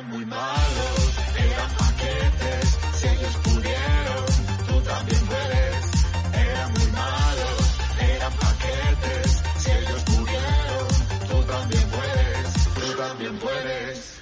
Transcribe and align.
Eran 0.00 0.12
muy 0.16 0.24
malos, 0.24 1.18
eran 1.36 1.70
paquetes, 1.76 2.78
si 2.94 3.06
ellos 3.06 3.36
pudieron, 3.44 4.24
tú 4.66 4.80
también 4.80 5.26
puedes. 5.26 6.06
Eran 6.48 6.72
muy 6.72 6.86
malos, 6.92 7.78
eran 8.00 8.32
paquetes, 8.32 9.42
si 9.58 9.70
ellos 9.70 10.02
pudieron, 10.04 10.88
tú 11.28 11.42
también 11.52 11.82
puedes, 11.90 12.74
tú 12.74 12.96
también 12.96 13.36
puedes. 13.40 14.20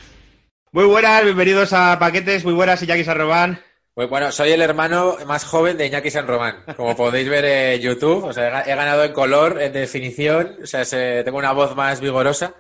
Muy 0.72 0.84
buenas, 0.86 1.22
bienvenidos 1.22 1.72
a 1.72 1.96
Paquetes, 2.00 2.44
muy 2.44 2.54
buenas, 2.54 2.82
Iñaki 2.82 3.04
Sarrobán. 3.04 3.62
Pues 3.94 4.08
bueno, 4.08 4.32
soy 4.32 4.50
el 4.50 4.62
hermano 4.62 5.16
más 5.28 5.44
joven 5.44 5.76
de 5.76 5.86
Iñaki 5.86 6.10
San 6.10 6.26
Román, 6.26 6.56
como 6.76 6.96
podéis 6.96 7.28
ver 7.28 7.44
en 7.44 7.80
YouTube. 7.80 8.24
O 8.24 8.32
sea, 8.32 8.48
he 8.48 8.52
ga- 8.52 8.64
he 8.66 8.74
ganado 8.74 9.04
en 9.04 9.12
color, 9.12 9.60
en 9.62 9.72
definición, 9.72 10.56
o 10.62 10.66
sea, 10.66 10.84
se- 10.84 11.22
tengo 11.24 11.38
una 11.38 11.52
voz 11.52 11.76
más 11.76 12.00
vigorosa. 12.00 12.54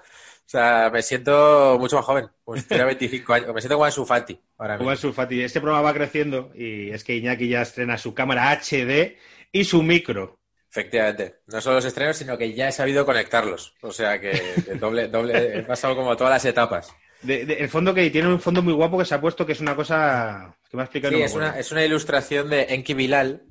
O 0.48 0.50
sea, 0.50 0.88
me 0.90 1.02
siento 1.02 1.76
mucho 1.78 1.96
más 1.96 2.06
joven, 2.06 2.26
pues 2.42 2.66
tenía 2.66 2.86
25 2.86 3.34
años, 3.34 3.52
me 3.54 3.60
siento 3.60 3.74
como 3.74 3.84
Ansu 3.84 4.06
Fati 4.06 4.40
ahora 4.56 4.78
Como 4.78 4.88
mismo. 4.90 5.08
su 5.10 5.12
Fati, 5.12 5.42
este 5.42 5.60
programa 5.60 5.82
va 5.82 5.92
creciendo 5.92 6.50
y 6.54 6.90
es 6.90 7.04
que 7.04 7.14
Iñaki 7.16 7.48
ya 7.50 7.60
estrena 7.60 7.98
su 7.98 8.14
cámara 8.14 8.50
HD 8.50 9.18
y 9.52 9.64
su 9.64 9.82
micro. 9.82 10.40
Efectivamente, 10.70 11.40
no 11.48 11.60
solo 11.60 11.76
los 11.76 11.84
estrenos, 11.84 12.16
sino 12.16 12.38
que 12.38 12.54
ya 12.54 12.68
he 12.68 12.72
sabido 12.72 13.04
conectarlos. 13.04 13.74
O 13.82 13.92
sea, 13.92 14.18
que, 14.20 14.54
doble, 14.80 15.08
doble, 15.08 15.58
he 15.58 15.62
pasado 15.64 15.94
como 15.94 16.16
todas 16.16 16.32
las 16.32 16.44
etapas. 16.46 16.94
De- 17.20 17.44
de- 17.44 17.54
el 17.54 17.68
fondo 17.68 17.92
que 17.92 18.08
tiene 18.10 18.28
un 18.28 18.40
fondo 18.40 18.62
muy 18.62 18.72
guapo 18.72 18.96
que 18.98 19.04
se 19.04 19.14
ha 19.14 19.20
puesto 19.20 19.44
que 19.44 19.52
es 19.52 19.60
una 19.60 19.76
cosa 19.76 20.56
que 20.70 20.76
me 20.78 20.82
ha 20.82 20.86
explicado. 20.86 21.14
Sí, 21.14 21.22
es 21.22 21.34
una, 21.34 21.46
acuerdo. 21.48 21.60
es 21.60 21.72
una 21.72 21.84
ilustración 21.84 22.48
de 22.48 22.62
Enki 22.70 22.94
Bilal, 22.94 23.42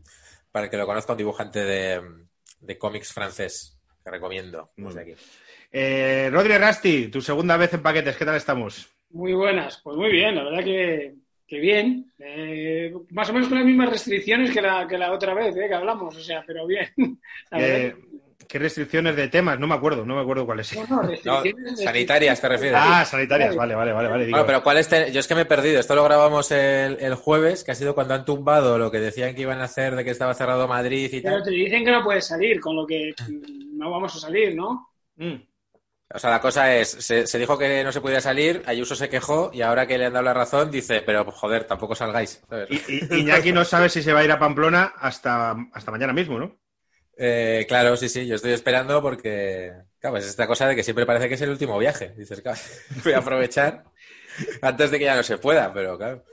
para 0.52 0.66
el 0.66 0.71
que 0.71 0.77
lo 0.77 0.88
conozca, 0.88 1.12
un 1.13 1.18
dibujante 1.20 1.59
de, 1.63 2.02
de 2.59 2.77
cómics 2.79 3.13
francés, 3.13 3.77
que 4.04 4.09
recomiendo 4.09 4.71
desde 4.76 5.04
bien. 5.04 5.18
aquí. 5.18 5.26
Eh, 5.71 6.30
Rodri 6.31 6.57
Rasti, 6.57 7.07
tu 7.09 7.21
segunda 7.21 7.57
vez 7.57 7.73
en 7.73 7.81
Paquetes, 7.81 8.16
¿qué 8.16 8.26
tal 8.26 8.35
estamos? 8.35 8.88
Muy 9.09 9.34
buenas, 9.34 9.80
pues 9.84 9.98
muy 9.98 10.12
bien, 10.12 10.35
la 10.35 10.43
verdad 10.43 10.63
que, 10.63 11.16
que 11.48 11.59
bien. 11.59 12.12
Eh, 12.20 12.93
más 13.12 13.29
o 13.29 13.34
menos 13.34 13.48
con 13.49 13.57
las 13.57 13.65
mismas 13.68 13.90
restricciones 13.90 14.51
que 14.51 14.62
la, 14.62 14.88
que 14.88 14.98
la 14.98 15.12
otra 15.12 15.34
vez 15.34 15.55
eh, 15.55 15.68
que 15.68 15.73
hablamos, 15.76 16.15
o 16.15 16.20
sea, 16.21 16.43
pero 16.45 16.65
bien. 16.65 16.88
Eh, 17.51 17.95
¿Qué 18.48 18.60
restricciones 18.60 19.13
de 19.18 19.27
temas? 19.27 19.60
No 19.60 19.68
me 19.68 19.76
acuerdo, 19.76 20.05
no 20.05 20.15
me 20.15 20.21
acuerdo 20.21 20.45
cuáles. 20.45 20.73
no, 20.73 20.85
no, 20.88 21.01
No, 21.04 21.10
restricciones- 21.10 21.84
sanitarias 21.84 22.40
te 22.40 22.48
refieres. 22.48 22.79
Ah, 22.82 23.04
sanitarias, 23.04 23.54
vale, 23.57 23.76
vale, 23.76 23.91
vale. 23.91 24.07
vale. 24.07 24.29
Bueno, 24.29 24.45
pero 24.45 24.63
¿cuál 24.63 24.77
es? 24.77 24.88
te- 24.88 25.12
Yo 25.12 25.20
es 25.20 25.27
que 25.27 25.35
me 25.35 25.41
he 25.41 25.45
perdido. 25.45 25.82
Esto 25.82 25.95
lo 25.95 26.04
grabamos 26.05 26.49
el, 26.51 26.98
el 27.01 27.15
jueves, 27.15 27.65
que 27.65 27.71
ha 27.71 27.76
sido 27.76 27.93
cuando 27.93 28.13
han 28.13 28.23
tumbado 28.23 28.77
lo 28.77 28.90
que 28.90 28.99
decían 29.01 29.35
que 29.35 29.41
iban 29.41 29.60
a 29.60 29.65
hacer 29.65 29.95
de 29.98 30.05
que 30.05 30.12
estaba 30.12 30.34
cerrado 30.34 30.65
Madrid 30.65 31.10
y 31.12 31.20
Pero 31.20 31.35
tal. 31.35 31.43
te 31.43 31.51
dicen 31.51 31.84
que 31.84 31.91
no 31.91 32.01
puedes 32.04 32.26
salir, 32.26 32.62
con 32.62 32.77
lo 32.77 32.88
que 32.88 33.13
no 33.73 33.91
vamos 33.91 34.15
a 34.15 34.20
salir, 34.20 34.55
¿no? 34.55 34.91
Mm. 35.18 35.35
O 36.13 36.20
sea, 36.20 36.30
la 36.32 36.40
cosa 36.41 36.74
es, 36.76 36.90
se, 36.90 37.27
se 37.27 37.38
dijo 37.40 37.58
que 37.58 37.84
no 37.84 37.91
se 37.91 38.00
podía 38.02 38.22
salir, 38.22 38.63
Ayuso 38.66 38.96
se 38.96 39.10
quejó 39.10 39.52
y 39.54 39.62
ahora 39.62 39.86
que 39.88 39.98
le 39.98 40.05
han 40.05 40.13
dado 40.13 40.24
la 40.26 40.34
razón 40.34 40.72
dice, 40.72 41.02
pero 41.02 41.26
joder, 41.32 41.66
tampoco 41.66 41.96
salgáis. 41.96 42.41
Y, 42.70 42.76
y- 42.88 43.20
Iñaki 43.20 43.52
no 43.52 43.66
sabe 43.66 43.90
si 43.90 44.02
se 44.02 44.13
va 44.13 44.22
a 44.22 44.24
ir 44.24 44.32
a 44.32 44.40
Pamplona 44.40 44.94
hasta, 44.98 45.55
hasta 45.74 45.91
mañana 45.91 46.13
mismo, 46.13 46.40
¿no? 46.40 46.58
Eh, 47.18 47.66
claro, 47.68 47.98
sí, 47.98 48.10
sí, 48.10 48.28
yo 48.28 48.35
estoy 48.35 48.52
esperando 48.54 49.02
porque, 49.02 49.74
claro, 50.00 50.18
es 50.18 50.26
esta 50.28 50.46
cosa 50.48 50.68
de 50.68 50.76
que 50.76 50.84
siempre 50.84 51.05
parece 51.05 51.28
que 51.28 51.35
es 51.35 51.41
el 51.41 51.50
último 51.50 51.78
viaje. 51.80 52.13
Dices, 52.16 52.41
claro, 52.41 52.60
voy 53.04 53.13
a 53.13 53.18
aprovechar 53.20 53.84
antes 54.62 54.91
de 54.91 55.00
que 55.00 55.05
ya 55.05 55.16
no 55.16 55.24
se 55.24 55.38
pueda, 55.40 55.74
pero 55.74 55.98
claro, 55.98 56.26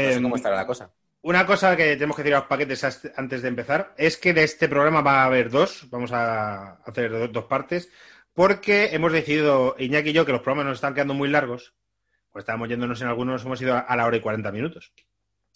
no 0.00 0.10
sé 0.12 0.20
Eh, 0.20 0.22
cómo 0.22 0.36
estará 0.36 0.56
la 0.56 0.66
cosa. 0.66 0.92
Una 1.22 1.44
cosa 1.46 1.76
que 1.76 1.94
tenemos 1.94 2.16
que 2.16 2.22
decir 2.22 2.34
a 2.36 2.38
los 2.40 2.48
paquetes 2.48 2.84
antes 3.16 3.42
de 3.42 3.48
empezar 3.48 3.94
es 3.96 4.16
que 4.16 4.32
de 4.32 4.44
este 4.44 4.68
programa 4.68 5.00
va 5.02 5.22
a 5.22 5.26
haber 5.26 5.50
dos, 5.50 5.88
vamos 5.90 6.12
a 6.12 6.74
hacer 6.84 7.10
do- 7.10 7.28
dos 7.28 7.44
partes, 7.46 7.90
porque 8.36 8.90
hemos 8.92 9.12
decidido, 9.12 9.74
Iñaki 9.78 10.10
y 10.10 10.12
yo, 10.12 10.26
que 10.26 10.32
los 10.32 10.42
programas 10.42 10.66
nos 10.66 10.74
están 10.76 10.92
quedando 10.92 11.14
muy 11.14 11.30
largos, 11.30 11.72
pues 12.30 12.42
estábamos 12.42 12.68
yéndonos 12.68 13.00
en 13.00 13.08
algunos, 13.08 13.42
hemos 13.46 13.62
ido 13.62 13.74
a, 13.74 13.96
la 13.96 14.04
hora 14.04 14.18
y 14.18 14.20
40 14.20 14.52
minutos. 14.52 14.92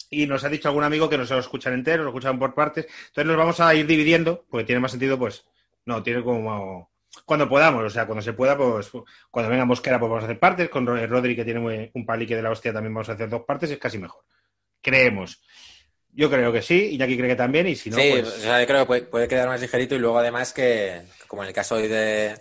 Y 0.09 0.25
nos 0.25 0.43
ha 0.43 0.49
dicho 0.49 0.67
algún 0.67 0.83
amigo 0.83 1.07
que 1.07 1.15
no 1.15 1.27
se 1.27 1.35
lo 1.35 1.39
escuchan 1.41 1.75
entero, 1.75 2.01
lo 2.01 2.09
escuchan 2.09 2.39
por 2.39 2.55
partes, 2.55 2.87
entonces 3.09 3.25
nos 3.27 3.37
vamos 3.37 3.59
a 3.59 3.75
ir 3.75 3.85
dividiendo, 3.85 4.45
porque 4.49 4.65
tiene 4.65 4.81
más 4.81 4.89
sentido, 4.89 5.17
pues, 5.17 5.45
no, 5.85 6.01
tiene 6.01 6.23
como... 6.23 6.89
Cuando 7.23 7.47
podamos, 7.47 7.83
o 7.83 7.89
sea, 7.91 8.07
cuando 8.07 8.23
se 8.23 8.33
pueda, 8.33 8.57
pues 8.57 8.89
cuando 9.29 9.51
venga 9.51 9.65
Mosquera, 9.65 9.99
pues 9.99 10.09
vamos 10.09 10.23
a 10.23 10.25
hacer 10.25 10.39
partes, 10.39 10.69
con 10.69 10.87
Ro- 10.87 11.05
Rodri, 11.05 11.35
que 11.35 11.45
tiene 11.45 11.91
un 11.93 12.05
palique 12.05 12.35
de 12.35 12.41
la 12.41 12.49
hostia, 12.49 12.73
también 12.73 12.95
vamos 12.95 13.09
a 13.09 13.13
hacer 13.13 13.29
dos 13.29 13.43
partes, 13.43 13.69
es 13.69 13.77
casi 13.77 13.99
mejor. 13.99 14.23
Creemos. 14.81 15.39
Yo 16.13 16.31
creo 16.31 16.51
que 16.51 16.63
sí, 16.63 16.95
Iñaki 16.95 17.15
cree 17.15 17.29
que 17.29 17.35
también, 17.35 17.67
y 17.67 17.75
si 17.75 17.91
no, 17.91 17.97
sí, 17.97 18.09
pues... 18.09 18.27
o 18.27 18.39
sea, 18.39 18.59
yo 18.59 18.65
creo 18.65 18.79
que 18.79 18.85
puede, 18.87 19.01
puede 19.03 19.27
quedar 19.27 19.47
más 19.47 19.61
ligerito 19.61 19.93
y 19.93 19.99
luego 19.99 20.17
además 20.17 20.51
que, 20.51 21.03
como 21.27 21.43
en 21.43 21.49
el 21.49 21.53
caso 21.53 21.75
hoy 21.75 21.87
de, 21.87 22.39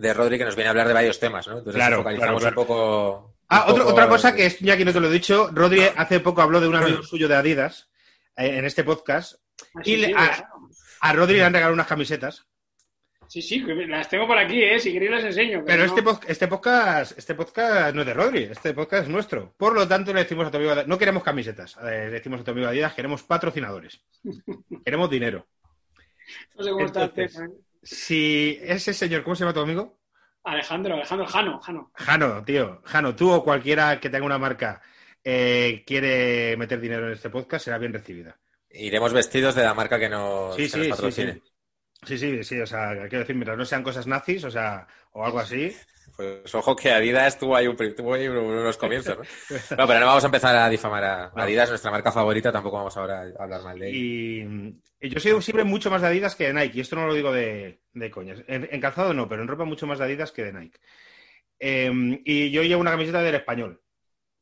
de 0.00 0.14
Rodri, 0.14 0.38
que 0.38 0.44
nos 0.44 0.54
viene 0.56 0.68
a 0.68 0.70
hablar 0.70 0.88
de 0.88 0.94
varios 0.94 1.18
temas, 1.20 1.46
¿no? 1.46 1.58
Entonces 1.58 1.74
Claro, 1.78 1.98
focalizamos 1.98 2.40
claro, 2.40 2.54
claro. 2.56 2.60
un 2.60 2.66
poco... 2.66 3.34
Ah, 3.48 3.64
un 3.66 3.72
otro- 3.72 3.84
poco- 3.84 3.94
otra 3.94 4.08
cosa 4.08 4.34
que 4.34 4.46
es, 4.46 4.62
Iñaki, 4.62 4.84
no 4.84 4.92
te 4.92 5.00
lo 5.00 5.08
he 5.08 5.12
dicho, 5.12 5.50
Rodri 5.52 5.82
hace 5.96 6.20
poco 6.20 6.40
habló 6.42 6.60
de 6.60 6.68
un 6.68 6.76
amigo 6.76 7.02
suyo 7.02 7.28
de 7.28 7.34
Adidas 7.36 7.90
eh, 8.36 8.56
en 8.58 8.64
este 8.64 8.84
podcast, 8.84 9.34
Así 9.74 9.92
Y 9.92 9.96
le- 9.98 10.06
sí, 10.08 10.14
ah, 10.16 10.26
¿verdad? 10.26 10.44
a 11.00 11.12
Rodri 11.12 11.36
le 11.36 11.44
han 11.44 11.52
regalado 11.52 11.74
unas 11.74 11.86
camisetas, 11.86 12.46
sí, 13.26 13.42
sí, 13.42 13.64
que 13.64 13.74
las 13.74 14.08
tengo 14.08 14.26
por 14.26 14.38
aquí, 14.38 14.62
¿eh? 14.62 14.78
Si 14.80 14.92
queréis 14.92 15.10
las 15.10 15.24
enseño. 15.24 15.62
pero 15.66 15.84
no. 15.86 15.94
este, 15.96 16.32
este 16.32 16.48
podcast 16.48 17.18
este 17.18 17.34
podcast 17.34 17.94
no 17.94 18.00
es 18.02 18.06
de 18.06 18.14
Rodri, 18.14 18.42
este 18.44 18.72
podcast 18.74 19.02
es 19.04 19.08
nuestro. 19.08 19.52
Por 19.56 19.74
lo 19.74 19.86
tanto, 19.86 20.12
le 20.14 20.20
decimos 20.22 20.46
a 20.46 20.50
tu 20.50 20.56
amigo, 20.56 20.74
no 20.86 20.98
queremos 20.98 21.22
camisetas, 21.22 21.76
eh, 21.82 22.06
le 22.06 22.10
decimos 22.10 22.40
a 22.40 22.44
tu 22.44 22.50
amigo 22.52 22.68
Adidas, 22.68 22.94
queremos 22.94 23.22
patrocinadores, 23.24 24.00
queremos 24.84 25.10
dinero. 25.10 25.46
No 26.56 26.64
sé 26.64 26.70
cómo 26.70 26.86
está 26.86 27.04
el 27.04 27.12
tema, 27.12 27.44
¿eh? 27.44 27.48
Si 27.82 28.58
ese 28.62 28.92
señor, 28.94 29.22
¿cómo 29.22 29.34
se 29.36 29.40
llama 29.44 29.54
tu 29.54 29.60
amigo? 29.60 29.98
Alejandro, 30.44 30.94
Alejandro 30.94 31.26
Jano, 31.26 31.60
Jano. 31.60 31.90
Jano, 31.94 32.44
tío, 32.44 32.80
Jano, 32.84 33.14
tú 33.14 33.30
o 33.30 33.44
cualquiera 33.44 34.00
que 34.00 34.10
tenga 34.10 34.24
una 34.26 34.38
marca 34.38 34.80
eh, 35.22 35.82
quiere 35.86 36.56
meter 36.56 36.80
dinero 36.80 37.06
en 37.06 37.12
este 37.12 37.30
podcast, 37.30 37.64
será 37.64 37.78
bien 37.78 37.92
recibida. 37.92 38.38
Iremos 38.70 39.12
vestidos 39.12 39.54
de 39.54 39.64
la 39.64 39.74
marca 39.74 39.98
que 39.98 40.08
nos, 40.08 40.54
Sí, 40.56 40.62
que 40.62 40.68
sí, 40.68 40.78
nos 40.78 40.86
sí, 40.86 40.90
patrocine. 40.90 41.32
sí. 41.34 41.42
Sí, 42.02 42.18
sí, 42.18 42.44
sí, 42.44 42.60
o 42.60 42.66
sea, 42.66 42.92
quiero 43.08 43.18
decir, 43.20 43.36
mientras 43.36 43.58
no 43.58 43.64
sean 43.66 43.82
cosas 43.82 44.06
nazis, 44.06 44.42
o 44.44 44.50
sea, 44.50 44.86
o 45.12 45.24
algo 45.24 45.38
así. 45.40 45.76
Pues 46.20 46.54
ojo 46.54 46.76
que 46.76 46.90
Adidas 46.90 47.38
tuvo 47.38 47.56
ahí, 47.56 47.66
un, 47.66 47.76
pri- 47.76 47.94
tuvo 47.94 48.12
ahí 48.14 48.28
unos 48.28 48.76
comienzos, 48.76 49.16
¿no? 49.18 49.24
No, 49.78 49.86
pero 49.86 50.00
no 50.00 50.06
vamos 50.06 50.22
a 50.22 50.26
empezar 50.26 50.54
a 50.54 50.68
difamar 50.68 51.04
a. 51.04 51.32
Adidas, 51.34 51.70
nuestra 51.70 51.90
marca 51.90 52.12
favorita, 52.12 52.52
tampoco 52.52 52.76
vamos 52.76 52.96
ahora 52.96 53.22
a 53.38 53.42
hablar 53.42 53.62
mal 53.62 53.78
de 53.78 53.88
ella. 53.88 53.98
Y, 53.98 55.08
yo 55.08 55.18
soy 55.18 55.40
siempre 55.42 55.64
mucho 55.64 55.90
más 55.90 56.02
de 56.02 56.08
Adidas 56.08 56.36
que 56.36 56.48
de 56.48 56.52
Nike, 56.52 56.76
y 56.76 56.80
esto 56.82 56.96
no 56.96 57.06
lo 57.06 57.14
digo 57.14 57.32
de, 57.32 57.80
de 57.94 58.10
coñas. 58.10 58.42
En, 58.46 58.68
en 58.70 58.80
calzado 58.82 59.14
no, 59.14 59.28
pero 59.28 59.40
en 59.40 59.48
ropa 59.48 59.64
mucho 59.64 59.86
más 59.86 59.98
de 59.98 60.04
Adidas 60.04 60.30
que 60.32 60.44
de 60.44 60.52
Nike. 60.52 60.78
Eh, 61.58 62.20
y 62.24 62.50
yo 62.50 62.62
llevo 62.62 62.80
una 62.82 62.90
camiseta 62.90 63.22
del 63.22 63.34
español, 63.36 63.80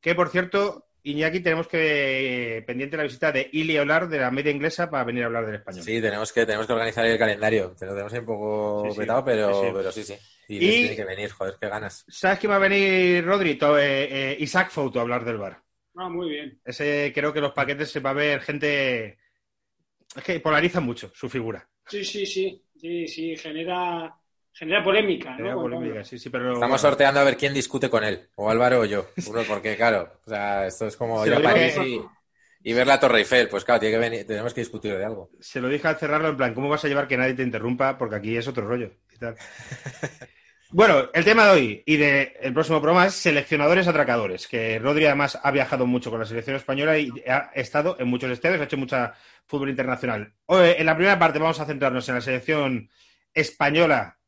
que 0.00 0.14
por 0.16 0.30
cierto, 0.30 0.86
Iñaki, 1.02 1.40
tenemos 1.40 1.68
que 1.68 2.64
pendiente 2.66 2.96
la 2.96 3.04
visita 3.04 3.30
de 3.32 3.48
Ili 3.52 3.76
hablar 3.76 4.08
de 4.08 4.18
la 4.18 4.30
media 4.30 4.50
inglesa 4.52 4.90
para 4.90 5.04
venir 5.04 5.22
a 5.22 5.26
hablar 5.26 5.46
del 5.46 5.54
español. 5.56 5.82
Sí, 5.82 6.00
tenemos 6.00 6.32
que, 6.32 6.44
tenemos 6.44 6.66
que 6.66 6.72
organizar 6.72 7.06
el 7.06 7.18
calendario. 7.18 7.74
Te 7.78 7.86
lo 7.86 7.92
tenemos 7.92 8.12
ahí 8.12 8.18
un 8.18 8.26
poco 8.26 8.82
Sí, 8.86 8.90
sí. 8.92 8.98
petado, 8.98 9.24
pero 9.24 9.60
sí. 9.62 9.70
pero 9.72 9.92
sí, 9.92 10.04
sí. 10.04 10.14
Y, 10.48 10.56
Y- 10.56 10.80
tiene 10.80 10.96
que 10.96 11.04
venir, 11.04 11.30
joder, 11.30 11.56
qué 11.60 11.68
ganas. 11.68 12.04
¿Sabes 12.08 12.38
quién 12.38 12.50
va 12.50 12.56
a 12.56 12.60
venir, 12.60 13.24
Rodri? 13.24 13.56
To- 13.56 13.78
eh, 13.78 14.32
eh, 14.32 14.36
Isaac 14.40 14.70
Foto 14.70 14.98
a 14.98 15.02
hablar 15.02 15.24
del 15.24 15.36
bar. 15.36 15.62
Ah, 15.94 16.08
muy 16.08 16.30
bien. 16.30 16.60
Ese 16.64 17.12
creo 17.14 17.32
que 17.32 17.40
los 17.40 17.52
paquetes 17.52 17.90
se 17.90 18.00
va 18.00 18.10
a 18.10 18.14
ver 18.14 18.40
gente. 18.40 19.18
Es 20.16 20.24
que 20.24 20.40
polariza 20.40 20.80
mucho 20.80 21.12
su 21.14 21.28
figura. 21.28 21.68
Sí, 21.86 22.04
sí, 22.04 22.24
sí, 22.24 22.62
sí, 22.76 23.06
sí, 23.08 23.36
genera, 23.36 24.14
genera 24.52 24.82
polémica, 24.82 25.30
¿no? 25.30 25.36
Genera 25.36 25.54
polémica, 25.54 26.04
sí, 26.04 26.18
sí, 26.18 26.30
pero. 26.30 26.54
Estamos 26.54 26.80
sorteando 26.80 27.20
a 27.20 27.24
ver 27.24 27.36
quién 27.36 27.52
discute 27.52 27.90
con 27.90 28.04
él, 28.04 28.28
o 28.36 28.50
Álvaro 28.50 28.80
o 28.80 28.84
yo. 28.84 29.06
Porque 29.48 29.76
claro, 29.76 30.20
o 30.24 30.28
sea, 30.30 30.66
esto 30.66 30.86
es 30.86 30.96
como 30.96 31.22
Se 31.24 31.30
ir 31.30 31.34
a 31.36 31.42
París 31.42 31.74
que- 31.74 31.86
y, 31.86 32.70
y 32.70 32.72
ver 32.72 32.86
la 32.86 33.00
Torre 33.00 33.18
Eiffel. 33.18 33.48
Pues 33.48 33.64
claro, 33.64 33.80
tiene 33.80 33.94
que 33.96 34.00
venir, 34.00 34.26
tenemos 34.26 34.54
que 34.54 34.60
discutir 34.62 34.96
de 34.96 35.04
algo. 35.04 35.30
Se 35.40 35.60
lo 35.60 35.68
dije 35.68 35.88
al 35.88 35.96
cerrarlo 35.96 36.28
en 36.28 36.36
plan, 36.36 36.54
¿cómo 36.54 36.68
vas 36.68 36.84
a 36.84 36.88
llevar 36.88 37.08
que 37.08 37.16
nadie 37.16 37.34
te 37.34 37.42
interrumpa? 37.42 37.98
Porque 37.98 38.16
aquí 38.16 38.36
es 38.36 38.46
otro 38.48 38.66
rollo. 38.66 38.92
y 39.14 39.18
tal. 39.18 39.36
bueno, 40.70 41.08
el 41.12 41.24
tema 41.24 41.46
de 41.46 41.50
hoy 41.50 41.82
y 41.86 41.96
del 41.96 42.52
próximo 42.52 42.80
programa 42.80 43.06
es 43.06 43.14
seleccionadores 43.14 43.88
atracadores, 43.88 44.46
que 44.46 44.78
Rodri 44.78 45.06
además 45.06 45.38
ha 45.42 45.50
viajado 45.50 45.86
mucho 45.86 46.10
con 46.10 46.20
la 46.20 46.26
selección 46.26 46.56
española 46.56 46.98
y 46.98 47.10
ha 47.26 47.50
estado 47.54 47.96
en 47.98 48.08
muchos 48.08 48.30
estadios, 48.30 48.60
ha 48.60 48.64
hecho 48.64 48.76
mucha 48.76 49.14
fútbol 49.46 49.70
internacional. 49.70 50.34
Hoy, 50.46 50.74
en 50.76 50.86
la 50.86 50.94
primera 50.94 51.18
parte 51.18 51.38
vamos 51.38 51.58
a 51.60 51.66
centrarnos 51.66 52.08
en 52.08 52.14
la 52.16 52.20
selección 52.20 52.90
española 53.32 54.18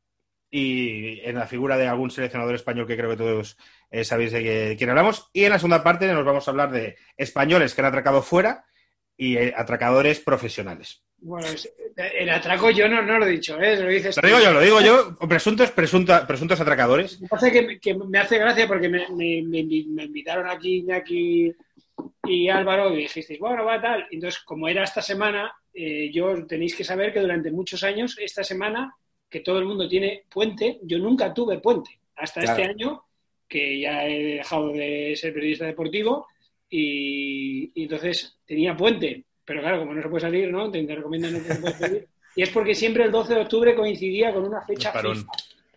y 0.51 1.21
en 1.21 1.37
la 1.37 1.47
figura 1.47 1.77
de 1.77 1.87
algún 1.87 2.11
seleccionador 2.11 2.55
español 2.55 2.87
que 2.87 2.97
creo 2.97 3.11
que 3.11 3.17
todos 3.17 3.57
eh, 3.91 4.05
sabéis 4.05 4.33
de 4.33 4.75
quién 4.77 4.91
hablamos. 4.91 5.31
Y 5.33 5.45
en 5.45 5.51
la 5.51 5.59
segunda 5.59 5.85
parte 5.85 6.13
nos 6.13 6.25
vamos 6.25 6.47
a 6.49 6.51
hablar 6.51 6.73
de 6.73 6.97
españoles 7.17 7.75
que 7.75 7.83
han 7.83 7.87
atracado 7.87 8.23
fuera 8.23 8.65
y 9.17 9.37
eh, 9.37 9.55
atracadores 9.57 10.21
profesionales. 10.21 11.05
Bueno, 11.23 11.49
el 12.19 12.31
atraco 12.31 12.71
yo 12.71 12.89
no, 12.89 13.03
no 13.03 13.19
lo 13.19 13.27
he 13.27 13.31
dicho, 13.31 13.61
¿eh? 13.61 13.77
Lo 13.77 13.89
dices 13.89 14.17
Lo 14.17 14.23
tú. 14.23 14.27
digo 14.29 14.41
yo, 14.41 14.53
lo 14.53 14.61
digo 14.61 14.81
yo, 14.81 15.17
presuntos, 15.29 15.71
presunta- 15.71 16.27
presuntos 16.27 16.61
atracadores. 16.61 17.21
Me 17.21 17.29
hace, 17.31 17.53
que, 17.53 17.79
que 17.79 17.95
me 17.95 18.19
hace 18.19 18.39
gracia 18.39 18.67
porque 18.67 18.89
me, 18.89 19.01
me- 19.11 19.43
me 19.43 19.59
invi- 19.59 19.87
me 19.87 20.05
invitaron 20.05 20.49
aquí 20.49 20.77
Iñaki 20.79 21.53
y 22.27 22.49
Álvaro 22.49 22.95
y 22.95 23.03
dijisteis, 23.03 23.39
bueno, 23.39 23.65
va 23.67 23.81
tal. 23.83 24.07
Entonces, 24.11 24.41
como 24.43 24.67
era 24.69 24.83
esta 24.85 25.03
semana, 25.03 25.53
eh, 25.75 26.11
yo 26.11 26.47
tenéis 26.47 26.75
que 26.75 26.85
saber 26.85 27.13
que 27.13 27.21
durante 27.21 27.51
muchos 27.51 27.85
años, 27.85 28.17
esta 28.19 28.43
semana, 28.43 28.95
que 29.29 29.41
todo 29.41 29.59
el 29.59 29.67
mundo 29.67 29.87
tiene 29.89 30.25
puente, 30.31 30.79
yo 30.83 30.99
nunca 30.99 31.35
tuve 31.35 31.59
puente. 31.59 32.01
Hasta 32.17 32.41
Claro. 32.41 32.59
este 32.59 32.71
año 32.71 33.03
que 33.47 33.81
ya 33.81 34.07
he 34.07 34.37
dejado 34.37 34.73
de 34.73 35.13
ser 35.17 35.35
periodista 35.35 35.67
deportivo 35.67 36.27
y, 36.69 37.71
y 37.75 37.83
entonces 37.83 38.39
tenía 38.47 38.77
puente, 38.77 39.25
pero 39.51 39.63
claro, 39.63 39.81
como 39.81 39.95
no 39.95 40.01
se 40.01 40.09
puede 40.09 40.21
salir, 40.21 40.49
¿no? 40.53 40.71
Te, 40.71 40.81
te 40.85 40.95
recomiendan 40.95 41.33
no 41.33 41.39
que 41.41 41.45
se 41.55 41.61
puede 41.61 41.75
salir. 41.75 42.09
Y 42.37 42.43
es 42.43 42.51
porque 42.51 42.73
siempre 42.77 43.03
el 43.03 43.11
12 43.11 43.35
de 43.35 43.41
octubre 43.41 43.75
coincidía 43.75 44.33
con 44.33 44.45
una 44.47 44.63
fecha. 44.63 44.93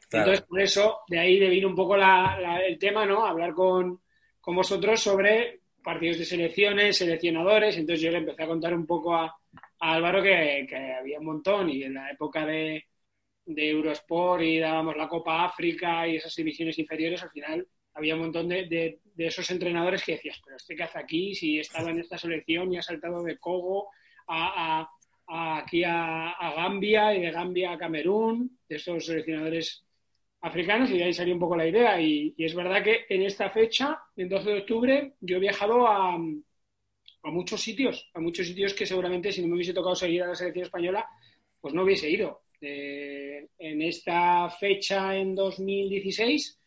Claro. 0.10 0.26
Entonces, 0.26 0.46
por 0.48 0.62
eso, 0.62 1.00
de 1.08 1.18
ahí 1.18 1.40
vino 1.50 1.68
un 1.70 1.76
poco 1.76 1.98
la- 1.98 2.38
la- 2.40 2.60
el 2.64 2.78
tema, 2.78 3.04
¿no? 3.08 3.26
Hablar 3.26 3.54
con, 3.56 4.00
con 4.40 4.56
vosotros 4.56 5.02
sobre 5.02 5.62
partidos 5.84 6.20
de 6.20 6.26
selecciones, 6.26 6.98
seleccionadores. 6.98 7.76
Entonces 7.78 8.02
yo 8.04 8.12
le 8.12 8.20
empecé 8.20 8.44
a 8.44 8.48
contar 8.48 8.76
un 8.76 8.86
poco 8.86 9.16
a, 9.16 9.26
a 9.26 9.94
Álvaro 9.94 10.22
que, 10.22 10.68
que 10.70 10.76
había 10.94 11.18
un 11.20 11.26
montón 11.26 11.68
y 11.72 11.82
en 11.82 11.96
la 11.96 12.12
época 12.12 12.46
de, 12.46 12.86
de 13.48 13.70
Eurosport 13.72 14.44
y 14.44 14.60
dábamos 14.60 14.96
la 14.96 15.08
Copa 15.08 15.46
África 15.46 16.08
y 16.08 16.18
esas 16.18 16.36
divisiones 16.36 16.78
inferiores, 16.78 17.24
al 17.24 17.32
final 17.32 17.68
había 17.96 18.14
un 18.14 18.22
montón 18.22 18.48
de, 18.50 18.68
de- 18.68 19.00
de 19.16 19.28
esos 19.28 19.50
entrenadores 19.52 20.04
que 20.04 20.14
decías, 20.14 20.42
pero 20.44 20.58
este 20.58 20.76
que 20.76 20.84
hace 20.84 21.00
aquí, 21.00 21.36
si 21.36 21.60
estaba 21.60 21.90
en 21.92 22.00
esta 22.00 22.18
selección 22.18 22.74
y 22.74 22.78
ha 22.78 22.82
saltado 22.82 23.24
de 23.24 23.38
Cogo 23.38 23.90
a, 24.28 24.82
a- 24.82 24.90
a- 25.28 25.58
aquí 25.60 25.84
a, 25.84 26.32
a 26.32 26.54
Gambia 26.56 27.14
y 27.16 27.22
de 27.22 27.32
Gambia 27.32 27.72
a 27.74 27.78
Camerún, 27.78 28.60
de 28.68 28.76
esos 28.76 29.06
seleccionadores 29.06 29.84
africanos 30.42 30.90
y 30.92 30.98
de 30.98 31.06
ahí 31.06 31.14
salió 31.14 31.34
un 31.34 31.40
poco 31.40 31.56
la 31.56 31.68
idea. 31.68 32.00
Y, 32.02 32.34
y 32.38 32.46
es 32.46 32.54
verdad 32.56 32.84
que 32.84 33.06
en 33.10 33.22
esta 33.24 33.50
fecha, 33.50 34.00
el 34.16 34.28
12 34.30 34.50
de 34.50 34.60
octubre, 34.60 35.14
yo 35.22 35.38
he 35.38 35.40
viajado 35.40 35.88
a, 35.88 36.16
a 36.16 37.32
muchos 37.32 37.62
sitios, 37.62 38.10
a 38.14 38.20
muchos 38.20 38.48
sitios 38.48 38.74
que 38.74 38.86
seguramente 38.86 39.32
si 39.32 39.42
no 39.42 39.48
me 39.48 39.56
hubiese 39.56 39.74
tocado 39.74 39.96
seguir 39.96 40.24
a 40.24 40.28
la 40.28 40.36
selección 40.36 40.66
española, 40.66 41.06
pues 41.62 41.74
no 41.74 41.84
hubiese 41.84 42.10
ido. 42.10 42.42
Eh, 42.60 43.48
en 43.60 43.82
esta 43.82 44.50
fecha, 44.50 45.16
en 45.16 45.36
2016, 45.36 46.60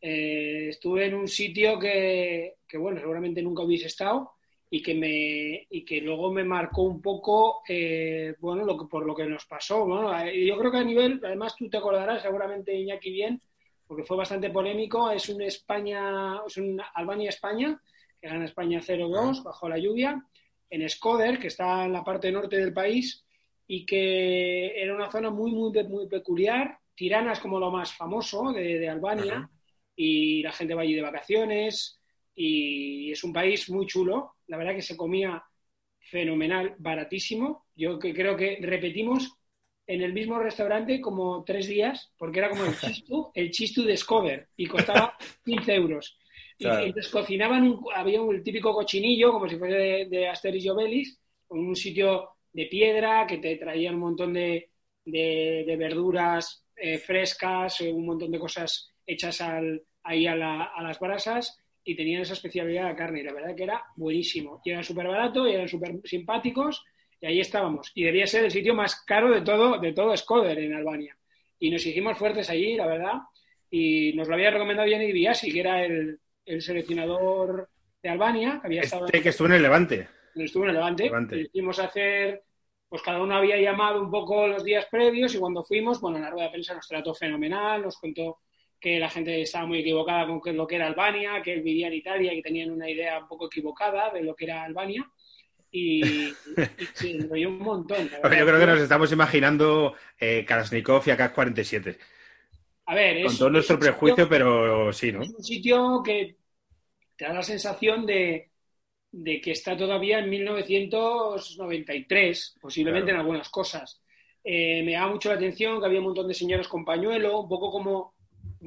eh, 0.00 0.68
estuve 0.68 1.06
en 1.06 1.14
un 1.14 1.28
sitio 1.28 1.78
que, 1.78 2.56
que, 2.66 2.78
bueno, 2.78 3.00
seguramente 3.00 3.42
nunca 3.42 3.62
hubiese 3.62 3.86
estado 3.86 4.32
y 4.70 4.82
que, 4.82 4.94
me, 4.94 5.66
y 5.70 5.84
que 5.84 6.00
luego 6.00 6.32
me 6.32 6.44
marcó 6.44 6.82
un 6.82 7.00
poco, 7.00 7.62
eh, 7.68 8.34
bueno, 8.40 8.64
lo 8.64 8.76
que, 8.76 8.86
por 8.86 9.06
lo 9.06 9.14
que 9.14 9.26
nos 9.26 9.46
pasó. 9.46 9.86
¿no? 9.86 10.10
Yo 10.32 10.58
creo 10.58 10.70
que 10.70 10.78
a 10.78 10.84
nivel, 10.84 11.20
además 11.24 11.54
tú 11.56 11.68
te 11.68 11.76
acordarás 11.76 12.22
seguramente, 12.22 12.74
Iñaki, 12.74 13.10
bien, 13.10 13.40
porque 13.86 14.04
fue 14.04 14.16
bastante 14.16 14.50
polémico, 14.50 15.10
es 15.10 15.28
un 15.28 15.42
España, 15.42 16.40
es 16.46 16.56
un 16.56 16.80
Albania-España, 16.94 17.80
que 18.20 18.28
gana 18.28 18.44
España 18.44 18.80
0-2 18.80 19.44
bajo 19.44 19.68
la 19.68 19.78
lluvia, 19.78 20.24
en 20.68 20.88
Skoder, 20.88 21.38
que 21.38 21.46
está 21.46 21.84
en 21.84 21.92
la 21.92 22.02
parte 22.02 22.32
norte 22.32 22.56
del 22.56 22.72
país, 22.72 23.24
y 23.68 23.86
que 23.86 24.80
era 24.80 24.94
una 24.94 25.10
zona 25.10 25.30
muy, 25.30 25.52
muy, 25.52 25.72
muy 25.84 26.08
peculiar. 26.08 26.78
Tirana 26.94 27.32
es 27.32 27.40
como 27.40 27.60
lo 27.60 27.70
más 27.70 27.92
famoso 27.92 28.52
de, 28.52 28.78
de 28.78 28.88
Albania, 28.88 29.36
Ajá. 29.36 29.50
Y 29.96 30.42
la 30.42 30.52
gente 30.52 30.74
va 30.74 30.82
allí 30.82 30.94
de 30.94 31.02
vacaciones, 31.02 31.98
y 32.34 33.10
es 33.12 33.24
un 33.24 33.32
país 33.32 33.68
muy 33.70 33.86
chulo. 33.86 34.34
La 34.46 34.56
verdad 34.58 34.74
que 34.74 34.82
se 34.82 34.96
comía 34.96 35.42
fenomenal, 35.98 36.74
baratísimo. 36.78 37.66
Yo 37.74 37.98
que 37.98 38.14
creo 38.14 38.36
que 38.36 38.58
repetimos 38.60 39.32
en 39.86 40.02
el 40.02 40.12
mismo 40.12 40.38
restaurante 40.38 41.00
como 41.00 41.44
tres 41.44 41.66
días, 41.68 42.12
porque 42.18 42.40
era 42.40 42.50
como 42.50 42.64
el 42.64 42.76
chistu, 42.76 43.30
el 43.34 43.50
chistu 43.50 43.84
de 43.84 43.96
Skoder, 43.96 44.48
y 44.56 44.66
costaba 44.66 45.16
15 45.44 45.74
euros. 45.74 46.18
Y 46.58 46.64
entonces 46.86 47.08
cocinaban, 47.12 47.62
un- 47.64 47.84
había 47.94 48.20
un 48.20 48.42
típico 48.42 48.72
cochinillo, 48.74 49.32
como 49.32 49.48
si 49.48 49.56
fuese 49.56 49.76
de, 49.76 50.06
de 50.06 50.28
Asterix 50.28 50.64
y 50.64 50.68
Obelix, 50.70 51.18
con 51.46 51.60
un 51.60 51.76
sitio 51.76 52.30
de 52.52 52.66
piedra 52.66 53.26
que 53.26 53.38
te 53.38 53.56
traían 53.56 53.94
un 53.94 54.00
montón 54.00 54.32
de, 54.32 54.70
de- 55.04 55.64
de 55.66 55.76
verduras 55.76 56.64
eh, 56.74 56.98
frescas, 56.98 57.80
eh, 57.82 57.92
un 57.92 58.06
montón 58.06 58.30
de 58.30 58.38
cosas 58.38 58.92
hechas 59.06 59.40
al- 59.40 59.82
ahí 60.02 60.26
a, 60.26 60.34
la- 60.36 60.64
a 60.64 60.82
las 60.82 60.98
brasas 60.98 61.58
y 61.84 61.94
tenían 61.96 62.22
esa 62.22 62.32
especialidad 62.34 62.88
de 62.88 62.96
carne 62.96 63.20
y 63.20 63.24
la 63.24 63.32
verdad 63.32 63.54
que 63.54 63.62
era 63.64 63.82
buenísimo. 63.96 64.60
Y 64.64 64.70
era 64.70 64.82
súper 64.82 65.06
barato 65.06 65.46
y 65.46 65.54
eran 65.54 65.68
súper 65.68 66.00
simpáticos 66.04 66.84
y 67.20 67.26
ahí 67.26 67.40
estábamos. 67.40 67.92
Y 67.94 68.04
debía 68.04 68.26
ser 68.26 68.44
el 68.44 68.50
sitio 68.50 68.74
más 68.74 69.02
caro 69.04 69.30
de 69.30 69.40
todo, 69.42 69.78
de 69.78 69.92
todo 69.92 70.16
Skoder 70.16 70.58
en 70.58 70.74
Albania. 70.74 71.16
Y 71.58 71.70
nos 71.70 71.86
hicimos 71.86 72.18
fuertes 72.18 72.50
allí, 72.50 72.74
la 72.74 72.86
verdad. 72.86 73.14
Y 73.70 74.12
nos 74.14 74.28
lo 74.28 74.34
había 74.34 74.50
recomendado 74.50 74.88
Yannick 74.88 75.12
Biasi, 75.12 75.52
que 75.52 75.60
era 75.60 75.84
el, 75.84 76.18
el 76.44 76.60
seleccionador 76.62 77.68
de 78.02 78.08
Albania, 78.08 78.58
que 78.60 78.66
había 78.66 78.82
estado 78.82 79.06
Este 79.06 79.22
que 79.22 79.28
estuvo 79.30 79.48
en 79.48 79.54
el 79.54 79.62
Levante. 79.62 80.08
estuvo 80.34 80.64
en 80.64 80.70
el 80.70 80.76
Levante. 80.76 81.04
Levante. 81.04 81.40
Hicimos 81.40 81.78
hacer, 81.78 82.42
pues 82.88 83.02
cada 83.02 83.22
uno 83.22 83.36
había 83.36 83.56
llamado 83.56 84.00
un 84.02 84.10
poco 84.10 84.46
los 84.46 84.62
días 84.64 84.86
previos 84.90 85.34
y 85.34 85.38
cuando 85.38 85.64
fuimos, 85.64 86.00
bueno, 86.00 86.18
en 86.18 86.24
la 86.24 86.30
rueda 86.30 86.46
de 86.46 86.50
prensa 86.52 86.74
nos 86.74 86.86
trató 86.86 87.14
fenomenal, 87.14 87.82
nos 87.82 87.96
contó 87.98 88.38
que 88.80 88.98
la 88.98 89.08
gente 89.10 89.40
estaba 89.40 89.66
muy 89.66 89.78
equivocada 89.80 90.26
con 90.26 90.40
lo 90.56 90.66
que 90.66 90.76
era 90.76 90.86
Albania, 90.86 91.40
que 91.42 91.52
él 91.54 91.62
vivía 91.62 91.86
en 91.88 91.94
Italia 91.94 92.32
y 92.32 92.36
que 92.36 92.42
tenían 92.42 92.70
una 92.70 92.88
idea 92.90 93.18
un 93.20 93.28
poco 93.28 93.46
equivocada 93.46 94.10
de 94.10 94.22
lo 94.22 94.34
que 94.34 94.44
era 94.44 94.64
Albania. 94.64 95.08
Y, 95.70 96.04
y 96.04 96.32
se 96.94 97.10
enrolló 97.10 97.48
un 97.48 97.58
montón. 97.58 98.08
Yo 98.08 98.20
creo 98.22 98.60
que 98.60 98.66
nos 98.66 98.80
estamos 98.80 99.10
imaginando 99.12 99.94
eh, 100.18 100.44
Kalashnikov 100.46 101.02
y 101.06 101.10
AK-47. 101.10 101.98
A 102.88 102.94
ver, 102.94 103.24
Con 103.26 103.36
todo 103.36 103.50
nuestro 103.50 103.74
sitio- 103.76 103.90
prejuicio, 103.90 104.28
pero 104.28 104.92
sí, 104.92 105.10
¿no? 105.10 105.20
Es 105.22 105.30
un 105.34 105.42
sitio 105.42 106.00
que 106.04 106.36
te 107.16 107.24
da 107.24 107.32
la 107.34 107.42
sensación 107.42 108.06
de, 108.06 108.50
de 109.10 109.40
que 109.40 109.50
está 109.50 109.76
todavía 109.76 110.20
en 110.20 110.30
1993, 110.30 112.58
posiblemente 112.60 113.06
Claro. 113.06 113.16
en 113.16 113.20
algunas 113.26 113.48
cosas. 113.48 114.00
Eh, 114.44 114.82
me 114.84 114.92
llama 114.92 115.14
mucho 115.14 115.30
la 115.30 115.34
atención 115.36 115.80
que 115.80 115.86
había 115.86 115.98
un 115.98 116.04
montón 116.06 116.28
de 116.28 116.34
señoras 116.34 116.68
con 116.68 116.84
pañuelo, 116.84 117.40
un 117.40 117.48
poco 117.48 117.70
como 117.70 118.14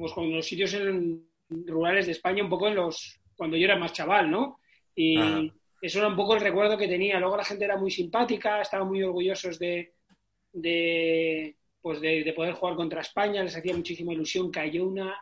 pues, 0.00 0.12
con 0.12 0.30
los 0.32 0.46
sitios 0.46 0.74
en- 0.74 1.28
rurales 1.50 2.06
de 2.06 2.12
España, 2.12 2.44
un 2.44 2.50
poco 2.50 2.68
en 2.68 2.76
los 2.76 3.20
cuando 3.36 3.56
yo 3.56 3.64
era 3.64 3.76
más 3.76 3.92
chaval, 3.92 4.30
¿no? 4.30 4.60
Y 4.94 5.48
Ajá. 5.50 5.54
eso 5.80 5.98
era 5.98 6.08
un 6.08 6.16
poco 6.16 6.34
el 6.34 6.42
recuerdo 6.42 6.78
que 6.78 6.88
tenía. 6.88 7.18
Luego 7.20 7.36
la 7.36 7.44
gente 7.44 7.64
era 7.64 7.76
muy 7.76 7.90
simpática, 7.90 8.60
estaban 8.62 8.88
muy 8.88 9.02
orgullosos 9.02 9.58
de, 9.58 9.94
de, 10.52 11.56
pues 11.80 12.00
de, 12.00 12.24
de 12.24 12.32
poder 12.32 12.54
jugar 12.54 12.76
contra 12.76 13.00
España, 13.02 13.42
les 13.42 13.56
hacía 13.56 13.74
muchísima 13.76 14.12
ilusión. 14.12 14.50
Cayó 14.50 14.86
una, 14.86 15.16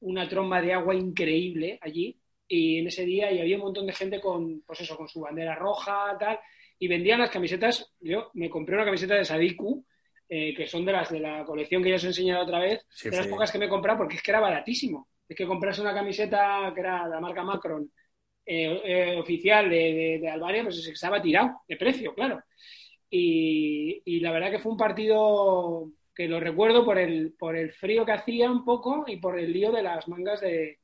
una 0.00 0.28
tromba 0.28 0.60
de 0.60 0.72
agua 0.72 0.94
increíble 0.94 1.78
allí 1.80 2.18
y 2.46 2.78
en 2.78 2.88
ese 2.88 3.04
día 3.04 3.32
y 3.32 3.40
había 3.40 3.56
un 3.56 3.62
montón 3.62 3.86
de 3.86 3.92
gente 3.92 4.20
con, 4.20 4.62
pues 4.66 4.80
eso, 4.82 4.96
con 4.96 5.08
su 5.08 5.20
bandera 5.20 5.54
roja, 5.54 6.16
tal, 6.18 6.38
y 6.78 6.88
vendían 6.88 7.20
las 7.20 7.30
camisetas. 7.30 7.92
Yo 8.00 8.30
me 8.34 8.50
compré 8.50 8.76
una 8.76 8.84
camiseta 8.84 9.14
de 9.14 9.24
Sadiku, 9.24 9.84
eh, 10.28 10.54
que 10.54 10.66
son 10.66 10.84
de 10.84 10.92
las 10.92 11.10
de 11.10 11.20
la 11.20 11.44
colección 11.44 11.82
que 11.82 11.90
ya 11.90 11.96
os 11.96 12.04
he 12.04 12.08
enseñado 12.08 12.42
otra 12.44 12.58
vez, 12.60 12.86
Sí, 12.90 13.10
de 13.10 13.16
las 13.16 13.26
sí. 13.26 13.30
pocas 13.30 13.50
que 13.52 13.58
me 13.58 13.66
he 13.66 13.68
comprado 13.68 13.98
porque 13.98 14.16
es 14.16 14.22
que 14.22 14.30
era 14.30 14.40
baratísimo. 14.40 15.08
Es 15.28 15.36
que 15.36 15.46
comprarse 15.46 15.80
una 15.80 15.94
camiseta 15.94 16.70
que 16.74 16.80
era 16.80 17.04
de 17.04 17.10
la 17.10 17.20
marca 17.20 17.42
Macron 17.42 17.90
eh, 18.46 18.80
eh, 18.84 19.16
oficial 19.18 19.70
de, 19.70 19.76
de- 19.76 20.18
de 20.20 20.28
Albania, 20.30 20.62
pues 20.64 20.86
estaba 20.86 21.22
tirado 21.22 21.62
de 21.68 21.76
precio, 21.76 22.14
claro. 22.14 22.42
Y, 23.10 24.02
y 24.04 24.20
la 24.20 24.32
verdad 24.32 24.50
que 24.50 24.58
fue 24.58 24.72
un 24.72 24.78
partido 24.78 25.90
que 26.14 26.28
lo 26.28 26.40
recuerdo 26.40 26.84
por 26.84 26.98
el, 26.98 27.34
por 27.38 27.56
el 27.56 27.72
frío 27.72 28.04
que 28.04 28.12
hacía 28.12 28.50
un 28.50 28.64
poco 28.64 29.04
y 29.06 29.16
por 29.16 29.38
el 29.38 29.52
lío 29.52 29.72
de 29.72 29.82
las 29.82 30.08
mangas 30.08 30.40
de, 30.40 30.78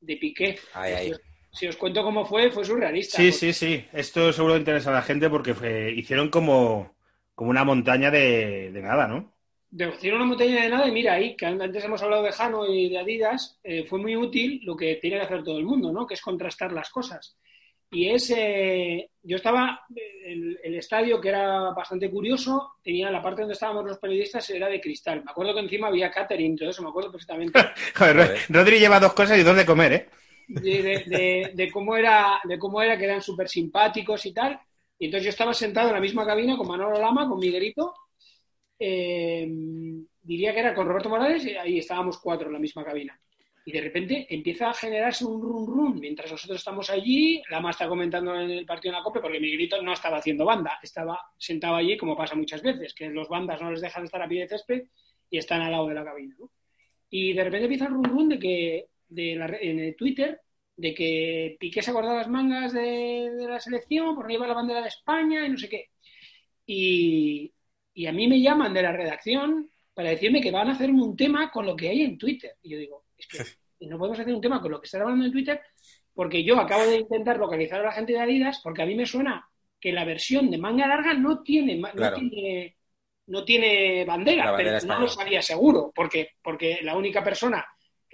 de 0.00 0.16
Piqué. 0.16 0.58
Ay, 0.74 0.92
ay. 0.92 1.12
Si, 1.52 1.66
os, 1.66 1.76
cuento 1.76 2.02
cómo 2.02 2.24
fue, 2.24 2.50
fue 2.50 2.64
surrealista. 2.64 3.18
Sí, 3.18 3.30
sí, 3.32 3.52
sí. 3.52 3.84
Esto 3.92 4.32
seguro 4.32 4.56
interesa 4.56 4.90
a 4.90 4.94
la 4.94 5.02
gente 5.02 5.30
porque 5.30 5.54
fue- 5.54 5.92
hicieron 5.92 6.28
como, 6.28 6.94
como 7.34 7.50
una 7.50 7.64
montaña 7.64 8.10
de, 8.10 8.70
de 8.72 8.82
nada, 8.82 9.06
¿no? 9.06 9.32
de 9.70 9.88
hicieron 9.88 10.20
una 10.20 10.28
montaña 10.28 10.62
de 10.62 10.68
nada 10.68 10.86
y 10.86 10.92
mira 10.92 11.14
ahí, 11.14 11.36
que 11.36 11.46
antes 11.46 11.82
hemos 11.84 12.00
hablado 12.02 12.22
de 12.22 12.30
Jano 12.32 12.64
y 12.72 12.88
de 12.90 12.98
Adidas, 12.98 13.58
eh, 13.64 13.84
fue 13.84 13.98
muy 13.98 14.14
útil 14.14 14.60
lo 14.64 14.76
que 14.76 14.96
tiene 14.96 15.16
que 15.18 15.24
hacer 15.24 15.42
todo 15.42 15.58
el 15.58 15.64
mundo, 15.64 15.90
¿no? 15.92 16.06
Que 16.06 16.14
es 16.14 16.20
contrastar 16.20 16.72
las 16.72 16.90
cosas. 16.90 17.36
Y 17.90 18.08
es, 18.08 18.32
eh, 18.36 19.10
yo 19.22 19.36
estaba, 19.36 19.80
el, 20.24 20.58
el 20.62 20.74
estadio 20.76 21.20
que 21.20 21.28
era 21.28 21.70
bastante 21.70 22.08
curioso, 22.10 22.74
tenía 22.82 23.10
la 23.10 23.20
parte 23.22 23.42
donde 23.42 23.54
estábamos 23.54 23.84
los 23.84 23.98
periodistas, 23.98 24.48
era 24.50 24.68
de 24.68 24.80
cristal. 24.80 25.24
Me 25.24 25.30
acuerdo 25.32 25.54
que 25.54 25.60
encima 25.60 25.88
había 25.88 26.10
catering, 26.10 26.56
todo 26.56 26.70
eso, 26.70 26.82
me 26.82 26.88
acuerdo 26.90 27.10
perfectamente. 27.10 27.58
Joder, 27.96 28.16
Joder. 28.16 28.38
Rodri 28.50 28.78
lleva 28.78 29.00
dos 29.00 29.12
cosas 29.12 29.38
y 29.38 29.42
dos 29.42 29.56
de 29.56 29.66
comer, 29.66 29.92
¿eh? 29.92 30.08
de, 30.48 30.82
de- 30.82 31.04
de- 31.06 31.50
de 31.54 31.70
cómo 31.72 31.96
era, 31.96 32.40
de 32.44 32.58
cómo 32.58 32.80
era 32.82 32.96
que 32.96 33.04
eran 33.06 33.22
súper 33.22 33.48
simpáticos 33.48 34.24
y 34.26 34.32
tal. 34.32 34.58
Y 35.04 35.08
entonces 35.08 35.24
yo 35.24 35.30
estaba 35.30 35.52
sentado 35.52 35.88
en 35.88 35.96
la 35.96 36.00
misma 36.00 36.24
cabina 36.24 36.56
con 36.56 36.66
Manolo 36.66 36.98
Lama, 36.98 37.28
con 37.28 37.38
Miguelito, 37.38 37.92
eh, 38.78 39.46
diría 40.22 40.54
que 40.54 40.60
era 40.60 40.74
con 40.74 40.88
Roberto 40.88 41.10
Morales, 41.10 41.44
y 41.44 41.54
ahí 41.54 41.78
estábamos 41.78 42.16
cuatro 42.16 42.46
en 42.46 42.54
la 42.54 42.58
misma 42.58 42.82
cabina. 42.82 43.20
Y 43.66 43.72
de 43.72 43.82
repente 43.82 44.26
empieza 44.30 44.70
a 44.70 44.72
generarse 44.72 45.26
un 45.26 45.42
rum 45.42 45.66
rum 45.66 46.00
mientras 46.00 46.32
nosotros 46.32 46.58
estamos 46.58 46.88
allí. 46.88 47.42
Lama 47.50 47.72
está 47.72 47.86
comentando 47.86 48.34
en 48.34 48.50
el 48.50 48.64
partido 48.64 48.92
en 48.94 48.98
la 48.98 49.04
COPE 49.04 49.20
porque 49.20 49.40
Miguelito 49.40 49.82
no 49.82 49.92
estaba 49.92 50.16
haciendo 50.16 50.46
banda, 50.46 50.78
estaba 50.82 51.20
sentado 51.36 51.76
allí 51.76 51.98
como 51.98 52.16
pasa 52.16 52.34
muchas 52.34 52.62
veces, 52.62 52.94
que 52.94 53.10
los 53.10 53.28
bandas 53.28 53.60
no 53.60 53.72
les 53.72 53.82
dejan 53.82 54.04
estar 54.04 54.22
a 54.22 54.26
pie 54.26 54.40
de 54.40 54.48
césped 54.48 54.84
y 55.28 55.36
están 55.36 55.60
al 55.60 55.72
lado 55.72 55.86
de 55.86 55.96
la 55.96 56.04
cabina. 56.06 56.34
Y 57.10 57.34
de 57.34 57.44
repente 57.44 57.64
empieza 57.64 57.88
el 57.88 57.92
rum 57.92 58.04
rum 58.04 58.28
de 58.30 58.38
que 58.38 58.86
de 59.06 59.36
la 59.36 59.54
en 59.60 59.80
el 59.80 59.96
Twitter 59.96 60.40
de 60.76 60.94
que 60.94 61.56
Piqué 61.60 61.82
se 61.82 61.90
acordaba 61.90 62.16
las 62.18 62.28
mangas 62.28 62.72
de, 62.72 63.30
de 63.36 63.48
la 63.48 63.60
selección 63.60 64.14
por 64.14 64.28
llevar 64.28 64.48
la 64.48 64.54
bandera 64.54 64.82
de 64.82 64.88
España 64.88 65.46
y 65.46 65.50
no 65.50 65.58
sé 65.58 65.68
qué. 65.68 65.90
Y, 66.66 67.52
y 67.94 68.06
a 68.06 68.12
mí 68.12 68.26
me 68.26 68.40
llaman 68.40 68.74
de 68.74 68.82
la 68.82 68.92
redacción 68.92 69.70
para 69.92 70.10
decirme 70.10 70.40
que 70.40 70.50
van 70.50 70.68
a 70.68 70.72
hacerme 70.72 71.02
un 71.02 71.16
tema 71.16 71.50
con 71.50 71.66
lo 71.66 71.76
que 71.76 71.88
hay 71.88 72.02
en 72.02 72.18
Twitter. 72.18 72.56
Y 72.62 72.70
yo 72.70 72.78
digo, 72.78 73.04
es 73.16 73.26
que 73.28 73.86
no 73.86 73.98
podemos 73.98 74.18
hacer 74.18 74.34
un 74.34 74.40
tema 74.40 74.60
con 74.60 74.70
lo 74.72 74.80
que 74.80 74.86
está 74.86 75.00
hablando 75.00 75.24
en 75.24 75.32
Twitter, 75.32 75.60
porque 76.12 76.42
yo 76.44 76.58
acabo 76.58 76.84
de 76.86 76.96
intentar 76.98 77.38
localizar 77.38 77.80
a 77.80 77.84
la 77.84 77.92
gente 77.92 78.12
de 78.12 78.20
Adidas, 78.20 78.60
porque 78.62 78.82
a 78.82 78.86
mí 78.86 78.94
me 78.94 79.06
suena 79.06 79.48
que 79.80 79.92
la 79.92 80.04
versión 80.04 80.50
de 80.50 80.58
manga 80.58 80.86
larga 80.86 81.14
no 81.14 81.42
tiene, 81.42 81.80
Claro. 81.80 82.16
no 82.16 82.22
tiene, 82.30 82.76
no 83.26 83.44
tiene 83.44 84.04
bandera, 84.04 84.56
pero 84.56 84.70
no 84.86 85.00
lo 85.00 85.08
sabía 85.08 85.42
seguro, 85.42 85.92
porque, 85.94 86.30
porque 86.42 86.80
la 86.82 86.96
única 86.96 87.22
persona 87.22 87.64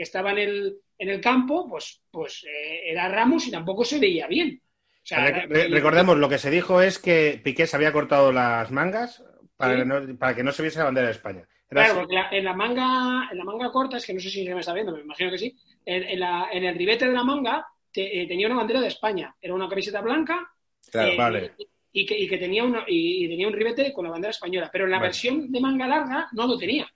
que 0.01 0.05
estaba 0.05 0.33
en 0.33 0.39
el, 0.39 0.79
en 0.97 1.11
el 1.11 1.21
campo, 1.21 1.69
pues, 1.69 2.01
pues 2.11 2.43
eh, 2.49 2.91
era 2.91 3.07
Ramos 3.11 3.47
y 3.47 3.51
tampoco 3.51 3.85
se 3.85 3.99
veía 3.99 4.27
bien. 4.27 4.59
O 4.63 5.05
sea, 5.07 5.27
Re- 5.31 5.47
re- 5.47 5.69
recordemos, 5.69 6.17
lo 6.17 6.27
que 6.27 6.39
se 6.39 6.49
dijo 6.51 6.81
es 6.81 6.99
que 6.99 7.39
Piqué 7.45 7.67
se 7.67 7.77
había 7.77 7.93
cortado 7.93 8.33
las 8.33 8.71
mangas 8.71 9.23
para, 9.59 9.75
Sí. 9.75 9.79
que, 9.81 9.85
no, 9.85 10.19
para 10.19 10.35
que 10.35 10.43
no 10.43 10.53
se 10.53 10.63
viese 10.63 10.79
la 10.79 10.87
bandera 10.87 11.09
de 11.09 11.13
España. 11.13 11.47
Era 11.71 11.85
Claro, 11.85 11.91
así. 11.91 11.99
porque 12.01 12.15
la- 12.15 12.31
en, 12.31 12.45
la 12.47 12.55
manga, 12.55 13.29
en 13.31 13.37
la 13.37 13.45
manga 13.45 13.71
corta, 13.71 13.99
es 13.99 14.07
que 14.07 14.15
no 14.15 14.21
sé 14.21 14.31
si 14.31 14.43
se 14.43 14.55
me 14.55 14.61
está 14.61 14.73
viendo, 14.73 14.93
me 14.97 15.03
imagino 15.03 15.31
que 15.33 15.37
sí, 15.37 15.55
en, 15.85 16.03
en 16.05 16.19
la- 16.21 16.49
en 16.51 16.65
el 16.65 16.75
ribete 16.79 17.07
de 17.07 17.13
la 17.13 17.23
manga 17.25 17.67
te- 17.93 18.23
eh, 18.23 18.27
tenía 18.27 18.47
una 18.47 18.57
bandera 18.57 18.81
de 18.81 18.89
España. 18.89 19.37
Era 19.39 19.53
una 19.53 19.69
camiseta 19.69 20.01
blanca 20.01 20.49
Claro. 20.91 21.13
eh, 21.13 21.17
vale. 21.19 21.53
y, 21.93 22.07
que, 22.07 22.19
y 22.19 22.27
que 22.27 22.39
tenía, 22.39 22.65
una, 22.65 22.85
y, 22.89 23.27
y 23.27 23.29
tenía 23.29 23.49
un 23.49 23.53
ribete 23.53 23.93
con 23.93 24.07
la 24.07 24.13
bandera 24.13 24.31
española, 24.31 24.71
pero 24.73 24.87
en 24.87 24.93
la 24.93 24.97
Vale. 24.97 25.09
versión 25.09 25.53
de 25.53 25.61
manga 25.61 25.87
larga 25.87 26.27
no 26.33 26.47
lo 26.47 26.57
tenía. 26.57 26.89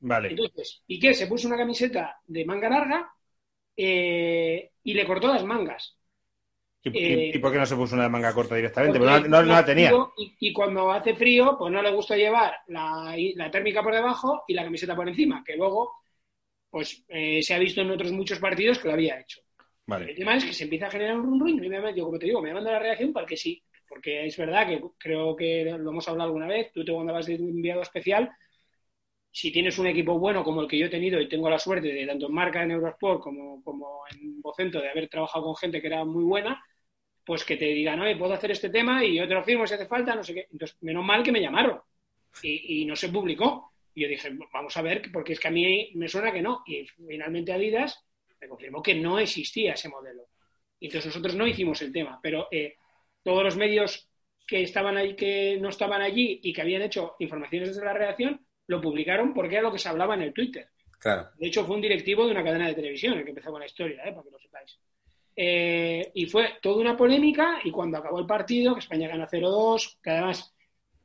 Vale. 0.00 0.30
Entonces, 0.30 0.82
Piqué 0.86 1.14
se 1.14 1.26
puso 1.26 1.48
una 1.48 1.56
camiseta 1.56 2.20
de 2.26 2.44
manga 2.44 2.68
larga 2.68 3.12
eh, 3.76 4.72
y 4.84 4.94
le 4.94 5.06
cortó 5.06 5.28
las 5.28 5.44
mangas. 5.44 5.98
¿Y, 6.82 6.90
y- 6.90 7.28
eh, 7.32 7.32
y 7.32 7.38
por 7.38 7.52
qué 7.52 7.58
no 7.58 7.66
se 7.66 7.76
puso 7.76 7.94
una 7.94 8.08
manga 8.08 8.34
corta 8.34 8.54
directamente? 8.54 8.98
Porque 8.98 9.12
no, 9.12 9.28
no- 9.28 9.42
no 9.42 9.54
la 9.54 9.64
tenía. 9.64 10.06
Y, 10.16 10.36
y 10.40 10.52
cuando 10.52 10.90
hace 10.90 11.14
frío, 11.14 11.56
pues 11.58 11.72
no 11.72 11.82
le 11.82 11.92
gusta 11.92 12.16
llevar 12.16 12.54
la, 12.68 13.14
la 13.34 13.50
térmica 13.50 13.82
por 13.82 13.94
debajo 13.94 14.44
y 14.48 14.54
la 14.54 14.64
camiseta 14.64 14.96
por 14.96 15.08
encima, 15.08 15.42
que 15.44 15.56
luego 15.56 15.92
pues 16.70 17.04
eh, 17.08 17.42
se 17.42 17.54
ha 17.54 17.58
visto 17.58 17.82
en 17.82 17.90
otros 17.90 18.12
muchos 18.12 18.38
partidos 18.40 18.78
que 18.78 18.88
lo 18.88 18.94
había 18.94 19.20
hecho. 19.20 19.40
El 19.42 19.86
Vale. 19.86 20.14
tema 20.16 20.36
es 20.36 20.44
que 20.44 20.54
se 20.54 20.64
empieza 20.64 20.86
a 20.88 20.90
generar 20.92 21.16
un 21.18 21.24
run 21.26 21.40
run 21.40 21.64
y 21.64 21.68
me, 21.68 21.94
yo, 21.96 22.06
como 22.06 22.18
te 22.18 22.26
digo, 22.26 22.42
me 22.42 22.54
manda 22.54 22.72
la 22.72 22.78
reacción 22.80 23.12
porque 23.12 23.36
sí, 23.36 23.62
porque 23.88 24.26
es 24.26 24.36
verdad 24.36 24.66
que 24.68 24.82
creo 24.98 25.36
que 25.36 25.64
lo 25.64 25.90
hemos 25.90 26.08
hablado 26.08 26.28
alguna 26.28 26.48
vez, 26.48 26.72
tú 26.72 26.84
te 26.84 26.92
mandabas 26.92 27.26
de 27.26 27.36
enviado 27.36 27.82
especial, 27.82 28.30
si 29.32 29.52
tienes 29.52 29.78
un 29.78 29.86
equipo 29.86 30.18
bueno 30.18 30.42
como 30.42 30.60
el 30.60 30.68
que 30.68 30.78
yo 30.78 30.86
he 30.86 30.90
tenido 30.90 31.20
y 31.20 31.28
tengo 31.28 31.48
la 31.48 31.58
suerte 31.58 31.88
de 31.88 32.06
tanto 32.06 32.26
en 32.26 32.34
marca 32.34 32.62
en 32.62 32.72
Eurosport 32.72 33.22
como, 33.22 33.62
como 33.62 34.02
en 34.12 34.40
Vocento 34.40 34.80
de 34.80 34.90
haber 34.90 35.08
trabajado 35.08 35.44
con 35.44 35.56
gente 35.56 35.80
que 35.80 35.86
era 35.86 36.04
muy 36.04 36.24
buena, 36.24 36.62
pues 37.24 37.44
que 37.44 37.56
te 37.56 37.66
digan, 37.66 38.00
oye, 38.00 38.16
puedo 38.16 38.34
hacer 38.34 38.50
este 38.50 38.70
tema 38.70 39.04
y 39.04 39.16
yo 39.16 39.28
te 39.28 39.34
lo 39.34 39.44
firmo 39.44 39.66
si 39.66 39.74
hace 39.74 39.86
falta, 39.86 40.14
no 40.14 40.24
sé 40.24 40.34
qué. 40.34 40.46
Entonces, 40.50 40.76
menos 40.82 41.04
mal 41.04 41.22
que 41.22 41.32
me 41.32 41.40
llamaron 41.40 41.80
y, 42.42 42.84
no 42.84 42.96
se 42.96 43.08
publicó. 43.08 43.72
Y 43.94 44.02
yo 44.02 44.08
dije, 44.08 44.30
vamos 44.52 44.76
a 44.76 44.82
ver, 44.82 45.02
porque 45.12 45.34
es 45.34 45.40
que 45.40 45.48
a 45.48 45.52
mí 45.52 45.92
me 45.94 46.08
suena 46.08 46.32
que 46.32 46.42
no. 46.42 46.62
Y 46.66 46.86
finalmente 46.86 47.52
Adidas 47.52 48.04
me 48.40 48.48
confirmó 48.48 48.82
que 48.82 48.94
no 48.94 49.18
existía 49.18 49.74
ese 49.74 49.88
modelo. 49.88 50.28
Entonces 50.80 51.06
nosotros 51.06 51.34
no 51.34 51.46
hicimos 51.46 51.82
el 51.82 51.92
tema, 51.92 52.18
pero 52.22 52.48
eh, 52.50 52.76
todos 53.22 53.44
los 53.44 53.56
medios 53.56 54.08
que 54.46 54.62
estaban 54.62 54.96
ahí, 54.96 55.14
que 55.14 55.58
no 55.60 55.68
estaban 55.68 56.00
allí 56.00 56.40
y 56.42 56.52
que 56.52 56.62
habían 56.62 56.82
hecho 56.82 57.16
informaciones 57.18 57.68
desde 57.68 57.84
la 57.84 57.92
redacción, 57.92 58.44
lo 58.70 58.80
publicaron 58.80 59.34
porque 59.34 59.56
era 59.56 59.62
lo 59.62 59.72
que 59.72 59.80
se 59.80 59.88
hablaba 59.88 60.14
en 60.14 60.22
el 60.22 60.32
Twitter. 60.32 60.68
Claro. 60.96 61.28
De 61.36 61.48
hecho, 61.48 61.64
fue 61.64 61.74
un 61.74 61.82
directivo 61.82 62.24
de 62.24 62.30
una 62.30 62.44
cadena 62.44 62.68
de 62.68 62.74
televisión 62.74 63.18
el 63.18 63.24
que 63.24 63.30
empezó 63.30 63.50
con 63.50 63.58
la 63.58 63.66
historia, 63.66 64.04
¿eh? 64.04 64.12
para 64.12 64.22
que 64.22 64.30
lo 64.30 64.38
sepáis. 64.38 64.78
Eh, 65.34 66.12
y 66.14 66.26
fue 66.26 66.58
toda 66.62 66.80
una 66.80 66.96
polémica 66.96 67.58
y 67.64 67.72
cuando 67.72 67.98
acabó 67.98 68.20
el 68.20 68.26
partido, 68.26 68.74
que 68.74 68.78
España 68.78 69.08
gana 69.08 69.26
0-2, 69.26 69.98
que 70.00 70.10
además 70.10 70.54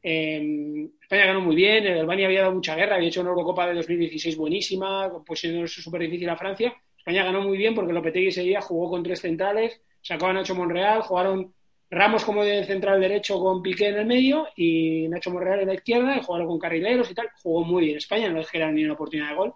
eh, 0.03 0.89
España 1.01 1.25
ganó 1.25 1.41
muy 1.41 1.55
bien, 1.55 1.88
el 1.88 2.01
Albania 2.01 2.27
había 2.27 2.41
dado 2.41 2.53
mucha 2.53 2.75
guerra, 2.75 2.98
había 2.98 3.07
hecho 3.07 3.22
una 3.22 3.31
Eurocopa 3.31 3.67
de 3.67 3.74
2016 3.74 4.38
buenísima, 4.38 5.12
poniéndose 5.25 5.81
súper 5.81 6.01
difícil 6.01 6.29
a 6.29 6.38
Francia. 6.38 6.72
España 6.95 7.24
ganó 7.24 7.41
muy 7.41 7.57
bien 7.57 7.74
porque 7.74 7.93
Lopetegui 7.93 8.27
ese 8.27 8.43
día 8.43 8.62
jugó 8.62 8.91
con 8.91 9.01
tres 9.01 9.22
centrales, 9.22 9.81
sacó 10.03 10.27
a 10.27 10.34
Nacho 10.34 10.53
Monreal, 10.53 11.01
jugaron 11.01 11.54
Ramos 11.89 12.25
como 12.25 12.43
de 12.43 12.65
central 12.65 12.99
derecho 12.99 13.39
con 13.39 13.61
Piqué 13.61 13.89
en 13.89 13.97
el 13.97 14.05
medio 14.05 14.47
y 14.55 15.07
Nacho 15.07 15.31
Monreal 15.31 15.61
en 15.61 15.67
la 15.67 15.75
izquierda 15.75 16.17
y 16.17 16.23
jugaron 16.23 16.47
con 16.47 16.59
carrileros 16.59 17.09
y 17.11 17.13
tal. 17.13 17.29
Jugó 17.41 17.63
muy 17.63 17.85
bien 17.85 17.97
España, 17.97 18.29
no 18.29 18.39
les 18.39 18.49
generaron 18.49 18.75
ni 18.75 18.83
una 18.83 18.93
oportunidad 18.93 19.29
de 19.29 19.35
gol 19.35 19.53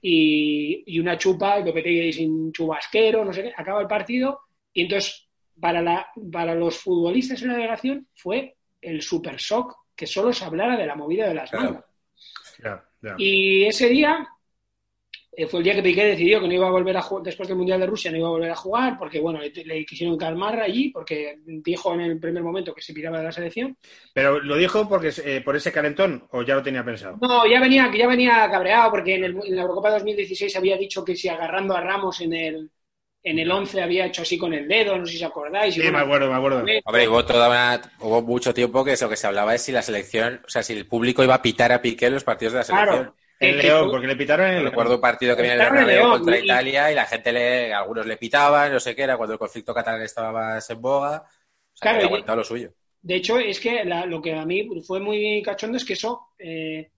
y, 0.00 0.84
y 0.86 1.00
una 1.00 1.18
chupa, 1.18 1.58
Lopetegui 1.58 2.00
ahí 2.00 2.12
sin 2.12 2.52
chubasquero, 2.52 3.24
no 3.24 3.32
sé 3.32 3.44
qué, 3.44 3.52
acaba 3.56 3.80
el 3.80 3.88
partido 3.88 4.40
y 4.72 4.82
entonces 4.82 5.28
para, 5.60 5.82
la, 5.82 6.08
para 6.30 6.54
los 6.54 6.78
futbolistas 6.78 7.42
en 7.42 7.48
la 7.48 7.54
delegación 7.54 8.06
fue 8.14 8.56
el 8.80 9.02
super 9.02 9.36
shock 9.36 9.74
que 9.96 10.06
solo 10.06 10.32
se 10.32 10.44
hablara 10.44 10.76
de 10.76 10.86
la 10.86 10.94
movida 10.94 11.26
de 11.26 11.34
las 11.34 11.50
ya. 12.62 12.84
Y 13.16 13.64
ese 13.64 13.88
día 13.88 14.26
fue 15.46 15.60
el 15.60 15.64
día 15.64 15.74
que 15.74 15.82
Piqué 15.82 16.04
decidió 16.04 16.40
que 16.40 16.48
no 16.48 16.54
iba 16.54 16.66
a 16.66 16.70
volver 16.70 16.96
a 16.96 17.02
jugar, 17.02 17.24
después 17.24 17.48
del 17.48 17.56
Mundial 17.58 17.78
de 17.80 17.86
Rusia, 17.86 18.10
no 18.10 18.16
iba 18.18 18.26
a 18.28 18.30
volver 18.32 18.50
a 18.50 18.56
jugar, 18.56 18.96
porque 18.98 19.20
bueno, 19.20 19.40
le, 19.40 19.50
le 19.50 19.84
quisieron 19.84 20.16
calmar 20.16 20.58
allí, 20.60 20.90
porque 20.90 21.38
dijo 21.44 21.94
en 21.94 22.00
el 22.00 22.18
primer 22.18 22.42
momento 22.42 22.74
que 22.74 22.82
se 22.82 22.92
piraba 22.92 23.18
de 23.18 23.24
la 23.24 23.32
selección. 23.32 23.76
Pero 24.12 24.40
lo 24.40 24.56
dijo 24.56 24.88
porque 24.88 25.12
eh, 25.24 25.40
por 25.44 25.54
ese 25.56 25.70
calentón 25.72 26.26
o 26.32 26.42
ya 26.42 26.54
lo 26.54 26.62
tenía 26.62 26.84
pensado. 26.84 27.18
No, 27.20 27.46
ya 27.46 27.60
venía, 27.60 27.90
ya 27.96 28.06
venía 28.06 28.48
cabreado, 28.50 28.90
porque 28.90 29.14
en, 29.16 29.24
el- 29.24 29.38
en 29.44 29.56
la 29.56 29.62
Eurocopa 29.62 29.90
2016 29.90 30.54
había 30.56 30.76
dicho 30.76 31.04
que 31.04 31.16
si 31.16 31.28
agarrando 31.28 31.74
a 31.76 31.80
Ramos 31.80 32.20
en 32.20 32.32
el, 32.32 32.70
en 33.22 33.38
el 33.38 33.50
11 33.50 33.82
había 33.82 34.06
hecho 34.06 34.22
así 34.22 34.38
con 34.38 34.52
el 34.54 34.68
dedo, 34.68 34.96
no 34.96 35.04
sé 35.06 35.12
si 35.12 35.18
os 35.24 35.30
acordáis. 35.30 35.74
Sí, 35.74 35.80
me 35.90 35.98
acuerdo, 35.98 36.28
me 36.30 36.36
acuerdo. 36.36 36.58
Hombre, 36.84 37.08
hubo, 37.08 37.24
toda 37.24 37.48
una- 37.48 37.80
hubo 38.00 38.22
mucho 38.22 38.54
tiempo 38.54 38.84
que 38.84 38.96
lo 39.00 39.08
que 39.08 39.16
se 39.16 39.26
hablaba 39.26 39.54
es 39.54 39.62
si 39.62 39.72
la 39.72 39.82
selección, 39.82 40.40
o 40.46 40.48
sea, 40.48 40.62
si 40.62 40.72
el 40.74 40.86
público 40.86 41.22
iba 41.24 41.34
a 41.34 41.42
pitar 41.42 41.72
a 41.72 41.82
Piqué 41.82 42.06
en 42.06 42.14
los 42.14 42.24
partidos 42.24 42.52
de 42.52 42.58
la 42.60 42.64
selección. 42.64 42.98
Claro. 43.00 43.14
En 43.40 43.56
León, 43.58 43.88
porque 43.90 44.06
le 44.08 44.16
pitaron 44.16 44.46
en 44.48 44.54
el 44.56 44.64
Recuerdo 44.64 44.96
un 44.96 45.00
partido 45.00 45.36
que 45.36 45.42
viene 45.42 45.56
en 45.56 45.60
el 45.62 45.66
Bernabéu 45.70 45.96
León, 45.96 46.10
contra 46.10 46.38
y- 46.38 46.44
Italia 46.44 46.90
y 46.90 46.94
la 46.94 47.06
gente 47.06 47.32
le, 47.32 47.72
algunos 47.72 48.04
le 48.06 48.16
pitaban, 48.16 48.72
no 48.72 48.80
sé 48.80 48.96
qué 48.96 49.02
era, 49.02 49.16
cuando 49.16 49.34
el 49.34 49.38
conflicto 49.38 49.72
catalán 49.72 50.02
estaba 50.02 50.32
más 50.32 50.68
en 50.70 50.80
boga. 50.80 51.22
O 51.24 51.76
sea, 51.76 51.92
Claro, 51.92 52.06
aguantado 52.06 52.38
lo 52.38 52.44
suyo. 52.44 52.72
De 53.00 53.14
hecho, 53.16 53.38
es 53.38 53.60
que 53.60 53.84
la- 53.84 54.06
lo 54.06 54.20
que 54.20 54.34
a 54.34 54.44
mí 54.44 54.68
fue 54.84 54.98
muy 55.00 55.40
cachondo 55.42 55.76
es 55.76 55.84
que 55.84 55.92
eso 55.92 56.28
eh, 56.38 56.90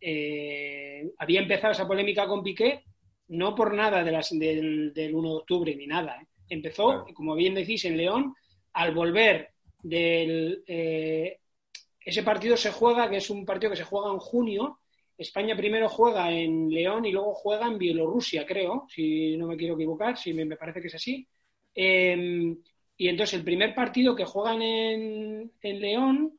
eh, 0.00 1.10
había 1.18 1.40
empezado 1.40 1.72
esa 1.72 1.86
polémica 1.88 2.26
con 2.26 2.42
Piqué, 2.42 2.84
no 3.28 3.54
por 3.54 3.74
nada 3.74 4.02
de 4.04 4.12
las, 4.12 4.30
del, 4.30 4.92
del 4.94 5.14
1 5.14 5.28
de 5.30 5.36
octubre 5.36 5.74
ni 5.76 5.86
nada. 5.86 6.16
¿eh? 6.22 6.26
Empezó, 6.48 6.86
Claro. 6.88 7.06
como 7.14 7.34
bien 7.34 7.54
decís, 7.54 7.84
en 7.84 7.96
León, 7.96 8.34
al 8.72 8.94
volver 8.94 9.50
del. 9.82 10.62
ese 10.66 12.22
partido 12.22 12.56
se 12.56 12.70
juega, 12.72 13.08
que 13.10 13.16
es 13.18 13.30
un 13.30 13.44
partido 13.44 13.70
que 13.70 13.76
se 13.76 13.84
juega 13.84 14.10
en 14.12 14.18
junio. 14.18 14.79
España 15.20 15.54
primero 15.54 15.88
juega 15.88 16.32
en 16.32 16.70
León 16.70 17.04
y 17.04 17.12
luego 17.12 17.34
juega 17.34 17.66
en 17.66 17.76
Bielorrusia, 17.76 18.46
creo, 18.46 18.86
si 18.88 19.36
no 19.36 19.46
me 19.46 19.56
quiero 19.56 19.74
equivocar, 19.74 20.16
si 20.16 20.32
me, 20.32 20.56
parece 20.56 20.80
que 20.80 20.86
es 20.86 20.94
así. 20.94 21.28
Eh, 21.74 22.56
y 22.96 23.08
entonces 23.08 23.38
el 23.38 23.44
primer 23.44 23.74
partido 23.74 24.16
que 24.16 24.24
juegan 24.24 24.62
en, 24.62 25.52
León, 25.62 26.38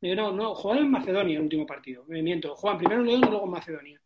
eh, 0.00 0.14
no, 0.14 0.32
no, 0.32 0.54
juegan 0.54 0.84
en 0.84 0.90
Macedonia 0.92 1.36
el 1.36 1.42
último 1.42 1.66
partido, 1.66 2.04
me 2.06 2.22
miento, 2.22 2.54
juegan 2.54 2.78
primero 2.78 3.00
en 3.00 3.06
León 3.08 3.22
y 3.24 3.30
luego 3.30 3.44
en 3.46 3.50
Macedonia. 3.50 4.00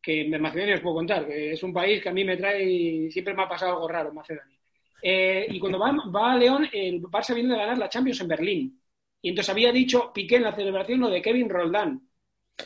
Que 0.00 0.22
en 0.22 0.42
Macedonia 0.42 0.74
os 0.74 0.80
puedo 0.80 0.96
contar, 0.96 1.26
que 1.26 1.52
es 1.52 1.62
un 1.62 1.72
país 1.72 2.02
que 2.02 2.08
a 2.08 2.12
mí 2.12 2.24
me 2.24 2.36
trae, 2.36 3.10
siempre 3.12 3.34
me 3.34 3.44
ha 3.44 3.48
pasado 3.48 3.74
algo 3.74 3.88
raro 3.88 4.08
en 4.08 4.16
Macedonia. 4.16 4.58
Eh, 5.02 5.46
y 5.50 5.60
cuando 5.60 5.78
va, 5.78 5.92
va 6.14 6.32
a 6.32 6.36
León, 6.36 6.68
el 6.72 7.00
Barça 7.02 7.34
viene 7.34 7.52
de 7.52 7.60
ganar 7.60 7.78
la 7.78 7.88
Champions 7.88 8.20
en 8.20 8.28
Berlín. 8.28 8.82
Y 9.20 9.28
entonces 9.28 9.50
había 9.50 9.70
dicho 9.70 10.12
Piqué 10.12 10.36
en 10.36 10.42
la 10.42 10.54
celebración 10.54 11.00
lo 11.00 11.10
de 11.10 11.22
Kevin 11.22 11.48
Roldán. 11.48 12.08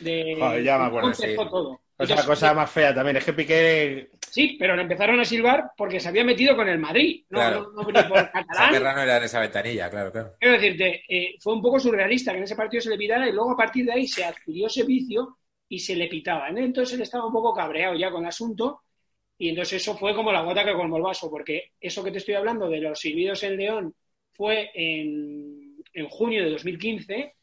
De, 0.01 0.35
Joder, 0.39 0.63
ya 0.63 0.77
me 0.77 0.85
acuerdo, 0.85 1.13
sí. 1.13 1.35
todo. 1.35 1.71
O 1.99 2.05
sea, 2.05 2.15
Entonces, 2.15 2.25
cosa 2.27 2.53
más 2.53 2.69
fea 2.69 2.93
también. 2.93 3.17
Es 3.17 3.25
que 3.25 3.33
Piqué. 3.33 4.09
Sí, 4.29 4.55
pero 4.59 4.75
le 4.75 4.83
empezaron 4.83 5.19
a 5.19 5.25
silbar 5.25 5.71
porque 5.75 5.99
se 5.99 6.09
había 6.09 6.23
metido 6.23 6.55
con 6.55 6.67
el 6.69 6.77
Madrid. 6.77 7.23
No, 7.29 7.39
Claro. 7.39 7.71
no, 7.75 7.81
no 7.83 7.87
ni 7.91 8.07
por 8.07 8.31
catalán. 8.31 8.71
guerra 8.71 8.93
no 8.93 9.01
era 9.01 9.17
en 9.17 9.23
esa 9.23 9.39
ventanilla, 9.39 9.89
claro, 9.89 10.11
claro. 10.11 10.33
Quiero 10.39 10.55
decirte, 10.59 11.03
eh, 11.09 11.35
fue 11.39 11.53
un 11.53 11.61
poco 11.61 11.79
surrealista 11.79 12.31
que 12.31 12.37
en 12.37 12.43
ese 12.43 12.55
partido 12.55 12.81
se 12.81 12.89
le 12.91 12.97
pitara 12.97 13.27
y 13.27 13.31
luego 13.31 13.51
a 13.51 13.57
partir 13.57 13.85
de 13.85 13.93
ahí 13.93 14.07
se 14.07 14.23
adquirió 14.23 14.67
ese 14.67 14.83
vicio 14.83 15.37
y 15.69 15.79
se 15.79 15.95
le 15.95 16.07
pitaba. 16.07 16.51
¿no? 16.51 16.59
Entonces 16.59 16.95
él 16.95 17.01
estaba 17.01 17.25
un 17.25 17.33
poco 17.33 17.53
cabreado 17.53 17.95
ya 17.95 18.11
con 18.11 18.21
el 18.23 18.29
asunto 18.29 18.81
y 19.39 19.49
entonces 19.49 19.81
eso 19.81 19.97
fue 19.97 20.13
como 20.13 20.31
la 20.31 20.41
gota 20.41 20.63
que 20.63 20.73
colmó 20.73 20.97
el 20.97 21.03
vaso, 21.03 21.31
porque 21.31 21.71
eso 21.79 22.03
que 22.03 22.11
te 22.11 22.19
estoy 22.19 22.35
hablando 22.35 22.69
de 22.69 22.79
los 22.79 22.99
silbidos 22.99 23.41
en 23.43 23.57
León 23.57 23.95
fue 24.33 24.69
en, 24.75 25.77
en 25.93 26.09
junio 26.09 26.43
de 26.43 26.51
2015, 26.51 27.33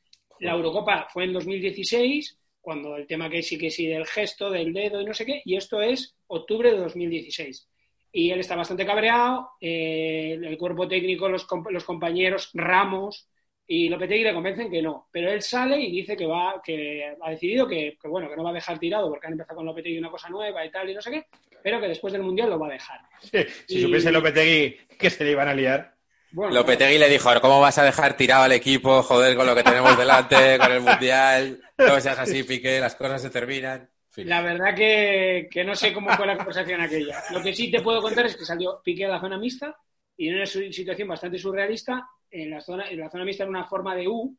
la 0.40 0.52
Eurocopa 0.52 1.06
fue 1.12 1.24
en 1.24 1.32
2016, 1.32 2.38
cuando 2.64 2.96
el 2.96 3.06
tema 3.06 3.28
que 3.30 3.42
sí 3.42 3.58
que 3.58 3.70
sí 3.70 3.86
del 3.86 4.06
gesto, 4.06 4.50
del 4.50 4.72
dedo 4.72 5.00
y 5.00 5.04
no 5.04 5.12
sé 5.14 5.24
qué, 5.26 5.42
y 5.44 5.56
esto 5.56 5.80
es 5.82 6.16
octubre 6.26 6.72
de 6.72 6.78
2016 6.78 7.68
y 8.16 8.30
él 8.30 8.40
está 8.40 8.54
bastante 8.56 8.86
cabreado, 8.86 9.50
eh, 9.60 10.38
el 10.40 10.56
cuerpo 10.56 10.86
técnico, 10.88 11.28
los, 11.28 11.46
los 11.70 11.84
compañeros, 11.84 12.50
Ramos 12.54 13.28
y 13.66 13.88
Lopetegui 13.88 14.22
le 14.24 14.34
convencen 14.34 14.70
que 14.70 14.80
no, 14.82 15.08
pero 15.10 15.30
él 15.32 15.42
sale 15.42 15.80
y 15.80 15.90
dice 15.90 16.16
que 16.16 16.26
va, 16.26 16.60
que 16.64 17.12
ha 17.20 17.30
decidido 17.30 17.66
que, 17.66 17.96
que, 18.00 18.08
bueno, 18.08 18.28
que 18.30 18.36
no 18.36 18.44
va 18.44 18.50
a 18.50 18.54
dejar 18.54 18.78
tirado 18.78 19.08
porque 19.10 19.26
han 19.26 19.32
empezado 19.32 19.56
con 19.56 19.66
Lopetegui 19.66 19.98
una 19.98 20.10
cosa 20.10 20.28
nueva 20.28 20.64
y 20.64 20.70
tal 20.70 20.88
y 20.90 20.94
no 20.94 21.00
sé 21.02 21.10
qué, 21.10 21.24
pero 21.62 21.80
que 21.80 21.88
después 21.88 22.12
del 22.12 22.22
Mundial 22.22 22.50
lo 22.50 22.58
va 22.58 22.68
a 22.68 22.72
dejar. 22.72 23.00
Si 23.66 23.78
Y- 23.78 23.82
supiese 23.82 24.12
Lopetegui 24.12 24.76
que 24.98 25.10
se 25.10 25.24
le 25.24 25.32
iban 25.32 25.48
a 25.48 25.54
liar. 25.54 25.93
Bueno, 26.34 26.52
Lopetegui 26.52 26.98
le 26.98 27.08
dijo, 27.08 27.30
¿cómo 27.40 27.60
vas 27.60 27.78
a 27.78 27.84
dejar 27.84 28.16
tirado 28.16 28.42
al 28.42 28.50
equipo? 28.50 29.04
Joder, 29.04 29.36
con 29.36 29.46
lo 29.46 29.54
que 29.54 29.62
tenemos 29.62 29.96
delante, 29.96 30.58
con 30.58 30.72
el 30.72 30.80
Mundial. 30.80 31.60
No 31.78 32.00
seas 32.00 32.18
así, 32.18 32.42
Piqué, 32.42 32.80
las 32.80 32.96
cosas 32.96 33.22
se 33.22 33.30
terminan. 33.30 33.88
Fin. 34.10 34.28
La 34.28 34.42
verdad 34.42 34.74
que, 34.74 35.48
que 35.48 35.62
no 35.62 35.76
sé 35.76 35.92
cómo 35.92 36.10
fue 36.10 36.26
la 36.26 36.36
conversación 36.36 36.80
aquella. 36.80 37.22
Lo 37.30 37.40
que 37.40 37.54
sí 37.54 37.70
te 37.70 37.80
puedo 37.80 38.02
contar 38.02 38.26
es 38.26 38.36
que 38.36 38.44
salió 38.44 38.80
Piqué 38.82 39.04
a 39.04 39.10
la 39.10 39.20
zona 39.20 39.38
mixta 39.38 39.76
y 40.16 40.28
en 40.28 40.34
una 40.34 40.46
situación 40.46 41.06
bastante 41.06 41.38
surrealista, 41.38 42.04
en 42.28 42.50
la 42.50 42.60
zona, 42.60 42.90
en 42.90 42.98
la 42.98 43.10
zona 43.10 43.24
mixta 43.24 43.44
en 43.44 43.50
una 43.50 43.66
forma 43.66 43.94
de 43.94 44.08
U, 44.08 44.36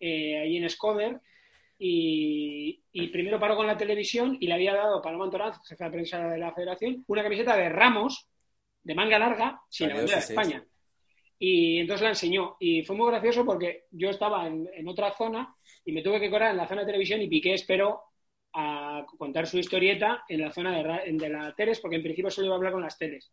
eh, 0.00 0.40
ahí 0.40 0.56
en 0.56 0.70
Scoder, 0.70 1.20
y, 1.78 2.82
y 2.92 3.08
primero 3.08 3.38
paró 3.38 3.56
con 3.56 3.66
la 3.66 3.76
televisión 3.76 4.38
y 4.40 4.46
le 4.46 4.54
había 4.54 4.72
dado 4.72 5.02
Paloma 5.02 5.26
Antoranz, 5.26 5.58
jefe 5.68 5.84
de 5.84 5.90
prensa 5.90 6.28
de 6.28 6.38
la 6.38 6.54
federación, 6.54 7.04
una 7.08 7.22
camiseta 7.22 7.54
de 7.56 7.68
Ramos, 7.68 8.26
de 8.82 8.94
manga 8.94 9.18
larga, 9.18 9.60
sin 9.68 9.90
la 9.90 9.96
bandera 9.96 10.16
de 10.16 10.24
España. 10.24 10.64
Y 11.38 11.78
entonces 11.78 12.02
la 12.02 12.10
enseñó. 12.10 12.56
Y 12.60 12.82
fue 12.82 12.96
muy 12.96 13.08
gracioso 13.10 13.44
porque 13.44 13.84
yo 13.90 14.10
estaba 14.10 14.46
en, 14.46 14.68
en 14.74 14.88
otra 14.88 15.12
zona 15.12 15.54
y 15.84 15.92
me 15.92 16.02
tuve 16.02 16.20
que 16.20 16.30
colar 16.30 16.50
en 16.50 16.56
la 16.56 16.66
zona 16.68 16.80
de 16.82 16.86
televisión 16.88 17.20
y 17.22 17.28
Piqué 17.28 17.54
esperó 17.54 18.00
a 18.54 19.04
contar 19.18 19.46
su 19.46 19.58
historieta 19.58 20.24
en 20.28 20.40
la 20.40 20.50
zona 20.50 20.76
de, 20.76 21.12
de 21.12 21.28
la 21.28 21.54
teles, 21.54 21.80
porque 21.80 21.96
en 21.96 22.02
principio 22.02 22.30
solo 22.30 22.46
iba 22.46 22.54
a 22.54 22.58
hablar 22.58 22.72
con 22.72 22.82
las 22.82 22.96
teles. 22.98 23.32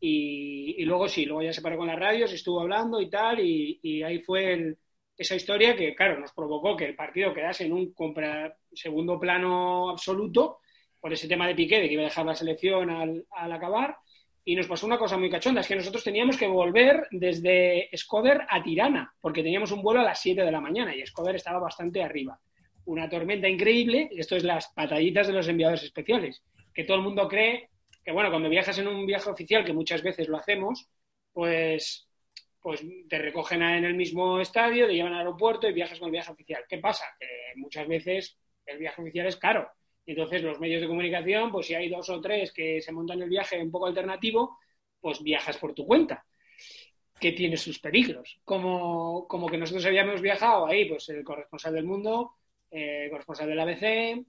Y, 0.00 0.76
y 0.78 0.84
luego 0.84 1.08
sí, 1.08 1.24
luego 1.26 1.42
ya 1.42 1.52
se 1.52 1.60
paró 1.60 1.76
con 1.76 1.88
las 1.88 1.98
radios, 1.98 2.32
estuvo 2.32 2.60
hablando 2.60 3.00
y 3.00 3.10
tal, 3.10 3.40
y, 3.40 3.80
y 3.82 4.02
ahí 4.02 4.20
fue 4.20 4.76
esa 5.16 5.34
historia 5.34 5.74
que, 5.76 5.94
claro, 5.94 6.20
nos 6.20 6.32
provocó 6.32 6.76
que 6.76 6.86
el 6.86 6.94
partido 6.94 7.34
quedase 7.34 7.64
en 7.66 7.72
un 7.72 7.92
compra- 7.92 8.56
segundo 8.72 9.18
plano 9.18 9.90
absoluto 9.90 10.60
por 11.00 11.12
ese 11.12 11.28
tema 11.28 11.46
de 11.48 11.54
Piqué, 11.56 11.80
de 11.80 11.88
que 11.88 11.94
iba 11.94 12.02
a 12.02 12.06
dejar 12.06 12.26
la 12.26 12.34
selección 12.34 12.90
al, 12.90 13.26
al 13.32 13.52
acabar. 13.52 13.96
Y 14.48 14.56
nos 14.56 14.66
pasó 14.66 14.86
una 14.86 14.96
cosa 14.96 15.18
muy 15.18 15.28
cachonda, 15.28 15.60
es 15.60 15.68
que 15.68 15.76
nosotros 15.76 16.02
teníamos 16.02 16.38
que 16.38 16.46
volver 16.46 17.06
desde 17.10 17.90
Scoder 17.94 18.46
a 18.48 18.62
Tirana, 18.62 19.12
porque 19.20 19.42
teníamos 19.42 19.72
un 19.72 19.82
vuelo 19.82 20.00
a 20.00 20.04
las 20.04 20.22
7 20.22 20.42
de 20.42 20.50
la 20.50 20.58
mañana 20.58 20.96
y 20.96 21.04
Scoder 21.04 21.36
estaba 21.36 21.58
bastante 21.58 22.02
arriba. 22.02 22.40
Una 22.86 23.10
tormenta 23.10 23.46
increíble, 23.46 24.08
esto 24.10 24.36
es 24.36 24.44
las 24.44 24.72
batallitas 24.74 25.26
de 25.26 25.34
los 25.34 25.48
enviados 25.48 25.82
especiales, 25.82 26.42
que 26.72 26.84
todo 26.84 26.96
el 26.96 27.02
mundo 27.02 27.28
cree 27.28 27.68
que, 28.02 28.10
bueno, 28.10 28.30
cuando 28.30 28.48
viajas 28.48 28.78
en 28.78 28.88
un 28.88 29.04
viaje 29.04 29.28
oficial, 29.28 29.66
que 29.66 29.74
muchas 29.74 30.02
veces 30.02 30.28
lo 30.28 30.38
hacemos, 30.38 30.88
pues, 31.30 32.08
pues 32.62 32.82
te 33.06 33.18
recogen 33.18 33.60
en 33.60 33.84
el 33.84 33.96
mismo 33.96 34.40
estadio, 34.40 34.86
te 34.86 34.94
llevan 34.94 35.12
al 35.12 35.18
aeropuerto 35.18 35.68
y 35.68 35.74
viajas 35.74 35.98
con 35.98 36.06
el 36.06 36.12
viaje 36.12 36.32
oficial. 36.32 36.64
¿Qué 36.66 36.78
pasa? 36.78 37.04
Que 37.20 37.26
muchas 37.56 37.86
veces 37.86 38.38
el 38.64 38.78
viaje 38.78 39.02
oficial 39.02 39.26
es 39.26 39.36
caro. 39.36 39.68
Entonces, 40.08 40.42
los 40.42 40.58
medios 40.58 40.80
de 40.80 40.88
comunicación, 40.88 41.52
pues 41.52 41.66
si 41.66 41.74
hay 41.74 41.90
dos 41.90 42.08
o 42.08 42.18
tres 42.18 42.50
que 42.52 42.80
se 42.80 42.92
montan 42.92 43.20
el 43.20 43.28
viaje 43.28 43.60
un 43.60 43.70
poco 43.70 43.86
alternativo, 43.86 44.58
pues 44.98 45.22
viajas 45.22 45.58
por 45.58 45.74
tu 45.74 45.86
cuenta, 45.86 46.24
que 47.20 47.32
tiene 47.32 47.58
sus 47.58 47.78
peligros. 47.78 48.40
Como, 48.42 49.28
como 49.28 49.48
que 49.48 49.58
nosotros 49.58 49.84
habíamos 49.84 50.22
viajado 50.22 50.66
ahí, 50.66 50.86
pues 50.86 51.10
el 51.10 51.22
corresponsal 51.22 51.74
del 51.74 51.84
mundo, 51.84 52.36
eh, 52.70 53.04
el 53.04 53.10
corresponsal 53.10 53.48
del 53.50 53.60
ABC, 53.60 54.24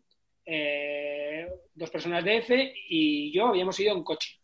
eh, 0.46 1.48
dos 1.74 1.90
personas 1.90 2.26
de 2.26 2.38
EFE 2.38 2.74
y 2.90 3.32
yo 3.32 3.48
habíamos 3.48 3.80
ido 3.80 3.96
en 3.96 4.04
coche, 4.04 4.38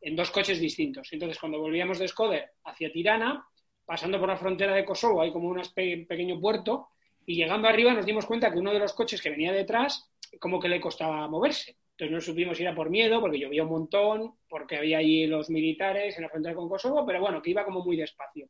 en 0.00 0.16
dos 0.16 0.30
coches 0.30 0.58
distintos. 0.58 1.12
Entonces, 1.12 1.38
cuando 1.38 1.60
volvíamos 1.60 1.98
de 1.98 2.08
Skoder 2.08 2.52
hacia 2.64 2.90
Tirana, 2.90 3.46
pasando 3.84 4.18
por 4.18 4.28
la 4.30 4.38
frontera 4.38 4.74
de 4.74 4.86
Kosovo, 4.86 5.20
hay 5.20 5.32
como 5.32 5.48
un 5.48 5.60
pe- 5.74 6.06
pequeño 6.08 6.40
puerto, 6.40 6.88
y 7.26 7.34
llegando 7.36 7.68
arriba 7.68 7.92
nos 7.92 8.06
dimos 8.06 8.24
cuenta 8.24 8.50
que 8.50 8.58
uno 8.58 8.72
de 8.72 8.78
los 8.78 8.94
coches 8.94 9.20
que 9.20 9.30
venía 9.30 9.52
detrás, 9.52 10.08
como 10.40 10.60
que 10.60 10.68
le 10.68 10.80
costaba 10.80 11.28
moverse. 11.28 11.76
Entonces 11.92 12.12
no 12.12 12.20
supimos 12.20 12.56
si 12.56 12.62
era 12.62 12.74
por 12.74 12.90
miedo, 12.90 13.20
porque 13.20 13.38
llovía 13.38 13.64
un 13.64 13.70
montón, 13.70 14.34
porque 14.48 14.76
había 14.76 14.98
allí 14.98 15.26
los 15.26 15.50
militares 15.50 16.16
en 16.16 16.22
la 16.22 16.30
frontera 16.30 16.54
con 16.54 16.68
Kosovo, 16.68 17.04
pero 17.06 17.20
bueno, 17.20 17.42
que 17.42 17.50
iba 17.50 17.64
como 17.64 17.84
muy 17.84 17.96
despacio. 17.96 18.48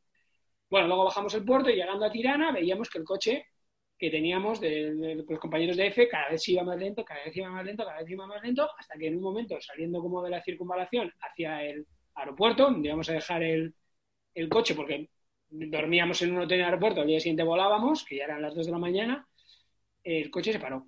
Bueno, 0.69 0.87
luego 0.87 1.05
bajamos 1.05 1.33
el 1.35 1.45
puerto 1.45 1.69
y 1.69 1.75
llegando 1.75 2.05
a 2.05 2.11
Tirana 2.11 2.51
veíamos 2.51 2.89
que 2.89 2.97
el 2.97 3.03
coche 3.03 3.45
que 3.97 4.09
teníamos 4.09 4.59
de, 4.59 5.23
los 5.27 5.39
compañeros 5.39 5.77
de 5.77 5.87
F 5.87 6.07
cada 6.07 6.29
vez 6.29 6.47
iba 6.49 6.63
más 6.63 6.77
lento, 6.77 7.05
cada 7.05 7.23
vez 7.23 7.35
iba 7.37 7.49
más 7.49 7.63
lento, 7.63 7.85
cada 7.85 7.99
vez 7.99 8.09
iba 8.09 8.25
más 8.25 8.41
lento, 8.41 8.67
hasta 8.77 8.97
que 8.97 9.07
en 9.07 9.17
un 9.17 9.21
momento, 9.21 9.61
saliendo 9.61 10.01
como 10.01 10.21
de 10.23 10.31
la 10.31 10.43
circunvalación 10.43 11.11
hacia 11.21 11.63
el 11.63 11.85
aeropuerto, 12.15 12.63
donde 12.63 12.87
íbamos 12.87 13.09
a 13.09 13.13
dejar 13.13 13.43
el, 13.43 13.73
el 14.33 14.49
coche, 14.49 14.75
porque 14.75 15.09
dormíamos 15.49 16.21
en 16.21 16.33
un 16.33 16.39
hotel 16.39 16.55
en 16.55 16.61
el 16.61 16.65
aeropuerto, 16.65 17.01
al 17.01 17.07
día 17.07 17.19
siguiente 17.19 17.43
volábamos, 17.43 18.03
que 18.03 18.17
ya 18.17 18.25
eran 18.25 18.41
las 18.41 18.55
2 18.55 18.65
de 18.65 18.71
la 18.71 18.79
mañana, 18.79 19.27
el 20.03 20.29
coche 20.31 20.51
se 20.51 20.59
paró. 20.59 20.87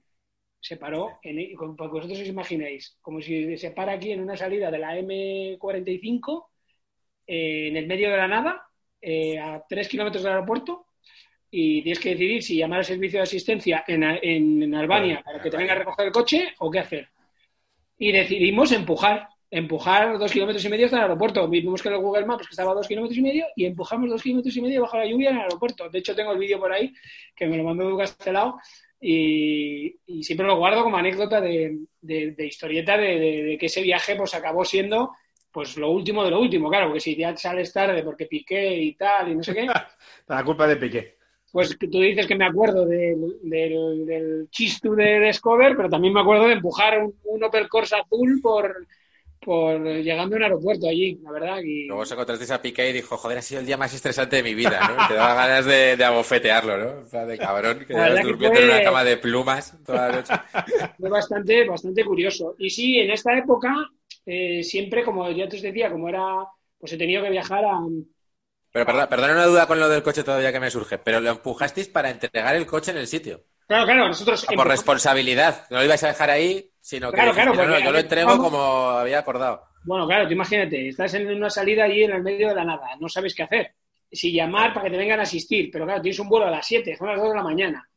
Se 0.65 0.78
paró, 0.78 1.19
en, 1.21 1.56
para 1.78 1.91
que 1.91 1.93
vosotros 1.93 2.21
os 2.21 2.28
imaginéis, 2.28 2.97
como 2.99 3.21
si 3.21 3.56
se 3.56 3.69
para 3.69 3.91
aquí 3.91 4.12
en 4.12 4.21
una 4.21 4.36
salida 4.36 4.71
de 4.71 4.80
la 4.80 4.97
M45, 4.97 6.47
eh, 7.28 7.67
en 7.67 7.78
el 7.78 7.86
medio 7.86 8.10
de 8.10 8.17
la 8.17 8.28
nada, 8.28 8.67
eh, 8.99 9.38
a 9.38 9.63
3 9.69 9.88
kilómetros 9.88 10.23
del 10.23 10.34
aeropuerto, 10.34 10.88
y 11.51 11.84
tienes 11.84 11.99
que 11.99 12.10
decidir 12.10 12.41
si 12.41 12.58
llamar 12.58 12.80
al 12.80 12.86
servicio 12.86 13.19
de 13.19 13.23
asistencia 13.23 13.84
en, 13.88 14.01
en, 14.01 14.63
en 14.63 14.73
Albania 14.73 15.21
para 15.23 15.39
que 15.39 15.51
te 15.51 15.58
venga 15.58 15.73
a 15.73 15.75
recoger 15.75 16.08
el 16.08 16.12
coche 16.12 16.56
o 16.58 16.71
qué 16.71 16.80
hacer. 16.80 17.10
Y 17.99 18.12
decidimos 18.12 18.71
empujar, 18.71 19.30
empujar 19.51 20.17
dos 20.17 20.32
kilómetros 20.32 20.65
y 20.65 20.69
medio 20.69 20.86
hasta 20.86 20.97
el 20.97 21.04
aeropuerto. 21.04 21.47
Vimos 21.47 21.84
que 21.84 21.89
en 21.89 21.95
el 21.95 22.01
Google 22.01 22.25
Maps 22.25 22.47
que 22.47 22.54
estaba 22.54 22.71
a 22.71 22.73
dos 22.73 22.88
kilómetros 22.88 23.19
y 23.19 23.21
medio 23.21 23.45
y 23.56 23.65
empujamos 23.65 24.10
dos 24.10 24.23
kilómetros 24.23 24.58
y 24.58 24.62
medio 24.63 24.82
bajo 24.82 24.97
la 24.97 25.06
lluvia 25.06 25.30
en 25.30 25.36
el 25.36 25.41
aeropuerto. 25.43 25.88
De 25.91 25.99
hecho, 25.99 26.15
tengo 26.15 26.32
el 26.32 26.39
vídeo 26.39 26.60
por 26.60 26.73
ahí 26.73 26.91
que 27.36 27.45
me 27.45 27.56
lo 27.56 27.63
mandó 27.63 27.88
Edu 27.88 27.99
Castelao 27.99 28.60
y, 28.99 29.95
y 30.05 30.23
siempre 30.23 30.47
lo 30.47 30.58
guardo 30.58 30.84
como 30.84 30.97
anécdota 30.97 31.41
de, 31.41 31.79
de, 32.01 32.31
de 32.31 32.45
historieta 32.45 32.97
de, 32.97 33.58
que 33.60 33.65
ese 33.65 33.81
viaje 33.81 34.15
pues 34.15 34.34
acabó 34.34 34.65
siendo 34.65 35.12
pues 35.51 35.77
lo 35.77 35.89
último 35.91 36.23
de 36.23 36.31
lo 36.31 36.41
último, 36.41 36.69
claro, 36.69 36.88
porque 36.88 36.99
si 36.99 37.15
ya 37.15 37.36
sales 37.38 37.71
tarde 37.71 38.03
porque 38.03 38.25
piqué 38.25 38.75
y 38.75 38.93
tal 38.95 39.31
y 39.31 39.36
no 39.36 39.43
sé 39.43 39.53
qué. 39.53 39.67
La 40.27 40.43
culpa 40.43 40.67
de 40.67 40.75
Piqué. 40.75 41.15
Pues 41.51 41.77
tú 41.79 42.01
dices 42.01 42.27
que 42.27 42.36
me 42.36 42.45
acuerdo 42.45 42.86
del, 42.86 43.38
del, 43.41 44.05
del 44.05 44.47
chistu 44.49 44.93
de 44.93 45.21
Discover, 45.21 45.77
pero 45.77 45.88
también 45.89 46.13
me 46.13 46.19
acuerdo 46.19 46.47
de 46.47 46.53
empujar 46.53 46.99
un, 46.99 47.15
un 47.23 47.43
Opel 47.45 47.69
Corsa 47.69 47.99
azul 47.99 48.41
por, 48.41 48.86
por 49.45 49.79
llegando 49.79 50.36
a 50.36 50.38
un 50.38 50.43
aeropuerto 50.43 50.89
allí, 50.89 51.19
la 51.23 51.31
verdad. 51.31 51.60
Y... 51.63 51.86
Luego 51.86 52.03
se 52.05 52.15
encontraste 52.15 52.51
a 52.51 52.62
Piqué 52.62 52.89
y 52.89 52.93
dijo, 52.93 53.15
joder, 53.15 53.38
ha 53.38 53.41
sido 53.43 53.62
el 53.62 53.67
día 53.67 53.77
más 53.77 53.93
estresante 53.93 54.38
de 54.38 54.43
mi 54.43 54.55
vida, 54.55 54.79
¿no? 54.88 55.08
Te 55.08 55.13
daba 55.13 55.36
ganas 55.36 55.65
de, 55.65 55.95
de 55.95 56.03
abofetearlo, 56.03 56.77
¿no? 56.77 57.25
De 57.25 57.38
cabrón, 57.38 57.86
que 57.86 57.93
llevas 57.93 58.23
durmiendo 58.23 58.58
fue... 58.58 58.65
en 58.65 58.71
una 58.71 58.84
cama 58.84 59.03
de 59.03 59.17
plumas 59.17 59.77
toda 59.86 60.08
la 60.08 60.15
noche. 60.15 60.34
Fue 60.99 61.10
bastante, 61.10 61.67
bastante 61.67 62.03
curioso. 62.03 62.55
Y 62.58 62.69
sí, 62.69 62.97
en 62.99 63.12
esta 63.12 63.38
época, 63.38 63.71
eh, 64.25 64.63
siempre, 64.63 65.03
como 65.03 65.29
ya 65.29 65.47
te 65.47 65.60
decía, 65.60 65.91
como 65.91 66.10
era, 66.10 66.23
pues 66.79 66.93
he 66.93 66.97
tenido 66.97 67.21
que 67.21 67.29
viajar 67.29 67.63
a... 67.65 67.79
Pero 68.71 68.86
perdón, 68.86 69.08
perdona 69.10 69.34
una 69.34 69.45
duda 69.45 69.67
con 69.67 69.79
lo 69.79 69.88
del 69.88 70.03
coche 70.03 70.23
todavía 70.23 70.51
que 70.51 70.60
me 70.60 70.71
surge, 70.71 70.97
pero 70.97 71.19
lo 71.21 71.29
empujasteis 71.29 71.88
para 71.88 72.10
entregar 72.10 72.55
el 72.55 72.65
coche 72.65 72.91
en 72.91 72.97
el 72.97 73.08
sitio. 73.08 73.43
Claro, 73.67 73.86
claro, 73.86 74.08
nosotros... 74.08 74.45
O 74.51 74.55
por 74.55 74.67
responsabilidad, 74.67 75.67
no 75.69 75.77
lo 75.77 75.86
ibais 75.86 76.03
a 76.03 76.08
dejar 76.08 76.29
ahí, 76.29 76.71
sino 76.85 77.09
que 77.09 77.15
claro, 77.15 77.33
claro, 77.33 77.55
no, 77.55 77.65
no, 77.65 77.79
yo 77.79 77.91
lo 77.91 77.97
entrego 77.97 78.29
vamos... 78.29 78.45
como 78.45 78.61
había 78.61 79.17
acordado. 79.17 79.63
Bueno, 79.85 80.05
claro, 80.05 80.27
tú 80.27 80.33
imagínate, 80.33 80.89
estás 80.89 81.15
en 81.15 81.27
una 81.27 81.49
salida 81.49 81.85
allí 81.85 82.03
en 82.03 82.11
el 82.11 82.21
medio 82.21 82.49
de 82.49 82.53
la 82.53 82.63
nada, 82.63 82.95
no 82.99 83.09
sabes 83.09 83.33
qué 83.33 83.41
hacer. 83.41 83.73
Si 84.11 84.31
llamar 84.31 84.71
para 84.71 84.85
que 84.85 84.91
te 84.91 84.97
vengan 84.97 85.19
a 85.19 85.23
asistir, 85.23 85.71
pero 85.71 85.85
claro, 85.85 85.99
tienes 86.03 86.19
un 86.19 86.29
vuelo 86.29 86.45
a 86.45 86.51
las 86.51 86.67
7, 86.67 86.95
son 86.95 87.07
las 87.07 87.17
2 87.17 87.29
de 87.29 87.35
la 87.35 87.41
mañana. 87.41 87.89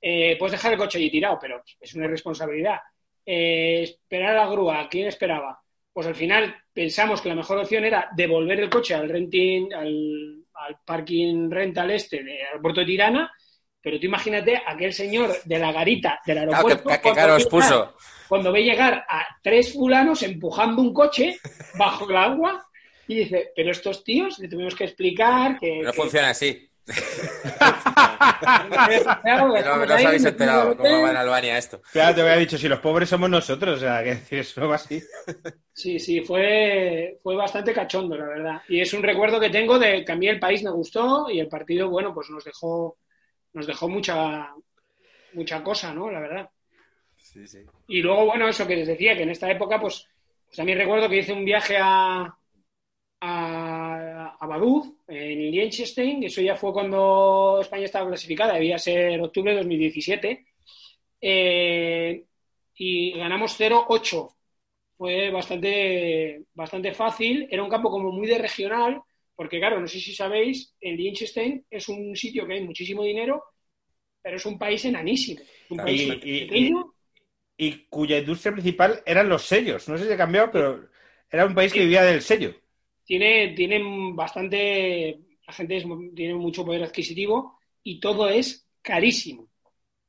Eh, 0.00 0.36
puedes 0.38 0.52
dejar 0.52 0.72
el 0.72 0.78
coche 0.78 0.98
allí 0.98 1.10
tirado, 1.10 1.38
pero 1.40 1.60
es 1.80 1.94
una 1.96 2.04
irresponsabilidad. 2.04 2.78
Eh, 3.24 3.82
esperar 3.82 4.36
a 4.36 4.44
la 4.44 4.50
grúa, 4.50 4.88
¿quién 4.88 5.08
esperaba? 5.08 5.60
Pues 5.92 6.06
al 6.06 6.14
final 6.14 6.54
pensamos 6.72 7.20
que 7.20 7.30
la 7.30 7.34
mejor 7.34 7.58
opción 7.58 7.84
era 7.84 8.10
devolver 8.14 8.60
el 8.60 8.70
coche 8.70 8.94
al 8.94 9.08
renting, 9.08 9.74
al, 9.74 10.44
al 10.54 10.76
parking 10.84 11.50
rental 11.50 11.90
este 11.90 12.22
del 12.22 12.46
aeropuerto 12.46 12.78
de 12.78 12.86
Tirana, 12.86 13.28
pero 13.86 14.00
tú 14.00 14.06
imagínate 14.06 14.60
aquel 14.66 14.92
señor 14.92 15.32
de 15.44 15.58
la 15.60 15.70
garita 15.70 16.20
del 16.26 16.38
aeropuerto. 16.38 16.82
Claro, 16.82 17.02
que, 17.02 17.08
que 17.08 17.14
caro 17.14 17.36
os 17.36 17.46
puso. 17.46 17.94
Cuando 18.26 18.50
ve 18.50 18.64
llegar 18.64 19.06
a 19.08 19.24
tres 19.40 19.74
fulanos 19.74 20.24
empujando 20.24 20.82
un 20.82 20.92
coche 20.92 21.38
bajo 21.78 22.10
el 22.10 22.16
agua 22.16 22.66
y 23.06 23.14
dice, 23.14 23.52
pero 23.54 23.70
estos 23.70 24.02
tíos 24.02 24.40
le 24.40 24.48
tuvimos 24.48 24.74
que 24.74 24.82
explicar 24.82 25.60
que... 25.60 25.82
No 25.84 25.92
que... 25.92 25.96
funciona 25.96 26.30
así. 26.30 26.68
no, 29.24 29.48
no 29.48 29.94
os 29.94 30.04
habéis 30.04 30.24
enterado 30.24 30.76
cómo 30.76 31.02
va 31.02 31.10
en 31.12 31.16
Albania 31.16 31.56
esto. 31.56 31.80
Claro, 31.92 32.16
te 32.16 32.22
había 32.22 32.38
dicho, 32.38 32.58
si 32.58 32.68
los 32.68 32.80
pobres 32.80 33.08
somos 33.08 33.30
nosotros, 33.30 33.76
o 33.76 33.80
sea, 33.80 34.02
que 34.02 34.16
decir, 34.16 34.38
eso 34.40 34.66
va 34.66 34.74
así. 34.74 35.00
Sí, 35.72 36.00
sí, 36.00 36.22
fue, 36.22 37.18
fue 37.22 37.36
bastante 37.36 37.72
cachondo, 37.72 38.16
la 38.16 38.26
verdad. 38.26 38.62
Y 38.68 38.80
es 38.80 38.92
un 38.92 39.04
recuerdo 39.04 39.38
que 39.38 39.50
tengo 39.50 39.78
de 39.78 40.04
que 40.04 40.10
a 40.10 40.16
mí 40.16 40.26
el 40.26 40.40
país 40.40 40.64
me 40.64 40.72
gustó 40.72 41.30
y 41.30 41.38
el 41.38 41.46
partido, 41.46 41.88
bueno, 41.88 42.12
pues 42.12 42.30
nos 42.30 42.44
dejó, 42.44 42.96
nos 43.56 43.66
dejó 43.66 43.88
mucha, 43.88 44.54
mucha 45.32 45.62
cosa, 45.62 45.94
¿no? 45.94 46.10
La 46.10 46.20
verdad. 46.20 46.50
Sí, 47.16 47.46
sí. 47.46 47.60
Y 47.88 48.02
luego, 48.02 48.26
bueno, 48.26 48.46
eso 48.46 48.66
que 48.66 48.76
les 48.76 48.86
decía, 48.86 49.16
que 49.16 49.22
en 49.22 49.30
esta 49.30 49.50
época, 49.50 49.80
pues, 49.80 50.06
pues 50.44 50.56
también 50.58 50.76
recuerdo 50.76 51.08
que 51.08 51.16
hice 51.16 51.32
un 51.32 51.44
viaje 51.44 51.78
a, 51.80 52.36
a, 53.20 54.36
a 54.38 54.46
Baduz, 54.46 54.92
en 55.08 55.50
Liechtenstein, 55.50 56.22
eso 56.24 56.42
ya 56.42 56.54
fue 56.54 56.70
cuando 56.70 57.58
España 57.62 57.86
estaba 57.86 58.08
clasificada, 58.08 58.54
debía 58.54 58.78
ser 58.78 59.22
octubre 59.22 59.52
de 59.52 59.56
2017, 59.56 60.46
eh, 61.22 62.26
y 62.74 63.12
ganamos 63.12 63.58
0-8. 63.58 64.34
Fue 64.98 65.30
bastante, 65.30 66.44
bastante 66.52 66.92
fácil, 66.92 67.48
era 67.50 67.62
un 67.62 67.70
campo 67.70 67.90
como 67.90 68.12
muy 68.12 68.26
de 68.26 68.36
regional, 68.36 69.00
porque 69.36 69.58
claro, 69.58 69.80
no 69.80 69.88
sé 69.88 70.00
si 70.00 70.14
sabéis, 70.14 70.74
en 70.80 70.96
Liechtenstein 70.96 71.66
es 71.70 71.88
un 71.88 72.16
sitio 72.16 72.46
que 72.46 72.54
hay 72.54 72.64
muchísimo 72.64 73.04
dinero, 73.04 73.44
pero 74.22 74.36
es 74.36 74.46
un 74.46 74.58
país 74.58 74.84
enanísimo. 74.84 75.42
Un 75.70 75.80
país 75.80 76.04
y, 76.22 76.22
pequeño. 76.38 76.94
y 77.56 77.86
cuya 77.88 78.18
industria 78.18 78.52
principal 78.52 79.02
eran 79.06 79.28
los 79.28 79.42
sellos. 79.44 79.88
No 79.88 79.98
sé 79.98 80.06
si 80.06 80.12
ha 80.12 80.16
cambiado, 80.16 80.50
pero 80.50 80.88
era 81.30 81.46
un 81.46 81.54
país 81.54 81.72
que 81.72 81.80
vivía 81.80 82.02
del 82.02 82.22
sello. 82.22 82.54
Tiene, 83.04 83.54
tiene 83.54 83.80
bastante, 84.14 85.20
la 85.46 85.52
gente 85.52 85.76
es- 85.76 85.84
tiene 86.14 86.34
mucho 86.34 86.64
poder 86.64 86.82
adquisitivo 86.84 87.58
y 87.82 88.00
todo 88.00 88.28
es 88.28 88.68
carísimo, 88.82 89.48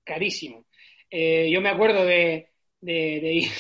carísimo. 0.03 0.65
Eh, 1.11 1.49
yo 1.51 1.61
me 1.61 1.69
acuerdo 1.69 2.05
de, 2.05 2.49
de, 2.81 2.93
de 3.21 3.33
ir, 3.35 3.51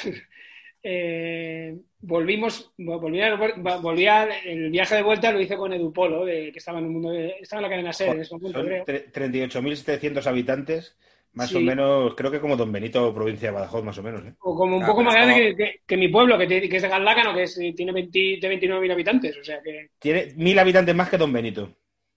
eh, 0.89 1.75
volvimos, 1.99 2.71
volví, 2.77 3.21
a- 3.21 3.35
volví 3.81 4.05
a- 4.07 4.29
el 4.45 4.69
viaje 4.69 4.95
de 4.95 5.01
vuelta 5.03 5.31
lo 5.33 5.41
hice 5.41 5.57
con 5.57 5.73
Edupolo, 5.73 6.23
de, 6.23 6.51
que 6.51 6.59
estaba 6.59 6.79
en 6.79 6.85
el 6.85 6.91
mundo 6.91 7.09
de- 7.11 7.35
estaba 7.41 7.59
en 7.59 7.63
la 7.63 7.69
cadena 7.69 7.91
SER 7.93 8.15
en 8.15 8.21
ese 8.21 8.33
momento, 8.35 8.59
Son 8.59 8.67
creo. 8.67 8.85
tre- 8.85 9.11
38.700 9.11 10.25
habitantes, 10.27 10.97
más 11.33 11.49
Sí. 11.49 11.57
o 11.57 11.59
menos, 11.59 12.15
creo 12.15 12.31
que 12.31 12.39
como 12.39 12.55
Don 12.55 12.71
Benito, 12.71 13.13
provincia 13.13 13.49
de 13.49 13.55
Badajoz, 13.55 13.83
más 13.83 13.97
o 13.97 14.03
menos. 14.03 14.25
¿eh? 14.25 14.33
O 14.39 14.55
como 14.55 14.77
un 14.77 14.83
Ah, 14.83 14.87
poco 14.87 15.03
más 15.03 15.13
grande 15.13 15.33
como- 15.33 15.45
que, 15.45 15.55
que- 15.55 15.79
que 15.85 15.97
mi 15.97 16.07
pueblo, 16.07 16.37
que, 16.37 16.47
te- 16.47 16.69
que 16.69 16.77
es 16.77 16.81
de 16.83 16.87
Galdácano, 16.89 17.33
que 17.33 17.43
es- 17.43 17.59
tiene 17.75 17.91
20, 17.91 18.37
de 18.41 18.47
29.000 18.47 18.91
habitantes. 18.91 19.37
O 19.37 19.43
sea 19.43 19.61
que. 19.61 19.89
Tiene 19.99 20.33
mil 20.37 20.57
habitantes 20.57 20.95
más 20.95 21.09
que 21.09 21.17
Don 21.17 21.33
Benito. 21.33 21.69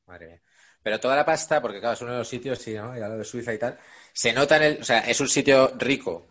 Madre 0.06 0.26
mía. 0.28 0.39
Pero 0.82 0.98
toda 0.98 1.16
la 1.16 1.24
pasta, 1.26 1.60
porque 1.60 1.78
claro, 1.80 1.94
es 1.94 2.00
uno 2.02 2.12
de 2.12 2.18
los 2.18 2.28
sitios, 2.28 2.58
sí, 2.58 2.74
¿no? 2.74 2.96
Ya 2.96 3.08
lo 3.08 3.18
de 3.18 3.24
Suiza 3.24 3.52
y 3.52 3.58
tal, 3.58 3.78
se 4.12 4.32
nota 4.32 4.56
en 4.56 4.62
el, 4.62 4.80
o 4.80 4.84
sea, 4.84 5.00
es 5.00 5.20
un 5.20 5.28
sitio 5.28 5.72
rico, 5.78 6.28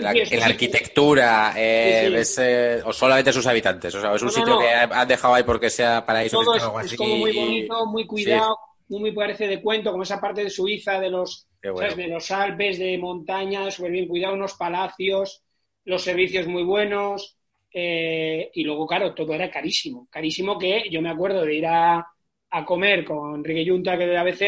la, 0.00 0.12
en 0.30 0.40
la 0.40 0.46
arquitectura, 0.46 1.52
eh, 1.56 2.08
Sí, 2.08 2.10
sí. 2.10 2.12
ves, 2.12 2.38
eh, 2.38 2.80
o 2.84 2.92
solamente 2.92 3.32
sus 3.32 3.46
habitantes, 3.46 3.94
o 3.94 4.00
sea, 4.00 4.14
es 4.14 4.22
un 4.22 4.30
No, 4.30 4.30
sitio 4.30 4.56
no. 4.56 4.58
que 4.58 4.68
han 4.70 5.08
dejado 5.08 5.34
ahí 5.34 5.42
porque 5.42 5.68
sea 5.70 6.04
paraíso 6.06 6.38
Todo 6.38 6.54
es, 6.54 6.72
así. 6.78 6.96
como 6.96 7.16
muy 7.16 7.32
bonito, 7.32 7.86
muy 7.86 8.06
cuidado, 8.06 8.58
muy, 8.88 9.00
muy 9.00 9.12
parece 9.12 9.46
de 9.46 9.62
cuento, 9.62 9.90
como 9.90 10.02
esa 10.02 10.20
parte 10.20 10.44
de 10.44 10.50
Suiza, 10.50 11.00
de 11.00 11.10
los, 11.10 11.48
Qué 11.62 11.70
bueno. 11.70 11.90
¿sabes? 11.90 11.96
de 11.96 12.08
los 12.08 12.30
Alpes, 12.30 12.78
de 12.78 12.98
montaña, 12.98 13.70
súper 13.70 13.92
bien 13.92 14.08
cuidado, 14.08 14.34
unos 14.34 14.54
palacios, 14.54 15.42
los 15.84 16.02
servicios 16.02 16.46
muy 16.46 16.64
buenos. 16.64 17.36
eh, 17.72 18.50
y 18.54 18.64
luego, 18.64 18.86
claro, 18.86 19.14
todo 19.14 19.32
era 19.34 19.50
carísimo. 19.50 20.08
Carísimo 20.10 20.58
que 20.58 20.88
yo 20.90 21.00
me 21.02 21.10
acuerdo 21.10 21.44
de 21.44 21.54
ir 21.54 21.66
a, 21.66 22.06
a 22.50 22.64
comer 22.64 23.04
con 23.04 23.34
Enrique 23.36 23.68
Junta, 23.70 23.96
que 23.98 24.06
de 24.06 24.16
ABC, 24.18 24.42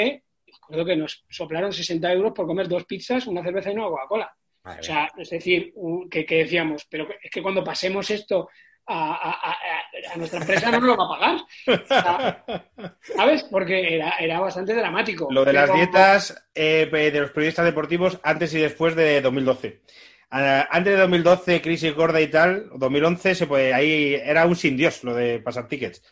y 0.46 0.52
recuerdo 0.52 0.84
que 0.84 0.96
nos 0.96 1.24
soplaron 1.28 1.72
60 1.72 2.12
euros 2.12 2.32
por 2.32 2.46
comer 2.46 2.68
dos 2.68 2.84
pizzas, 2.84 3.26
una 3.26 3.42
cerveza 3.42 3.70
y 3.70 3.74
una 3.74 3.84
Coca-Cola. 3.84 4.34
O 4.64 4.82
sea, 4.82 5.10
es 5.16 5.30
decir, 5.30 5.72
que, 6.10 6.26
que 6.26 6.36
decíamos, 6.38 6.86
pero 6.90 7.08
es 7.22 7.30
que 7.30 7.42
cuando 7.42 7.64
pasemos 7.64 8.10
esto 8.10 8.48
a, 8.86 9.14
a- 9.14 9.50
a- 9.52 9.58
a 10.12 10.16
nuestra 10.16 10.40
empresa 10.40 10.70
no 10.70 10.80
nos 10.80 10.88
lo 10.88 10.96
va 10.96 11.04
a 11.04 11.08
pagar. 11.08 11.36
O 11.82 11.86
sea, 11.86 12.44
¿Sabes? 13.16 13.44
Porque 13.44 13.94
era, 13.96 14.10
era 14.18 14.40
bastante 14.40 14.74
dramático. 14.74 15.28
Lo 15.30 15.44
de 15.44 15.52
las 15.52 15.72
dietas 15.72 16.48
eh, 16.54 16.88
de 16.90 17.20
los 17.20 17.30
periodistas 17.30 17.64
deportivos 17.64 18.18
antes 18.22 18.52
y 18.54 18.58
después 18.58 18.96
de 18.96 19.20
2012. 19.20 19.80
Ah, 20.30 20.68
antes 20.70 20.92
de 20.94 20.98
2012, 21.00 21.60
crisis 21.62 21.94
gorda 21.94 22.20
y 22.20 22.28
tal, 22.28 22.68
2011, 22.76 23.34
se 23.34 23.46
puede, 23.46 23.72
ahí 23.74 24.14
era 24.14 24.46
un 24.46 24.56
sin 24.56 24.76
Dios 24.76 25.02
lo 25.04 25.14
de 25.14 25.40
pasar 25.40 25.68
tickets. 25.68 26.02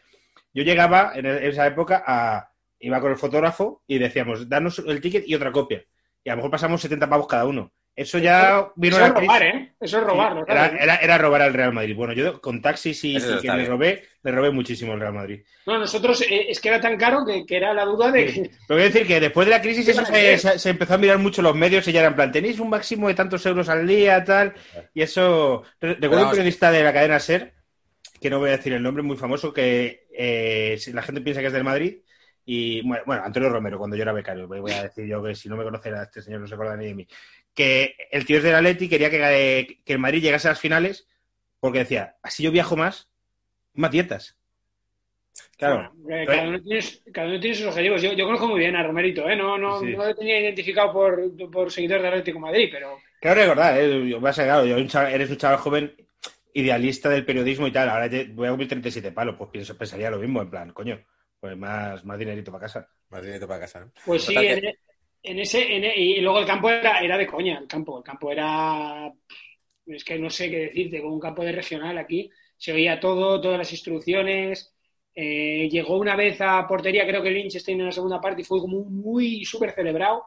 Yo 0.59 0.65
llegaba 0.65 1.13
en 1.15 1.27
e- 1.27 1.49
esa 1.49 1.67
época 1.67 2.03
a. 2.07 2.51
Iba 2.81 3.01
con 3.01 3.11
el 3.11 3.17
fotógrafo 3.17 3.83
y 3.89 3.99
decíamos, 3.99 4.49
danos 4.49 4.79
el 4.79 5.01
ticket 5.01 5.25
y 5.27 5.35
otra 5.35 5.51
copia. 5.51 5.83
Y 6.23 6.29
a 6.31 6.33
lo 6.33 6.37
mejor 6.37 6.51
pasamos 6.53 6.81
70 6.81 7.09
pavos 7.09 7.27
cada 7.27 7.45
uno. 7.45 7.73
Eso 7.97 8.19
ya 8.19 8.69
vino 8.77 8.95
Eso 8.97 9.01
la 9.01 9.09
es 9.09 9.15
robar, 9.15 9.43
¿eh? 9.43 9.73
Eso 9.81 9.99
es 9.99 10.05
robarlo. 10.05 10.45
Era, 10.47 10.67
era- 10.69 10.97
era 10.97 11.19
robar 11.19 11.43
al 11.43 11.53
Real 11.55 11.73
Madrid. 11.73 11.97
Bueno, 11.97 12.13
yo 12.13 12.41
con 12.41 12.63
taxis 12.63 13.03
y, 13.03 13.17
Eso 13.17 13.39
y 13.39 13.41
que 13.41 13.49
le 13.51 13.65
robé, 13.65 14.05
le 14.23 14.31
robé 14.31 14.53
muchísimo 14.53 14.93
al 14.93 15.01
Real 15.01 15.13
Madrid. 15.15 15.41
No, 15.67 15.77
nosotros 15.79 16.21
eh, 16.23 16.47
es 16.49 16.61
que 16.61 16.69
era 16.69 16.81
tan 16.81 16.97
caro 16.97 17.25
que, 17.27 17.45
que 17.45 17.57
era 17.57 17.75
la 17.75 17.85
duda 17.85 18.13
de 18.13 18.29
Sí. 18.29 18.43
que. 18.43 18.51
Pero 18.69 18.79
voy 18.79 18.83
a 18.83 18.85
decir 18.93 19.05
que 19.09 19.19
después 19.19 19.45
de 19.49 19.51
la 19.51 19.61
crisis 19.61 19.85
¿Qué 19.85 19.91
eso 19.91 20.05
se, 20.05 20.13
hacer? 20.13 20.39
se- 20.39 20.59
se 20.61 20.71
empezó 20.71 20.95
a 20.95 20.99
mirar 20.99 21.19
mucho 21.19 21.43
los 21.43 21.57
medios 21.57 21.89
y 21.89 21.93
ya 21.93 21.99
era 21.99 22.11
en 22.11 22.15
plan, 22.15 22.31
tenéis 22.31 22.61
un 22.61 22.71
máximo 22.71 23.09
de 23.09 23.15
tantos 23.15 23.45
euros 23.45 23.69
al 23.69 23.85
día, 23.89 24.23
tal, 24.23 24.55
y 24.95 25.03
eso... 25.03 25.65
Re- 25.81 25.95
Recuerdo 25.95 26.27
un 26.27 26.31
periodista 26.31 26.71
de 26.71 26.85
la 26.85 26.93
cadena 26.93 27.19
SER, 27.19 27.53
que 28.21 28.31
no 28.31 28.39
voy 28.39 28.49
a 28.51 28.57
decir 28.57 28.73
el 28.73 28.83
nombre, 28.83 29.03
muy 29.03 29.17
famoso, 29.17 29.53
que 29.53 30.07
eh, 30.13 30.79
la 30.93 31.03
gente 31.03 31.21
piensa 31.21 31.41
que 31.41 31.49
es 31.49 31.53
del 31.53 31.65
Madrid, 31.65 31.99
y 32.45 32.81
bueno, 32.83 33.03
bueno, 33.07 33.23
Antonio 33.25 33.51
Romero, 33.51 33.79
cuando 33.79 33.97
yo 33.97 34.03
era 34.03 34.13
becario, 34.13 34.49
voy 34.49 34.73
a 34.73 34.85
decir 34.85 35.07
yo 35.07 35.23
que 35.23 35.35
si 35.35 35.49
no 35.49 35.57
me 35.57 35.65
conociera 35.65 36.03
este 36.05 36.23
señor 36.23 36.41
no 36.41 36.47
se 36.47 36.55
acuerda 36.55 36.77
ni 36.77 36.87
de 36.87 36.95
mí, 36.95 37.07
que 37.55 37.95
el 38.11 38.25
tío 38.25 38.39
es 38.39 38.43
del 38.43 38.55
Atleti 38.55 38.89
quería 38.89 39.11
que, 39.11 39.21
eh, 39.61 39.79
que 39.85 39.93
el 39.93 39.99
Madrid 39.99 40.23
llegase 40.23 40.49
a 40.49 40.53
las 40.53 40.61
finales 40.61 41.07
porque 41.61 41.81
decía, 41.81 42.17
así 42.23 42.43
yo 42.43 42.51
viajo 42.51 42.77
más, 42.77 43.09
más 43.75 43.91
dietas. 43.91 44.37
Claro. 45.57 45.91
Bueno, 45.95 46.23
eh, 46.23 46.27
cada, 46.27 46.49
uno 46.49 46.63
tiene, 46.63 46.85
cada 47.13 47.29
uno 47.29 47.41
tiene 47.41 47.57
sus 47.57 47.67
objetivos. 47.67 48.01
Yo, 48.01 48.13
yo 48.13 48.25
conozco 48.25 48.47
muy 48.49 48.61
bien 48.61 48.77
a 48.77 48.83
Romerito, 48.83 49.29
¿eh? 49.29 49.37
No, 49.37 49.59
no, 49.59 49.81
Sí. 49.81 49.87
no 49.97 50.07
lo 50.07 50.15
tenía 50.15 50.41
identificado 50.41 50.93
por, 50.93 51.51
por 51.51 51.71
seguidor 51.73 52.01
de 52.03 52.09
Atlético 52.09 52.39
Madrid, 52.39 52.69
pero. 52.73 52.99
Claro, 53.21 53.41
recordar, 53.41 53.79
¿eh? 53.79 54.09
Yo, 54.09 54.21
vas 54.21 54.39
a- 54.39 54.45
claro, 54.45 54.65
yo 54.67 54.77
eres 54.77 55.31
un 55.31 55.37
chaval 55.37 55.59
joven 55.59 55.95
idealista 56.61 57.09
del 57.09 57.25
periodismo 57.25 57.67
y 57.67 57.73
tal. 57.73 57.89
Ahora 57.89 58.09
te- 58.11 58.27
voy 58.27 58.47
a 58.47 58.51
cumplir 58.51 58.69
37 58.69 59.13
palos, 59.13 59.37
pues 59.39 59.51
pienso, 59.51 59.77
pensaría 59.77 60.11
lo 60.11 60.19
mismo, 60.19 60.43
en 60.43 60.51
plan, 60.51 60.73
coño, 60.73 61.01
pues 61.41 61.57
más, 61.57 62.05
más 62.05 62.19
dinerito 62.19 62.51
para 62.53 62.63
casa. 62.63 62.89
Más 63.11 63.23
dinero 63.23 63.47
para 63.49 63.61
casa, 63.61 63.81
¿no? 63.81 63.93
Pues 64.05 64.25
sí, 64.25 64.35
Total 64.35 64.47
en, 64.47 64.61
que- 64.61 64.65
en 65.23 65.39
ese, 65.41 65.77
en 65.77 65.85
e- 65.85 65.97
y 65.99 66.21
luego 66.21 66.39
el 66.41 66.47
campo 66.47 66.71
era, 66.71 67.01
era 67.01 67.19
de 67.19 67.27
coña, 67.27 67.59
el 67.59 67.67
campo, 67.67 67.99
el 67.99 68.05
campo 68.05 68.31
era, 68.33 69.13
es 69.87 70.05
que 70.05 70.19
no 70.19 70.31
sé 70.31 70.51
qué 70.51 70.59
decirte, 70.59 71.01
como 71.03 71.15
un 71.15 71.21
campo 71.21 71.45
de 71.45 71.53
regional 71.53 71.99
aquí, 71.99 72.31
se 72.57 72.73
oía 72.73 73.01
todo, 73.01 73.41
todas 73.41 73.59
las 73.59 73.73
instrucciones, 73.73 74.75
eh, 75.15 75.69
llegó 75.71 75.99
una 75.99 76.17
vez 76.17 76.41
a 76.41 76.67
portería, 76.67 77.07
creo 77.07 77.23
que 77.23 77.31
Liechtenstein 77.31 77.81
en 77.81 77.87
la 77.87 77.93
segunda 77.93 78.21
parte 78.21 78.43
y 78.43 78.45
fue 78.45 78.61
como 78.61 78.85
muy 78.85 79.45
súper 79.45 79.73
celebrado 79.73 80.25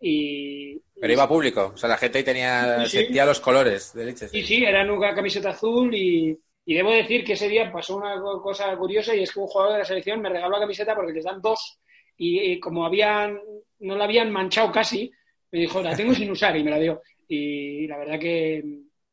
y... 0.00 0.80
Pero 1.02 1.12
iba 1.14 1.28
público, 1.28 1.72
o 1.74 1.76
sea, 1.76 1.88
la 1.88 1.96
gente 1.98 2.18
ahí 2.18 2.24
tenía, 2.24 2.84
Sí, 2.84 2.90
sí. 2.90 2.96
sentía 3.04 3.26
los 3.26 3.40
colores 3.40 3.92
de 3.92 4.04
leche. 4.06 4.28
Sí, 4.28 4.42
sí, 4.44 4.64
era 4.64 4.90
una 4.90 5.14
camiseta 5.14 5.50
azul 5.50 5.94
y, 5.94 6.38
y 6.64 6.74
debo 6.74 6.90
decir 6.92 7.24
que 7.24 7.34
ese 7.34 7.48
día 7.48 7.70
pasó 7.72 7.96
una 7.96 8.20
co- 8.20 8.40
cosa 8.40 8.74
curiosa 8.76 9.14
y 9.14 9.22
es 9.22 9.32
que 9.32 9.40
un 9.40 9.46
jugador 9.46 9.74
de 9.74 9.78
la 9.80 9.84
selección 9.84 10.20
me 10.22 10.28
regaló 10.30 10.52
la 10.54 10.60
camiseta 10.60 10.94
porque 10.94 11.12
les 11.12 11.24
dan 11.24 11.40
dos 11.42 11.78
y, 12.16 12.40
y 12.52 12.60
como 12.60 12.86
habían 12.86 13.38
no 13.80 13.96
la 13.96 14.04
habían 14.04 14.30
manchado 14.30 14.70
casi, 14.70 15.10
me 15.50 15.58
dijo, 15.60 15.82
la 15.82 15.96
tengo 15.96 16.14
sin 16.14 16.30
usar 16.30 16.56
y 16.56 16.62
me 16.64 16.70
la 16.70 16.78
dio. 16.78 17.02
Y 17.28 17.86
la 17.88 17.98
verdad 17.98 18.18
que, 18.20 18.62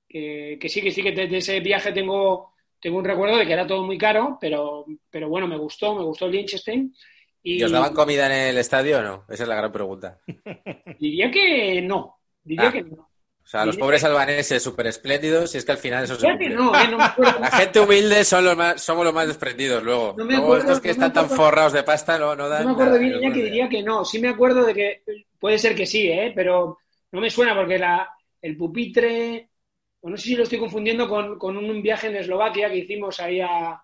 que, 0.07 0.57
que 0.61 0.69
sí, 0.69 0.81
que 0.81 0.91
sí, 0.91 1.01
que 1.03 1.11
de, 1.11 1.27
de 1.27 1.37
ese 1.37 1.59
viaje 1.59 1.91
tengo, 1.91 2.53
tengo 2.79 2.99
un 2.99 3.05
recuerdo 3.05 3.37
de 3.37 3.45
que 3.47 3.53
era 3.53 3.65
todo 3.67 3.83
muy 3.83 3.97
caro, 3.97 4.37
pero, 4.39 4.85
pero 5.09 5.27
bueno, 5.27 5.47
me 5.47 5.57
gustó, 5.57 5.95
me 5.95 6.03
gustó 6.03 6.25
el 6.27 6.33
Liechtenstein. 6.33 6.93
Y 7.41 7.55
¿Y 7.59 7.63
os 7.63 7.71
daban 7.71 7.93
comida 7.93 8.25
en 8.25 8.49
el 8.49 8.57
estadio 8.57 8.99
o 8.99 9.01
no? 9.01 9.25
Esa 9.29 9.43
es 9.43 9.49
la 9.49 9.55
gran 9.55 9.71
pregunta. 9.71 10.19
diría 10.99 11.31
que 11.31 11.81
no, 11.81 12.17
diría 12.43 12.67
Ah. 12.67 12.71
que 12.71 12.83
no. 12.83 12.95
O 13.41 13.51
sea, 13.51 13.65
los 13.65 13.77
pobres 13.77 14.03
albaneses 14.03 14.61
súper 14.61 14.85
espléndidos, 14.85 15.55
y 15.55 15.57
es 15.57 15.65
que 15.65 15.71
al 15.71 15.79
final 15.79 16.03
eso 16.03 16.15
se 16.15 16.27
que 16.37 16.49
no, 16.49 16.71
eh, 16.79 16.87
no 16.87 16.97
me 16.97 17.03
acuerdo. 17.03 17.39
La 17.39 17.49
gente 17.49 17.79
humilde 17.79 18.23
son 18.23 18.45
los 18.45 18.55
más, 18.55 18.79
somos 18.79 19.03
los 19.03 19.11
más 19.13 19.25
desprendidos 19.25 19.81
luego. 19.81 20.13
No 20.15 20.23
me 20.23 20.33
Luego 20.33 20.45
acuerdo, 20.45 20.65
estos 20.67 20.81
que 20.81 20.91
están 20.91 21.11
tan 21.11 21.27
forrados 21.31 21.73
de 21.73 21.81
pasta 21.81 22.19
no, 22.19 22.35
no 22.35 22.47
dan 22.47 22.61
No 22.61 22.69
me 22.69 22.73
acuerdo 22.73 22.99
bien, 22.99 23.19
ya 23.19 23.33
que 23.33 23.43
diría 23.43 23.67
que 23.67 23.81
no. 23.81 24.05
Sí 24.05 24.19
me 24.19 24.27
acuerdo 24.27 24.63
de 24.65 24.73
que 24.75 25.01
puede 25.39 25.57
ser 25.57 25.73
que 25.73 25.87
sí, 25.87 26.07
¿eh? 26.11 26.31
pero 26.35 26.77
no 27.11 27.21
me 27.21 27.31
suena 27.31 27.55
porque 27.55 27.79
la, 27.79 28.07
el 28.39 28.55
pupitre, 28.55 29.49
o 30.01 30.11
no 30.11 30.17
sé 30.17 30.25
si 30.25 30.35
lo 30.35 30.43
estoy 30.43 30.59
confundiendo 30.59 31.09
con, 31.09 31.39
con 31.39 31.57
un 31.57 31.81
viaje 31.81 32.05
en 32.05 32.17
Eslovaquia 32.17 32.69
que 32.69 32.77
hicimos 32.77 33.19
ahí 33.19 33.41
a, 33.41 33.81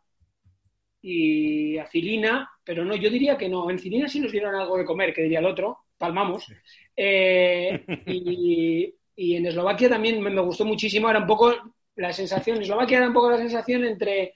y 1.07 1.77
a 1.77 1.85
Cilina, 1.85 2.49
pero 2.63 2.83
no, 2.83 2.95
yo 2.95 3.11
diría 3.11 3.37
que 3.37 3.47
no. 3.47 3.69
En 3.69 3.77
Cilina 3.77 4.07
sí 4.07 4.19
nos 4.19 4.31
dieron 4.31 4.55
algo 4.55 4.75
de 4.75 4.85
comer, 4.85 5.13
que 5.13 5.21
diría 5.21 5.37
el 5.37 5.45
otro, 5.45 5.77
palmamos. 5.99 6.47
Eh, 6.95 7.85
y, 8.07 8.91
y 9.15 9.35
en 9.35 9.45
Eslovaquia 9.45 9.87
también 9.87 10.19
me, 10.19 10.31
me 10.31 10.41
gustó 10.41 10.65
muchísimo, 10.65 11.07
era 11.07 11.19
un 11.19 11.27
poco 11.27 11.53
la 11.95 12.11
sensación, 12.11 12.57
en 12.57 12.63
Eslovaquia 12.63 12.97
era 12.97 13.07
un 13.07 13.13
poco 13.13 13.29
la 13.29 13.37
sensación 13.37 13.85
entre 13.85 14.33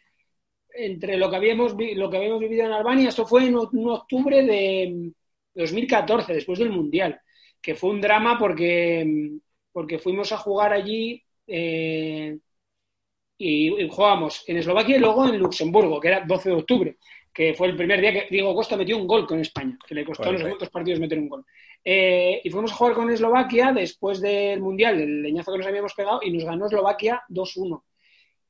entre 0.71 1.17
lo 1.17 1.31
que 1.31 1.35
habíamos 1.37 1.73
lo 1.73 2.09
que 2.09 2.17
habíamos 2.17 2.39
vivido 2.39 2.65
en 2.65 2.71
Albania, 2.71 3.09
esto 3.09 3.25
fue 3.25 3.47
en 3.47 3.55
octubre 3.55 4.43
de 4.43 5.11
2014, 5.55 6.33
después 6.35 6.59
del 6.59 6.69
Mundial, 6.69 7.19
que 7.59 7.73
fue 7.73 7.89
un 7.89 7.99
drama 7.99 8.37
porque, 8.37 9.31
porque 9.71 9.97
fuimos 9.97 10.31
a 10.31 10.37
jugar 10.37 10.71
allí 10.71 11.23
eh, 11.47 12.37
y, 13.39 13.81
y 13.81 13.89
jugábamos 13.89 14.43
en 14.47 14.57
Eslovaquia 14.57 14.97
y 14.97 14.99
luego 14.99 15.25
en 15.27 15.39
Luxemburgo, 15.39 15.99
que 15.99 16.09
era 16.09 16.25
12 16.27 16.49
de 16.49 16.55
octubre, 16.55 16.97
que 17.33 17.53
fue 17.53 17.67
el 17.67 17.77
primer 17.77 18.01
día 18.01 18.11
que 18.11 18.27
Diego 18.29 18.53
Costa 18.53 18.75
metió 18.75 18.97
un 18.97 19.07
gol 19.07 19.25
con 19.25 19.39
España, 19.39 19.77
que 19.87 19.95
le 19.95 20.03
costó 20.03 20.29
a 20.29 20.33
los 20.33 20.43
otros 20.43 20.69
partidos 20.69 20.99
meter 20.99 21.17
un 21.17 21.29
gol. 21.29 21.45
Eh, 21.83 22.41
y 22.43 22.49
fuimos 22.49 22.73
a 22.73 22.75
jugar 22.75 22.93
con 22.93 23.09
Eslovaquia 23.09 23.71
después 23.71 24.19
del 24.19 24.59
Mundial, 24.59 24.99
el 24.99 25.23
leñazo 25.23 25.53
que 25.53 25.59
nos 25.59 25.67
habíamos 25.67 25.93
pegado, 25.93 26.19
y 26.21 26.31
nos 26.31 26.43
ganó 26.43 26.65
Eslovaquia 26.65 27.23
2-1. 27.29 27.81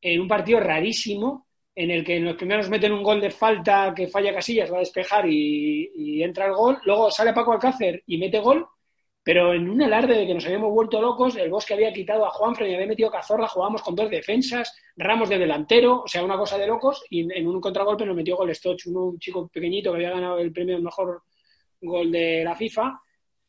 En 0.01 0.21
un 0.21 0.27
partido 0.27 0.59
rarísimo, 0.59 1.47
en 1.75 1.91
el 1.91 2.03
que 2.03 2.17
en 2.17 2.25
los 2.25 2.35
primeros 2.35 2.67
meten 2.67 2.91
un 2.91 3.03
gol 3.03 3.21
de 3.21 3.29
falta 3.29 3.93
que 3.95 4.07
falla 4.07 4.33
Casillas, 4.33 4.71
va 4.71 4.77
a 4.77 4.79
despejar 4.79 5.29
y, 5.29 5.91
y 5.95 6.23
entra 6.23 6.47
el 6.47 6.53
gol. 6.53 6.79
Luego 6.83 7.11
sale 7.11 7.31
Paco 7.31 7.53
Alcácer 7.53 8.01
y 8.07 8.17
mete 8.17 8.39
gol, 8.39 8.65
pero 9.29 9.53
en 9.53 9.69
un 9.69 9.79
alarde 9.83 10.15
de 10.17 10.25
que 10.25 10.33
nos 10.33 10.43
habíamos 10.47 10.71
vuelto 10.73 10.99
locos, 10.99 11.35
el 11.35 11.51
Bosque 11.51 11.75
había 11.75 11.93
quitado 11.93 12.25
a 12.25 12.31
Juanfran 12.31 12.67
y 12.67 12.73
había 12.73 12.87
metido 12.87 13.11
Cazorla, 13.11 13.47
jugábamos 13.47 13.83
con 13.83 13.93
dos 13.95 14.09
defensas, 14.09 14.75
Ramos 14.97 15.29
de 15.29 15.37
delantero, 15.37 16.01
o 16.01 16.07
sea, 16.07 16.23
una 16.23 16.35
cosa 16.35 16.57
de 16.57 16.65
locos, 16.65 17.03
y 17.11 17.19
en 17.31 17.45
un 17.45 17.61
contragolpe 17.61 18.07
nos 18.07 18.15
metió 18.15 18.35
gol 18.37 18.49
Stoch, 18.55 18.87
un 18.87 19.19
chico 19.19 19.47
pequeñito 19.47 19.91
que 19.91 19.97
había 19.97 20.09
ganado 20.17 20.39
el 20.39 20.51
premio 20.51 20.75
al 20.77 20.81
mejor 20.81 21.21
gol 21.79 22.11
de 22.11 22.43
la 22.43 22.55
FIFA. 22.55 22.99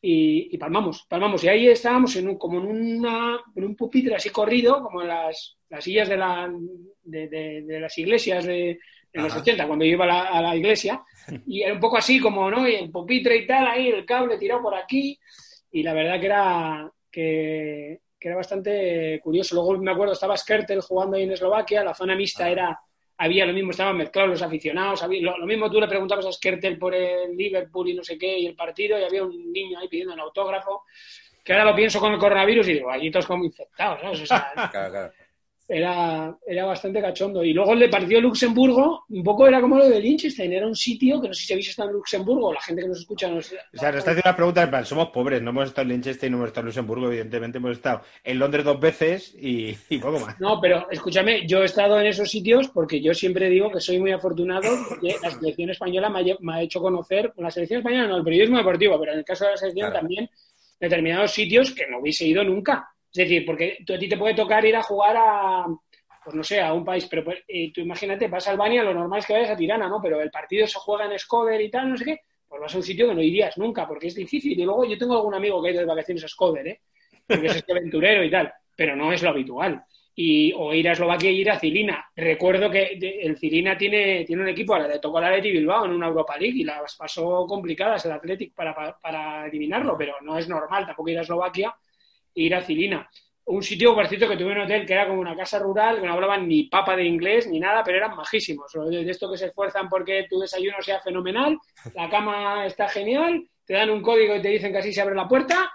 y, 0.03 0.53
y 0.53 0.57
palmamos, 0.59 1.05
palmamos. 1.09 1.43
Y 1.43 1.47
ahí 1.47 1.67
estábamos 1.67 2.15
en 2.15 2.29
un, 2.29 2.37
como 2.37 2.59
en, 2.59 2.67
una, 2.67 3.39
en 3.55 3.63
un 3.63 3.75
pupitre 3.75 4.13
así 4.15 4.29
corrido, 4.29 4.83
como 4.83 5.01
en 5.01 5.07
las, 5.07 5.57
las 5.69 5.83
sillas 5.83 6.07
de, 6.09 6.17
la, 6.17 6.47
de, 7.03 7.27
de- 7.27 7.61
de 7.63 7.79
las 7.79 7.97
iglesias 7.97 8.45
de, 8.45 8.79
en 9.13 9.23
los 9.23 9.31
Ajá. 9.31 9.41
80, 9.41 9.65
cuando 9.67 9.83
yo 9.85 9.91
iba 9.93 10.05
a 10.05 10.07
la, 10.07 10.21
a 10.37 10.41
la 10.43 10.55
iglesia. 10.55 11.01
Y 11.47 11.61
era 11.63 11.73
un 11.73 11.79
poco 11.79 11.97
así 11.97 12.19
como, 12.19 12.49
¿no? 12.51 12.67
Y 12.67 12.75
el 12.75 12.89
pupitre 12.91 13.35
y 13.37 13.45
tal, 13.47 13.65
ahí 13.67 13.87
el 13.89 14.05
cable 14.05 14.37
tirado 14.37 14.61
por 14.61 14.73
aquí. 14.75 15.17
Y 15.71 15.83
la 15.83 15.93
verdad 15.93 16.19
que 16.19 16.25
era, 16.25 16.91
que, 17.11 18.01
que 18.19 18.27
era 18.27 18.37
bastante 18.37 19.19
curioso. 19.23 19.55
Luego 19.55 19.77
me 19.77 19.91
acuerdo, 19.91 20.13
estaba 20.13 20.37
Skertel 20.37 20.81
jugando 20.81 21.17
ahí 21.17 21.23
en 21.23 21.31
Eslovaquia, 21.31 21.83
la 21.83 21.93
zona 21.93 22.15
mixta 22.15 22.49
era, 22.49 22.79
había 23.17 23.45
lo 23.45 23.53
mismo, 23.53 23.71
estaban 23.71 23.97
mezclados 23.97 24.31
los 24.31 24.41
aficionados, 24.41 25.01
había, 25.03 25.21
lo, 25.21 25.37
lo 25.37 25.45
mismo 25.45 25.69
tú 25.69 25.79
le 25.79 25.87
preguntabas 25.87 26.25
a 26.25 26.31
Skertel 26.31 26.77
por 26.77 26.93
el 26.93 27.35
Liverpool 27.35 27.89
y 27.89 27.93
no 27.93 28.03
sé 28.03 28.17
qué, 28.17 28.37
y 28.37 28.47
el 28.47 28.55
partido, 28.55 28.99
y 28.99 29.03
había 29.03 29.23
un 29.23 29.51
niño 29.51 29.79
ahí 29.79 29.87
pidiendo 29.87 30.13
un 30.13 30.19
autógrafo, 30.19 30.83
que 31.43 31.53
ahora 31.53 31.65
lo 31.65 31.75
pienso 31.75 31.99
con 31.99 32.13
el 32.13 32.19
coronavirus 32.19 32.67
y 32.67 32.73
digo, 32.73 32.91
allí 32.91 33.09
todos 33.09 33.25
como 33.25 33.43
infectados, 33.43 34.01
¿sabes? 34.01 34.21
O 34.21 34.25
sea, 34.25 34.51
Claro, 34.71 34.91
claro. 34.91 35.13
Era, 35.67 36.37
era 36.45 36.65
bastante 36.65 36.99
cachondo. 37.01 37.43
Y 37.43 37.53
luego 37.53 37.73
el 37.73 37.79
de 37.79 37.89
partido 37.89 38.17
de 38.17 38.21
Luxemburgo, 38.23 39.05
un 39.09 39.23
poco 39.23 39.47
era 39.47 39.61
como 39.61 39.77
lo 39.77 39.87
de 39.87 39.99
Liechtenstein, 40.01 40.51
era 40.51 40.67
un 40.67 40.75
sitio 40.75 41.21
que 41.21 41.29
no 41.29 41.33
sé 41.33 41.43
si 41.45 41.53
habéis 41.53 41.69
estado 41.69 41.89
en 41.89 41.95
Luxemburgo, 41.95 42.51
la 42.53 42.61
gente 42.61 42.81
que 42.81 42.87
nos 42.89 42.99
escucha 42.99 43.29
nos... 43.29 43.47
O 43.47 43.77
sea, 43.77 43.89
nos 43.91 43.99
está 43.99 44.11
haciendo 44.11 44.29
una 44.29 44.35
pregunta 44.35 44.63
en 44.63 44.69
plan, 44.69 44.85
somos 44.85 45.09
pobres, 45.09 45.41
no 45.41 45.51
hemos 45.51 45.69
estado 45.69 45.83
en 45.83 45.89
Liechtenstein, 45.89 46.31
no 46.31 46.37
hemos 46.39 46.47
estado 46.49 46.63
en 46.63 46.65
Luxemburgo, 46.67 47.07
evidentemente 47.07 47.57
hemos 47.59 47.71
estado 47.71 48.01
en 48.23 48.39
Londres 48.39 48.65
dos 48.65 48.79
veces 48.79 49.33
y, 49.39 49.75
y 49.89 49.97
poco 49.99 50.19
más. 50.19 50.39
No, 50.39 50.59
pero 50.59 50.89
escúchame, 50.91 51.47
yo 51.47 51.61
he 51.61 51.65
estado 51.65 51.99
en 52.01 52.07
esos 52.07 52.29
sitios 52.29 52.67
porque 52.67 53.01
yo 53.01 53.13
siempre 53.13 53.49
digo 53.49 53.71
que 53.71 53.79
soy 53.79 53.99
muy 53.99 54.11
afortunado 54.11 54.67
porque 54.89 55.15
la 55.23 55.31
selección 55.31 55.69
española 55.69 56.09
me 56.09 56.19
ha, 56.19 56.23
lle- 56.23 56.37
me 56.41 56.53
ha 56.55 56.61
hecho 56.61 56.81
conocer, 56.81 57.31
la 57.37 57.49
selección 57.51 57.79
española 57.79 58.07
no, 58.07 58.17
el 58.17 58.23
periodismo 58.23 58.57
deportivo, 58.57 58.99
pero 58.99 59.13
en 59.13 59.19
el 59.19 59.25
caso 59.25 59.45
de 59.45 59.51
la 59.51 59.57
selección 59.57 59.89
Claro. 59.89 59.99
también 60.01 60.29
determinados 60.79 61.31
sitios 61.31 61.71
que 61.71 61.87
no 61.87 61.99
hubiese 61.99 62.25
ido 62.27 62.43
nunca. 62.43 62.89
Es 63.13 63.27
decir, 63.27 63.45
porque 63.45 63.77
a 63.93 63.99
ti 63.99 64.07
te 64.07 64.17
puede 64.17 64.33
tocar 64.33 64.63
ir 64.65 64.75
a 64.75 64.83
jugar 64.83 65.17
a, 65.17 65.65
pues 66.23 66.35
no 66.35 66.43
sé, 66.43 66.61
a 66.61 66.73
un 66.73 66.85
país, 66.85 67.07
pero 67.09 67.25
pues, 67.25 67.39
eh, 67.47 67.71
tú 67.73 67.81
imagínate, 67.81 68.27
vas 68.27 68.47
a 68.47 68.51
Albania, 68.51 68.83
lo 68.83 68.93
normal 68.93 69.19
es 69.19 69.25
que 69.25 69.33
vayas 69.33 69.49
a 69.49 69.57
Tirana, 69.57 69.89
¿no? 69.89 69.99
Pero 70.01 70.21
el 70.21 70.31
partido 70.31 70.65
se 70.65 70.79
juega 70.79 71.05
en 71.05 71.19
Skoder 71.19 71.59
y 71.59 71.69
tal, 71.69 71.89
no 71.89 71.97
sé 71.97 72.05
qué, 72.05 72.19
pues 72.47 72.61
vas 72.61 72.73
a 72.73 72.77
un 72.77 72.83
sitio 72.83 73.07
que 73.09 73.15
no 73.15 73.21
irías 73.21 73.57
nunca 73.57 73.87
porque 73.87 74.07
es 74.07 74.15
difícil. 74.15 74.57
Y 74.57 74.63
luego 74.63 74.85
yo 74.85 74.97
tengo 74.97 75.15
algún 75.15 75.33
amigo 75.33 75.61
que 75.61 75.69
ha 75.69 75.71
ido 75.71 75.81
de 75.81 75.87
vacaciones 75.87 76.23
a 76.23 76.27
Skoder, 76.27 76.67
¿eh? 76.67 76.81
Porque 77.27 77.47
es 77.47 77.55
este 77.57 77.71
aventurero 77.71 78.23
y 78.23 78.31
tal, 78.31 78.51
pero 78.75 78.95
no 78.95 79.11
es 79.11 79.21
lo 79.21 79.29
habitual 79.29 79.83
y, 80.15 80.53
o 80.55 80.73
ir 80.73 80.87
a 80.89 80.91
Eslovaquia 80.91 81.31
y 81.31 81.41
ir 81.41 81.51
a 81.51 81.59
Cilina. 81.59 82.05
Recuerdo 82.15 82.69
que 82.69 82.97
el 83.21 83.37
Cilina 83.37 83.77
tiene, 83.77 84.23
tiene 84.25 84.41
un 84.43 84.49
equipo, 84.49 84.73
ahora 84.73 84.87
le 84.87 84.99
tocó 84.99 85.17
al 85.17 85.25
Atleti 85.25 85.51
Bilbao 85.51 85.85
en 85.85 85.91
una 85.91 86.07
Europa 86.07 86.37
League 86.37 86.59
y 86.59 86.63
las 86.63 86.95
pasó 86.95 87.45
complicadas 87.47 88.05
el 88.05 88.11
Athletic 88.11 88.53
para, 88.53 88.75
para, 88.75 88.97
para 88.97 89.47
eliminarlo, 89.47 89.97
pero 89.97 90.15
no 90.21 90.37
es 90.37 90.47
normal 90.47 90.85
tampoco 90.85 91.09
ir 91.09 91.17
a 91.17 91.21
Eslovaquia 91.21 91.73
ir 92.35 92.55
a 92.55 92.61
Cilina. 92.61 93.09
Un 93.45 93.63
sitio, 93.63 93.93
por 93.93 94.07
cierto, 94.07 94.29
que 94.29 94.37
tuve 94.37 94.53
un 94.53 94.61
hotel 94.61 94.85
que 94.85 94.93
era 94.93 95.07
como 95.07 95.19
una 95.19 95.35
casa 95.35 95.59
rural, 95.59 95.99
que 95.99 96.07
no 96.07 96.13
hablaban 96.13 96.47
ni 96.47 96.63
papa 96.63 96.95
de 96.95 97.05
inglés 97.05 97.47
ni 97.47 97.59
nada, 97.59 97.83
pero 97.83 97.97
eran 97.97 98.15
majísimos. 98.15 98.71
De 98.89 99.09
esto 99.09 99.29
que 99.29 99.37
se 99.37 99.47
esfuerzan 99.47 99.89
porque 99.89 100.27
tu 100.29 100.39
desayuno 100.39 100.77
sea 100.81 101.01
fenomenal, 101.01 101.57
la 101.95 102.09
cama 102.09 102.65
está 102.65 102.87
genial, 102.87 103.43
te 103.65 103.73
dan 103.73 103.89
un 103.89 104.01
código 104.01 104.35
y 104.35 104.41
te 104.41 104.49
dicen 104.49 104.71
que 104.71 104.77
así 104.77 104.93
se 104.93 105.01
abre 105.01 105.15
la 105.15 105.27
puerta 105.27 105.71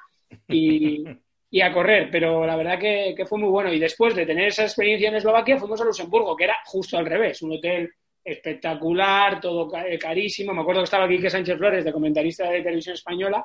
y, 0.48 1.04
y 1.50 1.60
a 1.60 1.72
correr, 1.72 2.08
pero 2.10 2.44
la 2.46 2.56
verdad 2.56 2.78
que, 2.78 3.24
fue 3.26 3.38
muy 3.38 3.48
bueno. 3.48 3.72
Y 3.72 3.78
después 3.78 4.14
de 4.14 4.26
tener 4.26 4.48
esa 4.48 4.64
experiencia 4.64 5.08
en 5.08 5.16
Eslovaquia, 5.16 5.58
fuimos 5.58 5.80
a 5.80 5.84
Luxemburgo, 5.84 6.36
que 6.36 6.44
era 6.44 6.56
justo 6.64 6.98
al 6.98 7.06
revés, 7.06 7.40
un 7.42 7.52
hotel 7.52 7.90
espectacular, 8.22 9.40
todo 9.40 9.70
eh, 9.78 9.98
carísimo. 9.98 10.52
Me 10.52 10.60
acuerdo 10.60 10.80
que 10.80 10.84
estaba 10.84 11.08
Quique 11.08 11.30
Sánchez 11.30 11.56
Flores, 11.56 11.84
de 11.84 11.92
comentarista 11.92 12.50
de 12.50 12.62
televisión 12.62 12.94
española, 12.94 13.44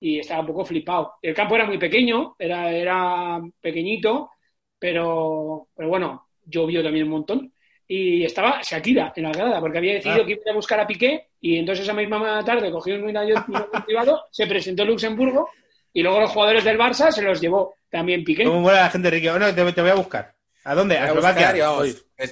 y 0.00 0.18
estaba 0.20 0.40
un 0.40 0.46
poco 0.46 0.64
flipado. 0.64 1.14
El 1.22 1.34
campo 1.34 1.54
era 1.56 1.66
muy 1.66 1.78
pequeño, 1.78 2.36
era, 2.38 2.70
era 2.72 3.40
pequeñito, 3.60 4.30
pero, 4.78 5.68
pero 5.74 5.88
bueno, 5.88 6.28
llovió 6.44 6.82
también 6.82 7.04
un 7.06 7.12
montón. 7.12 7.52
Y 7.88 8.24
estaba 8.24 8.60
Shakira 8.62 9.12
en 9.14 9.22
la 9.24 9.32
grada, 9.32 9.60
porque 9.60 9.78
había 9.78 9.94
decidido 9.94 10.22
Ah. 10.22 10.26
que 10.26 10.32
iba 10.32 10.40
a 10.40 10.48
ir 10.48 10.52
a 10.52 10.54
buscar 10.56 10.80
a 10.80 10.86
Piqué, 10.86 11.28
y 11.40 11.56
entonces 11.56 11.84
esa 11.84 11.94
misma 11.94 12.44
tarde 12.44 12.70
cogió 12.72 12.96
un 12.96 13.16
avión 13.16 13.44
privado, 13.86 14.24
se 14.30 14.46
presentó 14.46 14.82
en 14.82 14.88
Luxemburgo, 14.88 15.48
y 15.92 16.02
luego 16.02 16.20
los 16.20 16.30
jugadores 16.30 16.64
del 16.64 16.78
Barça 16.78 17.12
se 17.12 17.22
los 17.22 17.40
llevó 17.40 17.76
también 17.88 18.24
Piqué. 18.24 18.44
¿Cómo 18.44 18.60
muere 18.60 18.78
la 18.80 18.90
gente 18.90 19.08
rica? 19.08 19.30
Bueno, 19.30 19.54
te, 19.54 19.72
te 19.72 19.80
voy 19.80 19.90
a 19.90 19.94
buscar. 19.94 20.34
¿A 20.64 20.74
dónde? 20.74 20.98
A 20.98 21.04
a 21.04 21.06
Eslovaquia. 21.08 21.52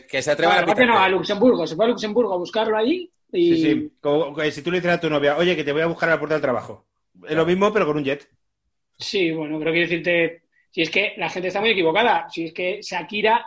que 0.08 0.22
se 0.22 0.30
No, 0.30 0.32
atrevan 0.32 0.56
a 0.56 0.60
Eslovaquia 0.60 0.86
no, 0.86 0.98
a. 0.98 1.08
Luxemburgo, 1.08 1.66
se 1.68 1.76
fue 1.76 1.84
a 1.84 1.88
Luxemburgo 1.88 2.34
a 2.34 2.38
buscarlo 2.38 2.76
allí, 2.76 3.08
y 3.32 3.54
Sí, 3.54 3.62
sí. 3.62 3.92
Como, 4.00 4.32
como 4.32 4.42
si 4.50 4.60
tú 4.62 4.70
le 4.72 4.78
dices 4.78 4.92
a 4.92 5.00
tu 5.00 5.08
novia, 5.08 5.36
oye, 5.36 5.54
que 5.54 5.62
te 5.64 5.72
voy 5.72 5.82
a 5.82 5.86
buscar 5.86 6.08
a 6.08 6.12
la 6.14 6.18
puerta 6.18 6.34
del 6.34 6.42
trabajo. 6.42 6.84
Es 7.28 7.36
lo 7.36 7.46
mismo, 7.46 7.72
pero 7.72 7.86
con 7.86 7.96
un 7.96 8.04
jet. 8.04 8.28
Sí, 8.98 9.32
bueno, 9.32 9.58
pero 9.58 9.72
quiero 9.72 9.88
decirte, 9.88 10.42
si 10.70 10.82
es 10.82 10.90
que 10.90 11.14
la 11.16 11.28
gente 11.28 11.48
está 11.48 11.60
muy 11.60 11.70
equivocada, 11.70 12.26
si 12.30 12.46
es 12.46 12.52
que 12.52 12.80
Shakira, 12.82 13.44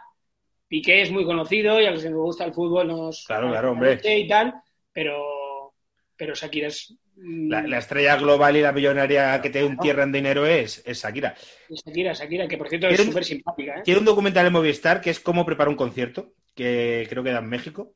Piqué 0.68 1.02
es 1.02 1.12
muy 1.12 1.24
conocido 1.26 1.80
y 1.80 1.86
a 1.86 1.92
los 1.92 2.04
que 2.04 2.10
nos 2.10 2.20
gusta 2.20 2.44
el 2.44 2.54
fútbol 2.54 2.88
nos... 2.88 3.24
Claro, 3.26 3.50
claro, 3.50 3.72
hombre. 3.72 4.00
Y 4.04 4.28
tal, 4.28 4.54
pero, 4.92 5.74
pero 6.18 6.36
Shakira 6.36 6.68
es... 6.68 6.94
mm, 7.16 7.50
La, 7.50 7.62
la 7.62 7.78
estrella 7.78 8.18
global 8.18 8.58
y 8.58 8.62
la 8.62 8.74
millonaria 8.74 9.40
que 9.42 9.50
te 9.50 9.62
entierran 9.62 10.12
dinero 10.12 10.46
es, 10.46 10.84
es 10.86 11.02
Shakira. 11.02 11.34
Shakira, 11.70 12.12
Shakira, 12.12 12.48
que 12.50 12.58
por 12.58 12.68
cierto 12.68 12.88
es 12.88 12.96
¿Quieren- 12.96 13.08
súper 13.08 13.24
simpática, 13.24 13.76
¿eh? 13.78 13.82
Tiene 13.86 14.00
un 14.02 14.06
documental 14.06 14.46
en 14.46 14.54
Movistar 14.54 15.00
que 15.00 15.10
es 15.12 15.22
cómo 15.22 15.46
preparar 15.46 15.70
un 15.70 15.78
concierto, 15.78 16.34
que 16.54 17.08
creo 17.10 17.24
que 17.24 17.32
da 17.32 17.40
en 17.40 17.48
México. 17.50 17.96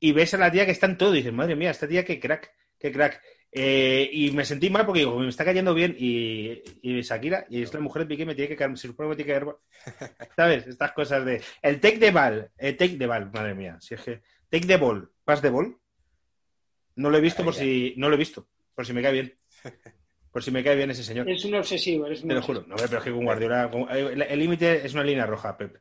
Y 0.00 0.10
ves 0.12 0.34
a 0.34 0.38
la 0.38 0.50
tía 0.50 0.64
que 0.66 0.72
está 0.72 0.86
en 0.86 0.98
todo 0.98 1.14
y 1.14 1.18
dices, 1.18 1.32
madre 1.32 1.54
mía, 1.54 1.70
esta 1.70 1.86
tía 1.86 2.04
qué 2.04 2.18
crack, 2.18 2.50
qué 2.78 2.90
crack. 2.90 3.22
Eh, 3.52 4.08
y 4.12 4.30
me 4.30 4.44
sentí 4.44 4.70
mal 4.70 4.86
porque 4.86 5.00
digo, 5.00 5.18
me 5.18 5.28
está 5.28 5.44
cayendo 5.44 5.74
bien 5.74 5.96
y, 5.98 6.62
y 6.82 7.00
Shakira, 7.02 7.46
y 7.50 7.62
es 7.62 7.74
la 7.74 7.80
mujer 7.80 8.02
de 8.02 8.06
Piqué, 8.08 8.24
me 8.24 8.34
tiene 8.36 8.48
que 8.48 8.54
caer, 8.56 8.78
se 8.78 8.86
supone 8.86 9.08
que 9.08 9.10
me 9.10 9.24
tiene 9.24 9.40
que 9.40 9.46
caer. 9.46 10.30
¿Sabes? 10.36 10.66
Estas 10.68 10.92
cosas 10.92 11.24
de. 11.24 11.42
El 11.60 11.80
take 11.80 11.98
de 11.98 12.10
ball, 12.12 12.48
el 12.56 12.76
take 12.76 12.96
de 12.96 13.06
ball, 13.06 13.30
madre 13.32 13.54
mía. 13.54 13.76
Si 13.80 13.94
es 13.94 14.00
que. 14.02 14.20
Take 14.48 14.66
de 14.66 14.76
ball, 14.76 15.10
pass 15.24 15.42
de 15.42 15.50
ball. 15.50 15.76
No 16.96 17.10
lo 17.10 17.18
he 17.18 17.20
visto 17.20 17.42
por 17.44 17.54
si. 17.54 17.94
No 17.96 18.08
lo 18.08 18.14
he 18.14 18.18
visto, 18.18 18.46
por 18.74 18.86
si 18.86 18.92
me 18.92 19.02
cae 19.02 19.12
bien. 19.12 19.34
Por 20.32 20.44
si 20.44 20.52
me 20.52 20.62
cae 20.62 20.76
bien 20.76 20.88
ese 20.92 21.02
señor. 21.02 21.28
Es 21.28 21.44
un 21.44 21.56
obsesivo, 21.56 22.06
es 22.06 22.22
un 22.22 22.28
Te 22.28 22.34
lo 22.34 22.38
obsesivo. 22.38 22.60
juro. 22.60 22.68
No, 22.68 22.76
pero 22.76 22.98
es 22.98 23.04
que 23.04 23.10
con 23.10 23.24
Guardiola. 23.24 23.68
con- 23.68 23.90
el 23.90 24.22
el 24.22 24.38
límite 24.38 24.86
es 24.86 24.94
una 24.94 25.02
línea 25.02 25.26
roja, 25.26 25.56
Pep. 25.58 25.78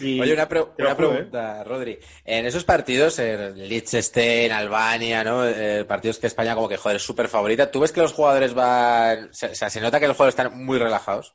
Y- 0.00 0.20
Oye, 0.20 0.32
una, 0.34 0.48
pre- 0.48 0.60
¿eh? 0.60 0.94
pregunta, 0.96 1.64
Rodri. 1.64 1.98
En 2.24 2.46
esos 2.46 2.64
partidos, 2.64 3.18
en 3.18 3.56
Liechtenstein, 3.68 4.52
Albania, 4.52 5.24
¿no? 5.24 5.46
Eh, 5.46 5.84
partidos 5.84 6.18
que 6.18 6.26
España 6.28 6.54
como 6.54 6.68
que, 6.68 6.76
joder, 6.76 6.96
es 6.96 7.02
súper 7.02 7.28
favorita. 7.28 7.70
¿Tú 7.70 7.80
ves 7.80 7.90
que 7.92 8.00
los 8.00 8.12
jugadores 8.12 8.54
van... 8.54 9.30
O 9.30 9.32
sea, 9.32 9.68
se 9.70 9.80
nota 9.80 9.98
que 9.98 10.06
los 10.06 10.16
jugadores 10.16 10.38
están 10.38 10.64
muy 10.64 10.78
relajados? 10.78 11.34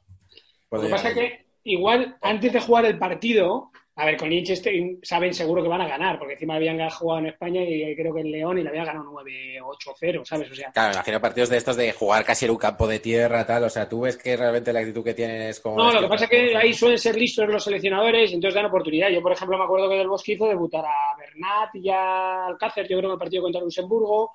Lo 0.71 0.81
que 0.81 0.89
pasa 0.89 1.09
es 1.09 1.15
que 1.15 1.45
igual 1.63 2.17
antes 2.21 2.53
de 2.53 2.59
jugar 2.61 2.85
el 2.85 2.97
partido, 2.97 3.71
a 3.97 4.05
ver, 4.05 4.17
con 4.17 4.29
Liechtenstein 4.29 4.99
saben 5.01 5.33
seguro 5.33 5.63
que 5.63 5.69
van 5.69 5.79
a 5.79 5.87
ganar, 5.87 6.19
porque 6.19 6.33
encima 6.33 6.55
habían 6.55 6.77
jugado 6.89 7.19
en 7.19 7.27
España 7.27 7.61
y 7.63 7.95
creo 7.95 8.13
que 8.13 8.21
en 8.21 8.31
León 8.31 8.57
y 8.57 8.63
le 8.63 8.69
había 8.69 8.83
ganado 8.83 9.09
9-8-0, 9.11 10.25
¿sabes? 10.25 10.51
O 10.51 10.55
sea, 10.55 10.69
Claro, 10.71 10.93
imagino 10.93 11.21
partidos 11.21 11.49
de 11.49 11.57
estos 11.57 11.77
de 11.77 11.93
jugar 11.93 12.25
casi 12.25 12.43
en 12.43 12.51
un 12.51 12.57
campo 12.57 12.87
de 12.87 12.99
tierra, 12.99 13.45
tal. 13.45 13.63
O 13.63 13.69
sea, 13.69 13.87
tú 13.87 14.01
ves 14.01 14.17
que 14.17 14.35
realmente 14.35 14.73
la 14.73 14.81
actitud 14.81 15.01
que 15.01 15.13
tienen 15.13 15.43
es 15.43 15.61
como... 15.61 15.77
No, 15.77 15.93
lo 15.93 16.01
que 16.01 16.07
pasa 16.09 16.25
es 16.25 16.29
que 16.29 16.57
ahí 16.57 16.73
suelen 16.73 16.97
ser 16.97 17.15
listos 17.15 17.47
los 17.47 17.63
seleccionadores 17.63 18.31
y 18.31 18.35
entonces 18.35 18.55
dan 18.55 18.65
oportunidad. 18.65 19.09
Yo, 19.09 19.21
por 19.21 19.31
ejemplo, 19.31 19.57
me 19.57 19.63
acuerdo 19.63 19.89
que 19.89 19.95
del 19.95 20.09
Bosque 20.09 20.33
hizo 20.33 20.47
debutar 20.47 20.83
a 20.83 21.17
Bernat 21.17 21.73
y 21.75 21.89
a 21.89 22.47
Alcácer, 22.47 22.87
yo 22.89 22.97
creo 22.97 23.11
que 23.11 23.13
el 23.13 23.19
partido 23.19 23.43
contra 23.43 23.61
Luxemburgo. 23.61 24.31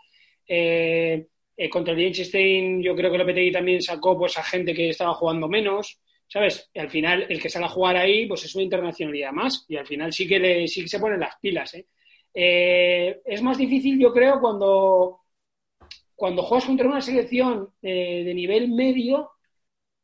Eh, 0.48 1.26
eh, 1.54 1.68
contra 1.68 1.92
el 1.92 1.98
Liechtenstein, 1.98 2.82
yo 2.82 2.96
creo 2.96 3.12
que 3.12 3.18
Lopetegui 3.18 3.52
también 3.52 3.82
sacó 3.82 4.16
pues, 4.16 4.38
a 4.38 4.42
gente 4.42 4.72
que 4.72 4.88
estaba 4.88 5.12
jugando 5.12 5.46
menos, 5.46 6.00
¿sabes? 6.32 6.70
Y 6.72 6.78
al 6.78 6.88
final, 6.88 7.26
el 7.28 7.42
que 7.42 7.48
sale 7.50 7.64
a 7.66 7.68
jugar 7.68 7.96
ahí, 7.96 8.26
pues 8.26 8.44
es 8.44 8.54
una 8.54 8.62
internacionalidad 8.64 9.32
más 9.32 9.66
y 9.68 9.76
al 9.76 9.86
final 9.86 10.12
sí 10.12 10.28
que, 10.28 10.38
le, 10.38 10.68
sí 10.68 10.82
que 10.82 10.88
se 10.88 11.00
ponen 11.00 11.18
las 11.20 11.34
pilas, 11.40 11.74
¿eh? 11.74 11.86
Eh, 12.32 13.20
es 13.24 13.42
más 13.42 13.58
difícil, 13.58 13.98
yo 13.98 14.12
creo, 14.12 14.40
cuando, 14.40 15.22
cuando 16.14 16.42
juegas 16.44 16.66
contra 16.66 16.86
una 16.86 17.00
selección 17.00 17.70
eh, 17.82 18.22
de 18.24 18.34
nivel 18.34 18.68
medio 18.68 19.30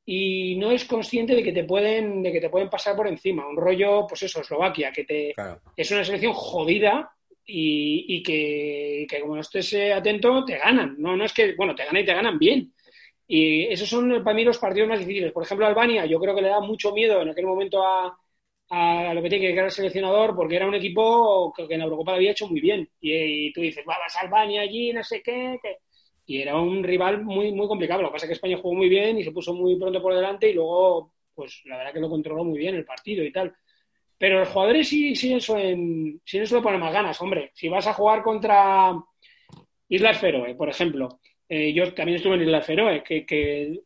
y 0.05 0.57
no 0.57 0.73
es 0.73 0.85
consciente 0.85 1.35
de 1.35 1.43
que 1.43 1.53
te 1.53 1.65
pueden 1.65 2.23
de 2.23 2.33
que 2.33 2.41
te 2.41 2.49
pueden 2.51 2.71
pasar 2.71 2.97
por 2.97 3.09
encima 3.09 3.47
un 3.49 3.57
rollo 3.57 4.07
pues 4.09 4.23
eso 4.23 4.41
Eslovaquia 4.41 4.93
que 4.93 5.05
te 5.05 5.33
Claro. 5.35 5.61
es 5.77 5.91
una 5.91 6.05
selección 6.05 6.33
jodida 6.33 7.11
y, 7.45 8.05
y 8.09 8.23
que, 8.23 9.07
que 9.09 9.21
como 9.21 9.35
no 9.35 9.41
estés 9.41 9.73
eh, 9.73 9.93
atento 9.93 10.45
te 10.45 10.59
ganan 10.59 10.95
no 10.99 11.17
no 11.17 11.25
es 11.25 11.33
que 11.33 11.55
bueno 11.57 11.75
te 11.75 11.85
ganan 11.85 12.03
y 12.03 12.07
te 12.07 12.15
ganan 12.15 12.39
bien 12.39 12.73
y 13.29 13.65
esos 13.67 13.89
son 13.89 14.23
para 14.25 14.35
mí 14.37 14.45
los 14.45 14.59
partidos 14.59 14.89
más 14.89 15.01
difíciles. 15.01 15.33
Por 15.33 15.43
ejemplo 15.45 15.67
Albania 15.67 16.07
yo 16.07 16.21
creo 16.21 16.35
que 16.35 16.43
le 16.43 16.49
da 16.49 16.61
mucho 16.61 16.93
miedo 16.93 17.23
en 17.23 17.31
aquel 17.31 17.47
momento 17.47 17.83
a 17.85 18.17
a 18.71 19.15
Lopetegui 19.15 19.47
que 19.47 19.53
era 19.53 19.67
el 19.67 19.71
seleccionador 19.71 20.35
porque 20.35 20.57
era 20.57 20.67
un 20.67 20.75
equipo 20.75 21.53
que, 21.57 21.69
que 21.69 21.75
en 21.75 21.81
la 21.81 21.85
Eurocopa 21.85 22.13
lo 22.13 22.17
había 22.17 22.33
hecho 22.33 22.49
muy 22.49 22.61
bien. 22.61 22.89
Y, 23.01 23.49
y 23.49 23.53
tú 23.53 23.61
dices 23.61 23.85
"Va, 23.89 23.97
vas 23.99 24.17
a 24.17 24.21
Albania 24.23 24.63
allí 24.63 24.93
no 24.93 25.03
sé 25.05 25.23
qué, 25.23 25.59
qué". 25.63 25.77
y 26.27 26.41
era 26.43 26.57
un 26.61 26.83
rival 26.83 27.23
muy 27.25 27.53
muy 27.53 27.69
complicado. 27.69 28.03
Lo 28.03 28.09
que 28.09 28.13
pasa 28.15 28.27
es 28.27 28.31
que 28.31 28.35
España 28.35 28.59
jugó 28.59 28.75
muy 28.75 28.89
bien 28.89 29.19
y 29.19 29.25
se 29.25 29.33
puso 29.33 29.55
muy 29.55 29.77
pronto 29.79 30.03
por 30.03 30.15
delante 30.15 30.51
y 30.51 30.55
luego 30.55 31.13
pues 31.35 31.63
la 31.67 31.77
verdad 31.79 31.93
que 31.93 32.01
lo 32.01 32.09
controló 32.11 32.45
muy 32.45 32.59
bien 32.59 32.75
el 32.75 32.85
partido 32.85 33.25
y 33.25 33.33
tal. 33.33 33.55
Pero 34.19 34.41
los 34.41 34.49
jugadores 34.49 34.89
sí 34.89 35.15
sí 35.17 35.35
eso 35.35 35.57
en 35.59 36.21
sí 36.25 36.39
eso 36.39 36.57
le 36.57 36.63
ponen 36.63 36.81
más 36.81 36.93
ganas 36.93 37.21
hombre. 37.23 37.51
Si 37.55 37.69
vas 37.69 37.87
a 37.87 37.95
jugar 37.95 38.23
contra 38.23 38.95
Islas 39.89 40.19
Feroe 40.19 40.55
por 40.55 40.69
ejemplo 40.69 41.21
eh, 41.49 41.73
yo 41.73 41.93
también 41.95 42.17
estuve 42.17 42.35
en 42.37 42.43
Islas 42.43 42.67
Feroe, 42.67 43.03
que, 43.03 43.25
que 43.27 43.81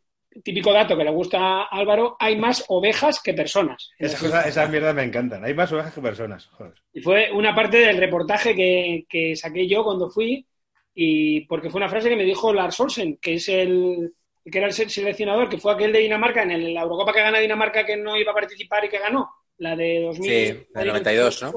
típico 0.44 0.72
dato 0.72 0.96
que 0.96 1.04
le 1.04 1.10
gusta 1.10 1.38
a 1.38 1.62
Álvaro, 1.64 2.16
hay 2.18 2.36
más 2.36 2.64
ovejas 2.68 3.20
que 3.22 3.34
personas. 3.34 3.90
Esas, 3.98 4.20
cosas- 4.22 4.46
esas 4.46 4.70
mierdas 4.70 4.94
me 4.94 5.02
encantan. 5.04 5.44
Hay 5.44 5.54
más 5.54 5.72
ovejas 5.72 5.92
que 5.94 6.00
personas. 6.00 6.46
Joder. 6.46 6.74
Y 6.92 7.00
fue 7.00 7.30
una 7.32 7.54
parte 7.54 7.78
del 7.78 7.96
reportaje 7.98 8.54
que, 8.54 9.04
que 9.08 9.34
saqué 9.36 9.66
yo 9.66 9.82
cuando 9.84 10.08
fui, 10.08 10.46
y 10.94 11.42
porque 11.42 11.70
fue 11.70 11.78
una 11.80 11.88
frase 11.88 12.08
que 12.08 12.16
me 12.16 12.24
dijo 12.24 12.52
Lars 12.52 12.78
Olsen, 12.80 13.16
que 13.18 13.34
es 13.34 13.48
el 13.48 14.12
que 14.50 14.58
era 14.58 14.66
el 14.68 14.72
se- 14.72 14.88
seleccionador, 14.88 15.48
que 15.48 15.58
fue 15.58 15.72
aquel 15.72 15.92
de 15.92 15.98
Dinamarca, 16.00 16.42
en 16.42 16.50
el- 16.52 16.74
la 16.74 16.82
Eurocopa 16.82 17.12
que 17.12 17.20
gana 17.22 17.38
Dinamarca, 17.38 17.84
que 17.84 17.96
no 17.96 18.16
iba 18.16 18.32
a 18.32 18.34
participar 18.34 18.84
y 18.84 18.88
que 18.88 18.98
ganó, 18.98 19.30
la 19.58 19.76
de 19.76 20.00
2000. 20.00 20.30
Sí, 20.30 20.66
del 20.74 20.86
92, 20.88 21.42
¿no? 21.42 21.52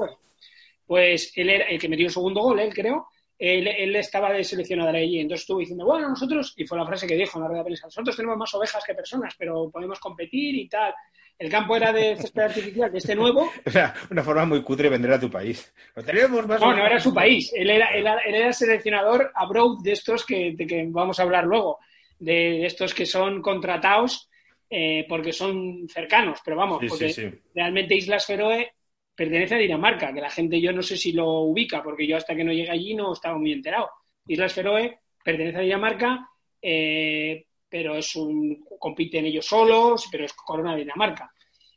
Pues 0.86 1.32
él 1.36 1.48
era 1.50 1.64
el 1.64 1.78
que 1.80 1.88
metió 1.88 2.06
el 2.06 2.12
segundo 2.12 2.42
gol, 2.42 2.60
él 2.60 2.74
creo. 2.74 3.06
Él, 3.38 3.66
él 3.66 3.96
estaba 3.96 4.32
de 4.32 4.44
seleccionador 4.44 4.94
allí, 4.96 5.18
entonces 5.18 5.42
estuvo 5.42 5.58
diciendo, 5.58 5.84
bueno, 5.84 6.08
nosotros, 6.08 6.54
y 6.56 6.66
fue 6.66 6.78
la 6.78 6.86
frase 6.86 7.06
que 7.06 7.16
dijo 7.16 7.38
en 7.38 7.42
la 7.42 7.48
rueda 7.48 7.62
de 7.62 7.66
prensa, 7.66 7.86
nosotros 7.86 8.16
tenemos 8.16 8.38
más 8.38 8.54
ovejas 8.54 8.84
que 8.86 8.94
personas, 8.94 9.34
pero 9.36 9.70
podemos 9.70 9.98
competir 9.98 10.54
y 10.54 10.68
tal. 10.68 10.94
El 11.36 11.50
campo 11.50 11.74
era 11.74 11.92
de 11.92 12.16
césped 12.16 12.42
artificial, 12.42 12.92
de 12.92 12.98
este 12.98 13.16
nuevo, 13.16 13.50
O 13.66 13.70
sea, 13.70 13.92
una 14.10 14.22
forma 14.22 14.44
muy 14.44 14.62
cutre 14.62 14.84
de 14.84 14.90
vender 14.90 15.12
a 15.12 15.20
tu 15.20 15.28
país. 15.28 15.74
Lo 15.96 16.04
tenemos 16.04 16.46
más 16.46 16.60
No, 16.60 16.76
era 16.76 17.00
su 17.00 17.12
país. 17.12 17.52
Él 17.54 17.70
era, 17.70 17.88
él 17.88 18.06
era, 18.06 18.18
él 18.20 18.34
era 18.36 18.52
seleccionador 18.52 19.32
abroad 19.34 19.82
de 19.82 19.92
estos 19.92 20.24
que, 20.24 20.52
de 20.54 20.66
que 20.66 20.86
vamos 20.88 21.18
a 21.18 21.24
hablar 21.24 21.44
luego, 21.44 21.80
de 22.20 22.64
estos 22.66 22.94
que 22.94 23.04
son 23.04 23.42
contratados 23.42 24.30
eh, 24.70 25.06
porque 25.08 25.32
son 25.32 25.88
cercanos, 25.88 26.40
pero 26.44 26.56
vamos, 26.56 26.78
Sí, 26.80 26.88
porque 26.88 27.08
sí, 27.10 27.22
sí. 27.22 27.38
realmente 27.54 27.94
Islas 27.94 28.26
Feroe 28.26 28.72
pertenece 29.14 29.54
a 29.54 29.58
Dinamarca, 29.58 30.12
que 30.12 30.20
la 30.20 30.30
gente 30.30 30.60
yo 30.60 30.72
no 30.72 30.82
sé 30.82 30.96
si 30.96 31.12
lo 31.12 31.42
ubica, 31.42 31.82
porque 31.82 32.06
yo 32.06 32.16
hasta 32.16 32.34
que 32.34 32.44
no 32.44 32.52
llegué 32.52 32.70
allí 32.70 32.94
no 32.94 33.12
estaba 33.12 33.38
muy 33.38 33.52
enterado. 33.52 33.90
Islas 34.26 34.52
Feroe 34.52 34.98
pertenece 35.22 35.58
a 35.58 35.62
Dinamarca, 35.62 36.28
eh, 36.60 37.46
pero 37.68 37.96
es 37.96 38.14
un 38.16 38.64
compiten 38.78 39.26
ellos 39.26 39.46
solos, 39.46 40.08
pero 40.10 40.24
es 40.24 40.32
corona 40.32 40.72
de 40.72 40.80
Dinamarca. 40.80 41.30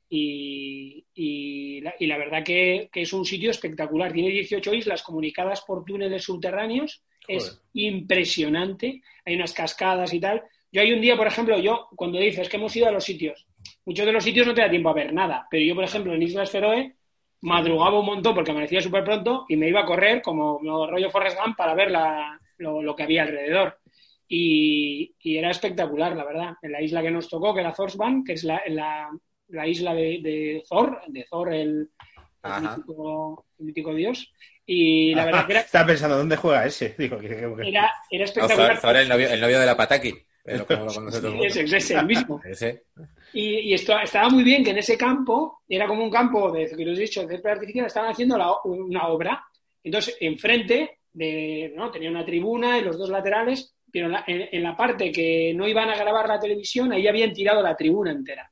Y, 0.09 1.05
y 1.13 1.81
la, 1.81 1.93
y 1.99 2.07
la 2.07 2.17
verdad 2.17 2.43
que, 2.43 2.89
que 2.91 3.01
es 3.01 3.13
un 3.13 3.25
sitio 3.25 3.51
espectacular. 3.51 4.13
Tiene 4.13 4.29
18 4.29 4.73
islas 4.73 5.03
comunicadas 5.03 5.61
por 5.61 5.83
túneles 5.83 6.23
subterráneos. 6.23 7.03
Es 7.27 7.61
impresionante. 7.73 9.01
Hay 9.25 9.35
unas 9.35 9.53
cascadas 9.53 10.13
y 10.13 10.19
tal. 10.19 10.43
Yo 10.71 10.81
hay 10.81 10.93
un 10.93 11.01
día, 11.01 11.17
por 11.17 11.27
ejemplo, 11.27 11.57
yo, 11.59 11.87
cuando 11.95 12.19
dices 12.19 12.47
que 12.49 12.57
hemos 12.57 12.75
ido 12.75 12.87
a 12.87 12.91
los 12.91 13.03
sitios, 13.03 13.47
muchos 13.85 14.05
de 14.05 14.11
los 14.11 14.23
sitios 14.23 14.47
no 14.47 14.53
te 14.53 14.61
da 14.61 14.69
tiempo 14.69 14.89
a 14.89 14.93
ver 14.93 15.13
nada, 15.13 15.47
pero 15.49 15.65
yo, 15.65 15.75
por 15.75 15.83
ejemplo, 15.83 16.13
en 16.13 16.21
Islas 16.21 16.51
Feroe 16.51 16.96
madrugaba 17.41 17.99
un 17.99 18.05
montón 18.05 18.33
porque 18.35 18.51
amanecía 18.51 18.81
súper 18.81 19.03
pronto 19.03 19.45
y 19.47 19.55
me 19.57 19.67
iba 19.69 19.81
a 19.81 19.85
correr 19.85 20.21
como, 20.21 20.59
rollo 20.87 21.09
Forrest 21.11 21.37
Gump 21.39 21.55
para 21.57 21.73
ver 21.75 21.91
la- 21.91 22.39
lo, 22.57 22.81
lo 22.81 22.95
que 22.95 23.03
había 23.03 23.23
alrededor. 23.23 23.77
Y, 24.27 25.15
y 25.21 25.37
era 25.37 25.51
espectacular, 25.51 26.15
la 26.15 26.25
verdad. 26.25 26.55
En 26.61 26.71
la 26.71 26.81
isla 26.81 27.01
que 27.01 27.11
nos 27.11 27.29
tocó, 27.29 27.53
que 27.53 27.61
era 27.61 27.71
Thorsban, 27.73 28.23
que 28.23 28.33
es 28.33 28.43
la, 28.43 28.61
la- 28.67 29.09
la 29.49 29.67
isla 29.67 29.93
de, 29.93 30.19
de 30.21 30.63
Thor, 30.67 30.99
de 31.07 31.25
Thor, 31.29 31.53
el, 31.53 31.59
el 31.69 31.89
Ajá. 32.41 32.59
mítico, 32.77 33.45
el 33.59 33.65
mítico 33.65 33.93
dios. 33.93 34.33
Y 34.65 35.15
la 35.15 35.23
verdad 35.25 35.45
que 35.45 35.51
era, 35.53 35.61
Estaba 35.61 35.85
pensando, 35.87 36.17
¿dónde 36.17 36.35
juega 36.35 36.65
ese? 36.65 36.95
Digo, 36.97 37.17
que- 37.19 37.29
que- 37.29 37.35
que- 37.35 37.69
era, 37.69 37.89
era 38.09 38.19
No, 38.19 38.23
espectacular. 38.25 38.71
Thor, 38.73 38.81
Thor, 38.81 38.97
el, 38.97 39.07
novio, 39.09 39.29
el 39.29 39.39
novio 39.39 39.59
de 39.59 39.65
la 39.65 39.77
Pataki. 39.77 40.13
pero 40.43 40.65
como 40.65 40.85
lo 40.85 40.93
conoce 40.93 41.17
todo 41.19 41.27
el 41.27 41.33
mundo. 41.35 41.47
Ese, 41.47 41.61
ese, 41.63 41.77
ese, 41.77 41.93
el 41.95 42.05
mismo. 42.05 42.41
Ese. 42.45 42.83
Y, 43.33 43.59
y 43.59 43.73
esto, 43.73 43.97
estaba 43.99 44.29
muy 44.29 44.43
bien 44.43 44.63
que 44.63 44.71
en 44.71 44.77
ese 44.79 44.97
campo, 44.97 45.61
era 45.67 45.85
como 45.87 46.03
un 46.03 46.09
campo 46.09 46.51
de, 46.51 46.65
que 46.65 46.89
os 46.89 46.97
he 46.97 47.01
dicho, 47.01 47.25
de 47.27 47.41
artificial, 47.49 47.85
estaban 47.85 48.11
haciendo 48.11 48.37
la- 48.37 48.61
una 48.65 49.07
obra. 49.09 49.43
Entonces, 49.83 50.17
enfrente, 50.21 50.99
de, 51.13 51.73
¿no? 51.75 51.91
tenía 51.91 52.09
una 52.09 52.25
tribuna 52.25 52.77
en 52.77 52.85
los 52.85 52.97
dos 52.97 53.09
laterales, 53.09 53.75
pero 53.91 54.07
en 54.07 54.11
la, 54.13 54.23
en- 54.27 54.49
en 54.51 54.63
la 54.63 54.75
parte 54.75 55.11
que 55.11 55.53
no 55.55 55.67
iban 55.67 55.89
a 55.89 55.95
grabar 55.97 56.27
la 56.27 56.39
televisión, 56.39 56.91
ahí 56.91 57.07
habían 57.07 57.33
tirado 57.33 57.61
la 57.61 57.75
tribuna 57.75 58.11
entera. 58.11 58.49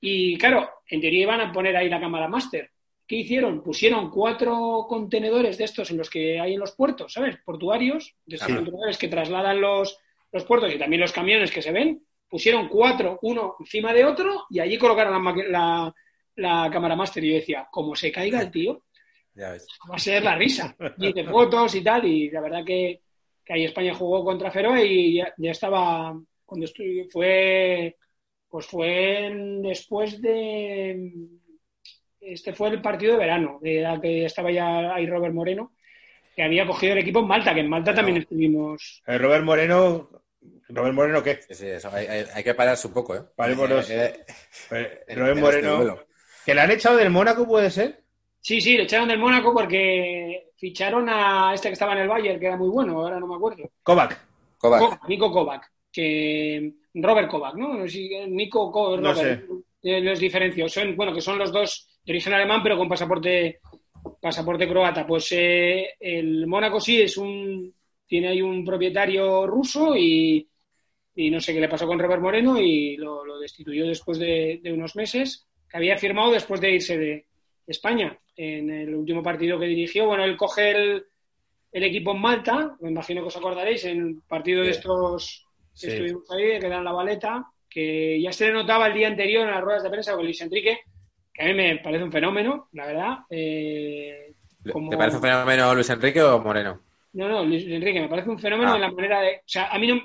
Y 0.00 0.36
claro, 0.38 0.68
en 0.88 1.00
teoría 1.00 1.22
iban 1.22 1.40
a 1.40 1.52
poner 1.52 1.76
ahí 1.76 1.88
la 1.88 2.00
cámara 2.00 2.28
máster. 2.28 2.70
¿Qué 3.06 3.16
hicieron? 3.16 3.62
Pusieron 3.62 4.08
cuatro 4.10 4.86
contenedores 4.88 5.58
de 5.58 5.64
estos 5.64 5.90
en 5.90 5.98
los 5.98 6.08
que 6.08 6.38
hay 6.40 6.54
en 6.54 6.60
los 6.60 6.72
puertos, 6.72 7.12
¿sabes? 7.12 7.36
Portuarios, 7.44 8.14
de 8.24 8.36
estos 8.36 8.48
contenedores 8.56 8.96
que 8.98 9.08
trasladan 9.08 9.60
los, 9.60 9.98
los 10.32 10.44
puertos 10.44 10.72
y 10.74 10.78
también 10.78 11.00
los 11.02 11.12
camiones 11.12 11.50
que 11.50 11.60
se 11.60 11.72
ven. 11.72 12.02
Pusieron 12.30 12.68
cuatro, 12.68 13.18
uno 13.22 13.56
encima 13.58 13.92
de 13.92 14.04
otro, 14.04 14.44
y 14.50 14.60
allí 14.60 14.78
colocaron 14.78 15.12
la, 15.12 15.18
maqui- 15.18 15.48
la, 15.48 15.92
la 16.36 16.70
cámara 16.72 16.94
máster. 16.96 17.24
Y 17.24 17.30
yo 17.30 17.34
decía, 17.34 17.66
como 17.70 17.94
se 17.96 18.12
caiga 18.12 18.40
el 18.40 18.50
tío, 18.52 18.84
Ya 19.34 19.50
ves. 19.50 19.66
va 19.90 19.96
a 19.96 19.98
ser 19.98 20.22
la 20.22 20.36
risa. 20.36 20.76
Y 20.98 21.08
hice 21.08 21.24
fotos 21.24 21.74
y 21.74 21.82
tal, 21.82 22.04
y 22.06 22.30
la 22.30 22.40
verdad 22.40 22.64
que, 22.64 23.00
que 23.44 23.52
ahí 23.52 23.64
España 23.64 23.92
jugó 23.94 24.24
contra 24.24 24.50
Feroe 24.52 24.86
y 24.86 25.14
ya, 25.16 25.34
ya 25.38 25.50
estaba, 25.50 26.16
cuando 26.46 26.66
estuve, 26.66 27.08
fue, 27.10 27.96
pues 28.48 28.66
fue 28.66 29.32
después 29.62 30.20
de, 30.22 31.10
este 32.20 32.52
fue 32.52 32.68
el 32.68 32.80
partido 32.80 33.14
de 33.14 33.18
verano, 33.18 33.58
de 33.60 33.80
la 33.80 34.00
que 34.00 34.24
estaba 34.26 34.52
ya 34.52 34.94
ahí 34.94 35.06
Robert 35.06 35.34
Moreno, 35.34 35.72
que 36.36 36.42
había 36.44 36.64
cogido 36.66 36.92
el 36.92 37.00
equipo 37.00 37.18
en 37.20 37.26
Malta, 37.26 37.52
que 37.54 37.60
en 37.60 37.68
Malta 37.68 37.92
también 37.94 38.18
estuvimos. 38.18 39.02
Eh, 39.06 39.18
Robert 39.18 39.44
Moreno. 39.44 40.08
¿Robert 40.72 40.94
Moreno 40.94 41.22
qué? 41.22 41.40
Sí, 41.48 41.54
sí, 41.54 41.66
eso, 41.68 41.90
hay, 41.92 42.06
hay- 42.06 42.24
hay 42.34 42.44
que 42.44 42.54
pararse 42.54 42.86
un 42.88 42.94
poco, 42.94 43.14
¿eh? 43.16 43.22
Parémonos. 43.36 43.88
Eh, 43.90 44.04
eh, 44.06 44.24
Eh, 44.70 45.00
en- 45.08 45.18
Robert 45.18 45.38
este 45.38 45.68
Moreno. 45.68 45.98
¿Que 46.44 46.54
le 46.54 46.60
han 46.60 46.70
echado 46.70 46.96
del 46.96 47.10
Mónaco, 47.10 47.46
puede 47.46 47.70
ser? 47.70 48.02
Sí, 48.40 48.60
sí, 48.60 48.76
le 48.76 48.84
echaron 48.84 49.08
del 49.08 49.18
Mónaco 49.18 49.52
porque 49.52 50.50
ficharon 50.56 51.08
a 51.08 51.52
este 51.54 51.68
que 51.68 51.74
estaba 51.74 51.92
en 51.92 51.98
el 52.00 52.08
Bayern, 52.08 52.40
que 52.40 52.46
era 52.46 52.56
muy 52.56 52.68
bueno, 52.68 53.00
ahora 53.00 53.20
no 53.20 53.26
me 53.26 53.34
acuerdo. 53.36 53.70
Kovac. 53.82 54.18
Kovac. 54.58 54.80
Kovac, 54.80 55.08
Nico 55.08 55.30
Kovac, 55.30 55.70
que 55.92 56.72
Robert 56.94 57.30
Kovac, 57.30 57.54
¿no? 57.54 57.88
Sé 57.88 58.26
Nico 58.28 58.70
Kovac, 58.70 59.00
No 59.00 59.12
Robert, 59.12 59.44
eh, 59.82 60.00
los 60.00 60.18
diferencio. 60.18 60.68
Son, 60.68 60.96
bueno, 60.96 61.12
que 61.14 61.20
son 61.20 61.38
los 61.38 61.52
dos 61.52 61.88
de 62.04 62.12
origen 62.12 62.32
alemán, 62.34 62.60
pero 62.62 62.76
con 62.78 62.88
pasaporte 62.88 63.60
pasaporte 64.20 64.68
croata. 64.68 65.06
Pues 65.06 65.28
eh, 65.32 65.94
el 66.00 66.46
Mónaco 66.46 66.80
sí 66.80 67.00
es 67.02 67.16
un 67.16 67.74
tiene 68.06 68.28
ahí 68.28 68.42
un 68.42 68.64
propietario 68.64 69.46
ruso 69.46 69.94
y, 69.96 70.46
y 71.14 71.30
no 71.30 71.40
sé 71.40 71.52
qué 71.52 71.60
le 71.60 71.68
pasó 71.68 71.86
con 71.86 71.98
Robert 71.98 72.22
Moreno 72.22 72.60
y 72.60 72.96
lo, 72.96 73.24
lo 73.24 73.38
destituyó 73.38 73.86
después 73.86 74.18
de, 74.18 74.60
de 74.62 74.72
unos 74.72 74.96
meses, 74.96 75.46
que 75.68 75.76
había 75.76 75.96
firmado 75.96 76.30
después 76.32 76.60
de 76.60 76.70
irse 76.72 76.96
de 76.98 77.26
España 77.66 78.18
en 78.36 78.70
el 78.70 78.94
último 78.94 79.22
partido 79.22 79.58
que 79.58 79.66
dirigió. 79.66 80.06
Bueno, 80.06 80.24
él 80.24 80.36
coge 80.36 80.70
el, 80.70 81.04
el 81.72 81.84
equipo 81.84 82.12
en 82.12 82.20
Malta, 82.20 82.76
me 82.80 82.90
imagino 82.90 83.20
que 83.22 83.28
os 83.28 83.36
acordaréis, 83.36 83.84
en 83.84 83.98
el 84.00 84.16
partido 84.26 84.62
de 84.62 84.70
estos 84.70 85.46
que 85.72 85.86
Sí. 85.86 85.86
estuvimos 85.88 86.30
ahí, 86.32 86.58
que 86.58 86.68
dan 86.68 86.84
la 86.84 86.92
baleta, 86.92 87.46
que 87.68 88.20
ya 88.20 88.32
se 88.32 88.46
le 88.46 88.52
notaba 88.52 88.88
el 88.88 88.94
día 88.94 89.06
anterior 89.08 89.44
en 89.46 89.54
las 89.54 89.62
ruedas 89.62 89.82
de 89.84 89.90
prensa 89.90 90.14
con 90.14 90.24
Luis 90.24 90.40
Enrique, 90.40 90.80
que 91.32 91.42
a 91.42 91.46
mí 91.46 91.54
me 91.54 91.78
parece 91.78 92.02
un 92.04 92.10
fenómeno, 92.12 92.68
la 92.72 92.86
verdad. 92.86 93.18
Eh, 93.30 94.32
como- 94.72 94.90
¿Te 94.90 94.96
parece 94.96 95.16
un 95.16 95.22
fenómeno 95.22 95.74
Luis 95.74 95.88
Enrique 95.90 96.20
o 96.22 96.40
Moreno? 96.40 96.80
No, 97.12 97.28
no, 97.28 97.44
Luis 97.44 97.64
Enrique, 97.66 98.00
me 98.00 98.08
parece 98.08 98.28
un 98.30 98.38
fenómeno 98.38 98.72
Ah. 98.72 98.76
en 98.76 98.80
la 98.82 98.90
manera 98.90 99.20
de... 99.20 99.36
O 99.36 99.42
sea, 99.46 99.68
a 99.68 99.78
mí 99.78 99.86
no... 99.86 100.00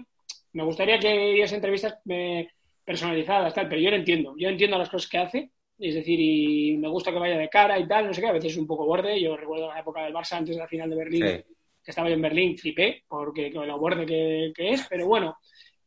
Me 0.55 0.63
gustaría 0.63 0.97
que 0.99 1.33
diese 1.33 1.55
entrevistas 1.55 1.97
eh, 2.09 2.47
personalizadas, 2.83 3.53
tal, 3.53 3.67
pero 3.67 3.81
yo 3.81 3.89
lo 3.89 3.97
entiendo. 3.97 4.33
Yo 4.37 4.47
entiendo 4.49 4.77
las 4.77 4.89
cosas 4.89 5.09
que 5.09 5.17
hace, 5.17 5.49
es 5.77 5.95
decir, 5.95 6.17
y 6.19 6.77
me 6.77 6.87
gusta 6.87 7.11
que 7.11 7.19
vaya 7.19 7.37
de 7.37 7.49
cara 7.49 7.77
y 7.77 7.85
tal, 7.87 8.07
no 8.07 8.13
sé 8.13 8.21
qué, 8.21 8.27
a 8.27 8.31
veces 8.33 8.53
es 8.53 8.57
un 8.57 8.65
poco 8.67 8.85
borde. 8.85 9.19
Yo 9.21 9.35
recuerdo 9.35 9.67
la 9.67 9.79
época 9.79 10.03
del 10.03 10.13
Barça 10.13 10.37
antes 10.37 10.55
de 10.55 10.61
la 10.61 10.67
final 10.67 10.89
de 10.89 10.95
Berlín, 10.95 11.27
Sí. 11.27 11.43
que 11.83 11.91
estaba 11.91 12.07
yo 12.07 12.15
en 12.15 12.21
Berlín, 12.21 12.57
flipé, 12.57 13.03
porque 13.07 13.51
con 13.53 13.67
lo 13.67 13.77
borde 13.77 14.05
que, 14.05 14.51
que 14.55 14.69
es, 14.71 14.87
pero 14.89 15.07
bueno, 15.07 15.37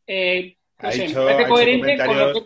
eh, 0.06 0.54
no 0.82 0.88
Ha 0.88 0.92
sé, 0.92 1.02
dicho- 1.06 1.24
me 1.24 1.30
ha 1.30 1.34
parece 1.34 1.50
coherente 1.50 1.96
con 1.96 2.18
lo, 2.18 2.32
que, 2.34 2.40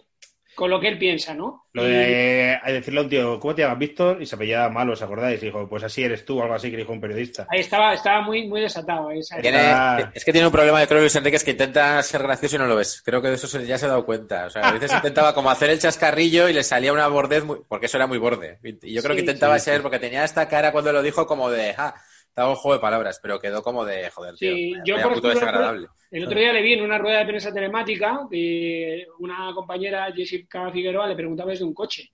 con 0.55 0.69
lo 0.71 0.79
que 0.81 0.89
él 0.89 0.99
piensa, 0.99 1.33
¿no? 1.35 1.65
Lo 1.73 1.85
de 1.85 2.59
a 2.63 2.71
decirle 2.71 3.01
a 3.01 3.03
un 3.05 3.09
tío, 3.09 3.41
¿cómo 3.41 3.55
te 3.55 3.63
llamas 3.63 3.79
Víctor? 3.79 4.21
Y 4.21 4.27
se 4.27 4.35
apellida 4.35 4.69
malo, 4.69 4.93
¿os 4.93 5.01
acordáis? 5.01 5.43
Y 5.43 5.47
dijo, 5.47 5.67
pues 5.69 5.83
así 5.83 6.05
eres 6.05 6.25
tú, 6.27 6.39
o 6.39 6.43
algo 6.43 6.55
así 6.55 6.71
que 6.71 6.77
dijo 6.77 6.93
un 6.93 7.01
periodista. 7.01 7.47
Ahí 7.51 7.61
estaba, 7.61 7.95
estaba 7.95 8.21
muy, 8.21 8.47
muy 8.47 8.61
desatado. 8.61 9.11
esa- 9.11 9.39
Tiene- 9.41 9.59
Ah. 9.59 10.11
es 10.15 10.25
que 10.25 10.33
tiene 10.33 10.47
un 10.47 10.53
problema, 10.53 10.81
yo 10.83 10.89
creo, 10.89 11.01
Luis 11.01 11.17
Enrique, 11.17 11.37
es 11.37 11.45
que 11.45 11.53
intenta 11.53 12.03
ser 12.03 12.23
gracioso 12.23 12.57
y 12.57 12.59
no 12.59 12.67
lo 12.67 12.77
ves. 12.77 13.03
Creo 13.05 13.23
que 13.23 13.29
de 13.29 13.35
eso 13.37 13.61
ya 13.61 13.79
se 13.79 13.87
ha 13.87 13.89
dado 13.89 14.05
cuenta. 14.05 14.47
O 14.47 14.51
sea, 14.51 14.69
a 14.69 14.73
veces 14.73 14.93
intentaba 14.93 15.35
como 15.35 15.51
hacer 15.51 15.71
el 15.71 15.79
chascarrillo 15.79 16.49
y 16.49 16.53
le 16.53 16.63
salía 16.63 16.93
una 16.93 17.09
bordez, 17.09 17.45
muy- 17.45 17.61
porque 17.67 17.87
eso 17.87 17.97
era 17.97 18.07
muy 18.07 18.19
borde. 18.19 18.59
Y 18.63 18.93
yo 18.93 19.03
creo 19.03 19.13
Sí, 19.15 19.17
que 19.17 19.21
intentaba 19.31 19.59
sí, 19.59 19.65
ser, 19.67 19.77
sí. 19.77 19.83
porque 19.83 19.99
tenía 19.99 20.25
esta 20.25 20.47
cara 20.49 20.73
cuando 20.73 20.93
lo 20.93 21.03
dijo 21.03 21.27
como 21.27 21.51
de, 21.51 21.75
ah, 21.79 21.95
estaba 22.33 22.49
un 22.49 22.57
juego 22.57 22.77
de 22.77 22.81
palabras, 22.81 23.21
pero 23.23 23.39
quedó 23.39 23.63
como 23.63 23.85
de, 23.85 24.09
joder, 24.11 24.35
tío, 24.37 24.55
Sí, 24.55 24.73
yo, 24.87 24.95
por 25.03 25.13
ejemplo, 25.13 25.29
desagradable. 25.31 25.89
El 26.11 26.25
otro 26.25 26.39
día 26.39 26.53
le 26.55 26.63
vi 26.63 26.73
en 26.73 26.83
una 26.83 26.97
rueda 26.97 27.19
de 27.19 27.27
prensa 27.27 27.53
telemática 27.53 28.21
de 28.31 29.07
una 29.19 29.53
compañera, 29.55 30.11
Jessica 30.15 30.71
Figueroa, 30.73 31.07
le 31.09 31.15
preguntaba 31.15 31.51
desde 31.51 31.65
un 31.65 31.75
coche. 31.75 32.11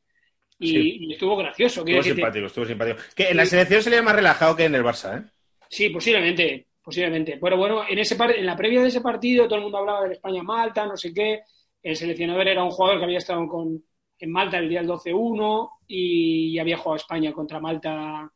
Y, 0.58 0.66
Sí. 0.68 0.96
y 1.02 1.12
estuvo 1.12 1.36
gracioso. 1.36 1.84
Estuvo 1.86 2.02
simpático, 2.02 2.46
estuvo 2.46 2.64
simpático. 2.64 2.98
Que 3.14 3.28
en 3.30 3.36
la 3.36 3.46
selección 3.46 3.80
se 3.80 3.90
le 3.90 4.02
más 4.02 4.16
relajado 4.16 4.56
que 4.56 4.64
en 4.64 4.74
el 4.74 4.82
Barça, 4.82 5.20
¿eh? 5.20 5.30
Sí, 5.68 5.88
posiblemente, 5.90 6.66
posiblemente. 6.82 7.38
Pero 7.40 7.56
bueno, 7.56 7.82
en 7.88 7.98
ese 8.00 8.16
par- 8.16 8.34
en 8.36 8.44
la 8.44 8.56
previa 8.56 8.82
de 8.82 8.88
ese 8.88 9.00
partido 9.00 9.44
todo 9.46 9.56
el 9.56 9.62
mundo 9.62 9.78
hablaba 9.78 10.02
del 10.02 10.12
España-Malta, 10.12 10.84
no 10.86 10.96
sé 10.96 11.14
qué. 11.14 11.42
El 11.80 11.94
seleccionador 11.94 12.48
era 12.48 12.64
un 12.64 12.70
jugador 12.70 12.98
que 12.98 13.04
había 13.04 13.18
estado 13.18 13.46
con, 13.46 13.80
en 14.18 14.32
Malta 14.32 14.58
el 14.58 14.68
día 14.68 14.80
del 14.80 14.88
12-1 14.88 15.70
y 15.86 16.58
había 16.58 16.76
jugado 16.76 16.96
España 16.96 17.32
contra 17.32 17.60
Malta. 17.60 18.28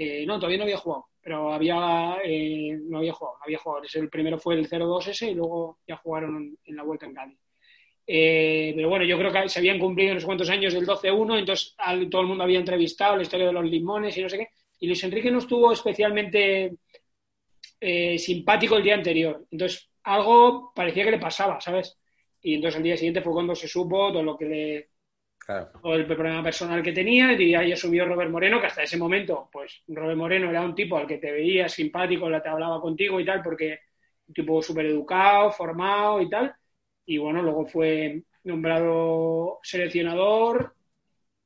Eh, 0.00 0.24
no, 0.24 0.36
todavía 0.38 0.58
no 0.58 0.64
había 0.64 0.76
jugado. 0.78 1.06
pero 1.20 1.52
había, 1.52 2.18
eh, 2.24 2.78
no 2.84 2.98
había 2.98 3.12
jugado, 3.12 3.38
había 3.42 3.58
jugadores. 3.58 3.94
El 3.96 4.08
primero 4.08 4.38
fue 4.38 4.54
el 4.54 4.68
0-2 4.68 5.08
ese 5.08 5.30
y 5.32 5.34
luego 5.34 5.80
ya 5.86 5.96
jugaron 5.96 6.56
en 6.64 6.76
la 6.76 6.84
vuelta 6.84 7.06
en 7.06 7.14
Cádiz. 7.14 7.38
Eh, 8.06 8.72
pero 8.76 8.88
bueno, 8.88 9.04
yo 9.04 9.18
creo 9.18 9.32
que 9.32 9.48
se 9.48 9.58
habían 9.58 9.78
cumplido 9.80 10.12
unos 10.12 10.24
cuantos 10.24 10.48
años 10.50 10.72
del 10.72 10.86
12-1, 10.86 11.40
entonces 11.40 11.76
todo 12.10 12.22
el 12.22 12.28
mundo 12.28 12.44
había 12.44 12.60
entrevistado 12.60 13.16
la 13.16 13.22
historia 13.22 13.46
de 13.48 13.52
los 13.52 13.64
limones 13.64 14.16
y 14.16 14.22
no 14.22 14.28
sé 14.28 14.38
qué. 14.38 14.48
Y 14.80 14.86
Luis 14.86 15.02
Enrique 15.02 15.30
no 15.32 15.38
estuvo 15.38 15.72
especialmente 15.72 16.76
eh, 17.80 18.18
simpático 18.18 18.76
el 18.76 18.84
día 18.84 18.94
anterior. 18.94 19.46
Entonces, 19.50 19.90
algo 20.04 20.72
parecía 20.74 21.04
que 21.04 21.10
le 21.10 21.18
pasaba, 21.18 21.60
¿sabes? 21.60 21.98
Y 22.40 22.54
entonces 22.54 22.76
al 22.76 22.84
día 22.84 22.96
siguiente 22.96 23.20
fue 23.20 23.32
cuando 23.32 23.54
se 23.56 23.66
supo 23.66 24.12
todo 24.12 24.22
lo 24.22 24.38
que 24.38 24.44
le, 24.46 24.88
Claro. 25.48 25.70
todo 25.80 25.94
el 25.94 26.06
problema 26.06 26.42
personal 26.42 26.82
que 26.82 26.92
tenía 26.92 27.32
y 27.32 27.54
ahí 27.54 27.72
asumió 27.72 28.04
Robert 28.04 28.30
Moreno, 28.30 28.60
que 28.60 28.66
hasta 28.66 28.82
ese 28.82 28.98
momento, 28.98 29.48
pues 29.50 29.82
Robert 29.88 30.18
Moreno 30.18 30.50
era 30.50 30.60
un 30.62 30.74
tipo 30.74 30.98
al 30.98 31.06
que 31.06 31.16
te 31.16 31.32
veías 31.32 31.72
simpático, 31.72 32.28
te 32.28 32.48
hablaba 32.50 32.82
contigo 32.82 33.18
y 33.18 33.24
tal, 33.24 33.40
porque 33.42 33.78
un 34.26 34.34
tipo 34.34 34.60
súper 34.60 34.84
educado, 34.86 35.50
formado 35.50 36.20
y 36.20 36.28
tal. 36.28 36.54
Y 37.06 37.16
bueno, 37.16 37.42
luego 37.42 37.64
fue 37.64 38.22
nombrado 38.44 39.58
seleccionador 39.62 40.74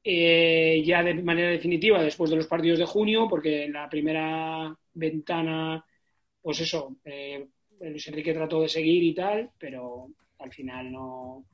eh, 0.02 0.82
ya 0.84 1.04
de 1.04 1.14
manera 1.14 1.50
definitiva 1.50 2.02
después 2.02 2.28
de 2.30 2.36
los 2.36 2.48
partidos 2.48 2.80
de 2.80 2.86
junio, 2.86 3.28
porque 3.30 3.66
en 3.66 3.72
la 3.74 3.88
primera 3.88 4.76
ventana, 4.94 5.84
pues 6.40 6.60
eso, 6.60 6.96
eh, 7.04 7.46
Luis 7.80 8.08
Enrique 8.08 8.34
trató 8.34 8.62
de 8.62 8.68
seguir 8.68 9.02
y 9.04 9.14
tal, 9.14 9.50
pero 9.58 10.08
al 10.40 10.52
final 10.52 10.90
no. 10.90 11.44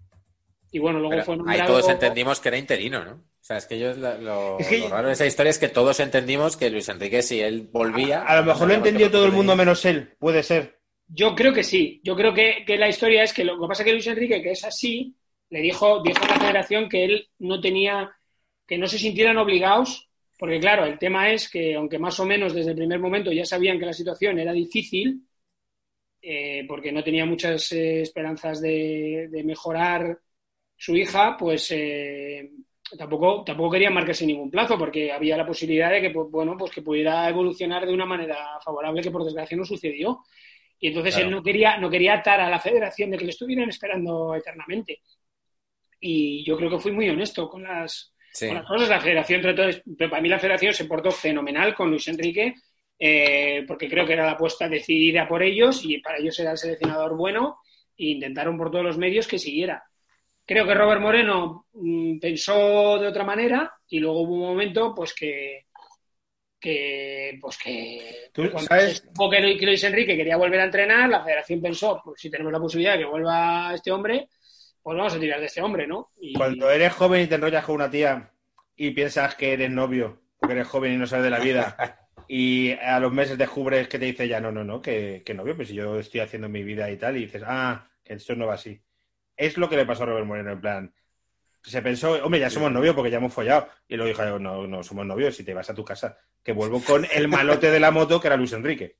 Y 0.71 0.79
bueno, 0.79 0.99
luego 0.99 1.11
Pero 1.13 1.25
fue 1.25 1.35
ahí 1.35 1.39
nombrado. 1.39 1.67
todos 1.73 1.89
entendimos 1.89 2.41
que 2.41 2.49
era 2.49 2.59
interino, 2.59 3.05
¿no? 3.05 3.13
O 3.13 3.45
sea, 3.49 3.57
es 3.57 3.67
que 3.67 3.79
yo 3.79 3.95
lo, 3.95 4.19
lo- 4.19 4.59
Es 4.59 4.69
que- 4.69 4.79
lo 4.81 4.89
raro 4.89 5.09
de 5.09 5.15
esa 5.15 5.27
historia 5.27 5.51
es 5.51 5.59
que 5.59 5.69
todos 5.69 5.99
entendimos 6.01 6.57
que 6.57 6.69
Luis 6.71 6.89
Enrique, 6.89 7.23
si 7.23 7.41
él 7.41 7.69
volvía. 7.73 8.23
A 8.23 8.37
lo 8.37 8.45
mejor 8.45 8.69
lo 8.69 8.75
entendió 8.75 9.11
todo 9.11 9.25
el 9.27 9.33
mundo 9.33 9.57
menos 9.57 9.85
él, 9.87 10.15
puede 10.19 10.43
ser. 10.43 10.79
Yo 11.07 11.35
creo 11.35 11.55
que 11.55 11.65
sí. 11.65 12.01
Yo 12.05 12.15
creo 12.15 12.35
que, 12.35 12.65
que 12.67 12.77
la 12.77 12.89
historia 12.89 13.23
es 13.23 13.33
que 13.33 13.45
lo 13.45 13.59
que 13.59 13.67
pasa 13.67 13.83
es 13.83 13.87
que 13.87 13.93
Luis 13.93 14.07
Enrique, 14.07 14.43
que 14.43 14.51
es 14.51 14.65
así, 14.65 15.15
le 15.51 15.61
dijo, 15.61 16.03
dijo 16.03 16.23
a 16.23 16.29
la 16.29 16.39
federación 16.39 16.89
que 16.89 17.05
él 17.05 17.29
no 17.39 17.61
tenía, 17.61 18.11
que 18.67 18.77
no 18.77 18.87
se 18.87 18.99
sintieran 18.99 19.39
obligados, 19.39 20.11
porque 20.39 20.61
claro, 20.61 20.85
el 20.85 20.99
tema 20.99 21.31
es 21.33 21.49
que 21.49 21.75
aunque 21.77 21.99
más 21.99 22.21
o 22.21 22.27
menos 22.27 22.53
desde 22.53 22.73
el 22.73 22.77
primer 22.77 22.99
momento 23.01 23.33
ya 23.33 23.47
sabían 23.47 23.79
que 23.79 23.87
la 23.87 23.95
situación 23.95 24.39
era 24.39 24.53
difícil, 24.53 25.23
eh, 26.21 26.65
porque 26.69 26.93
no 26.93 27.03
tenía 27.03 27.25
muchas 27.25 27.73
eh, 27.73 28.03
esperanzas 28.03 28.61
de, 28.61 29.29
de 29.31 29.45
mejorar 29.45 30.19
su 30.81 30.97
hija, 30.97 31.37
pues 31.37 31.71
eh, 31.73 32.51
tampoco, 32.97 33.43
tampoco 33.45 33.73
querían 33.73 33.93
marcarse 33.93 34.25
ningún 34.25 34.51
plazo, 34.51 34.79
porque 34.79 35.11
había 35.13 35.37
la 35.37 35.45
posibilidad 35.47 35.91
de 35.91 36.01
que, 36.01 36.11
pues, 36.11 36.29
bueno, 36.31 36.57
pues 36.57 36.71
que 36.71 36.83
pudiera 36.83 37.29
evolucionar 37.29 37.85
de 37.85 37.93
una 37.93 38.07
manera 38.07 38.59
favorable, 38.65 39.03
que 39.03 39.11
por 39.11 39.25
desgracia 39.25 39.57
no 39.57 39.65
sucedió. 39.65 40.21
Y 40.81 40.89
entonces 40.89 41.15
Claro. 41.15 41.29
él 41.29 41.35
no 41.35 41.43
quería, 41.43 41.77
no 41.79 41.91
quería 41.91 42.15
atar 42.15 42.41
a 42.41 42.49
la 42.49 42.61
federación 42.61 43.11
de 43.11 43.19
que 43.19 43.25
le 43.25 43.31
estuvieran 43.33 43.69
esperando 43.69 44.35
eternamente. 44.37 45.01
Y 46.01 46.45
yo 46.45 46.57
creo 46.57 46.71
que 46.71 46.79
fui 46.79 46.93
muy 46.93 47.09
honesto 47.09 47.49
con 47.49 47.65
las, 47.65 48.15
Sí. 48.33 48.47
con 48.47 48.57
las 48.59 48.67
cosas. 48.67 48.89
La 48.89 49.01
federación 49.01 49.41
trató 49.43 49.63
de- 49.67 50.09
para 50.09 50.23
mí 50.23 50.29
la 50.29 50.39
federación 50.39 50.73
se 50.73 50.85
portó 50.85 51.11
fenomenal 51.11 51.75
con 51.75 51.91
Luis 51.91 52.07
Enrique, 52.07 52.55
eh, 52.97 53.65
porque 53.67 53.89
creo 53.89 54.07
que 54.07 54.13
era 54.13 54.25
la 54.25 54.33
apuesta 54.33 54.69
decidida 54.69 55.27
por 55.27 55.43
ellos 55.43 55.85
y 55.85 55.99
para 55.99 56.19
ellos 56.19 56.39
era 56.39 56.53
el 56.53 56.59
seleccionador 56.59 57.17
bueno 57.17 57.59
e 57.97 58.07
intentaron 58.11 58.57
por 58.57 58.71
todos 58.71 58.85
los 58.85 58.99
medios 58.99 59.27
que 59.27 59.39
siguiera. 59.41 59.83
Creo 60.49 60.67
que 60.67 60.75
Robert 60.75 61.01
Moreno 61.03 61.67
mm, 61.75 62.19
pensó 62.19 62.99
de 62.99 63.07
otra 63.07 63.23
manera 63.23 63.71
y 63.89 64.01
luego 64.01 64.23
hubo 64.23 64.35
un 64.35 64.41
momento 64.41 64.95
pues 64.95 65.13
que 65.15 65.67
que 66.61 67.39
pues 67.41 67.57
que 67.59 68.31
Tú 68.33 68.49
sabes- 68.59 69.03
que 69.03 69.41
Lu- 69.41 69.59
que 69.59 69.67
Luis 69.67 69.85
Enrique 69.85 70.17
quería 70.17 70.37
volver 70.37 70.61
a 70.61 70.65
entrenar, 70.65 71.09
la 71.09 71.23
federación 71.23 71.61
pensó, 71.61 72.01
pues 72.05 72.21
si 72.21 72.31
tenemos 72.31 72.53
la 72.53 72.59
posibilidad 72.61 72.95
de 72.95 73.01
que 73.01 73.05
vuelva 73.05 73.73
este 73.75 73.93
hombre, 73.93 74.29
pues 74.83 74.97
vamos 74.97 75.15
a 75.15 75.21
tirar 75.21 75.39
de 75.39 75.47
este 75.47 75.61
hombre, 75.63 75.87
¿no? 75.87 76.11
Y- 76.21 76.33
Cuando 76.35 76.71
eres 76.71 76.93
joven 76.95 77.23
y 77.23 77.27
te 77.27 77.37
enrollas 77.37 77.65
con 77.65 77.77
una 77.77 77.91
tía 77.91 78.33
y 78.75 78.91
piensas 78.91 79.35
que 79.35 79.53
eres 79.53 79.71
novio, 79.71 80.21
porque 80.41 80.55
eres 80.55 80.67
joven 80.67 80.95
y 80.95 80.97
no 80.97 81.07
sabes 81.07 81.25
de 81.25 81.31
la 81.31 81.39
vida, 81.41 81.77
y 82.29 82.73
a 82.73 82.99
los 82.99 83.13
meses 83.13 83.39
descubres 83.39 83.87
que 83.87 83.99
te 83.99 84.07
dice 84.07 84.27
ya, 84.27 84.41
no, 84.41 84.51
no, 84.51 84.65
no, 84.65 84.81
que, 84.81 85.23
que 85.25 85.35
novio, 85.35 85.55
pues 85.55 85.69
si 85.69 85.75
yo 85.75 85.99
estoy 85.99 86.21
haciendo 86.21 86.49
mi 86.49 86.65
vida 86.65 86.91
y 86.91 86.97
tal, 86.97 87.17
y 87.17 87.21
dices, 87.27 87.43
ah, 87.47 87.87
que 88.03 88.15
esto 88.15 88.35
no 88.35 88.47
va 88.47 88.55
así. 88.55 88.81
Es 89.39 89.57
lo 89.57 89.69
que 89.71 89.77
le 89.77 89.87
pasó 89.87 90.03
a 90.03 90.07
Robert 90.07 90.27
Moreno, 90.27 90.53
en 90.53 90.61
plan, 90.61 90.95
se 91.63 91.81
pensó, 91.81 92.13
hombre, 92.25 92.41
ya 92.41 92.51
somos 92.51 92.71
novios 92.73 92.95
porque 92.95 93.11
ya 93.11 93.17
hemos 93.19 93.33
follado. 93.33 93.69
Y 93.89 93.97
luego 93.97 94.09
dijo, 94.09 94.39
no, 94.39 94.67
no 94.67 94.83
somos 94.83 95.07
novios, 95.07 95.35
si 95.37 95.45
te 95.45 95.55
vas 95.55 95.71
a 95.71 95.75
tu 95.75 95.85
casa, 95.85 96.19
que 96.43 96.53
vuelvo 96.53 96.83
con 96.85 97.07
el 97.15 97.29
malote 97.29 97.71
de 97.71 97.81
la 97.81 97.91
moto 97.91 98.21
que 98.21 98.27
era 98.27 98.37
Luis 98.37 98.53
Enrique. 98.53 98.97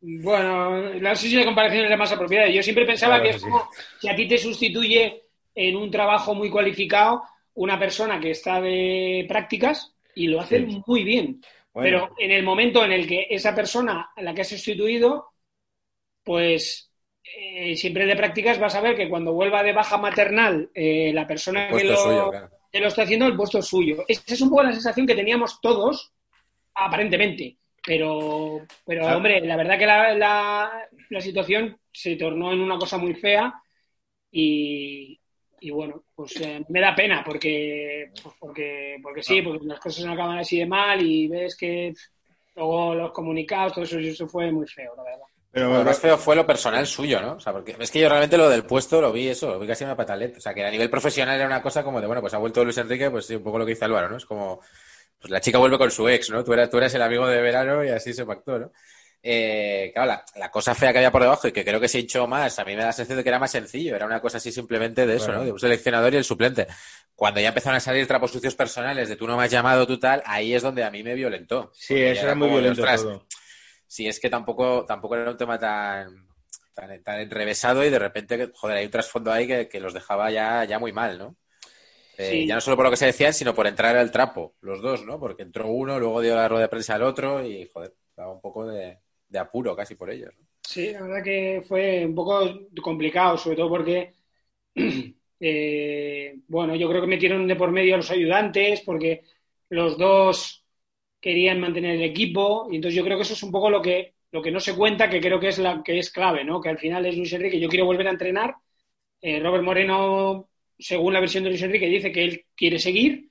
Bueno, 0.00 0.92
la 0.94 1.10
no 1.10 1.16
sé 1.16 1.28
si 1.28 1.36
la 1.36 1.44
comparación 1.44 1.84
es 1.84 1.90
la 1.90 1.96
más 1.96 2.12
apropiada. 2.12 2.48
Yo 2.48 2.62
siempre 2.62 2.84
pensaba 2.86 3.16
Claro, 3.16 3.24
que 3.30 3.36
es 3.36 3.42
sí. 3.42 3.48
como 3.48 3.68
si 4.00 4.08
a 4.08 4.14
ti 4.14 4.28
te 4.28 4.38
sustituye 4.38 5.22
en 5.54 5.76
un 5.76 5.90
trabajo 5.90 6.34
muy 6.34 6.50
cualificado 6.50 7.22
una 7.54 7.78
persona 7.78 8.20
que 8.20 8.30
está 8.30 8.60
de 8.60 9.24
prácticas 9.28 9.94
y 10.14 10.28
lo 10.28 10.40
hace 10.40 10.58
Sí. 10.66 10.82
muy 10.86 11.02
bien. 11.02 11.40
Bueno, 11.72 12.08
Pero 12.08 12.14
en 12.18 12.30
el 12.30 12.42
momento 12.42 12.84
en 12.84 12.92
el 12.92 13.06
que 13.06 13.26
esa 13.30 13.54
persona 13.54 14.10
a 14.14 14.22
la 14.22 14.34
que 14.34 14.42
has 14.42 14.48
sustituido, 14.48 15.30
pues 16.22 16.85
eh, 17.34 17.76
siempre 17.76 18.06
de 18.06 18.16
prácticas 18.16 18.58
vas 18.58 18.74
a 18.74 18.80
ver 18.80 18.96
que 18.96 19.08
cuando 19.08 19.32
vuelva 19.32 19.62
de 19.62 19.72
baja 19.72 19.96
maternal 19.98 20.70
eh, 20.74 21.12
la 21.12 21.26
persona 21.26 21.68
que 21.68 21.84
lo, 21.84 21.96
suyo, 21.96 22.30
claro. 22.30 22.50
que 22.70 22.80
lo 22.80 22.88
está 22.88 23.02
haciendo, 23.02 23.26
el 23.26 23.36
puesto 23.36 23.58
es 23.58 23.66
suyo. 23.66 24.04
Esa 24.06 24.34
es 24.34 24.40
un 24.40 24.50
poco 24.50 24.62
la 24.62 24.72
sensación 24.72 25.06
que 25.06 25.14
teníamos 25.14 25.60
todos, 25.60 26.12
aparentemente. 26.74 27.56
Pero, 27.84 28.66
pero 28.84 29.06
hombre, 29.16 29.40
la 29.42 29.56
verdad 29.56 29.78
que 29.78 29.86
la, 29.86 30.12
la- 30.14 30.88
la 31.08 31.20
situación 31.20 31.78
se 31.92 32.16
tornó 32.16 32.52
en 32.52 32.60
una 32.60 32.78
cosa 32.78 32.98
muy 32.98 33.14
fea 33.14 33.54
y, 34.30 35.18
y 35.60 35.70
bueno, 35.70 36.04
pues 36.14 36.40
eh, 36.40 36.64
me 36.68 36.80
da 36.80 36.94
pena 36.94 37.22
porque, 37.24 38.10
pues 38.22 38.34
porque, 38.40 38.96
porque 39.02 39.22
sí, 39.22 39.40
porque 39.40 39.66
las 39.66 39.78
cosas 39.78 40.04
no 40.04 40.12
acaban 40.12 40.38
así 40.38 40.58
de 40.58 40.66
mal 40.66 41.00
y 41.00 41.28
ves 41.28 41.56
que 41.56 41.94
luego 42.56 42.94
los 42.94 43.12
comunicados, 43.12 43.74
todo 43.74 43.84
eso, 43.84 43.98
eso 44.00 44.26
fue 44.26 44.50
muy 44.50 44.66
feo, 44.66 44.94
la 44.96 45.04
verdad. 45.04 45.26
Pero 45.56 45.72
Lo 45.72 45.84
más 45.84 45.98
feo 45.98 46.18
fue 46.18 46.36
lo 46.36 46.44
personal 46.44 46.86
suyo, 46.86 47.18
¿no? 47.22 47.32
O 47.36 47.40
sea, 47.40 47.50
porque 47.50 47.74
es 47.80 47.90
que 47.90 47.98
yo 47.98 48.10
realmente 48.10 48.36
lo 48.36 48.50
del 48.50 48.64
puesto 48.66 49.00
lo 49.00 49.10
vi 49.10 49.28
eso, 49.28 49.48
lo 49.48 49.58
vi 49.58 49.66
casi 49.66 49.84
una 49.84 49.96
pataleta. 49.96 50.36
O 50.36 50.40
sea, 50.42 50.52
que 50.52 50.62
a 50.62 50.70
nivel 50.70 50.90
profesional 50.90 51.34
era 51.34 51.46
una 51.46 51.62
cosa 51.62 51.82
como 51.82 51.98
de, 51.98 52.06
bueno, 52.06 52.20
pues 52.20 52.34
ha 52.34 52.36
vuelto 52.38 52.62
Luis 52.62 52.76
Enrique, 52.76 53.10
pues 53.10 53.24
sí, 53.24 53.36
un 53.36 53.42
poco 53.42 53.58
lo 53.58 53.64
que 53.64 53.70
dice 53.72 53.86
Álvaro, 53.86 54.10
¿no? 54.10 54.18
Es 54.18 54.26
como, 54.26 54.60
pues 55.18 55.30
la 55.30 55.40
chica 55.40 55.56
vuelve 55.56 55.78
con 55.78 55.90
su 55.90 56.06
ex, 56.10 56.28
¿no? 56.28 56.44
Tú 56.44 56.52
eras, 56.52 56.68
tú 56.68 56.76
eras 56.76 56.92
el 56.94 57.00
amigo 57.00 57.26
de 57.26 57.40
verano 57.40 57.82
y 57.82 57.88
así 57.88 58.12
se 58.12 58.26
pactó, 58.26 58.58
¿no? 58.58 58.70
Eh, 59.22 59.92
claro, 59.94 60.08
la, 60.08 60.24
la 60.36 60.50
cosa 60.50 60.74
fea 60.74 60.92
que 60.92 60.98
había 60.98 61.10
por 61.10 61.22
debajo 61.22 61.48
y 61.48 61.52
que 61.52 61.64
creo 61.64 61.80
que 61.80 61.88
se 61.88 62.00
hinchó 62.00 62.26
más, 62.26 62.58
a 62.58 62.64
mí 62.66 62.72
me 62.74 62.82
da 62.82 62.88
la 62.88 62.92
sensación 62.92 63.16
de 63.16 63.22
que 63.22 63.30
era 63.30 63.38
más 63.38 63.50
sencillo, 63.50 63.96
era 63.96 64.04
una 64.04 64.20
cosa 64.20 64.36
así 64.36 64.52
simplemente 64.52 65.06
de 65.06 65.16
eso, 65.16 65.24
Claro. 65.24 65.38
¿no? 65.40 65.44
De 65.46 65.52
un 65.52 65.58
seleccionador 65.58 66.12
y 66.12 66.18
el 66.18 66.24
suplente. 66.24 66.66
Cuando 67.14 67.40
ya 67.40 67.48
empezaron 67.48 67.78
a 67.78 67.80
salir 67.80 68.06
trapos 68.06 68.30
sucios 68.30 68.54
personales 68.54 69.08
de 69.08 69.16
tú 69.16 69.26
no 69.26 69.38
me 69.38 69.44
has 69.44 69.50
llamado, 69.50 69.86
tú 69.86 69.98
tal, 69.98 70.22
ahí 70.26 70.54
es 70.54 70.62
donde 70.62 70.84
a 70.84 70.90
mí 70.90 71.02
me 71.02 71.14
violentó. 71.14 71.70
sí, 71.72 71.94
eso 71.94 72.14
ya 72.16 72.22
era 72.24 72.34
muy 72.34 72.48
como 72.48 72.58
violento 72.58 72.82
ostras, 72.82 73.02
todo. 73.02 73.26
Si 73.86 74.06
es 74.08 74.20
que 74.20 74.30
tampoco, 74.30 74.84
tampoco 74.86 75.16
era 75.16 75.30
un 75.30 75.36
tema 75.36 75.58
tan, 75.58 76.28
tan, 76.74 77.02
tan 77.02 77.20
enrevesado 77.20 77.84
y 77.84 77.90
de 77.90 77.98
repente, 77.98 78.50
joder, 78.54 78.78
hay 78.78 78.86
un 78.86 78.90
trasfondo 78.90 79.32
ahí 79.32 79.46
que, 79.46 79.68
que 79.68 79.80
los 79.80 79.94
dejaba 79.94 80.30
ya, 80.30 80.64
ya 80.64 80.78
muy 80.78 80.92
mal, 80.92 81.18
¿no? 81.18 81.36
Eh, 82.16 82.44
Sí. 82.44 82.46
Ya 82.46 82.54
no 82.54 82.60
solo 82.60 82.76
por 82.76 82.86
lo 82.86 82.90
que 82.90 82.96
se 82.96 83.06
decían, 83.06 83.34
sino 83.34 83.54
por 83.54 83.66
entrar 83.66 83.96
al 83.96 84.10
trapo, 84.10 84.56
los 84.62 84.80
dos, 84.82 85.04
¿no? 85.04 85.20
Porque 85.20 85.42
entró 85.42 85.68
uno, 85.68 85.98
luego 86.00 86.20
dio 86.22 86.34
la 86.34 86.48
rueda 86.48 86.62
de 86.64 86.68
prensa 86.68 86.94
al 86.94 87.02
otro 87.02 87.44
y, 87.46 87.68
joder, 87.72 87.94
daba 88.16 88.32
un 88.32 88.40
poco 88.40 88.66
de, 88.66 88.98
de 89.28 89.38
apuro 89.38 89.76
casi 89.76 89.94
por 89.96 90.10
ellos. 90.10 90.32
¿no? 90.38 90.46
Sí, 90.62 90.92
la 90.92 91.02
verdad 91.02 91.22
que 91.22 91.62
fue 91.66 92.04
un 92.06 92.14
poco 92.14 92.68
complicado, 92.82 93.38
sobre 93.38 93.56
todo 93.56 93.68
porque, 93.68 94.14
eh, 95.40 96.34
bueno, 96.48 96.74
yo 96.76 96.88
creo 96.88 97.00
que 97.02 97.06
metieron 97.06 97.46
de 97.46 97.56
por 97.56 97.70
medio 97.70 97.94
a 97.94 97.98
los 97.98 98.10
ayudantes 98.10 98.82
porque 98.82 99.22
los 99.70 99.96
dos 99.98 100.65
querían 101.26 101.58
mantener 101.58 101.96
el 101.96 102.04
equipo 102.04 102.68
y 102.70 102.76
entonces 102.76 102.94
yo 102.94 103.02
creo 103.02 103.16
que 103.16 103.24
eso 103.24 103.32
es 103.34 103.42
un 103.42 103.50
poco 103.50 103.68
lo 103.68 103.82
que, 103.82 104.14
lo 104.30 104.40
que 104.40 104.52
no 104.52 104.60
se 104.60 104.76
cuenta, 104.76 105.10
que 105.10 105.20
creo 105.20 105.40
que 105.40 105.48
es, 105.48 105.58
la, 105.58 105.82
que 105.82 105.98
es 105.98 106.12
clave, 106.12 106.44
¿no? 106.44 106.60
Que 106.60 106.68
al 106.68 106.78
final 106.78 107.04
es 107.04 107.16
Luis 107.16 107.32
Enrique, 107.32 107.58
yo 107.58 107.68
quiero 107.68 107.84
volver 107.84 108.06
a 108.06 108.12
entrenar. 108.12 108.54
Eh, 109.20 109.40
Robert 109.40 109.64
Moreno, 109.64 110.48
según 110.78 111.12
la 111.12 111.18
versión 111.18 111.42
de 111.42 111.50
Luis 111.50 111.62
Enrique, 111.62 111.88
dice 111.88 112.12
que 112.12 112.22
él 112.22 112.44
quiere 112.54 112.78
seguir 112.78 113.28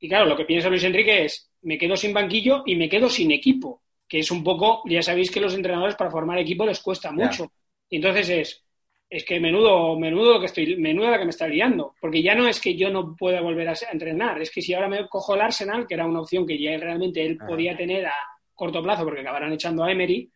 y 0.00 0.08
claro, 0.08 0.26
lo 0.26 0.36
que 0.36 0.44
piensa 0.44 0.68
Luis 0.68 0.82
Enrique 0.82 1.24
es, 1.24 1.52
me 1.62 1.78
quedo 1.78 1.96
sin 1.96 2.12
banquillo 2.12 2.64
y 2.66 2.74
me 2.74 2.88
quedo 2.88 3.08
sin 3.08 3.30
equipo 3.30 3.82
que 4.10 4.18
es 4.18 4.30
un 4.32 4.42
poco, 4.42 4.82
ya 4.86 5.02
sabéis 5.02 5.30
que 5.30 5.40
los 5.40 5.54
entrenadores 5.54 5.94
para 5.94 6.10
formar 6.10 6.36
equipo 6.40 6.66
les 6.66 6.80
cuesta 6.80 7.12
mucho. 7.12 7.52
Y 7.88 7.96
entonces 7.96 8.28
es, 8.28 8.64
es 9.10 9.24
que 9.24 9.40
menudo, 9.40 9.98
menudo 9.98 10.34
lo 10.34 10.40
que 10.40 10.46
estoy, 10.46 10.76
menudo 10.76 11.10
la 11.10 11.18
que 11.18 11.24
me 11.24 11.30
está 11.30 11.48
liando. 11.48 11.94
Porque 12.00 12.22
ya 12.22 12.34
no 12.36 12.46
es 12.46 12.60
que 12.60 12.76
yo 12.76 12.90
no 12.90 13.16
pueda 13.16 13.40
volver 13.40 13.68
a, 13.68 13.74
entrenar, 13.92 14.40
es 14.40 14.50
que 14.52 14.62
si 14.62 14.72
ahora 14.72 14.88
me 14.88 15.08
cojo 15.08 15.34
el 15.34 15.40
Arsenal, 15.40 15.86
que 15.86 15.94
era 15.94 16.06
una 16.06 16.20
opción 16.20 16.46
que 16.46 16.56
ya 16.58 16.76
realmente 16.78 17.26
él 17.26 17.36
Ah. 17.40 17.46
podía 17.48 17.76
tener 17.76 18.06
a 18.06 18.14
corto 18.54 18.80
plazo, 18.82 19.04
porque 19.04 19.20
acabarán 19.22 19.52
echando 19.52 19.82
a 19.82 19.90
Emery, 19.90 20.30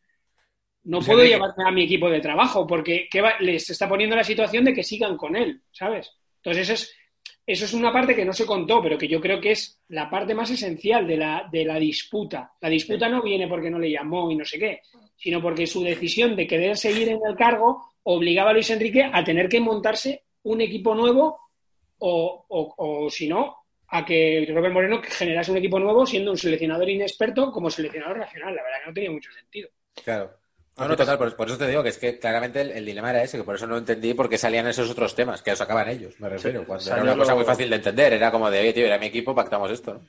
no 0.84 0.98
Pues 0.98 1.06
puedo 1.06 1.20
Enrique- 1.20 1.34
llevarme 1.36 1.64
a 1.66 1.70
mi 1.70 1.84
equipo 1.84 2.10
de 2.10 2.20
trabajo, 2.20 2.66
porque 2.66 3.06
¿qué 3.10 3.20
va- 3.20 3.38
les 3.40 3.70
está 3.70 3.88
poniendo 3.88 4.16
la 4.16 4.24
situación 4.24 4.64
de 4.64 4.74
que 4.74 4.82
sigan 4.82 5.16
con 5.16 5.36
él, 5.36 5.62
¿sabes? 5.70 6.10
Entonces 6.42 6.68
eso 6.68 6.72
es, 6.74 6.96
eso 7.46 7.64
es 7.66 7.74
una 7.74 7.92
parte 7.92 8.14
que 8.16 8.24
no 8.24 8.32
se 8.32 8.44
contó, 8.46 8.82
pero 8.82 8.98
que 8.98 9.06
yo 9.08 9.20
creo 9.20 9.40
que 9.40 9.52
es 9.52 9.80
la 9.88 10.10
parte 10.10 10.34
más 10.34 10.50
esencial 10.50 11.06
de 11.06 11.16
la, 11.16 11.48
de 11.52 11.64
la 11.64 11.78
disputa. 11.78 12.52
La 12.60 12.68
disputa 12.68 13.08
no 13.08 13.22
viene 13.22 13.46
porque 13.46 13.70
no 13.70 13.78
le 13.78 13.90
llamó 13.90 14.30
y 14.30 14.36
no 14.36 14.44
sé 14.44 14.58
qué, 14.58 14.80
sino 15.16 15.40
porque 15.40 15.66
su 15.66 15.82
decisión 15.82 16.34
de 16.34 16.46
querer 16.46 16.76
seguir 16.76 17.08
en 17.10 17.20
el 17.26 17.36
cargo 17.36 17.93
obligaba 18.04 18.50
a 18.50 18.52
Luis 18.52 18.70
Enrique 18.70 19.08
a 19.12 19.24
tener 19.24 19.48
que 19.48 19.60
montarse 19.60 20.24
un 20.44 20.60
equipo 20.60 20.94
nuevo 20.94 21.40
o, 21.98 22.46
o- 22.48 22.74
o, 23.06 23.10
si 23.10 23.28
no, 23.28 23.56
a 23.88 24.04
que 24.04 24.46
Robert 24.52 24.72
Moreno 24.74 25.00
generase 25.02 25.50
un 25.50 25.58
equipo 25.58 25.78
nuevo 25.78 26.06
siendo 26.06 26.30
un 26.30 26.38
seleccionador 26.38 26.88
inexperto 26.88 27.50
como 27.52 27.70
seleccionador 27.70 28.18
nacional. 28.18 28.54
La 28.54 28.62
verdad 28.62 28.78
que 28.82 28.88
no 28.88 28.94
tenía 28.94 29.10
mucho 29.10 29.30
sentido. 29.32 29.68
Claro. 30.04 30.32
No, 30.76 30.88
no, 30.88 30.96
total, 30.96 31.16
por, 31.18 31.36
por 31.36 31.46
eso 31.46 31.56
te 31.56 31.68
digo 31.68 31.84
que 31.84 31.90
es 31.90 31.98
que 31.98 32.18
claramente 32.18 32.60
el, 32.60 32.72
el 32.72 32.84
dilema 32.84 33.10
era 33.10 33.22
ese, 33.22 33.38
que 33.38 33.44
por 33.44 33.54
eso 33.54 33.66
no 33.68 33.78
entendí 33.78 34.12
por 34.12 34.28
qué 34.28 34.36
salían 34.36 34.66
esos 34.66 34.90
otros 34.90 35.14
temas, 35.14 35.40
que 35.40 35.50
los 35.50 35.58
sacaban 35.60 35.88
ellos, 35.88 36.18
me 36.18 36.28
refiero. 36.28 36.60
Sí, 36.60 36.66
cuando 36.66 36.90
era 36.90 37.02
una 37.02 37.16
cosa 37.16 37.30
lo- 37.30 37.36
muy 37.36 37.44
fácil 37.44 37.70
de 37.70 37.76
entender, 37.76 38.12
era 38.12 38.32
como 38.32 38.50
de, 38.50 38.58
oye, 38.58 38.72
tío, 38.72 38.84
era 38.84 38.98
mi 38.98 39.06
equipo, 39.06 39.36
pactamos 39.36 39.70
esto. 39.70 39.94
¿no? 39.94 40.00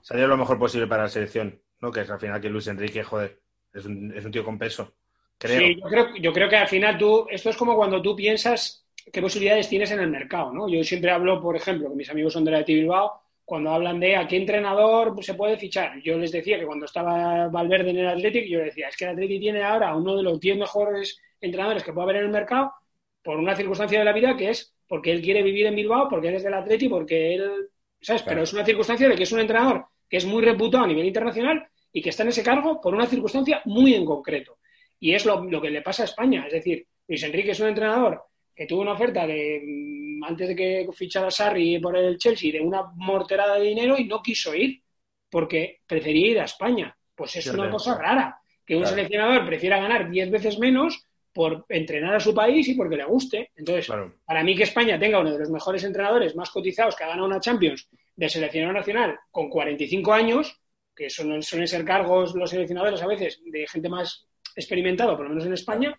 Salió 0.00 0.28
lo 0.28 0.36
mejor 0.36 0.60
posible 0.60 0.86
para 0.86 1.02
la 1.04 1.08
selección, 1.08 1.60
¿no? 1.80 1.90
Que 1.90 2.02
es 2.02 2.10
al 2.10 2.20
final 2.20 2.40
que 2.40 2.48
Luis 2.48 2.68
Enrique, 2.68 3.02
joder, 3.02 3.40
es 3.74 3.84
un, 3.84 4.12
es 4.16 4.24
un 4.24 4.30
tío 4.30 4.44
con 4.44 4.58
peso. 4.58 4.94
Creo. 5.40 5.58
Sí, 5.58 5.76
yo 5.76 5.88
creo, 5.88 6.16
yo 6.16 6.32
creo 6.34 6.48
que 6.50 6.56
al 6.56 6.68
final 6.68 6.98
tú, 6.98 7.26
esto 7.30 7.48
es 7.48 7.56
como 7.56 7.74
cuando 7.74 8.02
tú 8.02 8.14
piensas 8.14 8.84
qué 9.10 9.22
posibilidades 9.22 9.70
tienes 9.70 9.90
en 9.90 10.00
el 10.00 10.10
mercado, 10.10 10.52
¿no? 10.52 10.68
Yo 10.68 10.84
siempre 10.84 11.10
hablo, 11.10 11.40
por 11.40 11.56
ejemplo, 11.56 11.88
que 11.88 11.96
mis 11.96 12.10
amigos 12.10 12.34
son 12.34 12.44
de 12.44 12.50
la 12.50 12.58
de 12.58 12.74
Bilbao, 12.74 13.22
cuando 13.42 13.70
hablan 13.70 13.98
de 13.98 14.16
a 14.16 14.28
qué 14.28 14.36
entrenador 14.36 15.16
se 15.24 15.32
puede 15.32 15.56
fichar. 15.56 15.98
Yo 16.02 16.18
les 16.18 16.30
decía 16.30 16.58
que 16.58 16.66
cuando 16.66 16.84
estaba 16.84 17.48
Valverde 17.48 17.88
en 17.88 17.98
el 18.00 18.08
Athletic, 18.08 18.46
yo 18.48 18.60
decía, 18.60 18.88
es 18.88 18.96
que 18.98 19.04
el 19.04 19.12
Athletic 19.12 19.40
tiene 19.40 19.62
ahora 19.62 19.96
uno 19.96 20.14
de 20.14 20.22
los 20.22 20.38
10 20.38 20.58
mejores 20.58 21.18
entrenadores 21.40 21.82
que 21.82 21.92
puede 21.92 22.04
haber 22.04 22.16
en 22.16 22.24
el 22.24 22.30
mercado 22.30 22.74
por 23.22 23.38
una 23.38 23.56
circunstancia 23.56 23.98
de 23.98 24.04
la 24.04 24.12
vida 24.12 24.36
que 24.36 24.50
es 24.50 24.74
porque 24.86 25.10
él 25.10 25.22
quiere 25.22 25.42
vivir 25.42 25.66
en 25.66 25.74
Bilbao, 25.74 26.08
porque 26.08 26.28
él 26.28 26.34
es 26.34 26.44
del 26.44 26.54
Athletic, 26.54 26.90
porque 26.90 27.34
él, 27.34 27.70
¿sabes? 28.00 28.22
Claro. 28.22 28.34
Pero 28.34 28.42
es 28.42 28.52
una 28.52 28.64
circunstancia 28.64 29.08
de 29.08 29.16
que 29.16 29.22
es 29.22 29.32
un 29.32 29.40
entrenador 29.40 29.86
que 30.08 30.18
es 30.18 30.26
muy 30.26 30.44
reputado 30.44 30.84
a 30.84 30.86
nivel 30.86 31.06
internacional 31.06 31.66
y 31.92 32.02
que 32.02 32.10
está 32.10 32.24
en 32.24 32.28
ese 32.28 32.42
cargo 32.42 32.80
por 32.80 32.94
una 32.94 33.06
circunstancia 33.06 33.62
muy 33.64 33.94
en 33.94 34.04
concreto. 34.04 34.58
Y 35.00 35.14
es 35.14 35.24
lo, 35.24 35.42
lo 35.44 35.60
que 35.60 35.70
le 35.70 35.82
pasa 35.82 36.02
a 36.02 36.06
España. 36.06 36.44
Es 36.46 36.52
decir, 36.52 36.86
Luis 37.08 37.22
Enrique 37.22 37.50
es 37.52 37.60
un 37.60 37.68
entrenador 37.68 38.22
que 38.54 38.66
tuvo 38.66 38.82
una 38.82 38.92
oferta 38.92 39.26
de 39.26 39.62
mm, 39.66 40.24
antes 40.24 40.48
de 40.48 40.56
que 40.56 40.88
fichara 40.92 41.30
Sarri 41.30 41.78
por 41.78 41.96
el 41.96 42.18
Chelsea 42.18 42.52
de 42.52 42.60
una 42.60 42.82
morterada 42.96 43.56
de 43.58 43.66
dinero 43.68 43.96
y 43.98 44.04
no 44.04 44.20
quiso 44.22 44.54
ir 44.54 44.82
porque 45.30 45.80
prefería 45.86 46.30
ir 46.32 46.40
a 46.40 46.44
España. 46.44 46.94
Pues 47.14 47.36
es 47.36 47.46
una 47.48 47.70
cosa 47.70 47.96
rara 47.96 48.38
que 48.66 48.74
un 48.76 48.82
Claro. 48.82 48.96
seleccionador 48.96 49.46
prefiera 49.46 49.80
ganar 49.80 50.10
10 50.10 50.30
veces 50.30 50.58
menos 50.58 51.06
por 51.32 51.64
entrenar 51.68 52.14
a 52.16 52.20
su 52.20 52.34
país 52.34 52.68
y 52.68 52.74
porque 52.74 52.96
le 52.96 53.04
guste. 53.04 53.50
Entonces, 53.56 53.86
Claro. 53.86 54.14
para 54.24 54.42
mí 54.42 54.54
que 54.56 54.64
España 54.64 54.98
tenga 54.98 55.20
uno 55.20 55.32
de 55.32 55.38
los 55.38 55.50
mejores 55.50 55.82
entrenadores 55.84 56.34
más 56.36 56.50
cotizados 56.50 56.96
que 56.96 57.04
ha 57.04 57.08
ganado 57.08 57.26
una 57.26 57.40
Champions 57.40 57.88
del 58.16 58.28
seleccionador 58.30 58.74
nacional 58.76 59.18
con 59.30 59.48
45 59.48 60.12
años, 60.12 60.60
que 60.94 61.08
son, 61.08 61.40
suelen 61.42 61.68
ser 61.68 61.84
cargos 61.84 62.34
los 62.34 62.50
seleccionadores 62.50 63.00
a 63.02 63.06
veces 63.06 63.40
de 63.44 63.66
gente 63.66 63.88
más 63.88 64.26
experimentada, 64.56 65.16
por 65.16 65.24
lo 65.24 65.30
menos 65.30 65.46
en 65.46 65.52
España, 65.54 65.98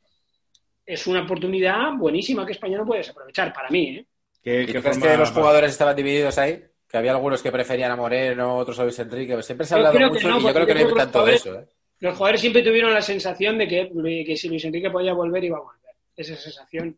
es 0.86 1.08
una 1.08 1.24
oportunidad 1.24 1.94
buenísima 1.98 2.46
que 2.46 2.54
España 2.54 2.78
no 2.78 2.86
puede 2.86 3.00
desaprovechar, 3.02 3.54
para 3.54 3.70
mí. 3.70 3.98
¿eh? 3.98 4.06
¿Qué- 4.42 4.64
¿Y 4.64 4.66
qué 4.66 4.82
crees 4.82 4.98
que 4.98 5.18
los 5.18 5.32
jugadores 5.32 5.72
estaban 5.72 5.96
divididos 5.96 6.38
ahí? 6.38 6.64
Que 6.88 6.98
había 6.98 7.12
algunos 7.12 7.42
que 7.42 7.52
preferían 7.52 7.92
a 7.92 7.96
Moreno, 7.96 8.58
otros 8.58 8.78
a 8.80 8.84
Luis 8.84 9.00
Enrique. 9.00 9.42
Siempre 9.44 9.66
se 9.66 9.74
ha 9.74 9.78
hablado 9.78 9.98
mucho 10.10 10.28
no, 10.28 10.40
y 10.40 10.44
yo 10.44 10.54
creo 10.54 10.66
que 10.66 10.74
no 10.74 10.80
hay 10.90 10.94
tanto 10.96 11.26
de 11.26 11.36
eso. 11.36 11.60
¿eh? 11.60 11.66
Los 12.00 12.18
jugadores 12.18 12.42
siempre 12.42 12.64
tuvieron 12.64 12.94
la 12.94 13.02
sensación 13.02 13.58
de 13.58 13.68
que, 13.68 13.90
que 14.26 14.36
si 14.36 14.50
Luis 14.50 14.66
Enrique 14.66 14.90
podía 14.90 15.14
volver, 15.14 15.44
iba 15.44 15.58
a 15.58 15.62
volver. 15.62 15.96
Esa 16.16 16.36
sensación 16.36 16.98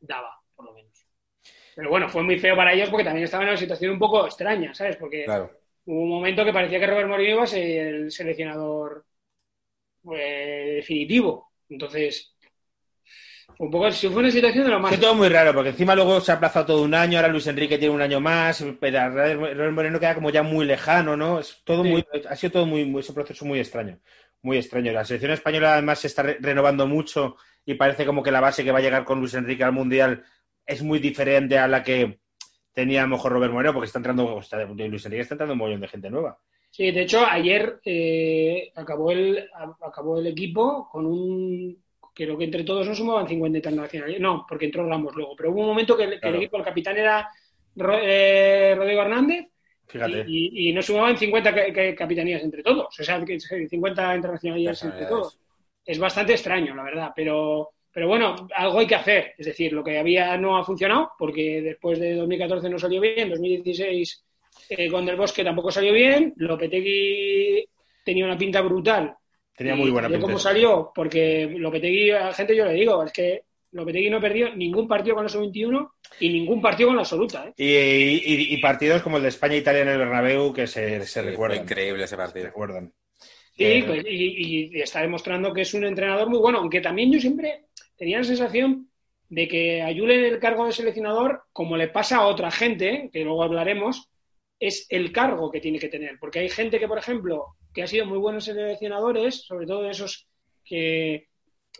daba, 0.00 0.36
por 0.54 0.66
lo 0.66 0.72
menos. 0.74 0.92
Pero 1.74 1.88
bueno, 1.88 2.08
fue 2.08 2.22
muy 2.22 2.38
feo 2.38 2.54
para 2.54 2.72
ellos 2.74 2.90
porque 2.90 3.04
también 3.04 3.24
estaban 3.24 3.46
en 3.46 3.52
una 3.52 3.58
situación 3.60 3.92
un 3.92 3.98
poco 3.98 4.26
extraña, 4.26 4.74
¿sabes? 4.74 4.96
Porque 4.96 5.24
Claro. 5.24 5.50
hubo 5.86 6.02
un 6.02 6.08
momento 6.10 6.44
que 6.44 6.52
parecía 6.52 6.78
que 6.78 6.86
Robert 6.86 7.08
Moreno 7.08 7.30
iba 7.34 7.42
a 7.44 7.46
ser 7.46 7.86
el 7.86 8.10
seleccionador 8.12 9.04
eh, 10.16 10.72
definitivo. 10.76 11.52
Entonces, 11.68 12.34
un 13.58 13.70
poco, 13.70 13.90
sí 13.92 14.08
fue 14.08 14.20
una 14.20 14.30
situación 14.30 14.64
de 14.64 14.70
lo 14.70 14.80
más... 14.80 14.92
Es 14.92 15.00
todo 15.00 15.14
muy 15.14 15.28
raro, 15.28 15.52
porque 15.54 15.70
encima 15.70 15.94
luego 15.94 16.20
se 16.20 16.32
ha 16.32 16.36
aplazado 16.36 16.66
todo 16.66 16.82
un 16.82 16.94
año, 16.94 17.18
ahora 17.18 17.28
Luis 17.28 17.46
Enrique 17.46 17.78
tiene 17.78 17.94
un 17.94 18.02
año 18.02 18.20
más, 18.20 18.64
pero 18.80 19.10
Robert 19.10 19.72
Moreno 19.72 20.00
queda 20.00 20.14
como 20.14 20.30
ya 20.30 20.42
muy 20.42 20.66
lejano, 20.66 21.16
¿no? 21.16 21.38
Es 21.40 21.62
todo 21.64 21.82
Sí. 21.84 21.88
muy, 21.90 22.04
ha 22.28 22.36
sido 22.36 22.52
todo 22.52 22.66
muy, 22.66 22.84
muy, 22.84 23.00
ese 23.00 23.12
proceso 23.12 23.44
muy 23.44 23.60
extraño, 23.60 23.98
muy 24.42 24.58
extraño. 24.58 24.92
La 24.92 25.04
selección 25.04 25.32
española 25.32 25.74
además 25.74 26.00
se 26.00 26.08
está 26.08 26.22
re- 26.22 26.38
renovando 26.40 26.86
mucho 26.86 27.36
y 27.64 27.74
parece 27.74 28.04
como 28.04 28.22
que 28.22 28.30
la 28.32 28.40
base 28.40 28.64
que 28.64 28.72
va 28.72 28.78
a 28.78 28.82
llegar 28.82 29.04
con 29.04 29.20
Luis 29.20 29.34
Enrique 29.34 29.62
al 29.64 29.72
Mundial 29.72 30.24
es 30.66 30.82
muy 30.82 30.98
diferente 30.98 31.58
a 31.58 31.68
la 31.68 31.82
que 31.82 32.18
tenía 32.72 33.00
a 33.00 33.04
lo 33.04 33.10
mejor 33.10 33.32
Robert 33.32 33.52
Moreno, 33.52 33.72
porque 33.72 33.86
está 33.86 33.98
entrando, 34.00 34.40
está- 34.40 34.64
Luis 34.64 35.04
Enrique 35.04 35.22
está 35.22 35.34
entrando 35.34 35.52
un 35.52 35.58
montón 35.58 35.80
de 35.80 35.88
gente 35.88 36.10
nueva. 36.10 36.38
Sí, 36.76 36.90
de 36.90 37.02
hecho, 37.02 37.24
ayer 37.24 37.78
eh, 37.84 38.72
acabó, 38.74 39.12
el, 39.12 39.48
acabó 39.80 40.18
el 40.18 40.26
equipo 40.26 40.88
con 40.90 41.06
un. 41.06 41.80
Creo 42.12 42.36
que 42.36 42.46
entre 42.46 42.64
todos 42.64 42.84
no 42.88 42.96
sumaban 42.96 43.28
50 43.28 43.58
internacionales. 43.58 44.18
No, 44.18 44.44
porque 44.48 44.64
entró 44.64 44.84
Ramos 44.84 45.14
luego. 45.14 45.36
Pero 45.36 45.52
hubo 45.52 45.60
un 45.60 45.66
momento 45.68 45.96
que, 45.96 46.02
el- 46.02 46.10
que 46.14 46.18
Claro. 46.18 46.34
el 46.36 46.42
equipo, 46.42 46.56
el 46.56 46.64
capitán 46.64 46.96
era 46.96 47.28
eh, 48.02 48.74
Rodrigo 48.76 49.02
Hernández 49.02 49.46
Fíjate. 49.86 50.24
y, 50.26 50.66
y- 50.66 50.70
y 50.70 50.72
no 50.72 50.82
sumaban 50.82 51.16
50 51.16 51.54
ca- 51.54 51.72
ca- 51.72 51.94
capitanías 51.94 52.42
entre 52.42 52.64
todos. 52.64 52.86
O 52.98 53.04
sea, 53.04 53.24
que 53.24 53.38
50 53.38 54.16
internacionalidades 54.16 54.82
entre 54.82 55.06
todos. 55.06 55.38
Es 55.86 55.98
bastante 56.00 56.32
extraño, 56.32 56.74
la 56.74 56.82
verdad. 56.82 57.12
Pero, 57.14 57.70
pero 57.92 58.08
bueno, 58.08 58.48
algo 58.56 58.80
hay 58.80 58.88
que 58.88 58.96
hacer. 58.96 59.34
Es 59.38 59.46
decir, 59.46 59.72
lo 59.72 59.84
que 59.84 59.96
había 59.96 60.36
no 60.38 60.56
ha 60.58 60.64
funcionado 60.64 61.12
porque 61.16 61.62
después 61.62 62.00
de 62.00 62.14
2014 62.16 62.68
no 62.68 62.80
salió 62.80 63.00
bien, 63.00 63.30
2016 63.30 64.24
eh, 64.68 64.88
con 64.90 65.04
Del 65.06 65.16
Bosque 65.16 65.44
tampoco 65.44 65.70
salió 65.70 65.92
bien, 65.92 66.32
Lopetegui 66.36 67.64
tenía 68.04 68.24
una 68.24 68.38
pinta 68.38 68.60
brutal. 68.62 69.14
Tenía 69.56 69.74
Y 69.74 69.78
muy 69.78 69.90
buena 69.90 70.08
pinta. 70.08 70.22
¿Cómo 70.22 70.38
salió? 70.38 70.90
Porque 70.94 71.46
Lopetegui, 71.56 72.10
a 72.10 72.26
la 72.26 72.32
gente 72.34 72.56
yo 72.56 72.64
le 72.64 72.72
digo, 72.74 73.02
es 73.04 73.12
que 73.12 73.42
Lopetegui 73.72 74.10
no 74.10 74.20
perdió 74.20 74.54
ningún 74.54 74.86
partido 74.88 75.14
con 75.16 75.24
la 75.24 75.28
sub-21 75.28 75.90
y 76.20 76.28
ningún 76.28 76.60
partido 76.62 76.88
con 76.88 76.96
la 76.96 77.02
absoluta. 77.02 77.46
¿eh? 77.48 77.52
Y, 77.56 77.64
y- 77.72 78.54
y 78.54 78.56
partidos 78.58 79.02
como 79.02 79.16
el 79.16 79.22
de 79.24 79.28
España 79.30 79.54
e 79.54 79.58
Italia 79.58 79.82
en 79.82 79.88
el 79.88 79.98
Bernabéu 79.98 80.52
que 80.52 80.66
se, 80.66 81.04
se 81.06 81.20
Sí, 81.20 81.20
fue 81.20 81.30
recuerdan. 81.30 81.62
increíble 81.62 82.04
ese 82.04 82.10
Se 82.10 82.16
partido. 82.16 82.46
recuerdan. 82.46 82.92
Sí, 83.56 83.64
Eh, 83.64 83.84
pues, 83.86 84.04
y, 84.06 84.68
y 84.76 84.80
está 84.80 85.00
demostrando 85.00 85.52
que 85.52 85.62
es 85.62 85.74
un 85.74 85.84
entrenador 85.84 86.28
muy 86.28 86.38
bueno, 86.38 86.58
aunque 86.58 86.80
también 86.80 87.12
yo 87.12 87.20
siempre 87.20 87.66
tenía 87.96 88.18
la 88.18 88.24
sensación 88.24 88.88
de 89.28 89.48
que 89.48 89.82
a 89.82 89.92
Julen 89.94 90.24
el 90.24 90.38
cargo 90.40 90.66
de 90.66 90.72
seleccionador, 90.72 91.42
como 91.52 91.76
le 91.76 91.88
pasa 91.88 92.16
a 92.18 92.26
otra 92.26 92.50
gente, 92.50 93.10
que 93.12 93.24
luego 93.24 93.42
hablaremos, 93.44 94.08
es 94.66 94.86
el 94.88 95.12
cargo 95.12 95.50
que 95.50 95.60
tiene 95.60 95.78
que 95.78 95.88
tener. 95.88 96.18
Porque 96.18 96.38
hay 96.38 96.48
gente 96.48 96.78
que, 96.78 96.88
por 96.88 96.98
ejemplo, 96.98 97.56
que 97.72 97.82
ha 97.82 97.86
sido 97.86 98.06
muy 98.06 98.18
buenos 98.18 98.44
seleccionadores, 98.44 99.44
sobre 99.44 99.66
todo 99.66 99.82
de 99.82 99.90
esos 99.90 100.26
que, 100.64 101.28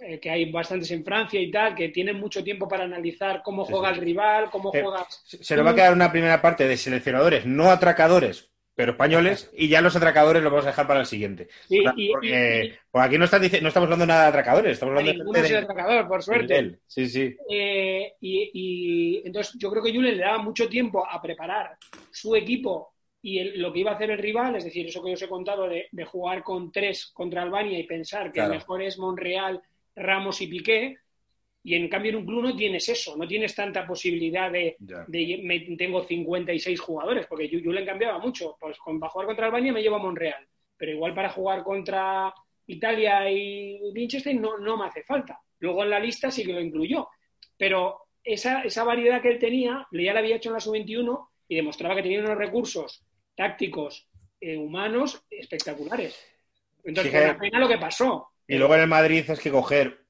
eh, 0.01 0.21
que 0.21 0.31
hay 0.31 0.51
bastantes 0.51 0.91
en 0.91 1.05
Francia 1.05 1.41
y 1.41 1.51
tal, 1.51 1.75
que 1.75 1.89
tienen 1.89 2.21
mucho 2.21 2.45
tiempo 2.45 2.69
para 2.69 2.85
analizar 2.85 3.43
cómo 3.43 3.65
juega 3.65 3.91
sí. 3.91 3.99
el 3.99 4.05
rival, 4.05 4.51
cómo 4.51 4.71
Eh, 4.75 4.83
juega... 4.83 5.07
Se 5.25 5.57
nos 5.57 5.67
va 5.67 5.71
a 5.71 5.75
quedar 5.75 5.93
una 5.95 6.13
primera 6.13 6.43
parte 6.43 6.69
de 6.69 6.77
seleccionadores 6.77 7.47
no 7.47 7.71
atracadores, 7.71 8.51
pero 8.75 8.93
españoles, 8.93 9.51
y 9.57 9.69
ya 9.69 9.81
los 9.81 9.95
atracadores 9.95 10.43
los 10.43 10.51
vamos 10.53 10.67
a 10.67 10.71
dejar 10.71 10.87
para 10.87 11.01
el 11.01 11.07
siguiente. 11.07 11.49
Sí, 11.69 11.81
Claro, 11.81 11.97
y- 11.99 12.11
porque 12.13 12.65
y- 12.67 12.91
por 12.91 13.03
aquí 13.03 13.19
no, 13.19 13.27
dice- 13.27 13.61
no 13.61 13.69
estamos 13.69 13.87
hablando 13.87 14.07
nada 14.07 14.23
de 14.25 14.29
atracadores, 14.29 14.73
estamos 14.73 14.99
hablando 14.99 15.33
de 15.33 15.43
de- 15.43 15.57
atracador, 15.59 16.09
por 16.09 16.23
suerte. 16.23 16.79
Sí, 16.87 17.07
sí. 17.09 17.37
Eh, 17.51 18.13
y, 18.21 19.23
entonces 19.25 19.55
yo 19.59 19.71
creo 19.71 19.83
que 19.83 19.93
Julen 19.95 20.17
le 20.17 20.23
daba 20.25 20.39
mucho 20.39 20.69
tiempo 20.69 21.07
a 21.09 21.21
preparar 21.23 21.77
su 22.11 22.35
equipo 22.35 22.95
y 23.23 23.39
el- 23.39 23.63
lo 23.63 23.73
que 23.73 23.81
iba 23.81 23.93
a 23.93 23.95
hacer 23.95 24.11
el 24.11 24.19
rival, 24.19 24.57
es 24.57 24.65
decir, 24.65 24.87
eso 24.87 25.03
que 25.03 25.13
os 25.15 25.23
he 25.23 25.29
contado 25.29 25.69
de, 25.69 25.87
de 25.91 26.05
jugar 26.05 26.43
con 26.43 26.71
tres 26.73 27.07
contra 27.15 27.43
Albania 27.43 27.79
y 27.79 27.85
pensar 27.85 28.27
que 28.27 28.41
Claro. 28.41 28.53
el 28.53 28.59
mejor 28.59 28.83
es 28.83 28.99
Monreal, 28.99 29.63
Ramos 29.97 30.41
y 30.41 30.49
Piqué, 30.49 30.97
y 31.65 31.75
en 31.75 31.89
cambio 31.89 32.11
en 32.11 32.17
un 32.19 32.27
club 32.27 32.43
no 32.43 32.57
tienes 32.57 32.89
eso, 32.89 33.17
no 33.17 33.27
tienes 33.27 33.55
tanta 33.55 33.87
posibilidad 33.87 34.51
de, 34.53 34.77
me- 35.43 35.77
tengo 35.77 36.03
56 36.05 36.79
jugadores, 36.81 37.27
porque 37.27 37.51
Ju- 37.51 37.65
Julen 37.65 37.87
cambiaba 37.87 38.19
mucho, 38.19 38.57
pues 38.61 38.79
con, 38.79 39.01
para 39.01 39.11
jugar 39.11 39.27
contra 39.27 39.47
Albania 39.47 39.73
me 39.73 39.83
llevo 39.83 39.97
a 39.97 40.01
Monreal, 40.01 40.47
pero 40.77 40.93
igual 40.93 41.15
para 41.15 41.31
jugar 41.31 41.63
contra 41.65 42.33
Italia 42.67 43.31
y 43.31 43.81
Liechtenstein 43.95 44.41
no, 44.41 44.59
no 44.59 44.77
me 44.77 44.87
hace 44.87 45.03
falta. 45.05 45.41
Luego 45.59 45.83
en 45.83 45.91
la 45.91 46.01
lista 46.01 46.31
sí 46.31 46.45
que 46.45 46.53
lo 46.53 46.61
incluyó, 46.61 47.09
pero 47.57 48.01
esa, 48.23 48.63
esa 48.63 48.85
variedad 48.85 49.23
que 49.23 49.29
él 49.31 49.39
tenía, 49.39 49.87
ya 49.93 50.13
la 50.13 50.21
había 50.21 50.37
hecho 50.37 50.51
en 50.51 50.55
la 50.55 50.61
sub-21 50.61 51.29
y 51.49 51.57
demostraba 51.57 51.95
que 51.95 52.03
tenía 52.03 52.21
unos 52.21 52.37
recursos 52.39 53.05
tácticos, 53.35 54.09
eh, 54.41 54.57
humanos, 54.57 55.25
espectaculares. 55.31 56.19
Entonces, 56.85 57.11
Sí, 57.13 57.17
fue 57.19 57.25
una 57.31 57.39
pena 57.39 57.59
lo 57.59 57.69
que 57.69 57.79
pasó. 57.79 58.29
Y 58.47 58.57
luego 58.59 58.75
en 58.75 58.83
el 58.83 58.89
Madrid 58.89 59.25
es 59.29 59.41
que 59.41 59.51
coger. 59.51 60.04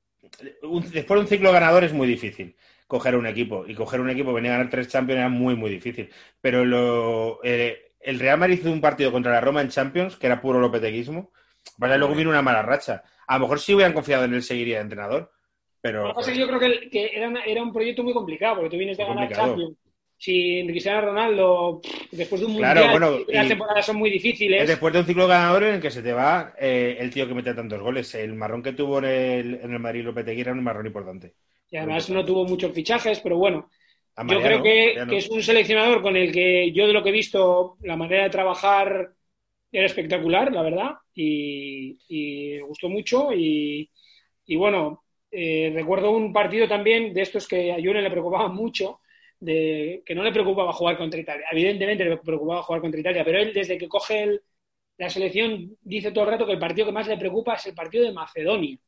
Un- 0.62 0.90
después 0.90 1.18
de 1.18 1.22
un 1.22 1.26
ciclo 1.28 1.52
ganador 1.52 1.84
es 1.84 1.92
muy 1.92 2.06
difícil 2.06 2.56
coger 2.86 3.16
un 3.16 3.26
equipo. 3.26 3.64
Y 3.66 3.74
coger 3.74 4.00
un 4.00 4.10
equipo, 4.10 4.32
venir 4.32 4.50
a 4.52 4.56
ganar 4.58 4.70
tres 4.70 4.88
Champions 4.88 5.18
era 5.18 5.28
muy, 5.28 5.54
muy 5.56 5.70
difícil. 5.70 6.10
Pero 6.40 6.64
lo, 6.64 7.40
eh, 7.42 7.92
el 8.00 8.18
Real 8.20 8.38
Madrid 8.38 8.58
hizo 8.60 8.70
un 8.70 8.80
partido 8.80 9.10
contra 9.10 9.32
la 9.32 9.40
Roma 9.40 9.60
en 9.62 9.68
Champions, 9.70 10.16
que 10.16 10.26
era 10.26 10.40
puro 10.40 10.60
lopeteguismo. 10.60 11.32
Vale, 11.78 11.96
luego 11.98 12.14
vino 12.14 12.30
una 12.30 12.42
mala 12.42 12.62
racha. 12.62 13.02
A 13.26 13.34
lo 13.34 13.40
mejor 13.40 13.58
si 13.58 13.74
hubieran 13.74 13.94
confiado 13.94 14.24
en 14.24 14.34
él, 14.34 14.42
seguiría 14.42 14.76
de 14.76 14.82
entrenador. 14.82 15.20
Lo 15.22 15.30
Pero. 15.80 16.08
que 16.08 16.14
pasa 16.14 16.30
es 16.30 16.36
que 16.36 16.40
yo 16.40 16.46
creo 16.48 16.60
que, 16.90 17.10
era, 17.14 17.28
una- 17.28 17.44
era 17.44 17.62
un 17.62 17.72
proyecto 17.72 18.02
muy 18.02 18.12
complicado, 18.12 18.56
porque 18.56 18.70
tú 18.70 18.76
vienes 18.76 18.96
de 18.98 19.04
ganar. 19.04 19.32
Champions 19.32 19.76
sin 20.18 20.66
Cristiano 20.68 21.02
Ronaldo, 21.02 21.80
después 22.10 22.40
de 22.40 22.46
un 22.46 22.54
Claro, 22.54 22.80
mundial, 22.80 22.90
bueno, 22.90 23.18
las 23.28 23.48
temporadas 23.48 23.86
son 23.86 23.96
muy 23.96 24.10
Es 24.10 24.22
difíciles. 24.22 24.68
después 24.68 24.92
de 24.92 25.00
un 25.00 25.06
ciclo 25.06 25.26
ganador 25.28 25.64
en 25.64 25.74
el 25.76 25.80
que 25.80 25.90
se 25.90 26.02
te 26.02 26.12
va 26.12 26.54
eh, 26.58 26.96
el 27.00 27.10
tío 27.12 27.26
que 27.28 27.34
mete 27.34 27.54
tantos 27.54 27.80
goles. 27.80 28.14
El 28.14 28.34
marrón 28.34 28.62
que 28.62 28.72
tuvo 28.72 28.98
en 28.98 29.04
el, 29.04 29.54
en 29.62 29.72
el 29.72 29.78
Madrid 29.80 30.04
Lopetegui 30.04 30.40
era 30.40 30.52
un 30.52 30.62
marrón 30.64 30.86
importante. 30.86 31.34
Y 31.70 31.76
además 31.76 32.08
no 32.10 32.24
tuvo 32.24 32.44
muchos 32.44 32.72
fichajes, 32.72 33.20
pero 33.20 33.36
bueno, 33.36 33.68
yo 34.22 34.40
creo 34.40 34.62
que, 34.62 35.04
es 35.10 35.28
un 35.28 35.42
seleccionador 35.42 36.02
con 36.02 36.16
el 36.16 36.30
que 36.32 36.72
yo 36.72 36.86
de 36.86 36.92
lo 36.92 37.02
que 37.02 37.08
he 37.08 37.12
visto, 37.12 37.76
la 37.82 37.96
manera 37.96 38.24
de 38.24 38.30
trabajar 38.30 39.10
era 39.72 39.86
espectacular, 39.86 40.52
la 40.52 40.62
verdad, 40.62 40.90
y, 41.14 41.98
y 42.08 42.56
me 42.58 42.62
gustó 42.62 42.88
mucho. 42.88 43.32
Y, 43.32 43.90
y 44.46 44.56
bueno, 44.56 45.04
eh, 45.30 45.72
recuerdo 45.74 46.10
un 46.12 46.32
partido 46.32 46.68
también 46.68 47.12
de 47.12 47.22
estos 47.22 47.48
que 47.48 47.72
a 47.72 47.76
Julen 47.76 48.04
le 48.04 48.10
preocupaba 48.10 48.48
mucho, 48.48 49.00
de 49.44 50.02
que 50.06 50.14
no 50.14 50.22
le 50.22 50.32
preocupaba 50.32 50.72
jugar 50.72 50.96
contra 50.98 51.20
Italia. 51.20 51.46
Evidentemente 51.52 52.04
le 52.04 52.16
preocupaba 52.18 52.62
jugar 52.62 52.80
contra 52.82 53.00
Italia, 53.00 53.24
pero 53.24 53.38
él 53.38 53.52
desde 53.52 53.78
que 53.78 53.88
coge 53.88 54.22
el- 54.22 54.42
la 54.98 55.10
selección 55.10 55.76
dice 55.82 56.12
todo 56.12 56.24
el 56.24 56.30
rato 56.30 56.46
que 56.46 56.52
el 56.52 56.58
partido 56.58 56.86
que 56.86 56.92
más 56.92 57.08
le 57.08 57.18
preocupa 57.18 57.54
es 57.54 57.66
el 57.66 57.74
partido 57.74 58.04
de 58.04 58.12
Macedonia. 58.12 58.78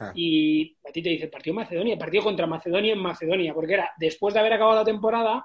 Ah. 0.00 0.12
Y 0.14 0.76
a 0.88 0.92
ti 0.92 1.02
te 1.02 1.10
dice, 1.10 1.28
partido 1.28 1.54
de 1.56 1.62
Macedonia, 1.64 1.92
el 1.94 1.98
partido 1.98 2.24
contra 2.24 2.46
Macedonia 2.46 2.92
en 2.92 3.00
Macedonia, 3.00 3.54
porque 3.54 3.74
era 3.74 3.90
después 3.98 4.34
de 4.34 4.40
haber 4.40 4.52
acabado 4.54 4.76
la 4.78 4.84
temporada 4.84 5.44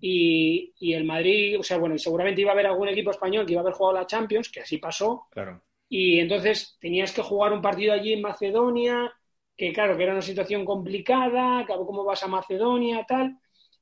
y, 0.00 0.72
y 0.78 0.92
el 0.94 1.04
Madrid, 1.04 1.58
o 1.58 1.62
sea, 1.62 1.78
bueno, 1.78 1.94
y 1.94 1.98
seguramente 1.98 2.40
iba 2.40 2.50
a 2.50 2.54
haber 2.54 2.66
algún 2.66 2.88
equipo 2.88 3.10
español 3.10 3.46
que 3.46 3.52
iba 3.52 3.60
a 3.60 3.64
haber 3.64 3.74
jugado 3.74 3.98
la 3.98 4.06
Champions, 4.06 4.50
que 4.50 4.60
así 4.60 4.78
pasó, 4.78 5.26
Claro. 5.30 5.62
y 5.88 6.18
entonces 6.20 6.76
tenías 6.80 7.12
que 7.12 7.22
jugar 7.22 7.52
un 7.52 7.62
partido 7.62 7.92
allí 7.94 8.12
en 8.12 8.22
Macedonia, 8.22 9.12
que 9.56 9.72
claro, 9.72 9.96
que 9.96 10.02
era 10.02 10.12
una 10.12 10.22
situación 10.22 10.64
complicada, 10.64 11.64
que 11.66 11.72
cómo 11.74 12.04
vas 12.04 12.22
a 12.22 12.28
Macedonia, 12.28 13.04
tal. 13.08 13.38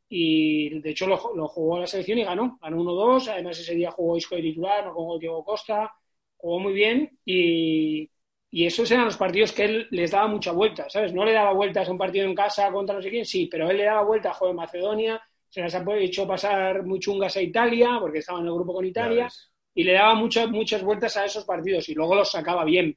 Y 0.09 0.81
de 0.81 0.91
hecho 0.91 1.07
lo, 1.07 1.35
lo 1.35 1.49
jugó 1.49 1.81
la 1.81 1.87
selección 1.87 2.19
y 2.19 2.25
ganó, 2.25 2.59
ganó 2.61 2.79
1-2. 2.79 3.29
Además, 3.29 3.59
ese 3.59 3.75
día 3.75 3.91
jugó 3.91 4.17
Isco 4.17 4.37
de 4.37 4.43
titular, 4.43 4.85
no 4.85 4.95
jugó 4.95 5.19
Diego 5.19 5.45
Costa, 5.45 5.93
jugó 6.37 6.61
muy 6.61 6.73
bien. 6.73 7.19
Y, 7.25 8.11
y 8.51 8.67
esos 8.67 8.91
eran 8.91 9.07
los 9.07 9.17
partidos 9.17 9.53
que 9.53 9.65
él 9.65 9.89
les 9.91 10.11
daba 10.13 10.29
mucha 10.29 10.53
vuelta, 10.53 10.89
¿sabes? 10.89 11.13
No 11.13 11.25
le 11.25 11.33
daba 11.33 11.53
vueltas 11.53 11.89
a 11.89 11.93
un 11.93 11.99
partido 11.99 12.27
en 12.27 12.35
casa 12.35 12.71
contra 12.71 12.95
no 12.95 13.03
sé 13.03 13.11
quién, 13.11 13.25
sí, 13.27 13.49
pero 13.51 13.69
él 13.69 13.77
le 13.79 13.85
daba 13.85 14.03
vuelta 14.05 14.31
a 14.31 14.35
juego 14.35 14.53
en 14.53 14.57
Macedonia, 14.59 15.21
se 15.49 15.61
las 15.61 15.75
ha 15.75 15.85
hecho 15.99 16.27
pasar 16.27 16.85
muy 16.85 17.01
chungas 17.01 17.37
a 17.37 17.43
Italia, 17.43 17.99
porque 18.01 18.19
estaba 18.19 18.41
en 18.41 18.47
el 18.47 18.55
grupo 18.55 18.75
con 18.75 18.85
Italia 18.85 19.29
y 19.75 19.83
le 19.85 19.93
daba 19.95 20.15
muchas, 20.15 20.49
muchas 20.51 20.83
vueltas 20.83 21.17
a 21.17 21.25
esos 21.25 21.45
partidos 21.45 21.89
y 21.89 21.95
luego 21.95 22.15
los 22.15 22.31
sacaba 22.31 22.65
bien. 22.65 22.97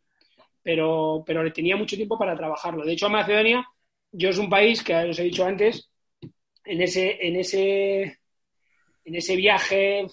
Pero, 0.62 1.24
pero 1.26 1.44
le 1.44 1.52
tenía 1.52 1.78
mucho 1.78 1.96
tiempo 1.96 2.18
para 2.18 2.36
trabajarlo. 2.36 2.86
De 2.86 2.94
hecho, 2.94 3.10
Macedonia, 3.10 3.66
yo 4.12 4.30
es 4.30 4.38
un 4.38 4.50
país 4.50 4.84
que 4.84 4.96
os 4.96 5.20
he 5.20 5.24
dicho 5.24 5.46
antes, 5.46 5.90
en 6.68 6.82
ese, 6.82 7.18
en 7.26 7.36
ese, 7.38 8.02
en 9.06 9.16
ese 9.16 9.36
viaje, 9.36 10.06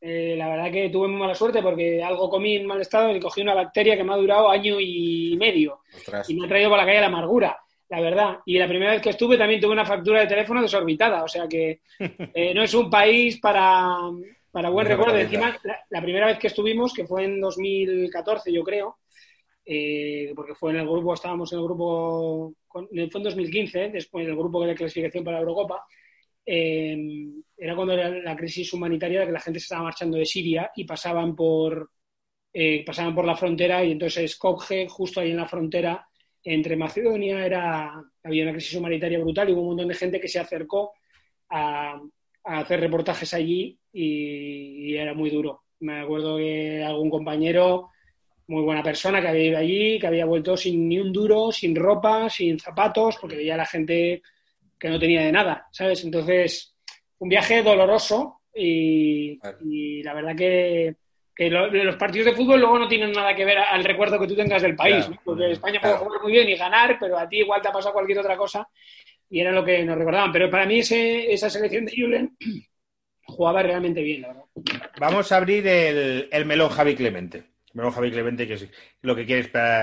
eh, 0.00 0.34
la 0.36 0.48
verdad 0.48 0.70
que 0.70 0.90
tuve 0.90 1.08
muy 1.08 1.18
mala 1.18 1.34
suerte 1.34 1.62
porque 1.62 2.02
algo 2.02 2.28
comí 2.28 2.56
en 2.56 2.66
mal 2.66 2.80
estado 2.80 3.14
y 3.14 3.20
cogí 3.20 3.40
una 3.40 3.54
bacteria 3.54 3.96
que 3.96 4.04
me 4.04 4.12
ha 4.12 4.16
durado 4.16 4.50
año 4.50 4.76
y 4.78 5.36
medio 5.38 5.80
Ostras. 5.96 6.28
y 6.28 6.34
me 6.34 6.44
ha 6.44 6.48
traído 6.48 6.68
por 6.68 6.78
la 6.78 6.84
calle 6.84 7.00
la 7.00 7.06
amargura, 7.06 7.58
la 7.88 8.00
verdad. 8.00 8.38
Y 8.44 8.58
la 8.58 8.68
primera 8.68 8.92
vez 8.92 9.02
que 9.02 9.10
estuve 9.10 9.38
también 9.38 9.60
tuve 9.60 9.72
una 9.72 9.86
factura 9.86 10.20
de 10.20 10.26
teléfono 10.26 10.62
desorbitada, 10.62 11.24
o 11.24 11.28
sea 11.28 11.48
que 11.48 11.80
eh, 11.98 12.54
no 12.54 12.62
es 12.62 12.74
un 12.74 12.90
país 12.90 13.40
para, 13.40 13.96
para 14.50 14.68
buen 14.68 14.86
recuerdo. 14.86 15.16
Encima, 15.16 15.56
la, 15.64 15.80
la 15.88 16.02
primera 16.02 16.26
vez 16.26 16.38
que 16.38 16.48
estuvimos, 16.48 16.92
que 16.92 17.06
fue 17.06 17.24
en 17.24 17.40
2014, 17.40 18.52
yo 18.52 18.62
creo, 18.62 18.98
eh, 19.66 20.32
porque 20.36 20.54
fue 20.54 20.72
en 20.72 20.78
el 20.78 20.88
grupo, 20.88 21.14
estábamos 21.14 21.52
en 21.52 21.58
el 21.60 21.64
grupo, 21.66 22.54
con- 22.68 22.88
fue 22.88 23.02
en 23.20 23.24
2015, 23.24 23.90
después 23.90 24.26
del 24.26 24.36
grupo 24.36 24.64
de 24.66 24.74
clasificación 24.76 25.24
para 25.24 25.38
la 25.38 25.42
Eurocopa, 25.42 25.84
eh, 26.46 26.96
era 27.56 27.74
cuando 27.74 27.94
era 27.94 28.10
la 28.10 28.36
crisis 28.36 28.72
humanitaria 28.72 29.20
de 29.20 29.26
que 29.26 29.32
la 29.32 29.40
gente 29.40 29.60
se 29.60 29.64
estaba 29.64 29.84
marchando 29.84 30.18
de 30.18 30.26
Siria 30.26 30.70
y 30.76 30.84
pasaban 30.84 31.34
por, 31.36 31.90
eh, 32.52 32.84
pasaban 32.84 33.14
por 33.14 33.24
la 33.26 33.36
frontera 33.36 33.84
y 33.84 33.92
entonces 33.92 34.32
Skopje, 34.32 34.88
justo 34.88 35.20
ahí 35.20 35.30
en 35.30 35.36
la 35.38 35.46
frontera 35.48 36.06
entre 36.44 36.76
Macedonia, 36.76 37.44
era, 37.44 37.92
había 38.22 38.44
una 38.44 38.52
crisis 38.52 38.74
humanitaria 38.76 39.18
brutal 39.18 39.48
y 39.48 39.52
hubo 39.52 39.62
un 39.62 39.68
montón 39.68 39.88
de 39.88 39.94
gente 39.94 40.20
que 40.20 40.28
se 40.28 40.38
acercó 40.38 40.92
a, 41.50 42.00
a 42.44 42.58
hacer 42.60 42.80
reportajes 42.80 43.34
allí 43.34 43.78
y, 43.92 44.92
y 44.92 44.96
era 44.96 45.14
muy 45.14 45.30
duro. 45.30 45.64
Me 45.80 46.00
acuerdo 46.00 46.36
que 46.38 46.82
algún 46.84 47.10
compañero, 47.10 47.90
muy 48.48 48.62
buena 48.62 48.82
persona, 48.82 49.20
que 49.20 49.28
había 49.28 49.44
ido 49.44 49.58
allí, 49.58 49.98
que 49.98 50.06
había 50.06 50.24
vuelto 50.26 50.56
sin 50.56 50.88
ni 50.88 50.98
un 51.00 51.12
duro, 51.12 51.50
sin 51.52 51.74
ropa, 51.74 52.30
sin 52.30 52.58
zapatos, 52.58 53.16
porque 53.20 53.36
veía 53.36 53.54
a 53.54 53.58
la 53.58 53.66
gente 53.66 54.22
que 54.78 54.88
no 54.88 54.98
tenía 54.98 55.22
de 55.22 55.32
nada, 55.32 55.66
¿sabes? 55.72 56.04
Entonces, 56.04 56.74
un 57.18 57.28
viaje 57.28 57.62
doloroso 57.62 58.42
y, 58.54 59.38
Claro. 59.38 59.58
y 59.64 60.02
la 60.02 60.14
verdad 60.14 60.36
que, 60.36 60.94
que 61.34 61.50
lo- 61.50 61.66
los 61.68 61.96
partidos 61.96 62.26
de 62.26 62.34
fútbol 62.34 62.60
luego 62.60 62.78
no 62.78 62.86
tienen 62.88 63.10
nada 63.12 63.34
que 63.34 63.44
ver 63.44 63.58
al 63.58 63.84
recuerdo 63.84 64.18
que 64.20 64.26
tú 64.28 64.36
tengas 64.36 64.62
del 64.62 64.76
país, 64.76 65.06
Claro. 65.06 65.10
¿no? 65.14 65.20
porque 65.24 65.50
España 65.52 65.80
puede 65.80 65.96
jugar 65.96 66.22
muy 66.22 66.32
bien 66.32 66.48
y 66.48 66.56
ganar, 66.56 66.98
pero 67.00 67.18
a 67.18 67.28
ti 67.28 67.38
igual 67.38 67.60
te 67.62 67.68
ha 67.68 67.72
pasado 67.72 67.94
cualquier 67.94 68.18
otra 68.20 68.36
cosa 68.36 68.68
y 69.28 69.40
era 69.40 69.50
lo 69.50 69.64
que 69.64 69.82
nos 69.84 69.98
recordaban. 69.98 70.30
Pero 70.32 70.48
para 70.50 70.66
mí 70.66 70.78
ese, 70.78 71.32
esa 71.32 71.50
selección 71.50 71.84
de 71.86 71.92
Julen 71.96 72.36
jugaba 73.24 73.62
realmente 73.62 74.02
bien, 74.02 74.22
la 74.22 74.28
verdad. 74.28 74.44
Vamos 75.00 75.32
a 75.32 75.36
abrir 75.38 75.66
el, 75.66 76.28
el 76.30 76.44
melón 76.46 76.68
Javi 76.70 76.94
Clemente. 76.94 77.42
Melón 77.76 77.92
Javi 77.92 78.10
Clemente, 78.10 78.46
que 78.48 78.54
es 78.54 78.68
lo 79.02 79.14
que 79.14 79.26
quiere 79.26 79.42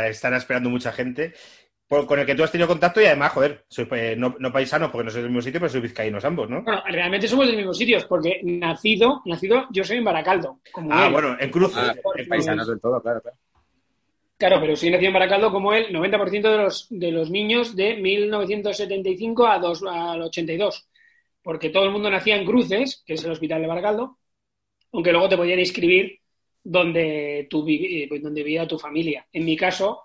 estará 0.09 0.37
esperando 0.37 0.69
mucha 0.69 0.91
gente. 0.91 1.33
por- 1.85 2.07
con 2.07 2.17
el 2.17 2.25
que 2.25 2.33
tú 2.33 2.43
has 2.43 2.51
tenido 2.51 2.67
contacto 2.67 2.99
y 3.01 3.05
además, 3.05 3.31
joder, 3.33 3.65
sois 3.69 3.87
eh, 3.91 4.15
no, 4.17 4.35
no 4.39 4.51
paisanos 4.51 4.89
porque 4.89 5.05
no 5.05 5.11
sois 5.11 5.21
del 5.21 5.29
mismo 5.31 5.43
sitio, 5.43 5.59
pero 5.59 5.69
sois 5.69 5.83
vizcaínos 5.83 6.25
ambos, 6.25 6.49
¿no? 6.49 6.63
Bueno, 6.63 6.81
realmente 6.89 7.27
somos 7.27 7.45
del 7.45 7.57
mismo 7.57 7.73
sitios, 7.73 8.05
porque 8.05 8.39
nacido, 8.43 9.21
nacido 9.25 9.67
yo 9.71 9.83
soy 9.83 9.97
en 9.97 10.03
Baracaldo. 10.05 10.59
Como 10.71 10.91
Ah, 10.91 11.05
él. 11.05 11.11
bueno, 11.13 11.37
en 11.39 11.51
cruce. 11.51 11.79
Ah, 11.79 11.93
En- 12.15 12.27
paisanos 12.27 12.67
del 12.67 12.79
todo, 12.81 12.99
claro, 12.99 13.21
claro. 13.21 13.37
Claro, 14.37 14.57
pero 14.59 14.75
soy 14.75 14.89
nacido 14.89 15.07
en 15.09 15.13
Baracaldo 15.13 15.51
como 15.51 15.71
él, 15.73 15.91
90% 15.93 16.49
de 16.51 16.57
los, 16.57 16.87
de 16.89 17.11
los 17.11 17.29
niños 17.29 17.75
de 17.75 17.95
1975 17.97 19.45
a 19.47 19.59
dos- 19.59 19.83
al 19.87 20.21
82. 20.23 20.87
Porque 21.43 21.69
todo 21.69 21.83
el 21.85 21.91
mundo 21.91 22.09
nacía 22.09 22.37
en 22.37 22.45
Cruces, 22.45 23.03
que 23.05 23.13
es 23.13 23.23
el 23.23 23.31
hospital 23.31 23.61
de 23.61 23.67
Baracaldo, 23.67 24.17
aunque 24.93 25.11
luego 25.11 25.29
te 25.29 25.37
podían 25.37 25.59
inscribir 25.59 26.19
donde, 26.63 27.47
vivi- 27.51 28.03
eh, 28.11 28.19
donde 28.21 28.43
vivía 28.43 28.67
tu 28.67 28.77
familia. 28.79 29.25
En 29.33 29.45
mi 29.45 29.55
caso, 29.57 30.01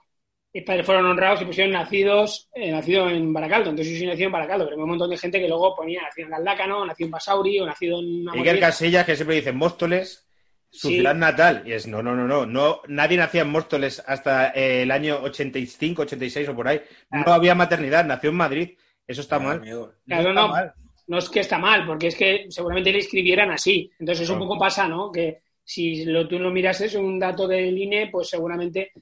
mis 0.53 0.65
padres 0.65 0.85
fueron 0.87 1.07
honrados 1.07 1.43
y 1.43 1.45
pusieron 1.45 1.73
nacidos, 1.73 2.49
eh, 2.55 2.71
nacido 2.73 3.09
en 3.09 3.33
Baracaldo. 3.33 3.71
Entonces 3.71 3.93
yo 3.95 3.99
soy 4.01 4.07
nacido 4.09 4.27
en 4.27 4.33
Baracaldo, 4.33 4.65
pero 4.65 4.77
hay 4.77 4.83
un 4.83 4.89
montón 4.89 5.11
de 5.11 5.19
gente 5.19 5.41
que 5.41 5.49
luego 5.49 5.77
ponía 5.77 6.03
nacido 6.03 6.27
en 6.27 6.33
Galdácano, 6.33 6.85
nacido 6.87 7.07
en 7.07 7.11
Basauri 7.13 7.61
o 7.61 7.67
nacido 7.67 8.01
en... 8.01 8.29
Amorebieta. 8.29 8.67
Casillas, 8.67 9.07
que 9.07 9.17
siempre 9.17 9.37
dice 9.37 9.53
Móstoles, 9.53 10.25
su 10.71 10.89
Sí. 10.89 10.95
ciudad 10.97 11.15
natal. 11.15 11.63
Y 11.65 11.73
es, 11.73 11.87
no, 11.87 12.03
no, 12.03 12.15
no, 12.17 12.27
no, 12.27 12.45
no. 12.45 12.81
Nadie 12.89 13.17
nacía 13.19 13.43
en 13.43 13.51
Móstoles 13.51 14.03
hasta 14.07 14.49
eh, 14.51 14.83
el 14.83 14.91
año 14.91 15.19
85, 15.23 16.03
86 16.03 16.49
o 16.49 16.55
por 16.57 16.69
ahí. 16.69 16.81
No 17.11 17.33
había 17.33 17.55
maternidad, 17.55 18.05
nació 18.05 18.31
en 18.31 18.37
Madrid. 18.37 18.71
Eso 19.07 19.21
está 19.23 19.39
mal. 19.39 19.59
amigo. 19.59 19.93
Claro, 20.07 20.29
está 20.31 20.41
no. 20.43 20.49
mal. 20.49 20.73
no 21.07 21.19
es 21.19 21.31
que 21.31 21.41
está 21.41 21.57
mal, 21.59 21.87
porque 21.87 22.09
es 22.09 22.15
que 22.17 22.47
seguramente 22.51 22.93
le 22.93 22.99
escribieran 22.99 23.51
así. 23.51 23.91
Entonces, 23.99 24.29
un 24.29 24.37
Claro. 24.37 24.49
poco 24.51 24.61
pasa, 24.61 24.87
¿no? 24.89 25.11
Que 25.11 25.39
si 25.73 26.05
lo, 26.07 26.27
tú 26.29 26.39
lo 26.39 26.51
miras, 26.51 26.81
es 26.81 26.95
un 26.95 27.19
dato 27.19 27.47
del 27.47 27.77
INE, 27.77 28.09
pues 28.11 28.29
seguramente 28.29 28.93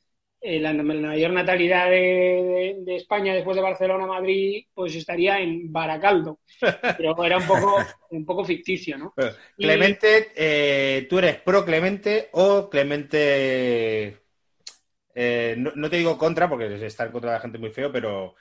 eh, 0.40 0.60
la, 0.60 0.72
la 0.72 0.82
mayor 0.82 1.32
natalidad 1.32 1.88
de, 1.90 1.96
de- 1.98 2.76
de 2.80 2.96
España 2.96 3.34
después 3.34 3.56
de 3.56 3.62
Barcelona, 3.62 4.06
Madrid, 4.06 4.64
pues 4.74 4.94
estaría 4.96 5.38
en 5.40 5.72
Baracaldo. 5.72 6.40
Pero 6.96 7.24
era 7.24 7.38
un 7.38 7.46
poco, 7.46 7.76
un 8.10 8.24
poco 8.24 8.44
ficticio, 8.44 8.98
¿no? 8.98 9.14
Y- 9.56 9.60
Clemente, 9.60 10.32
eh, 10.36 11.06
¿tú 11.08 11.18
eres 11.18 11.36
pro 11.40 11.64
Clemente 11.64 12.28
o 12.32 12.68
Clemente... 12.70 14.18
eh, 15.14 15.54
no, 15.58 15.72
no 15.74 15.90
te 15.90 15.96
digo 15.98 16.18
contra, 16.18 16.48
porque 16.48 16.84
estar 16.86 17.10
contra 17.12 17.32
la 17.32 17.40
gente 17.40 17.58
muy 17.58 17.70
feo, 17.70 17.90
pero 17.92 18.34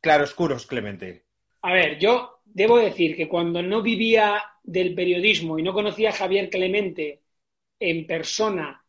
claroscuros 0.00 0.66
Clemente. 0.66 1.26
A 1.62 1.72
ver, 1.72 1.98
yo 1.98 2.40
debo 2.44 2.78
decir 2.78 3.16
que 3.16 3.28
cuando 3.28 3.62
no 3.62 3.82
vivía 3.82 4.42
del 4.62 4.94
periodismo 4.94 5.58
y 5.58 5.62
no 5.62 5.72
conocía 5.72 6.10
a 6.10 6.12
Javier 6.12 6.50
Clemente 6.50 7.22
en 7.80 8.06
persona, 8.06 8.84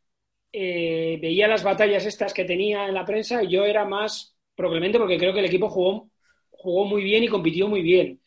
eh, 0.51 1.19
veía 1.21 1.47
las 1.47 1.63
batallas 1.63 2.05
estas 2.05 2.33
que 2.33 2.45
tenía 2.45 2.87
en 2.87 2.95
la 2.95 3.05
prensa 3.05 3.43
yo 3.43 3.65
era 3.65 3.85
más 3.85 4.35
pro 4.55 4.69
Clemente 4.71 4.97
porque 4.97 5.17
creo 5.17 5.33
que 5.33 5.39
el 5.39 5.45
equipo 5.45 5.69
jugó, 5.69 6.09
jugó 6.49 6.85
muy 6.85 7.03
bien 7.03 7.23
y 7.23 7.27
compitió 7.27 7.67
muy 7.67 7.81
bien. 7.81 8.21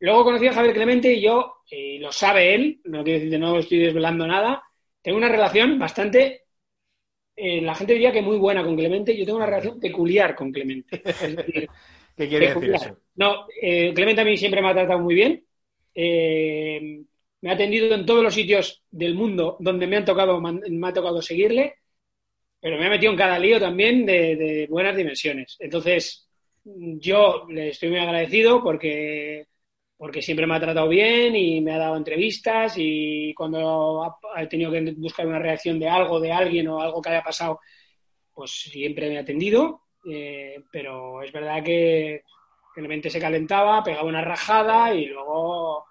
Luego 0.00 0.24
conocí 0.24 0.46
a 0.46 0.52
Javier 0.52 0.74
Clemente 0.74 1.12
y 1.12 1.20
yo, 1.22 1.56
eh, 1.70 1.98
lo 2.00 2.12
sabe 2.12 2.54
él, 2.54 2.80
no 2.84 3.02
quiero 3.04 3.18
decir 3.18 3.30
que 3.30 3.38
no 3.38 3.58
estoy 3.58 3.78
desvelando 3.78 4.26
nada, 4.26 4.62
tengo 5.02 5.18
una 5.18 5.28
relación 5.28 5.78
bastante, 5.78 6.44
eh, 7.36 7.60
la 7.60 7.74
gente 7.74 7.94
diría 7.94 8.12
que 8.12 8.22
muy 8.22 8.38
buena 8.38 8.64
con 8.64 8.76
Clemente, 8.76 9.16
yo 9.16 9.24
tengo 9.24 9.38
una 9.38 9.46
relación 9.46 9.80
peculiar 9.80 10.34
con 10.34 10.52
Clemente. 10.52 11.02
Es 11.20 11.36
decir, 11.36 11.68
¿Qué 12.16 12.28
quiere 12.28 12.48
decir 12.48 12.70
peculiar. 12.70 12.72
eso? 12.72 12.98
No, 13.16 13.46
Clemente 13.60 14.20
a 14.22 14.24
mí 14.24 14.36
siempre 14.36 14.62
me 14.62 14.70
ha 14.70 14.74
tratado 14.74 15.00
muy 15.00 15.14
bien. 15.14 15.44
Me 17.46 17.52
ha 17.52 17.54
atendido 17.54 17.94
en 17.94 18.04
todos 18.04 18.24
los 18.24 18.34
sitios 18.34 18.82
del 18.90 19.14
mundo 19.14 19.56
donde 19.60 19.86
me, 19.86 19.96
han 19.96 20.04
tocado, 20.04 20.40
me 20.40 20.88
ha 20.88 20.92
tocado 20.92 21.22
seguirle, 21.22 21.76
pero 22.60 22.76
me 22.76 22.86
ha 22.86 22.90
metido 22.90 23.12
en 23.12 23.18
cada 23.18 23.38
lío 23.38 23.60
también 23.60 24.04
de, 24.04 24.66
buenas 24.68 24.96
dimensiones. 24.96 25.54
Entonces, 25.60 26.28
yo 26.64 27.46
le 27.48 27.68
estoy 27.68 27.90
muy 27.90 28.00
agradecido 28.00 28.60
porque 28.64 29.46
porque 29.96 30.22
siempre 30.22 30.44
me 30.44 30.56
ha 30.56 30.60
tratado 30.60 30.88
bien 30.88 31.36
y 31.36 31.60
me 31.60 31.72
ha 31.72 31.78
dado 31.78 31.96
entrevistas 31.96 32.74
y 32.78 33.32
cuando 33.32 34.18
he 34.36 34.48
tenido 34.48 34.72
que 34.72 34.94
buscar 34.96 35.28
una 35.28 35.38
reacción 35.38 35.78
de 35.78 35.88
algo, 35.88 36.18
de 36.18 36.32
alguien 36.32 36.66
o 36.66 36.80
algo 36.80 37.00
que 37.00 37.10
haya 37.10 37.22
pasado, 37.22 37.60
pues 38.34 38.50
siempre 38.50 39.08
me 39.08 39.18
ha 39.18 39.20
atendido. 39.20 39.82
Eh, 40.10 40.64
pero 40.72 41.22
es 41.22 41.30
verdad 41.30 41.62
que 41.62 42.24
Clemente 42.74 43.08
se 43.08 43.20
calentaba, 43.20 43.84
pegaba 43.84 44.08
una 44.08 44.24
rajada 44.24 44.92
y 44.92 45.06
luego 45.06 45.86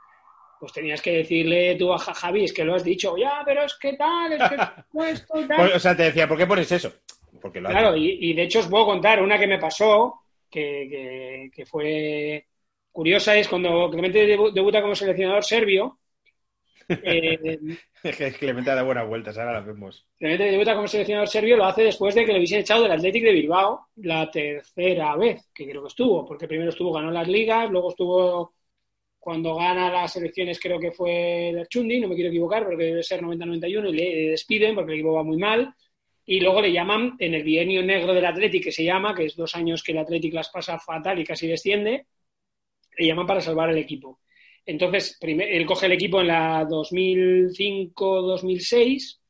pues 0.65 0.73
tenías 0.73 0.99
que 1.01 1.11
decirle 1.17 1.75
tú 1.75 1.93
a 1.93 1.99
Ja- 1.99 2.13
Javi, 2.15 2.43
es 2.45 2.53
que 2.53 2.63
lo 2.65 2.73
has 2.73 2.83
dicho, 2.83 3.15
ya, 3.15 3.43
pero 3.45 3.63
es 3.63 3.75
que 3.79 3.93
tal, 3.93 4.33
es 4.33 4.39
que 4.49 4.55
esto 5.11 5.39
y 5.39 5.47
tal. 5.47 5.57
Pues, 5.57 5.75
o 5.75 5.79
sea, 5.79 5.95
te 5.95 6.03
decía, 6.03 6.27
¿por 6.27 6.37
qué 6.39 6.47
pones 6.47 6.71
eso? 6.71 6.91
Porque 7.39 7.61
lo 7.61 7.69
Claro, 7.69 7.95
y, 7.95 8.17
y 8.31 8.33
de 8.33 8.43
hecho 8.43 8.59
os 8.61 8.67
puedo 8.67 8.85
contar 8.85 9.21
una 9.21 9.37
que 9.37 9.45
me 9.47 9.59
pasó, 9.59 10.21
que, 10.49 10.87
que- 10.89 11.49
que 11.53 11.65
fue 11.67 12.47
curiosa, 12.91 13.35
es 13.37 13.47
cuando 13.47 13.91
Clemente 13.91 14.25
debu- 14.27 14.51
debuta 14.51 14.81
como 14.81 14.95
seleccionador 14.95 15.43
serbio. 15.43 15.99
eh, 16.89 17.59
Es 18.03 18.17
que 18.17 18.31
Clemente 18.33 18.69
da 18.73 18.83
buenas 18.83 19.07
vueltas, 19.07 19.37
ahora 19.37 19.53
las 19.53 19.65
vemos. 19.65 20.07
Clemente 20.17 20.45
debuta 20.45 20.75
como 20.75 20.87
seleccionador 20.87 21.27
serbio, 21.27 21.57
lo 21.57 21.65
hace 21.65 21.83
después 21.83 22.15
de 22.15 22.25
que 22.25 22.31
le 22.31 22.37
hubiesen 22.39 22.59
echado 22.61 22.83
del 22.83 22.91
Athletic 22.91 23.23
de 23.23 23.31
Bilbao 23.33 23.87
la 23.97 24.29
tercera 24.31 25.15
vez, 25.15 25.49
que 25.53 25.67
creo 25.67 25.81
que 25.83 25.87
estuvo, 25.89 26.25
porque 26.25 26.47
primero 26.47 26.69
estuvo, 26.69 26.91
ganó 26.93 27.11
las 27.11 27.27
ligas, 27.27 27.69
luego 27.69 27.89
estuvo 27.89 28.54
cuando 29.25 29.55
gana 29.55 29.91
las 29.91 30.15
elecciones, 30.17 30.59
creo 30.59 30.79
que 30.79 30.91
fue 30.91 31.51
Chundi, 31.67 31.99
no 31.99 32.07
me 32.07 32.13
quiero 32.13 32.29
equivocar, 32.29 32.63
porque 32.63 32.83
debe 32.83 33.01
ser 33.01 33.23
90-91, 33.23 33.89
y 33.89 33.93
le 33.93 34.29
despiden 34.29 34.75
porque 34.75 34.91
el 34.91 34.99
equipo 34.99 35.13
va 35.13 35.23
muy 35.23 35.37
mal. 35.37 35.73
Y 36.27 36.41
luego 36.41 36.61
le 36.61 36.71
llaman 36.71 37.15
en 37.17 37.33
el 37.33 37.41
bienio 37.41 37.81
negro 37.81 38.13
del 38.13 38.23
Athletic, 38.23 38.65
que 38.65 38.71
se 38.71 38.83
llama, 38.83 39.15
que 39.15 39.25
es 39.25 39.35
dos 39.35 39.55
años 39.55 39.81
que 39.81 39.93
el 39.93 39.97
Athletic 39.97 40.31
las 40.31 40.49
pasa 40.49 40.77
fatal 40.77 41.17
y 41.17 41.23
casi 41.23 41.47
desciende, 41.47 42.05
le 42.99 43.07
llaman 43.07 43.25
para 43.25 43.41
salvar 43.41 43.71
el 43.71 43.79
equipo. 43.79 44.19
Entonces, 44.63 45.17
primer- 45.19 45.51
él 45.51 45.65
coge 45.65 45.87
el 45.87 45.93
equipo 45.93 46.21
en 46.21 46.27
la 46.27 46.63
2005-2006, 46.65 49.21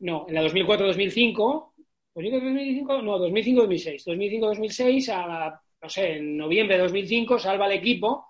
no, 0.00 0.26
en 0.28 0.34
la 0.34 0.42
2004-2005, 0.42 1.72
2005, 2.14 3.00
no, 3.00 3.18
2005-2006, 3.18 4.04
2005-2006, 4.04 5.08
a, 5.08 5.58
no 5.80 5.88
sé, 5.88 6.16
en 6.16 6.36
noviembre 6.36 6.76
de 6.76 6.82
2005 6.82 7.38
salva 7.38 7.64
el 7.64 7.72
equipo 7.78 8.26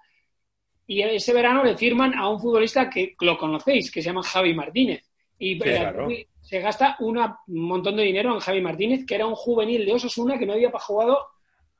y 0.86 1.02
ese 1.02 1.32
verano 1.32 1.64
le 1.64 1.76
firman 1.76 2.14
a 2.14 2.28
un 2.28 2.40
futbolista 2.40 2.88
que 2.90 3.14
lo 3.20 3.38
conocéis, 3.38 3.90
que 3.90 4.02
se 4.02 4.08
llama 4.08 4.22
Javi 4.22 4.54
Martínez. 4.54 5.02
Y 5.38 5.54
Sí, 5.60 5.68
el 5.68 5.76
claro. 5.78 6.08
Se 6.40 6.58
gasta 6.60 6.96
una- 7.00 7.38
un 7.48 7.60
montón 7.68 7.96
de 7.96 8.02
dinero 8.02 8.34
en 8.34 8.40
Javi 8.40 8.60
Martínez, 8.60 9.06
que 9.06 9.14
era 9.14 9.26
un 9.26 9.34
juvenil 9.34 9.86
de 9.86 9.92
Osasuna 9.94 10.38
que 10.38 10.44
no 10.46 10.52
había 10.54 10.70
jugado 10.72 11.18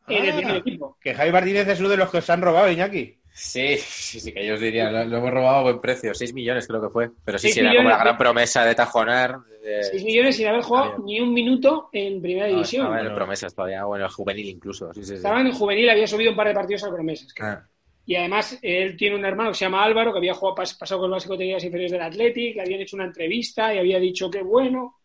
en 0.09 0.25
el 0.25 0.31
Ah. 0.31 0.37
primer 0.37 0.57
equipo. 0.57 0.97
Que 1.01 1.15
Javi 1.15 1.31
Martínez 1.33 1.69
es 1.69 1.81
uno 1.81 1.89
de 1.91 1.97
los 1.97 2.11
que 2.11 2.19
os 2.19 2.31
han 2.31 2.41
robado, 2.41 2.71
Iñaki. 2.71 3.19
Sí, 3.35 3.77
sí, 3.79 4.21
sí, 4.21 4.33
que 4.33 4.47
yo 4.47 4.55
os 4.55 4.61
diría, 4.61 4.91
lo, 4.91 5.05
lo 5.05 5.17
hemos 5.19 5.31
robado 5.31 5.57
a 5.57 5.63
buen 5.63 5.81
precio, 5.81 6.13
6 6.15 6.35
millones 6.35 6.67
creo 6.67 6.83
que 6.83 6.91
fue. 6.91 7.11
Pero 7.25 7.39
sí, 7.39 7.49
sí, 7.51 7.61
era 7.61 7.75
como 7.75 7.89
la 7.89 7.97
gran 7.99 8.19
promesa 8.19 8.65
de 8.65 8.75
Tajonar. 8.75 9.39
de- 9.63 9.83
6 9.85 10.05
millones 10.05 10.37
sin 10.37 10.49
haber 10.49 10.63
jugado 10.63 10.99
ni 11.05 11.21
un 11.21 11.33
minuto 11.33 11.89
en 11.93 12.21
primera 12.21 12.47
No, 12.49 12.55
división. 12.57 12.87
estaba 12.87 13.01
en 13.09 13.15
promesas 13.15 13.55
todavía, 13.55 13.85
bueno, 13.85 14.09
juvenil 14.11 14.49
incluso. 14.49 14.93
Sí, 14.93 15.01
sí, 15.03 15.07
sí. 15.09 15.15
Estaba 15.15 15.41
en 15.41 15.53
juvenil, 15.53 15.89
había 15.89 16.07
subido 16.07 16.31
un 16.33 16.37
par 16.37 16.49
de 16.49 16.55
partidos 16.55 16.85
al 16.85 16.93
promesas. 16.93 17.33
creo. 17.35 17.49
Ah, 17.49 17.69
Y 18.05 18.17
además, 18.17 18.59
él 18.63 18.97
tiene 18.97 19.17
un 19.17 19.25
hermano 19.25 19.51
que 19.51 19.57
se 19.59 19.65
llama 19.65 19.85
Álvaro, 19.85 20.13
que 20.13 20.19
había 20.19 20.35
jugado, 20.35 20.57
pas- 20.57 20.77
pasado 20.79 21.03
con 21.03 21.11
las 21.11 21.23
categorías 21.25 21.63
inferiores 21.65 21.93
del 21.93 22.03
Athletic, 22.03 22.55
que 22.55 22.61
habían 22.61 22.81
hecho 22.81 22.97
una 22.97 23.05
entrevista 23.05 23.75
y 23.75 23.79
había 23.79 23.99
dicho 24.01 24.31
que 24.31 24.43
bueno, 24.43 24.97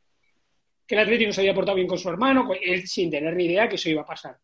que 0.86 0.96
el 0.96 1.02
Athletic 1.02 1.28
no 1.28 1.34
se 1.34 1.42
había 1.42 1.54
portado 1.54 1.76
bien 1.76 1.88
con 1.88 1.98
su 1.98 2.10
hermano, 2.10 2.46
pues 2.48 2.60
él 2.64 2.88
sin 2.88 3.12
tener 3.12 3.36
ni 3.36 3.46
idea 3.46 3.68
que 3.70 3.76
eso 3.76 3.90
iba 3.90 4.02
a 4.02 4.06
pasar. 4.06 4.38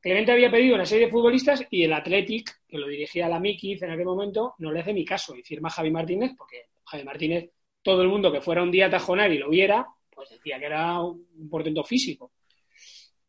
Clemente 0.00 0.32
había 0.32 0.50
pedido 0.50 0.74
una 0.74 0.84
serie 0.84 1.06
de 1.06 1.12
futbolistas 1.12 1.64
y 1.70 1.84
el 1.84 1.92
Athletic, 1.92 2.50
que 2.68 2.76
lo 2.78 2.88
dirigía 2.88 3.28
la 3.28 3.40
Mikiz 3.40 3.82
en 3.82 3.90
aquel 3.90 4.04
momento, 4.04 4.54
no 4.58 4.70
le 4.70 4.80
hace 4.80 4.92
ni 4.92 5.04
caso 5.04 5.34
y 5.34 5.42
firma 5.42 5.68
a 5.68 5.72
Javi 5.72 5.90
Martínez, 5.90 6.32
porque 6.36 6.66
Javi 6.84 7.04
Martínez, 7.04 7.50
todo 7.82 8.02
el 8.02 8.08
mundo 8.08 8.30
que 8.30 8.42
fuera 8.42 8.62
un 8.62 8.70
día 8.70 8.86
a 8.86 8.90
tajonar 8.90 9.32
y 9.32 9.38
lo 9.38 9.48
viera, 9.48 9.86
pues 10.14 10.28
decía 10.30 10.58
que 10.58 10.66
era 10.66 11.00
un 11.00 11.48
portento 11.50 11.82
físico. 11.84 12.32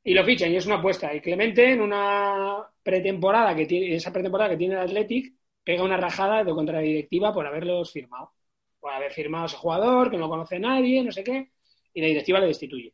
Y 0.08 0.14
lo 0.14 0.24
fichan 0.24 0.51
y 0.51 0.58
es 0.58 0.66
una 0.68 0.76
apuesta. 0.76 1.14
Y 1.14 1.20
Clemente 1.20 1.72
en 1.72 1.82
una 1.82 2.64
pretemporada 2.82 3.56
que 3.56 3.66
tiene, 3.66 3.95
esa 3.95 4.14
pretemporada 4.14 4.51
que 4.51 4.58
tiene 4.58 4.76
el 4.76 4.82
Athletic, 4.82 5.34
pega 5.64 5.84
una 5.84 5.97
rajada 5.97 6.43
de 6.43 6.53
contra 6.53 6.76
la 6.76 6.82
directiva 6.82 7.34
por 7.34 7.45
haberlos 7.45 7.91
firmado. 7.91 8.32
Por 8.80 8.93
haber 8.93 9.12
firmado 9.12 9.45
a 9.45 9.47
ese 9.47 9.58
jugador, 9.58 10.12
que 10.12 10.18
no 10.18 10.30
conoce 10.30 10.58
a 10.58 10.60
nadie, 10.60 11.03
no 11.03 11.12
sé 11.12 11.24
qué, 11.24 11.49
y 11.91 12.01
la 12.01 12.08
directiva 12.08 12.39
le 12.39 12.47
destituye. 12.47 12.93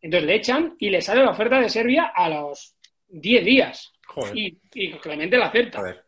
Entonces 0.00 0.26
le 0.26 0.36
echan 0.36 0.76
y 0.78 0.88
le 0.88 1.00
sale 1.02 1.24
la 1.24 1.30
oferta 1.30 1.60
de 1.60 1.68
Serbia 1.68 2.12
a 2.14 2.28
los 2.28 2.76
10 3.08 3.44
días. 3.44 3.92
Joder. 4.06 4.38
Y, 4.38 4.58
y 4.74 4.92
Clemente 4.92 5.36
la 5.36 5.46
acepta. 5.46 5.80
joder. 5.80 6.04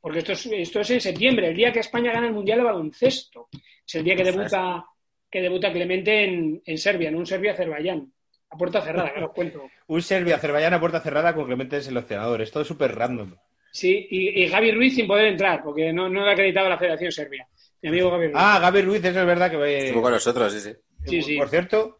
Porque 0.00 0.20
esto 0.20 0.32
es, 0.32 0.46
esto 0.46 0.80
es 0.80 0.90
en 0.92 1.00
septiembre, 1.00 1.48
el 1.48 1.56
día 1.56 1.72
que 1.72 1.80
España 1.80 2.12
gana 2.12 2.28
el 2.28 2.32
Mundial 2.32 2.58
de 2.58 2.64
Baloncesto. 2.64 3.48
Es 3.84 3.92
el 3.96 4.04
día 4.04 4.14
que 4.14 4.22
debuta, 4.22 4.86
que 5.28 5.40
debuta 5.40 5.72
Clemente 5.72 6.22
en, 6.22 6.62
en 6.64 6.78
Serbia, 6.78 7.08
en 7.08 7.16
un 7.16 7.26
Serbia-Azerbaiyán. 7.26 8.12
A 8.50 8.56
puerta 8.56 8.80
cerrada, 8.80 9.12
que 9.12 9.24
os 9.24 9.32
cuento. 9.32 9.62
Un 9.88 10.02
Serbia-Azerbaiyán 10.02 10.74
a 10.74 10.80
puerta 10.80 11.00
cerrada 11.00 11.34
con 11.34 11.46
Clemente 11.46 11.76
de 11.76 11.82
seleccionador. 11.82 12.42
Es 12.42 12.50
todo 12.50 12.64
súper 12.64 12.94
random. 12.94 13.34
Sí, 13.72 14.06
y, 14.10 14.42
y 14.42 14.48
Gaby 14.48 14.72
Ruiz 14.72 14.94
sin 14.94 15.06
poder 15.06 15.26
entrar, 15.26 15.62
porque 15.62 15.92
no, 15.92 16.08
no 16.08 16.24
le 16.24 16.30
ha 16.30 16.32
acreditado 16.32 16.68
la 16.68 16.78
Federación 16.78 17.12
Serbia. 17.12 17.46
Mi 17.82 17.90
amigo 17.90 18.10
Gaby 18.10 18.24
Ruiz. 18.28 18.36
Ah, 18.38 18.58
Gaby 18.60 18.82
Ruiz, 18.82 19.04
eso 19.04 19.20
es 19.20 19.26
verdad 19.26 19.50
que... 19.50 19.78
Estuvo 19.88 20.02
con 20.02 20.12
nosotros, 20.12 20.52
sí, 20.52 20.60
sí. 20.60 20.72
Sí, 21.04 21.22
sí. 21.22 21.36
Por 21.36 21.48
cierto, 21.50 21.98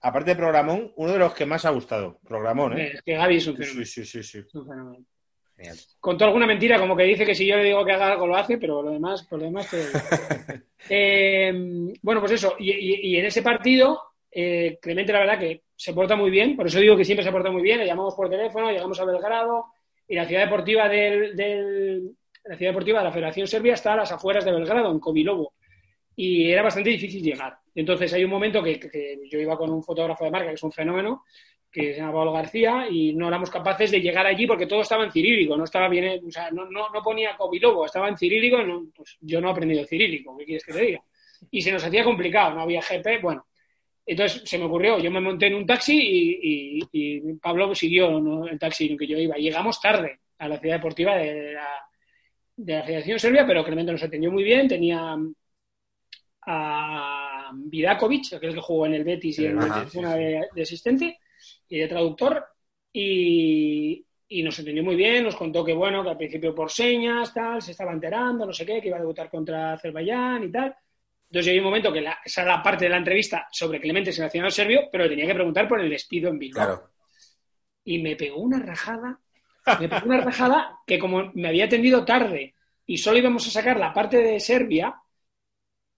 aparte 0.00 0.30
de 0.30 0.36
Programón, 0.36 0.92
uno 0.96 1.12
de 1.12 1.18
los 1.18 1.32
que 1.34 1.46
más 1.46 1.64
ha 1.64 1.70
gustado. 1.70 2.18
Programón, 2.26 2.76
¿eh? 2.78 2.92
Es 2.94 3.02
que 3.02 3.14
Gaby 3.14 3.36
es 3.36 3.46
un 3.46 3.56
fenómeno. 3.56 3.84
Sí, 3.86 4.04
sí, 4.04 4.04
sí, 4.04 4.22
sí. 4.24 4.38
es 4.38 4.54
un 4.54 4.66
fenómeno. 4.66 5.04
Genial. 5.56 5.76
Contó 6.00 6.24
alguna 6.24 6.46
mentira, 6.46 6.78
como 6.80 6.96
que 6.96 7.04
dice 7.04 7.24
que 7.24 7.34
si 7.36 7.46
yo 7.46 7.56
le 7.56 7.64
digo 7.64 7.84
que 7.84 7.92
haga 7.92 8.10
algo 8.12 8.26
lo 8.26 8.36
hace, 8.36 8.58
pero 8.58 8.82
lo 8.82 8.90
demás, 8.90 9.22
por 9.24 9.38
lo 9.38 9.44
demás 9.44 9.68
que... 9.70 9.84
Eh, 10.88 11.52
bueno, 12.02 12.20
pues 12.20 12.32
eso. 12.32 12.56
Y, 12.58 12.72
y- 12.72 13.12
y 13.12 13.16
en 13.16 13.26
ese 13.26 13.40
partido, 13.42 14.00
eh, 14.30 14.78
Clemente, 14.82 15.12
la 15.12 15.20
verdad 15.20 15.38
que 15.38 15.62
se 15.82 15.92
porta 15.92 16.14
muy 16.14 16.30
bien. 16.30 16.54
Por 16.56 16.66
eso 16.68 16.78
digo 16.78 16.96
que 16.96 17.04
siempre 17.04 17.24
se 17.24 17.32
porta 17.32 17.50
muy 17.50 17.62
bien. 17.62 17.78
Le 17.78 17.86
llamamos 17.86 18.14
por 18.14 18.30
teléfono, 18.30 18.70
llegamos 18.70 19.00
a 19.00 19.04
Belgrado. 19.04 19.66
Y 20.06 20.14
la 20.14 20.26
ciudad 20.26 20.44
deportiva 20.44 20.88
del, 20.88 21.34
del- 21.34 22.10
la 22.44 22.56
ciudad 22.56 22.70
deportiva 22.72 22.98
de 23.00 23.04
la 23.04 23.12
Federación 23.12 23.46
Serbia 23.46 23.74
está 23.74 23.92
a 23.94 23.96
las 23.96 24.12
afueras 24.12 24.44
de 24.44 24.52
Belgrado, 24.52 24.90
en 24.92 25.00
Kovilovo. 25.00 25.54
Y 26.14 26.50
era 26.50 26.62
bastante 26.62 26.90
difícil 26.90 27.22
llegar. 27.22 27.56
Entonces 27.74 28.12
hay 28.12 28.22
un 28.24 28.30
momento 28.30 28.62
que, 28.62 28.78
yo 29.30 29.38
iba 29.40 29.56
con 29.56 29.70
un 29.70 29.82
fotógrafo 29.82 30.24
de 30.24 30.30
marca, 30.30 30.48
que 30.48 30.54
es 30.54 30.62
un 30.62 30.70
fenómeno, 30.72 31.24
que 31.70 31.94
se 31.94 32.00
llama 32.00 32.12
Pablo 32.12 32.32
García, 32.32 32.86
y 32.90 33.14
no 33.14 33.28
éramos 33.28 33.48
capaces 33.50 33.90
de 33.90 34.00
llegar 34.00 34.26
allí 34.26 34.46
porque 34.46 34.66
todo 34.66 34.82
estaba 34.82 35.04
en 35.04 35.10
cirílico, 35.10 35.56
no 35.56 35.64
estaba 35.64 35.88
bien, 35.88 36.20
o 36.26 36.30
sea, 36.30 36.50
no, 36.50 36.66
no, 36.70 36.90
no 36.90 37.02
ponía 37.02 37.34
Kovilovo, 37.36 37.86
estaba 37.86 38.08
en 38.08 38.16
cirílico, 38.18 38.62
no- 38.62 38.86
pues 38.94 39.16
yo 39.22 39.40
no 39.40 39.48
he 39.48 39.52
aprendido 39.52 39.84
cirílico, 39.86 40.36
¿qué 40.36 40.44
quieres 40.44 40.64
que 40.64 40.72
te 40.74 40.80
diga? 40.82 41.02
Y 41.50 41.62
se 41.62 41.72
nos 41.72 41.82
hacía 41.82 42.04
complicado, 42.04 42.54
no 42.54 42.60
había 42.62 42.82
GP, 42.82 43.18
bueno. 43.22 43.46
Entonces 44.04 44.42
se 44.44 44.58
me 44.58 44.64
ocurrió, 44.64 44.98
yo 44.98 45.10
me 45.10 45.20
monté 45.20 45.46
en 45.46 45.54
un 45.54 45.66
taxi 45.66 45.96
y, 45.96 46.80
y- 46.82 46.88
y 46.92 47.34
Pablo 47.34 47.74
siguió 47.74 48.20
¿no? 48.20 48.46
el 48.48 48.58
taxi 48.58 48.86
en 48.86 48.92
el 48.92 48.98
que 48.98 49.06
yo 49.06 49.16
iba. 49.18 49.36
Llegamos 49.36 49.80
tarde 49.80 50.20
a 50.38 50.48
la 50.48 50.58
ciudad 50.58 50.76
deportiva 50.76 51.16
de 51.16 51.52
la, 51.52 51.68
de 52.56 52.72
la 52.74 52.82
Federación 52.82 53.18
Serbia, 53.20 53.46
pero 53.46 53.64
Clemente 53.64 53.92
nos 53.92 54.02
atendió 54.02 54.30
muy 54.32 54.42
bien, 54.42 54.66
tenía 54.66 55.16
a 56.46 57.50
Vidakovic, 57.54 58.32
aquel 58.34 58.54
que 58.54 58.60
jugó 58.60 58.86
en 58.86 58.94
el 58.94 59.04
Betis 59.04 59.38
y 59.38 59.46
en 59.46 59.58
el 59.62 59.88
sí. 59.90 60.00
de, 60.00 60.40
de 60.54 60.62
asistente 60.62 61.18
y 61.68 61.78
de 61.78 61.88
traductor, 61.88 62.44
y, 62.92 64.04
y 64.28 64.42
nos 64.42 64.58
entendió 64.58 64.82
muy 64.82 64.96
bien, 64.96 65.24
nos 65.24 65.36
contó 65.36 65.64
que 65.64 65.72
bueno, 65.72 66.02
que 66.02 66.10
al 66.10 66.16
principio 66.16 66.54
por 66.54 66.70
señas, 66.70 67.32
tal, 67.32 67.62
se 67.62 67.70
estaba 67.70 67.92
enterando, 67.92 68.44
no 68.46 68.52
sé 68.52 68.66
qué, 68.66 68.80
que 68.80 68.88
iba 68.88 68.96
a 68.96 69.00
debutar 69.00 69.30
contra 69.30 69.74
Azerbaiyán 69.74 70.44
y 70.44 70.50
tal. 70.50 70.74
Entonces 71.32 71.52
hay 71.52 71.60
un 71.60 71.64
momento 71.64 71.90
que 71.90 72.02
la, 72.02 72.18
esa 72.22 72.42
era 72.42 72.56
la 72.58 72.62
parte 72.62 72.84
de 72.84 72.90
la 72.90 72.98
entrevista 72.98 73.48
sobre 73.50 73.80
Clemente 73.80 74.12
seleccionado 74.12 74.50
serbio, 74.50 74.90
pero 74.92 75.04
le 75.04 75.10
tenía 75.10 75.26
que 75.26 75.32
preguntar 75.32 75.66
por 75.66 75.80
el 75.80 75.88
despido 75.88 76.28
en 76.28 76.38
Bilbao. 76.38 76.66
Claro. 76.66 76.90
Y 77.84 78.02
me 78.02 78.16
pegó 78.16 78.36
una 78.36 78.58
rajada, 78.58 79.18
me 79.80 79.88
pegó 79.88 80.04
una 80.04 80.20
rajada 80.20 80.80
que 80.86 80.98
como 80.98 81.32
me 81.32 81.48
había 81.48 81.64
atendido 81.64 82.04
tarde 82.04 82.54
y 82.84 82.98
solo 82.98 83.16
íbamos 83.16 83.46
a 83.46 83.50
sacar 83.50 83.80
la 83.80 83.94
parte 83.94 84.18
de 84.18 84.38
Serbia, 84.40 84.94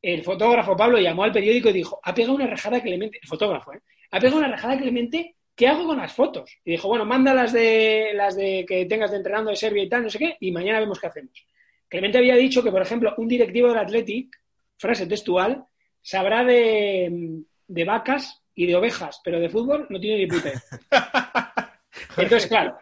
el 0.01 0.23
fotógrafo 0.23 0.77
Pablo 0.77 1.01
llamó 1.01 1.25
al 1.25 1.33
periódico 1.33 1.69
y 1.71 1.73
dijo, 1.73 1.99
ha 2.05 2.15
pegado 2.15 2.37
una 2.37 2.47
rajada 2.47 2.81
Clemente, 2.81 3.19
el 3.21 3.29
fotógrafo, 3.29 3.73
¿eh? 3.73 3.81
ha 4.13 4.21
pegado 4.21 4.39
una 4.39 4.53
rajada 4.53 4.79
Clemente, 4.79 5.35
¿qué 5.57 5.67
hago 5.67 5.85
con 5.85 5.97
las 5.97 6.13
fotos? 6.13 6.59
Y 6.65 6.71
dijo, 6.71 6.87
bueno, 6.87 7.05
manda 7.05 7.35
las 7.35 7.53
de 7.53 8.13
las 8.15 8.37
de 8.37 8.65
que 8.69 8.87
tengas 8.87 9.11
de 9.11 9.17
entrenando 9.17 9.51
de 9.51 9.57
Serbia 9.57 9.83
y 9.83 9.89
tal, 9.89 10.05
no 10.05 10.11
sé 10.11 10.21
qué, 10.21 10.37
y 10.39 10.53
mañana 10.53 10.79
vemos 10.79 11.01
qué 11.01 11.09
hacemos. 11.09 11.45
Clemente 11.89 12.19
había 12.19 12.37
dicho 12.37 12.63
que, 12.63 12.71
por 12.71 12.83
ejemplo, 12.83 13.15
un 13.17 13.27
directivo 13.27 13.67
del 13.67 13.79
Athletic, 13.79 14.44
frase 14.79 15.07
textual, 15.07 15.65
sabrá 16.03 16.45
de, 16.45 17.43
de 17.67 17.85
vacas 17.85 18.43
y 18.55 18.67
de 18.67 18.77
ovejas, 18.77 19.21
pero 19.25 19.41
de 19.41 19.49
fútbol 19.49 19.87
no 19.91 19.99
tiene 20.01 20.19
ni 20.19 20.27
puta. 20.27 20.53
Entonces, 22.17 22.49
claro, 22.49 22.79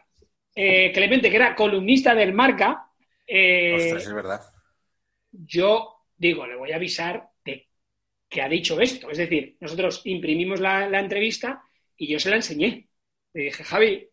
eh, 0.55 0.91
Clemente, 0.93 1.31
que 1.31 1.37
era 1.37 1.55
columnista 1.55 2.15
del 2.15 2.33
Marca, 2.33 2.89
eh, 3.27 3.75
Ostras, 3.75 4.07
es 4.07 4.15
verdad. 4.15 4.41
yo 5.31 6.05
digo, 6.17 6.47
le 6.47 6.57
voy 6.57 6.73
a 6.73 6.77
avisar 6.77 7.31
de 7.45 7.69
que 8.29 8.43
ha 8.43 8.49
dicho 8.49 8.81
esto. 8.81 9.11
Es 9.11 9.19
decir, 9.19 9.57
nosotros 9.61 10.03
imprimimos 10.05 10.61
la, 10.61 10.89
la 10.89 11.01
entrevista 11.01 11.63
y 11.97 12.09
yo 12.09 12.19
se 12.19 12.31
la 12.31 12.37
enseñé. 12.37 12.89
Le 13.33 13.45
dije, 13.45 13.65
Javi, 13.65 14.09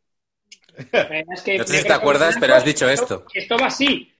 es 0.77 1.41
que 1.41 1.57
No 1.57 1.63
sé 1.65 1.77
si 1.77 1.83
te 1.87 1.93
acuerdas, 1.93 2.37
pero 2.39 2.55
has 2.55 2.65
dicho 2.65 2.89
esto. 2.89 3.25
Esto 3.33 3.57
va 3.57 3.67
así. 3.67 4.13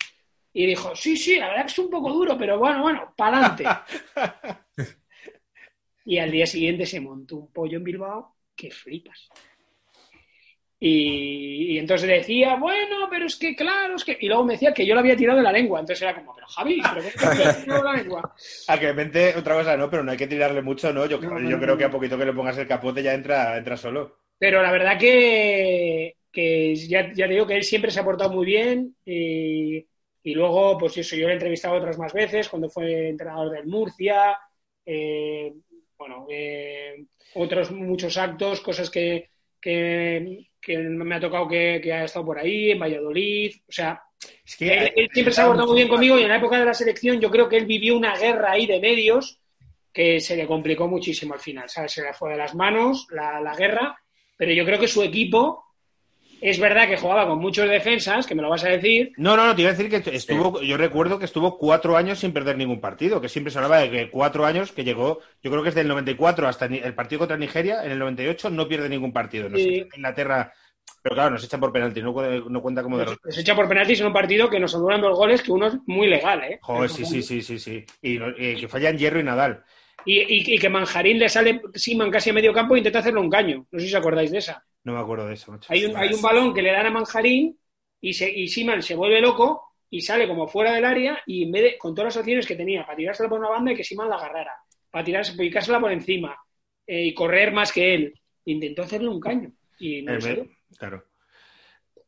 Y 0.54 0.66
dijo, 0.66 0.96
sí, 0.96 1.16
sí, 1.16 1.38
la 1.38 1.48
verdad 1.50 1.66
que 1.66 1.72
es 1.72 1.80
un 1.80 1.90
poco 1.90 2.12
duro, 2.12 2.38
pero 2.38 2.58
bueno, 2.58 2.82
bueno, 2.82 3.14
para 3.16 3.38
adelante. 3.38 3.66
y 6.06 6.18
al 6.18 6.32
día 6.32 6.46
siguiente 6.46 6.86
se 6.86 7.00
montó 7.00 7.38
un 7.38 7.52
pollo 7.52 7.78
en 7.78 7.84
Bilbao 7.84 8.36
que 8.56 8.72
flipas. 8.72 9.30
Y, 10.82 11.74
y 11.74 11.78
entonces 11.78 12.08
decía, 12.08 12.56
bueno, 12.56 13.08
pero 13.10 13.26
es 13.26 13.36
que 13.36 13.54
claro, 13.56 13.96
es 13.96 14.04
que... 14.06 14.18
Y 14.20 14.28
luego 14.28 14.46
me 14.46 14.54
decía 14.54 14.74
que 14.74 14.86
yo 14.86 14.94
lo 14.94 15.02
había 15.02 15.16
tirado 15.18 15.38
de 15.38 15.44
la 15.44 15.52
lengua. 15.52 15.82
Entonces 15.82 16.02
era 16.02 16.16
como, 16.16 16.34
pero 16.34 16.48
Javi, 16.48 16.82
¿pero 16.82 17.04
qué 17.36 17.54
tirado 17.64 17.84
de 17.84 17.90
la 17.90 17.94
lengua? 17.98 18.34
A 18.68 18.78
Clemente, 18.78 19.36
otra 19.36 19.56
cosa 19.56 19.76
no, 19.76 19.90
pero 19.90 20.04
no 20.04 20.12
hay 20.12 20.18
que 20.18 20.28
tirarle 20.28 20.62
mucho, 20.62 20.94
¿no? 20.94 21.06
Yo, 21.06 21.20
No, 21.20 21.38
yo 21.40 21.58
no, 21.58 21.60
creo 21.60 21.74
no. 21.74 21.78
que 21.78 21.84
a 21.84 21.92
poquito 21.92 22.18
que 22.18 22.26
le 22.26 22.34
pongas 22.34 22.58
el 22.58 22.68
capote 22.68 23.04
ya 23.04 23.14
entra, 23.14 23.58
entra 23.58 23.76
solo. 23.76 24.20
Pero 24.38 24.62
la 24.64 24.72
verdad 24.72 24.98
que, 24.98 26.16
que 26.32 26.76
ya, 26.76 27.12
ya 27.14 27.28
te 27.28 27.34
digo 27.34 27.46
que 27.46 27.58
él 27.58 27.64
siempre 27.64 27.92
se 27.92 28.00
ha 28.00 28.06
portado 28.06 28.32
muy 28.32 28.46
bien 28.46 28.96
y 30.24 30.34
luego, 30.34 30.78
pues 30.78 30.98
eso, 30.98 31.16
yo 31.16 31.26
lo 31.26 31.30
he 31.30 31.34
entrevistado 31.34 31.76
otras 31.76 31.98
más 31.98 32.14
veces 32.14 32.50
cuando 32.50 32.70
fue 32.70 33.10
entrenador 33.10 33.52
del 33.52 33.68
Murcia, 33.68 34.38
eh, 34.86 35.54
bueno, 35.98 36.26
eh, 36.30 37.06
otros 37.36 37.72
muchos 37.72 38.18
actos, 38.18 38.60
cosas 38.62 38.90
que, 38.90 39.30
que, 39.62 40.50
que 40.60 40.78
me 40.78 41.16
ha 41.16 41.20
tocado 41.20 41.48
que, 41.48 41.80
que 41.82 41.94
ha 41.94 42.04
estado 42.04 42.26
por 42.26 42.40
ahí, 42.40 42.72
en 42.72 42.80
Valladolid, 42.80 43.56
o 43.68 43.72
sea, 43.72 44.02
Es 44.46 44.58
que 44.58 44.74
él, 44.74 44.92
él 44.96 45.10
siempre 45.14 45.34
se 45.34 45.42
ha 45.42 45.46
portado 45.46 45.68
muy 45.68 45.78
bien 45.78 45.90
conmigo 45.90 46.20
y 46.20 46.24
en 46.24 46.30
la 46.30 46.38
época 46.38 46.60
de 46.60 46.66
la 46.66 46.74
selección 46.74 47.20
yo 47.20 47.30
creo 47.30 47.48
que 47.48 47.58
él 47.58 47.66
vivió 47.66 47.96
una 47.96 48.18
guerra 48.18 48.52
ahí 48.52 48.66
de 48.66 48.80
medios 48.80 49.40
que 49.94 50.20
se 50.20 50.36
le 50.36 50.46
complicó 50.48 50.88
muchísimo 50.88 51.34
al 51.34 51.40
final, 51.40 51.70
¿sabes? 51.70 51.94
Se 51.94 52.04
le 52.04 52.14
fue 52.14 52.32
de 52.32 52.38
las 52.38 52.56
manos 52.56 53.08
la, 53.12 53.42
la 53.42 53.56
guerra, 53.56 54.00
pero 54.38 54.52
yo 54.52 54.66
creo 54.66 54.80
que 54.80 54.88
su 54.88 55.02
equipo 55.02 55.66
es 56.42 56.60
verdad 56.60 56.88
que 56.88 56.98
jugaba 56.98 57.28
con 57.28 57.40
muchos 57.40 57.68
defensas, 57.70 58.26
que 58.28 58.36
me 58.36 58.42
lo 58.42 58.50
vas 58.50 58.64
a 58.64 58.70
decir, 58.70 59.12
No, 59.18 59.36
no, 59.38 59.46
no, 59.48 59.56
te 59.56 59.62
iba 59.62 59.72
a 59.72 59.74
decir 59.74 59.90
que 59.90 60.16
estuvo, 60.16 60.62
yo 60.62 60.78
recuerdo 60.78 61.20
que 61.20 61.26
estuvo 61.26 61.58
cuatro 61.58 61.98
años 61.98 62.20
sin 62.20 62.32
perder 62.34 62.58
ningún 62.58 62.80
partido, 62.82 63.20
que 63.22 63.30
siempre 63.30 63.52
se 63.52 63.58
hablaba 63.60 63.80
de 63.80 63.90
que 63.92 64.10
cuatro 64.10 64.46
años 64.46 64.72
que 64.72 64.84
llegó, 64.84 65.20
yo 65.44 65.52
creo 65.52 65.64
que 65.64 65.70
es 65.70 65.76
del 65.76 65.88
94 65.88 66.48
hasta 66.48 66.66
el 66.66 66.94
partido 66.94 67.20
contra 67.20 67.38
Nigeria, 67.38 67.84
en 67.84 67.92
el 67.92 68.00
98 68.00 68.50
no 68.50 68.68
pierde 68.68 68.90
ningún 68.90 69.12
partido. 69.14 69.50
No 69.50 69.58
sé, 69.58 69.64
Sí. 69.64 69.84
Inglaterra, 69.96 70.54
pero 71.02 71.16
claro, 71.16 71.32
nos 71.32 71.44
echan 71.44 71.60
por 71.60 71.72
penalti, 71.72 72.02
no, 72.02 72.14
cu- 72.14 72.50
no 72.50 72.62
cuenta 72.62 72.84
como 72.84 72.98
de 72.98 73.06
nos, 73.06 73.14
los... 73.14 73.26
nos 73.26 73.38
echa 73.38 73.56
por 73.56 73.68
penaltis 73.70 74.00
en 74.02 74.08
un 74.08 74.14
partido 74.14 74.50
que 74.50 74.60
nos 74.60 74.74
anulan 74.76 75.02
dos 75.02 75.18
goles, 75.18 75.42
que 75.42 75.52
uno 75.52 75.68
es 75.68 75.76
muy 75.86 76.08
legal, 76.08 76.44
¿eh? 76.44 76.60
Joder, 76.62 76.90
sí, 76.90 77.06
sí, 77.06 77.22
sí, 77.22 77.42
sí, 77.42 77.60
sí. 77.60 77.86
Y 78.02 78.20
que 78.60 78.68
fallan 78.68 78.98
Hierro 78.98 79.20
y 79.20 79.24
Nadal. 79.24 79.64
Y, 80.06 80.20
y- 80.20 80.56
y 80.56 80.58
que 80.60 80.70
Manjarín 80.70 81.20
le 81.20 81.28
sale 81.30 81.62
Siman 81.74 82.10
casi 82.10 82.30
a 82.30 82.34
medio 82.34 82.54
campo 82.54 82.74
e 82.76 82.80
intenta 82.80 83.00
hacerle 83.00 83.20
un 83.20 83.30
caño. 83.30 83.66
No 83.72 83.80
sé 83.80 83.88
si 83.88 83.94
os 83.94 84.00
acordáis 84.00 84.32
de 84.32 84.38
esa. 84.40 84.64
No 84.84 84.94
me 84.94 85.00
acuerdo 85.00 85.28
de 85.28 85.34
eso, 85.34 85.52
macho. 85.52 85.72
Hay 85.72 85.86
un, 85.86 85.96
hay 85.96 86.14
un 86.14 86.22
balón 86.22 86.54
que 86.54 86.62
le 86.62 86.72
dan 86.72 86.86
a 86.86 86.92
Manjarín 86.92 87.58
y, 88.02 88.14
se, 88.14 88.30
y 88.32 88.48
Siman 88.48 88.82
se 88.82 88.96
vuelve 88.96 89.22
loco 89.22 89.74
y 89.90 90.02
sale 90.02 90.28
como 90.28 90.48
fuera 90.48 90.74
del 90.74 90.86
área 90.86 91.22
y 91.26 91.44
en 91.44 91.52
vez 91.52 91.64
de, 91.64 91.78
con 91.78 91.94
todas 91.94 92.16
las 92.16 92.22
opciones 92.22 92.46
que 92.48 92.56
tenía, 92.56 92.86
para 92.86 92.96
tirársela 92.98 93.30
por 93.30 93.40
una 93.40 93.50
banda 93.50 93.72
y 93.72 93.76
que 93.76 93.84
Siman 93.84 94.10
la 94.10 94.16
agarrara, 94.16 94.54
para 94.90 95.04
tirarse, 95.04 95.34
picársela 95.38 95.80
por 95.80 95.92
encima 95.92 96.38
eh, 96.88 97.06
y 97.08 97.14
correr 97.14 97.52
más 97.52 97.72
que 97.72 97.94
él, 97.94 98.14
intentó 98.46 98.84
hacerle 98.84 99.10
un 99.10 99.20
caño. 99.20 99.52
Y 99.80 100.02
no 100.02 100.14
Eh, 100.14 100.22
salió. 100.22 100.44
me- 100.46 100.78
Claro. 100.78 101.04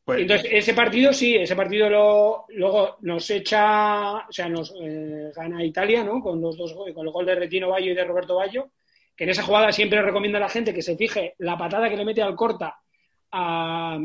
Pues, 0.04 0.20
Entonces, 0.20 0.48
ese 0.52 0.74
partido 0.74 1.12
sí, 1.12 1.36
ese 1.36 1.54
partido 1.54 1.88
lo, 1.88 2.44
luego 2.48 2.96
nos 3.02 3.28
echa, 3.30 4.16
o 4.26 4.32
sea, 4.32 4.48
nos 4.48 4.74
eh, 4.82 5.30
gana 5.34 5.64
Italia, 5.64 6.02
¿no? 6.02 6.20
Con 6.20 6.40
los 6.40 6.56
dos 6.56 6.74
con 6.74 7.06
el 7.06 7.12
gol 7.12 7.24
de 7.26 7.36
Retino 7.36 7.68
Bayo 7.68 7.92
y 7.92 7.94
de 7.94 8.04
Roberto 8.04 8.34
Bayo, 8.36 8.70
que 9.16 9.24
en 9.24 9.30
esa 9.30 9.42
jugada 9.42 9.72
siempre 9.72 10.00
recomiendo 10.02 10.38
a 10.38 10.40
la 10.40 10.48
gente 10.48 10.72
que 10.74 10.82
se 10.82 10.96
fije 10.96 11.34
la 11.38 11.56
patada 11.58 11.88
que 11.88 11.96
le 11.96 12.04
mete 12.04 12.22
al 12.22 12.34
corta 12.36 12.76
a 13.32 13.98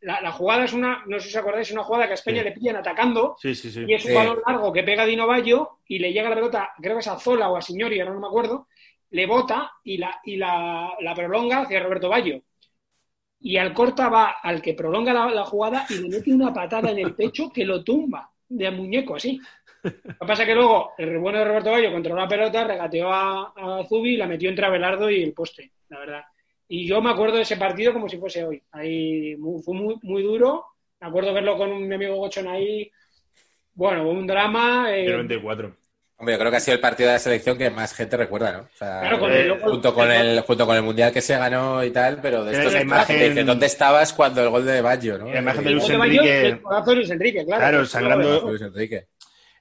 la, 0.00 0.20
la 0.20 0.32
jugada 0.32 0.64
es 0.64 0.72
una, 0.74 1.02
no 1.06 1.18
sé 1.18 1.28
si 1.28 1.36
os 1.36 1.40
acordáis, 1.42 1.68
es 1.68 1.72
una 1.72 1.84
jugada 1.84 2.06
que 2.06 2.10
a 2.12 2.14
España 2.14 2.38
Sí. 2.42 2.44
le 2.44 2.52
pillan 2.52 2.76
atacando 2.76 3.36
sí, 3.40 3.54
sí, 3.54 3.70
sí. 3.70 3.84
y 3.86 3.94
es 3.94 4.04
un 4.04 4.10
Sí. 4.10 4.16
balón 4.16 4.38
largo 4.46 4.72
que 4.72 4.82
pega 4.82 5.04
a 5.04 5.06
Dino 5.06 5.26
Bayo 5.26 5.78
y 5.88 5.98
le 5.98 6.12
llega 6.12 6.28
la 6.28 6.34
pelota, 6.36 6.70
creo 6.80 6.94
que 6.96 7.00
es 7.00 7.08
a 7.08 7.18
Zola 7.18 7.48
o 7.48 7.56
a 7.56 7.62
Signori, 7.62 8.00
ahora 8.00 8.12
no 8.14 8.20
me 8.20 8.26
acuerdo, 8.26 8.68
le 9.10 9.26
bota 9.26 9.70
y 9.84 9.96
la, 9.96 10.20
y 10.24 10.36
la, 10.36 10.92
la 11.00 11.14
prolonga 11.14 11.60
hacia 11.62 11.80
Roberto 11.82 12.08
Bayo. 12.08 12.40
Y 13.40 13.56
al 13.58 13.72
corta 13.74 14.08
va 14.08 14.36
al 14.42 14.60
que 14.60 14.74
prolonga 14.74 15.12
la, 15.12 15.26
la 15.30 15.44
jugada 15.44 15.86
y 15.90 15.94
le 15.98 16.08
mete 16.08 16.32
una 16.32 16.52
patada 16.52 16.90
en 16.90 16.98
el 16.98 17.14
pecho 17.14 17.50
que 17.52 17.64
lo 17.64 17.84
tumba 17.84 18.30
de 18.48 18.70
muñeco 18.70 19.16
así. 19.16 19.38
Lo 19.84 19.90
que 19.90 20.26
pasa 20.26 20.42
es 20.42 20.48
que 20.48 20.54
luego 20.54 20.92
el 20.98 21.18
bueno 21.18 21.38
de 21.38 21.44
Roberto 21.44 21.70
Bayo 21.70 21.92
controló 21.92 22.20
la 22.22 22.28
pelota, 22.28 22.64
regateó 22.64 23.12
a, 23.12 23.52
a 23.56 23.84
Zubi 23.86 24.14
y 24.14 24.16
la 24.16 24.26
metió 24.26 24.48
entre 24.48 24.64
Abelardo 24.66 25.10
y 25.10 25.22
el 25.22 25.32
poste, 25.32 25.70
la 25.90 25.98
verdad. 25.98 26.22
Y 26.68 26.86
yo 26.86 27.00
me 27.02 27.10
acuerdo 27.10 27.36
de 27.36 27.42
ese 27.42 27.56
partido 27.56 27.92
como 27.92 28.08
si 28.08 28.16
fuese 28.16 28.42
hoy. 28.44 28.62
Ahí 28.72 29.36
mu- 29.36 29.60
fue 29.62 29.74
muy, 29.74 29.96
muy 30.02 30.22
duro. 30.22 30.64
Me 31.00 31.08
acuerdo 31.08 31.34
verlo 31.34 31.56
con 31.58 31.86
mi 31.86 31.94
amigo 31.94 32.16
Gochón 32.16 32.48
ahí. 32.48 32.90
Bueno, 33.74 34.08
un 34.08 34.26
drama. 34.26 34.86
eh, 34.94 35.04
El 35.06 35.12
94. 35.12 35.76
Hombre, 36.16 36.34
yo 36.36 36.38
creo 36.38 36.50
que 36.52 36.56
ha 36.58 36.60
sido 36.60 36.76
el 36.76 36.80
partido 36.80 37.08
de 37.08 37.14
la 37.14 37.18
selección 37.18 37.58
que 37.58 37.68
más 37.70 37.92
gente 37.92 38.16
recuerda, 38.16 38.52
¿no? 38.52 38.58
O 38.60 38.68
sea, 38.78 39.00
Claro, 39.00 39.18
con 39.18 39.32
el- 39.32 39.50
eh, 39.50 39.58
junto, 39.60 39.92
con 39.92 40.10
el, 40.10 40.40
junto 40.42 40.64
con 40.66 40.76
el 40.76 40.82
Mundial 40.82 41.12
que 41.12 41.20
se 41.20 41.36
ganó 41.36 41.82
y 41.84 41.90
tal, 41.90 42.20
pero 42.22 42.44
de 42.44 42.52
estos 42.52 42.72
la 42.72 42.78
gente 42.78 42.94
imagen- 42.94 43.28
dice, 43.30 43.44
¿dónde 43.44 43.66
estabas 43.66 44.12
cuando 44.12 44.40
el 44.40 44.48
gol 44.48 44.64
de 44.64 44.80
Baggio, 44.80 45.18
no? 45.18 45.26
La 45.32 45.40
imagen 45.40 45.64
de 45.64 45.70
el 45.70 45.76
Luis 45.76 45.90
Enrique. 45.90 46.60
codazo 46.62 46.90
de 46.90 46.96
Luis 46.96 47.10
Enrique, 47.10 47.44
claro. 47.44 47.60
Claro, 47.60 47.84
sangrando- 47.84 48.40
Luis 48.48 48.62
Enrique. 48.62 49.06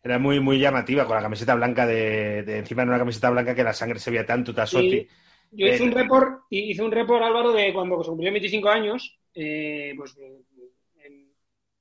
Era 0.03 0.19
muy, 0.19 0.39
muy 0.39 0.59
llamativa, 0.59 1.05
con 1.05 1.15
la 1.15 1.21
camiseta 1.21 1.55
blanca 1.55 1.85
de, 1.87 2.43
de 2.43 2.57
encima 2.59 2.83
de 2.83 2.89
una 2.89 2.97
camiseta 2.99 3.29
blanca 3.29 3.55
que 3.55 3.63
la 3.63 3.73
sangre 3.73 3.99
se 3.99 4.11
veía 4.11 4.25
tanto, 4.25 4.53
Tasotti. 4.53 5.05
Sí. 5.05 5.09
Yo 5.51 5.67
hice 5.67 5.83
Eh, 5.83 5.83
un 5.83 5.91
report, 5.91 6.43
hice 6.49 6.81
un 6.83 6.91
report, 6.91 7.23
Álvaro, 7.23 7.51
de 7.53 7.73
cuando 7.73 8.03
se 8.03 8.09
cumplió 8.09 8.31
25 8.31 8.69
años, 8.69 9.19
eh, 9.35 9.93
pues 9.95 10.15
en, 10.17 11.33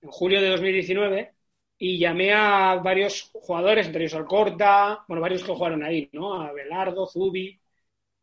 en 0.02 0.10
julio 0.10 0.40
de 0.40 0.48
2019, 0.50 1.34
y 1.78 1.98
llamé 1.98 2.32
a 2.32 2.76
varios 2.76 3.30
jugadores, 3.32 3.86
entre 3.86 4.02
ellos 4.04 4.14
Alcorta, 4.14 5.04
bueno, 5.08 5.20
varios 5.22 5.42
que 5.42 5.52
jugaron 5.52 5.82
ahí, 5.82 6.08
¿no? 6.12 6.40
A 6.40 6.52
Belardo, 6.52 7.06
Zubi, 7.06 7.58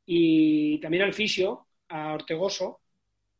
y 0.05 0.79
también 0.81 1.03
al 1.03 1.13
Fisio, 1.13 1.67
a 1.89 2.13
Ortegoso, 2.13 2.81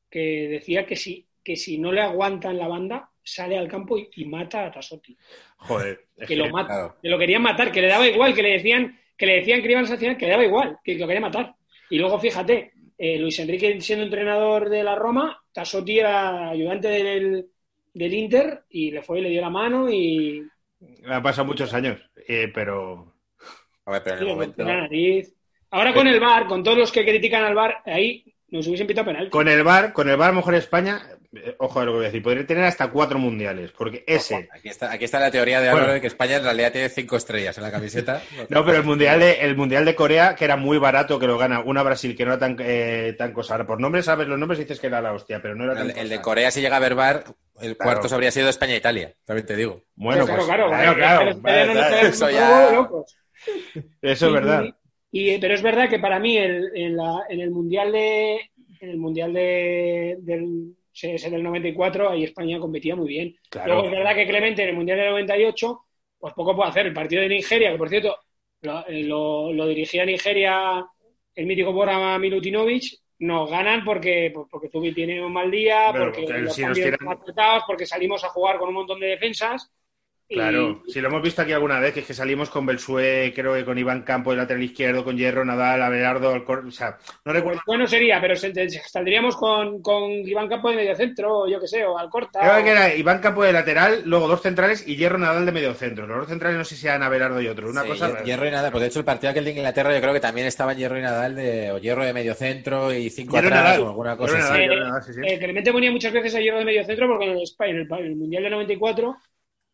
que 0.10 0.48
decía 0.50 0.86
que 0.86 0.96
si, 0.96 1.28
que 1.44 1.56
si 1.56 1.78
no 1.80 1.92
le 1.92 2.02
aguantan 2.02 2.58
la 2.58 2.68
banda, 2.68 3.09
sale 3.34 3.58
al 3.58 3.68
campo 3.68 3.98
y, 3.98 4.10
y 4.16 4.26
mata 4.26 4.66
a 4.66 4.72
Tasotti. 4.72 5.16
Joder. 5.58 6.06
es 6.18 6.28
Que 6.28 6.36
lo 6.36 6.46
que- 6.46 6.52
mata, 6.52 6.68
claro. 6.74 6.96
que 7.02 7.10
lo 7.10 7.18
querían 7.20 7.42
matar, 7.42 7.72
que 7.72 7.82
le 7.82 7.88
daba 7.88 8.08
igual, 8.08 8.34
que 8.34 8.44
le 8.44 8.54
decían 8.54 9.00
que 9.18 9.26
le 9.26 9.36
decían 9.36 9.62
que 9.62 9.68
le 9.68 9.72
iban 9.74 9.84
a 9.84 9.88
sancionar, 9.88 10.18
que 10.18 10.26
le 10.26 10.32
daba 10.32 10.46
igual, 10.46 10.78
que 10.84 10.96
lo 10.96 11.06
quería 11.06 11.20
matar. 11.22 11.54
Y 11.90 11.98
luego, 11.98 12.18
fíjate, 12.20 12.72
eh, 12.98 13.18
Luis 13.20 13.38
Enrique 13.40 13.82
siendo 13.82 14.06
entrenador 14.06 14.70
de 14.70 14.82
la 14.84 14.96
Roma, 14.96 15.44
Tasotti 15.52 16.00
era 16.00 16.50
ayudante 16.50 16.88
del, 16.88 17.48
del 17.94 18.14
Inter 18.14 18.64
y 18.70 18.92
le 18.92 19.02
fue 19.02 19.20
y 19.20 19.24
le 19.24 19.30
dio 19.30 19.42
la 19.42 19.50
mano 19.50 19.90
y 19.90 20.42
Han 21.06 21.22
pasado 21.22 21.46
muchos 21.48 21.74
años, 21.74 22.00
eh, 22.28 22.50
pero 22.54 23.14
Hombre, 23.84 24.02
pero 24.04 24.16
en 24.16 24.22
el 24.22 24.28
momento... 24.30 24.56
golpeó 24.58 24.66
la 24.74 24.82
nariz. 24.84 25.34
Ahora 25.72 25.94
con 25.94 26.08
el 26.08 26.20
VAR, 26.20 26.48
con 26.48 26.64
todos 26.64 26.78
los 26.78 26.92
que 26.92 27.04
critican 27.04 27.44
al 27.44 27.56
VAR, 27.56 27.82
ahí 27.86 28.24
nos 28.50 28.66
hubiesen 28.68 28.88
pitado 28.88 29.08
penal. 29.08 29.30
con 29.30 29.48
el 29.50 29.64
bar, 29.64 29.92
con 29.94 30.10
el 30.10 30.16
bar 30.16 30.30
a 30.30 30.32
lo 30.32 30.38
mejor 30.38 30.56
España, 30.56 31.02
eh, 31.12 31.18
ojo 31.60 31.80
a 31.80 31.86
lo 31.86 31.92
que 31.92 31.96
voy 31.98 32.06
a 32.06 32.08
decir, 32.08 32.24
podría 32.24 32.46
tener 32.48 32.64
hasta 32.64 32.88
cuatro 32.90 33.20
mundiales, 33.20 33.72
porque 33.72 34.04
ese, 34.08 34.50
Aquí 34.52 34.68
está, 34.70 34.92
aquí 34.92 35.06
está 35.06 35.20
la 35.20 35.30
teoría 35.30 35.60
de 35.62 35.68
Bueno. 35.68 35.78
Álvaro 35.82 35.94
de 35.94 36.02
que 36.02 36.08
España 36.08 36.38
en 36.38 36.44
realidad 36.44 36.72
tiene 36.72 36.90
cinco 36.90 37.18
estrellas 37.18 37.56
en 37.58 37.64
la 37.64 37.72
camiseta. 37.72 38.22
no, 38.50 38.66
pero 38.66 38.78
el 38.78 38.84
mundial 38.84 39.20
de, 39.20 39.42
el 39.42 39.56
mundial 39.56 39.86
de 39.86 39.94
Corea, 39.94 40.34
que 40.36 40.46
era 40.46 40.56
muy 40.58 40.80
barato, 40.80 41.20
que 41.20 41.28
lo 41.28 41.38
gana 41.38 41.60
una 41.60 41.84
Brasil 41.84 42.16
que 42.16 42.26
no 42.26 42.32
era 42.32 42.40
tan, 42.40 42.58
eh, 42.60 43.14
tan 43.18 43.32
cosa. 43.32 43.54
Ahora, 43.54 43.68
por 43.68 43.80
nombres 43.80 44.06
sabes 44.06 44.28
los 44.28 44.40
nombres 44.40 44.60
y 44.60 44.64
dices 44.64 44.80
que 44.80 44.88
era 44.88 45.02
la 45.02 45.14
hostia, 45.14 45.40
pero 45.42 45.54
no 45.56 45.66
era 45.66 45.76
tan 45.76 45.92
El, 45.92 45.98
el 45.98 46.10
de. 46.10 46.20
Corea, 46.22 46.50
si 46.50 46.62
llega 46.62 46.78
a 46.78 46.80
ver 46.80 46.96
bar, 46.96 47.24
el 47.62 47.78
Claro. 47.78 48.00
cuarto 48.00 48.16
habría 48.16 48.32
sido 48.32 48.50
España-Italia, 48.50 49.14
también 49.26 49.46
te 49.46 49.56
digo. 49.56 49.84
Bueno, 49.96 50.26
claro, 50.26 50.46
pues, 50.46 50.56
claro, 50.70 50.96
claro, 50.96 51.38
vale, 51.42 52.08
Eso 52.08 52.30
ya- 52.32 52.72
eso 54.02 54.26
es 54.26 54.32
Y- 54.32 54.34
verdad. 54.34 54.66
y- 55.12 55.38
pero 55.38 55.54
es 55.54 55.62
verdad 55.62 55.90
que 55.90 56.00
para 56.00 56.20
mí 56.20 56.38
el- 56.38 56.72
en, 56.76 56.98
la- 56.98 57.24
en 57.30 57.40
el 57.42 57.52
mundial 57.52 57.92
de 57.92 58.50
en 58.82 58.90
el 58.92 58.98
mundial 58.98 59.34
de, 59.34 60.16
del, 60.22 60.74
ese 61.04 61.30
del 61.30 61.44
94 61.44 62.10
ahí 62.10 62.24
España 62.24 62.60
competía 62.60 62.96
muy 62.96 63.08
bien. 63.08 63.36
Claro. 63.50 63.74
Luego 63.74 63.88
es 63.88 63.92
verdad 63.92 64.16
que 64.16 64.28
Clemente 64.28 64.64
en 64.64 64.70
el 64.70 64.76
mundial 64.76 64.98
del 65.00 65.10
98 65.12 65.82
pues 66.20 66.34
poco 66.34 66.56
puede 66.56 66.70
hacer. 66.70 66.86
El 66.88 66.94
partido 66.94 67.22
de 67.22 67.30
Nigeria, 67.30 67.72
que 67.72 67.78
por 67.78 67.90
cierto 67.90 68.18
lo, 68.62 68.84
lo- 68.90 69.54
lo 69.54 69.68
dirigía 69.68 70.06
Nigeria 70.06 70.86
el 71.36 71.46
mítico 71.46 71.72
Bora 71.72 72.18
Milutinovic, 72.20 72.84
nos 73.20 73.50
ganan 73.50 73.84
porque 73.86 74.32
pues, 74.34 74.48
porque 74.52 74.70
Zubi 74.70 74.94
tiene 74.94 75.24
un 75.24 75.32
mal 75.32 75.50
día, 75.50 75.92
porque 75.94 76.22
porque 76.22 76.34
los 76.42 76.56
cambios 76.58 76.88
tiran- 76.88 77.64
porque 77.68 77.86
salimos 77.86 78.24
a 78.24 78.30
jugar 78.30 78.58
con 78.58 78.70
un 78.70 78.76
montón 78.76 79.00
de 79.00 79.08
defensas. 79.08 79.72
Claro, 80.30 80.84
si 80.88 81.02
lo 81.02 81.08
hemos 81.08 81.24
visto 81.24 81.42
aquí 81.42 81.52
alguna 81.54 81.80
vez, 81.80 81.92
que 81.94 82.02
es 82.02 82.06
que 82.06 82.14
salimos 82.14 82.50
con 82.52 82.66
Belsué, 82.66 83.34
creo 83.36 83.56
que 83.56 83.66
con 83.66 83.78
Iván 83.80 84.04
Campo, 84.04 84.32
el 84.32 84.38
lateral 84.38 84.62
izquierdo, 84.62 85.04
con 85.04 85.18
Hierro, 85.18 85.44
Nadal, 85.44 85.82
Abelardo, 85.82 86.30
Alcor... 86.34 86.66
o 86.68 86.72
sea, 86.72 86.98
no 87.26 87.34
recuerdo. 87.34 87.62
Bueno 87.66 87.88
sería, 87.88 88.22
pero 88.22 88.36
saldríamos 88.36 89.36
con, 89.38 89.82
con 89.82 90.12
Iván 90.12 90.48
Campo 90.48 90.70
de 90.70 90.76
mediocentro, 90.76 91.48
yo 91.48 91.60
que 91.60 91.68
sé, 91.68 91.84
o 91.84 91.98
Alcorta. 91.98 92.40
Creo 92.42 92.60
o- 92.60 92.64
que 92.64 92.70
era 92.70 92.94
Iván 92.94 93.20
Campo 93.20 93.44
de 93.44 93.54
lateral, 93.54 94.04
luego 94.06 94.28
dos 94.28 94.42
centrales 94.42 94.88
y 94.88 94.96
Hierro 94.98 95.18
Nadal 95.18 95.46
de 95.48 95.52
medio 95.52 95.74
centro. 95.74 96.06
Los 96.06 96.18
dos 96.20 96.28
centrales 96.30 96.58
no 96.60 96.64
sé 96.66 96.76
si 96.76 96.86
eran 96.86 97.02
Abelardo 97.02 97.42
y 97.42 97.48
otro, 97.48 97.70
una 97.70 97.82
Sí, 97.82 97.88
cosa... 97.90 98.10
Hier- 98.10 98.24
Hierro 98.26 98.48
y 98.48 98.52
Nadal, 98.52 98.72
pues 98.72 98.82
de 98.84 98.88
hecho 98.90 99.00
el 99.00 99.06
partido 99.06 99.32
aquel 99.32 99.46
de 99.46 99.52
Inglaterra 99.52 99.94
yo 99.96 100.02
creo 100.02 100.14
que 100.14 100.20
también 100.20 100.46
estaban 100.46 100.78
Hierro 100.78 101.00
y 101.00 101.02
Nadal 101.02 101.36
de, 101.36 101.72
o 101.72 101.80
Hierro 101.80 102.06
de 102.06 102.14
medio 102.14 102.36
centro 102.36 102.94
y 102.94 103.10
cinco 103.10 103.34
Hierro 103.34 103.48
atrás 103.48 103.64
Nadal. 103.64 103.82
o 103.82 103.88
alguna 103.88 104.16
Hierro 104.16 104.26
cosa 104.28 104.38
y 104.38 104.42
así. 104.42 104.48
Nadal, 104.52 104.62
Eh, 104.62 104.68
Hierro 104.70 104.86
Nadal, 104.90 105.04
sí, 105.04 105.14
sí. 105.14 105.20
Eh, 105.24 105.40
Clemente 105.40 105.72
ponía 105.72 105.92
muchas 105.92 106.14
veces 106.14 106.36
a 106.36 106.40
Hierro 106.40 106.60
de 106.60 106.66
mediocentro 106.66 107.08
porque 107.08 107.26
en 107.26 107.32
el, 107.38 107.44
Spa- 107.48 107.68
en 107.68 107.78
el, 107.78 107.88
en 107.92 108.06
el 108.06 108.16
Mundial 108.16 108.44
de 108.44 108.50
94 108.52 109.18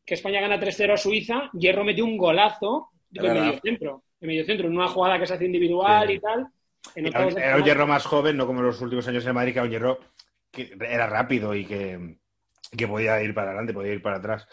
que 0.05 0.13
España 0.13 0.39
gana 0.41 0.59
3-0 0.59 0.93
a 0.93 0.97
Suiza, 0.97 1.49
Hierro 1.53 1.83
metió 1.83 2.05
un 2.05 2.17
golazo 2.17 2.89
de 3.09 3.21
verdad. 3.21 3.41
medio 3.45 3.59
centro, 3.61 4.03
de 4.19 4.27
medio 4.27 4.45
centro, 4.45 4.67
en 4.67 4.75
una 4.77 4.87
jugada 4.87 5.19
que 5.19 5.25
se 5.27 5.33
hace 5.33 5.45
individual 5.45 6.07
Sí. 6.07 6.13
y 6.13 6.19
tal. 6.19 6.47
en 6.95 7.07
Era, 7.07 7.25
un- 7.27 7.37
era 7.39 7.59
hierro 7.59 7.87
más 7.87 8.05
joven, 8.05 8.37
no 8.37 8.45
como 8.45 8.59
en 8.59 8.67
los 8.67 8.79
últimos 8.81 9.07
años 9.07 9.25
en 9.25 9.33
Madrid, 9.33 9.53
que 9.53 9.59
era 9.59 9.65
un 9.65 9.71
hierro 9.71 9.99
que 10.51 10.77
era 10.79 11.07
rápido 11.07 11.55
y 11.55 11.65
que, 11.65 12.17
que 12.77 12.87
podía 12.87 13.21
ir 13.23 13.33
para 13.33 13.47
adelante, 13.49 13.73
podía 13.73 13.93
ir 13.93 14.01
para 14.03 14.17
atrás. 14.17 14.47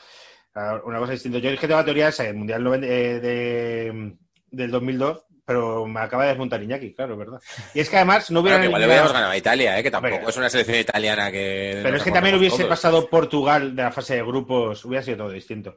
Una 0.85 0.99
cosa 0.99 1.13
distinta. 1.13 1.39
Yo 1.39 1.51
es 1.51 1.61
que 1.61 1.67
tengo 1.67 1.79
la 1.81 1.85
teoría 1.85 2.09
esa, 2.09 2.27
el 2.29 2.37
Mundial 2.37 2.63
90 2.65 2.87
eh, 2.87 3.21
de, 3.21 4.17
del 4.53 4.71
2002, 4.71 5.25
pero 5.45 5.87
me 5.87 6.01
acaba 6.01 6.23
de 6.23 6.31
desmontar 6.31 6.63
Iñaki, 6.63 6.95
claro, 6.95 7.17
verdad. 7.17 7.41
Y 7.75 7.81
es 7.81 7.91
que 7.91 7.97
además 7.97 8.31
no 8.31 8.41
hubiera... 8.41 8.65
Igual 8.65 8.81
le 8.81 8.87
hubiéramos 8.87 9.13
ganado 9.13 9.33
a 9.33 9.37
Italia, 9.37 9.79
¿eh? 9.79 9.83
que 9.83 9.91
tampoco 9.91 10.29
es 10.29 10.37
una 10.37 10.49
selección 10.49 10.79
italiana 10.79 11.33
que... 11.33 11.81
Pero 11.83 11.97
es 11.97 12.03
que 12.03 12.13
también 12.13 12.37
hubiese 12.37 12.65
pasado 12.67 13.09
Portugal 13.09 13.75
de 13.75 13.83
la 13.83 13.91
fase 13.91 14.15
de 14.15 14.23
grupos, 14.23 14.85
hubiera 14.85 15.03
sido 15.03 15.19
todo 15.19 15.31
distinto. 15.31 15.77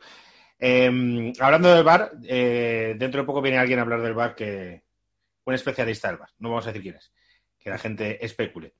Eh, 0.59 1.33
hablando 1.39 1.73
del 1.73 1.83
bar, 1.83 2.11
dentro 2.17 3.21
de 3.21 3.25
poco 3.25 3.41
viene 3.41 3.57
alguien 3.57 3.79
a 3.79 3.81
hablar 3.81 4.01
del 4.01 4.13
bar 4.13 4.35
que 4.35 4.83
un 5.45 5.53
especialista 5.53 6.09
del 6.09 6.17
bar, 6.17 6.29
no 6.39 6.49
vamos 6.49 6.65
a 6.65 6.69
decir 6.69 6.81
quién 6.81 6.95
es, 6.95 7.11
que 7.59 7.69
la 7.69 7.77
gente 7.77 8.23
especule. 8.23 8.73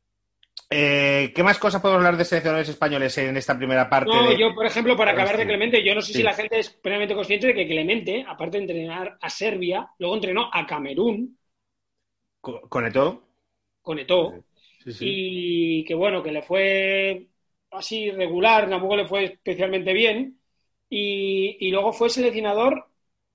Eh, 0.70 1.32
¿Qué 1.36 1.44
más 1.44 1.60
cosas 1.60 1.82
podemos 1.82 2.00
hablar 2.00 2.18
de 2.18 2.26
seleccionadores 2.26 2.70
españoles 2.70 3.18
en 3.20 3.38
esta 3.38 3.58
primera 3.58 3.90
parte? 3.90 4.12
No, 4.12 4.30
de- 4.30 4.40
yo, 4.40 4.54
por 4.56 4.66
ejemplo, 4.66 4.96
para 4.98 5.12
acabar 5.12 5.38
de. 5.38 5.46
Clemente, 5.46 5.84
yo 5.84 5.94
no 5.96 6.02
sé 6.02 6.08
Sí. 6.14 6.20
si 6.20 6.24
la 6.24 6.34
gente 6.34 6.60
es 6.60 6.70
plenamente 6.70 7.16
consciente 7.16 7.48
de 7.48 7.54
que 7.56 7.68
Clemente, 7.68 8.26
aparte 8.28 8.58
de 8.58 8.64
entrenar 8.64 9.18
a 9.22 9.30
Serbia, 9.30 9.88
luego 10.00 10.16
entrenó 10.16 10.50
a 10.52 10.66
Camerún, 10.66 11.38
con 13.82 14.00
Sí, 14.84 14.92
sí. 14.94 15.06
y 15.08 15.86
que 15.86 15.94
bueno, 15.96 16.24
que 16.24 16.32
le 16.32 16.42
fue 16.42 17.28
así 17.72 18.12
regular, 18.12 18.70
tampoco 18.70 18.96
le 18.96 19.08
fue 19.08 19.26
especialmente 19.26 19.94
bien, 19.94 20.40
y, 20.90 21.58
y 21.60 21.72
luego 21.72 21.94
fue 21.94 22.10
seleccionador 22.10 22.88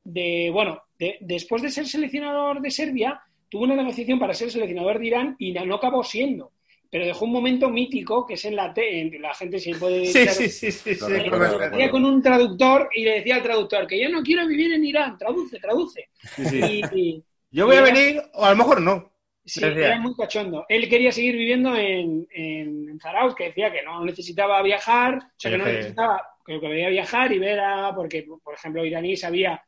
de, 0.05 0.51
bueno, 0.53 0.83
de- 0.99 1.18
después 1.20 1.62
de 1.62 1.70
ser 1.70 1.87
seleccionador 1.87 2.61
de 2.61 2.70
Serbia, 2.70 3.22
tuvo 3.49 3.64
una 3.64 3.76
negociación 3.76 4.18
para 4.18 4.35
ser 4.35 4.51
seleccionador 4.51 4.99
de 4.99 5.07
Irán 5.07 5.37
y 5.39 5.53
no 5.53 5.76
acabó 5.76 6.03
siendo. 6.05 6.53
Pero 6.91 7.07
dejó 7.07 7.24
un 7.24 7.32
momento 7.32 7.70
mítico 7.70 8.26
que 8.26 8.34
es 8.34 8.45
en 8.45 8.57
la 8.57 8.74
T, 8.74 9.01
en- 9.01 9.22
la 9.22 9.32
gente 9.34 9.59
se 9.61 9.74
puede 9.76 10.07
Sí, 10.07 10.26
sí, 10.26 10.49
sí, 10.49 10.72
sí, 10.72 10.95
sí, 10.95 11.88
con 11.91 12.05
un 12.05 12.22
traductor 12.22 12.88
y 12.95 13.05
le 13.05 13.12
decía 13.16 13.36
al 13.36 13.43
traductor 13.43 13.86
que 13.86 14.01
yo 14.01 14.09
no 14.09 14.22
quiero 14.22 14.47
vivir 14.47 14.72
en 14.72 14.84
Irán, 14.84 15.16
traduce, 15.18 15.59
traduce. 15.61 16.09
Sí, 16.36 16.45
sí. 16.45 16.61
Y, 16.93 16.99
y- 17.01 17.24
Yo 17.53 17.66
voy 17.66 17.76
a 17.76 17.82
venir, 17.82 18.20
o 18.34 18.45
a 18.45 18.51
lo 18.51 18.57
mejor 18.57 18.80
no. 18.80 19.12
sí, 19.45 19.61
Decía. 19.61 19.86
era 19.88 20.01
muy 20.01 20.14
cachondo. 20.16 20.64
Él 20.68 20.88
quería 20.88 21.12
seguir 21.12 21.36
viviendo 21.36 21.74
en, 21.76 22.26
en, 22.32 22.88
en 22.91 23.01
Zarauz, 23.01 23.34
que 23.34 23.45
decía 23.45 23.72
que 23.72 23.82
no 23.82 24.05
necesitaba 24.05 24.62
viajar, 24.62 25.14
o 25.16 25.20
sea, 25.36 25.51
que 25.51 25.59
no 25.59 25.64
necesitaba, 25.66 26.22
que 26.45 26.53
lo 26.55 26.61
que 26.61 26.66
podía 26.68 26.88
viajar 26.88 27.32
y 27.32 27.38
ver 27.38 27.61
a, 27.61 27.95
porque, 27.95 28.26
por 28.43 28.55
ejemplo, 28.55 28.84
iraníes 28.84 29.24
había 29.24 29.62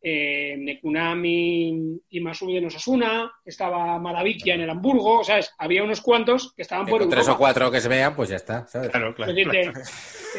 eh, 0.00 0.56
Nekunami 0.58 1.98
y 2.10 2.20
Masudi 2.20 2.56
en 2.56 2.66
Osasuna, 2.66 3.30
estaba 3.44 3.98
Maravikia 3.98 4.54
en 4.54 4.62
el 4.62 4.70
Hamburgo, 4.70 5.24
¿sabes? 5.24 5.52
Había 5.58 5.82
unos 5.82 6.00
cuantos 6.00 6.52
que 6.54 6.62
estaban 6.62 6.86
por 6.86 7.00
Con 7.00 7.10
tres 7.10 7.22
o 7.26 7.30
Europa. 7.32 7.38
cuatro 7.38 7.70
que 7.70 7.80
se 7.80 7.88
vean, 7.88 8.14
pues 8.14 8.28
ya 8.28 8.36
está, 8.36 8.66
¿sabes? 8.66 8.90
Claro, 8.90 9.14
claro. 9.14 9.32
Es 9.32 9.36
decir, 9.36 9.50
te- 9.50 9.72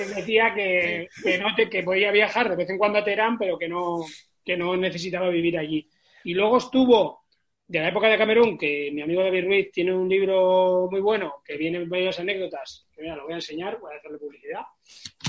te 0.05 0.15
decía 0.15 0.53
que, 0.55 1.09
que 1.23 1.37
no 1.37 1.53
te- 1.55 1.69
que 1.69 1.83
podía 1.83 2.11
viajar 2.11 2.49
de 2.49 2.55
vez 2.55 2.69
en 2.69 2.77
cuando 2.77 2.99
a 2.99 3.03
Teherán, 3.03 3.37
pero 3.37 3.57
que 3.57 3.67
no, 3.67 4.05
que 4.45 4.55
no 4.57 4.77
necesitaba 4.77 5.29
vivir 5.29 5.57
allí. 5.57 5.89
Y 6.23 6.33
luego 6.33 6.57
estuvo 6.57 7.23
de 7.67 7.79
la 7.81 7.89
época 7.89 8.07
de 8.07 8.17
Camerún, 8.17 8.57
que 8.57 8.89
mi 8.93 9.01
amigo 9.01 9.21
David 9.23 9.45
Ruiz 9.45 9.71
tiene 9.71 9.93
un 9.93 10.09
libro 10.09 10.87
muy 10.89 11.01
bueno, 11.01 11.35
que 11.45 11.55
viene 11.55 11.85
varias 11.85 12.19
anécdotas, 12.19 12.87
que 12.95 13.01
mira, 13.03 13.15
lo 13.15 13.23
voy 13.25 13.33
a 13.33 13.35
enseñar, 13.35 13.77
voy 13.79 13.93
a 13.93 13.97
hacerle 13.97 14.17
publicidad, 14.17 14.61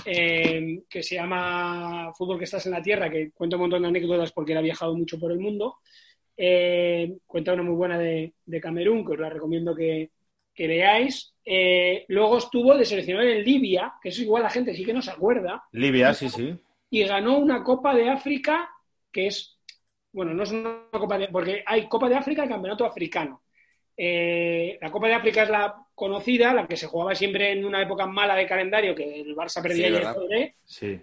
eh, 0.05 0.83
que 0.89 1.03
se 1.03 1.17
llama 1.17 2.13
Fútbol 2.15 2.39
que 2.39 2.45
estás 2.45 2.65
en 2.67 2.73
la 2.73 2.83
tierra, 2.83 3.11
que 3.11 3.31
cuenta 3.33 3.57
un 3.57 3.63
montón 3.63 3.83
de 3.83 3.89
anécdotas 3.89 4.33
porque 4.33 4.53
él 4.53 4.59
ha 4.59 4.63
viajado 4.63 4.97
mucho 4.97 5.19
por 5.19 5.33
el 5.33 5.39
mundo. 5.39 5.79
Eh, 6.37 7.19
cuenta 7.27 7.53
una 7.53 7.63
muy 7.63 7.75
buena 7.75 7.99
de, 7.99 8.33
de 8.47 8.61
Camerún, 8.61 9.05
que 9.05 9.13
os 9.13 9.19
la 9.19 9.29
recomiendo 9.29 9.75
que, 9.75 10.11
que 10.55 10.69
leáis. 10.69 11.35
Eh, 11.45 12.05
luego 12.09 12.39
estuvo 12.39 12.77
de 12.77 12.85
seleccionador 12.85 13.31
en 13.31 13.45
Libia, 13.45 13.95
que 14.03 14.11
eso 14.11 14.23
igual 14.23 14.43
la 14.43 14.51
gente 14.51 14.75
sí 14.75 14.85
que 14.85 14.93
no 14.93 15.03
se 15.03 15.11
acuerda, 15.11 15.65
Libia, 15.73 16.15
sí, 16.15 16.29
sí. 16.29 16.55
y 16.91 17.03
ganó 17.05 17.39
una 17.39 17.63
Copa 17.63 17.95
de 17.95 18.09
África 18.09 18.69
que 19.13 19.27
es, 19.27 19.59
bueno, 20.13 20.33
no 20.33 20.43
es 20.43 20.53
una 20.53 20.85
Copa 20.91 21.19
de, 21.19 21.29
porque 21.29 21.63
hay 21.67 21.89
Copa 21.89 22.09
de 22.09 22.17
África 22.17 22.45
y 22.45 22.49
Campeonato 22.49 22.85
Africano. 22.85 23.43
Eh, 24.03 24.79
la 24.81 24.91
Copa 24.91 25.09
de 25.09 25.15
África 25.15 25.43
es 25.43 25.51
la 25.51 25.75
conocida, 25.95 26.55
la 26.55 26.67
que 26.67 26.75
se 26.75 26.87
jugaba 26.87 27.15
siempre 27.15 27.53
en 27.53 27.67
una 27.67 27.83
época 27.83 28.07
mala 28.07 28.35
de 28.35 28.47
calendario, 28.47 28.95
que 28.95 29.21
el 29.21 29.37
Barça 29.37 29.61
perdía 29.61 29.89
Sí, 29.89 29.93
y 29.93 29.97
el. 29.97 30.03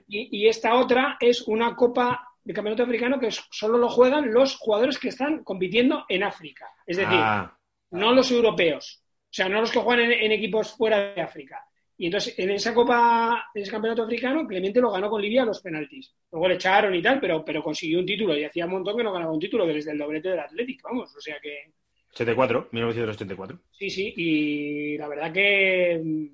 Y, 0.07 0.29
y 0.39 0.47
esta 0.47 0.73
otra 0.73 1.15
es 1.19 1.43
una 1.43 1.75
Copa 1.75 2.27
de 2.43 2.55
Campeonato 2.55 2.81
Africano 2.81 3.19
que 3.19 3.29
solo 3.29 3.77
lo 3.77 3.87
juegan 3.87 4.33
los 4.33 4.55
jugadores 4.55 4.97
que 4.97 5.09
están 5.09 5.43
compitiendo 5.43 6.05
en 6.09 6.23
África. 6.23 6.65
Es 6.87 6.97
decir, 6.97 7.19
Ah, 7.19 7.55
no 7.91 8.13
los 8.13 8.31
europeos, 8.31 9.03
o 9.05 9.29
sea, 9.29 9.47
no 9.47 9.61
los 9.61 9.69
que 9.71 9.77
juegan 9.77 10.05
en, 10.05 10.13
en 10.13 10.31
equipos 10.31 10.75
fuera 10.75 11.13
de 11.13 11.21
África. 11.21 11.63
Y 11.99 12.07
entonces, 12.07 12.33
en 12.39 12.49
esa 12.49 12.73
Copa, 12.73 13.51
en 13.53 13.61
ese 13.61 13.71
campeonato 13.71 14.03
africano, 14.03 14.47
Clemente 14.47 14.81
lo 14.81 14.89
ganó 14.89 15.07
con 15.07 15.21
Libia 15.21 15.43
a 15.43 15.45
los 15.45 15.61
penaltis. 15.61 16.15
Luego 16.31 16.47
le 16.47 16.55
echaron 16.55 16.95
y 16.95 17.01
tal, 17.03 17.19
pero, 17.19 17.45
pero 17.45 17.61
consiguió 17.61 17.99
un 17.99 18.05
título. 18.07 18.35
Y 18.35 18.43
hacía 18.43 18.65
un 18.65 18.71
montón 18.71 18.97
que 18.97 19.03
no 19.03 19.13
ganaba 19.13 19.31
un 19.31 19.39
título 19.39 19.67
desde 19.67 19.91
el 19.91 19.99
doblete 19.99 20.29
del 20.29 20.39
Atlético, 20.39 20.89
vamos. 20.89 21.15
O 21.15 21.21
sea 21.21 21.39
que, 21.39 21.71
84, 22.11 22.69
1984. 22.71 23.59
sí, 23.71 23.89
sí. 23.89 24.13
Y 24.17 24.97
la 24.97 25.07
verdad 25.07 25.31
que, 25.31 26.29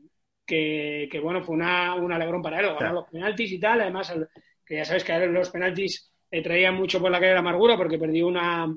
que, 0.45 1.07
que, 1.11 1.19
bueno, 1.19 1.41
fue 1.43 1.55
una, 1.55 1.95
un 1.95 2.11
alegrón 2.11 2.41
para 2.41 2.59
él. 2.59 2.65
Ganó 2.67 2.77
Claro. 2.77 2.93
los 2.95 3.09
penaltis 3.09 3.51
y 3.51 3.59
tal. 3.59 3.81
Además, 3.81 4.09
el- 4.11 4.27
que 4.65 4.75
ya 4.77 4.85
sabes 4.85 5.03
que 5.03 5.11
a 5.11 5.21
él 5.23 5.31
los 5.31 5.49
penaltis 5.49 6.11
le 6.31 6.41
traían 6.41 6.75
mucho 6.75 6.99
por 7.01 7.11
la 7.11 7.17
calle 7.19 7.29
de 7.29 7.33
la 7.35 7.39
amargura 7.41 7.75
porque 7.77 7.97
perdió 7.99 8.27
una, 8.27 8.73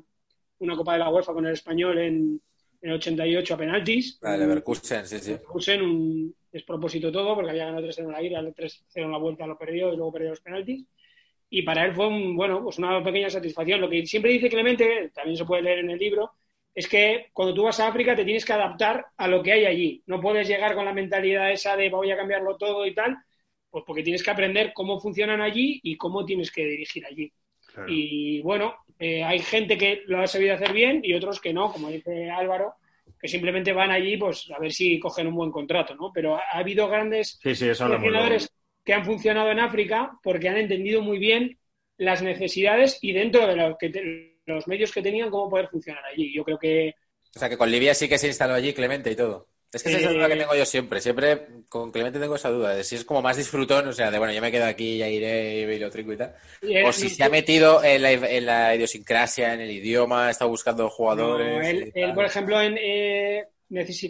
una 0.59 0.77
Copa 0.77 0.95
de 0.95 0.99
la 0.99 1.11
UEFA 1.11 1.33
con 1.33 1.47
el 1.47 1.53
español 1.53 1.99
en, 1.99 2.41
en 2.83 2.91
el 2.91 2.97
88 2.97 3.55
a 3.55 3.57
penaltis. 3.57 4.19
La 4.23 4.33
de 4.33 4.39
Leverkusen, 4.39 5.07
sí, 5.07 5.19
sí. 5.19 5.31
Leverkusen, 5.31 5.83
un 5.83 6.35
despropósito 6.51 7.13
todo, 7.13 7.35
porque 7.37 7.51
había 7.51 7.67
ganado 7.67 7.87
3-0 7.87 8.07
en 8.07 8.13
la 8.13 8.23
ida, 8.23 8.43
3-0 8.53 8.83
en 9.07 9.13
la 9.13 9.19
vuelta 9.19 9.47
lo 9.47 9.57
perdió 9.57 9.93
y 9.93 9.97
luego 9.97 10.13
perdió 10.13 10.31
los 10.31 10.41
penaltis. 10.41 10.85
Y 11.49 11.63
para 11.63 11.85
él 11.85 11.95
fue 11.95 12.09
un, 12.09 12.37
bueno, 12.37 12.65
pues 12.65 12.79
una 12.79 13.03
pequeña 13.05 13.31
satisfacción. 13.31 13.81
Lo 13.81 13.89
que 13.89 14.05
siempre 14.05 14.33
dice 14.33 14.49
Clemente, 14.49 15.13
también 15.15 15.37
se 15.37 15.45
puede 15.45 15.63
leer 15.63 15.79
en 15.79 15.91
el 15.91 15.99
libro, 15.99 16.33
es 16.77 16.87
que 16.87 17.29
cuando 17.33 17.55
tú 17.55 17.65
vas 17.65 17.81
a 17.81 17.89
África 17.89 18.15
te 18.15 18.25
tienes 18.25 18.45
que 18.45 18.53
adaptar 18.53 19.07
a 19.17 19.27
lo 19.27 19.43
que 19.43 19.53
hay 19.53 19.65
allí. 19.65 20.03
No 20.07 20.21
puedes 20.21 20.47
llegar 20.47 20.75
con 20.75 20.85
la 20.85 20.93
mentalidad 20.93 21.51
esa 21.51 21.75
de 21.75 21.89
voy 21.89 22.11
a 22.11 22.17
cambiarlo 22.19 22.59
todo 22.59 22.85
y 22.85 22.95
tal, 22.95 23.17
pues 23.71 23.83
porque 23.87 24.03
tienes 24.03 24.23
que 24.23 24.31
aprender 24.31 24.73
cómo 24.75 25.01
funcionan 25.01 25.41
allí 25.41 25.81
y 25.83 25.97
cómo 25.97 26.27
tienes 26.27 26.53
que 26.53 26.67
dirigir 26.67 27.07
allí. 27.07 27.33
Claro. 27.67 27.91
Y 27.91 28.43
bueno, 28.43 28.75
eh, 28.99 29.25
hay 29.25 29.39
gente 29.39 29.79
que 29.79 30.03
lo 30.07 30.21
ha 30.21 30.27
sabido 30.27 30.55
hacer 30.55 30.75
bien 30.75 31.01
y 31.03 31.15
otros 31.15 31.41
que 31.41 31.55
no, 31.55 31.73
como 31.73 31.89
dice 31.89 32.31
Álvaro, 32.31 32.75
que 33.19 33.29
simplemente 33.29 33.73
van 33.73 33.91
allí 33.91 34.19
pues 34.19 34.51
a 34.55 34.59
ver 34.59 34.73
si 34.73 34.99
cogen 35.01 35.29
un 35.29 35.35
buen 35.35 35.51
contrato, 35.51 35.95
¿no? 35.95 36.13
Pero 36.13 36.37
ha, 36.37 36.43
ha 36.53 36.59
habido 36.59 36.89
grandes 36.89 37.39
Sí, 37.43 37.55
que 38.85 38.93
han 38.93 39.05
funcionado 39.07 39.51
en 39.51 39.61
África 39.61 40.13
porque 40.23 40.51
han 40.51 40.59
entendido 40.59 41.01
muy 41.01 41.19
bien 41.19 41.59
las 41.97 42.23
necesidades 42.23 42.99
y 43.03 43.13
dentro 43.13 43.47
de 43.47 43.57
lo 43.57 43.79
que 43.79 43.89
te- 43.89 44.36
los 44.47 44.67
medios 44.69 44.93
que 44.93 45.03
tenían 45.03 45.31
cómo 45.31 45.51
poder 45.51 45.69
funcionar 45.69 46.05
allí. 46.05 46.35
Yo 46.35 46.45
creo 46.45 46.59
que 46.59 46.95
O 47.35 47.39
sea, 47.39 47.49
que 47.49 47.59
con 47.59 47.71
Libia 47.71 47.95
sí 47.95 48.09
que 48.09 48.19
se 48.19 48.29
instaló 48.29 48.55
allí 48.55 48.73
Clemente 48.73 49.11
y 49.11 49.17
todo. 49.17 49.49
Es 49.73 49.83
que 49.83 49.91
esa 49.91 49.99
es 49.99 50.05
la 50.05 50.13
Eh, 50.13 50.15
duda 50.15 50.29
que 50.29 50.37
tengo 50.37 50.55
yo 50.55 50.65
siempre. 50.65 51.01
Siempre 51.01 51.49
con 51.69 51.91
Clemente 51.93 52.19
tengo 52.19 52.37
esa 52.37 52.49
duda 52.51 52.75
de 52.75 52.83
si 52.85 52.95
es 52.97 53.05
como 53.05 53.21
más 53.21 53.37
disfrutón, 53.37 53.87
o 53.89 53.93
sea, 53.93 54.11
de 54.11 54.19
bueno, 54.19 54.33
yo 54.33 54.41
me 54.41 54.51
quedo 54.51 54.65
aquí, 54.65 54.97
ya 54.99 55.09
iré 55.09 55.61
y 55.75 55.79
lo 55.79 55.91
trinco 55.91 56.13
y 56.13 56.17
tal. 56.17 56.35
y 56.61 56.77
él- 56.77 56.87
O 56.87 56.93
si 56.93 57.11
se 57.11 57.25
ha 57.25 57.29
metido 57.29 57.83
en 57.85 58.03
la, 58.03 58.13
en 58.13 58.47
la 58.47 58.75
idiosincrasia, 58.75 59.53
en 59.55 59.61
el 59.61 59.71
idioma, 59.71 60.29
ha 60.29 60.31
estado 60.31 60.51
buscando 60.51 60.85
no, 60.85 60.91
jugadores. 60.91 61.67
él, 61.69 61.89
y 61.89 61.93
él, 61.95 62.09
tal. 62.09 62.15
por 62.15 62.25
ejemplo, 62.25 62.61
en, 62.61 62.77
eh, 62.79 63.45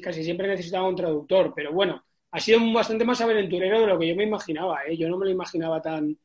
casi 0.02 0.24
siempre 0.24 0.48
necesitaba 0.48 0.88
un 0.88 0.96
traductor, 0.96 1.52
pero 1.54 1.72
bueno, 1.72 2.04
ha 2.30 2.40
sido 2.40 2.58
bastante 2.72 3.04
más 3.04 3.20
aventurero 3.20 3.80
de 3.80 3.86
lo 3.86 3.98
que 3.98 4.08
yo 4.08 4.16
me 4.16 4.24
imaginaba. 4.24 4.80
¿eh? 4.86 4.96
Yo 4.96 5.08
no 5.08 5.18
me 5.18 5.26
lo 5.26 5.32
imaginaba 5.32 5.80
tan... 5.82 6.18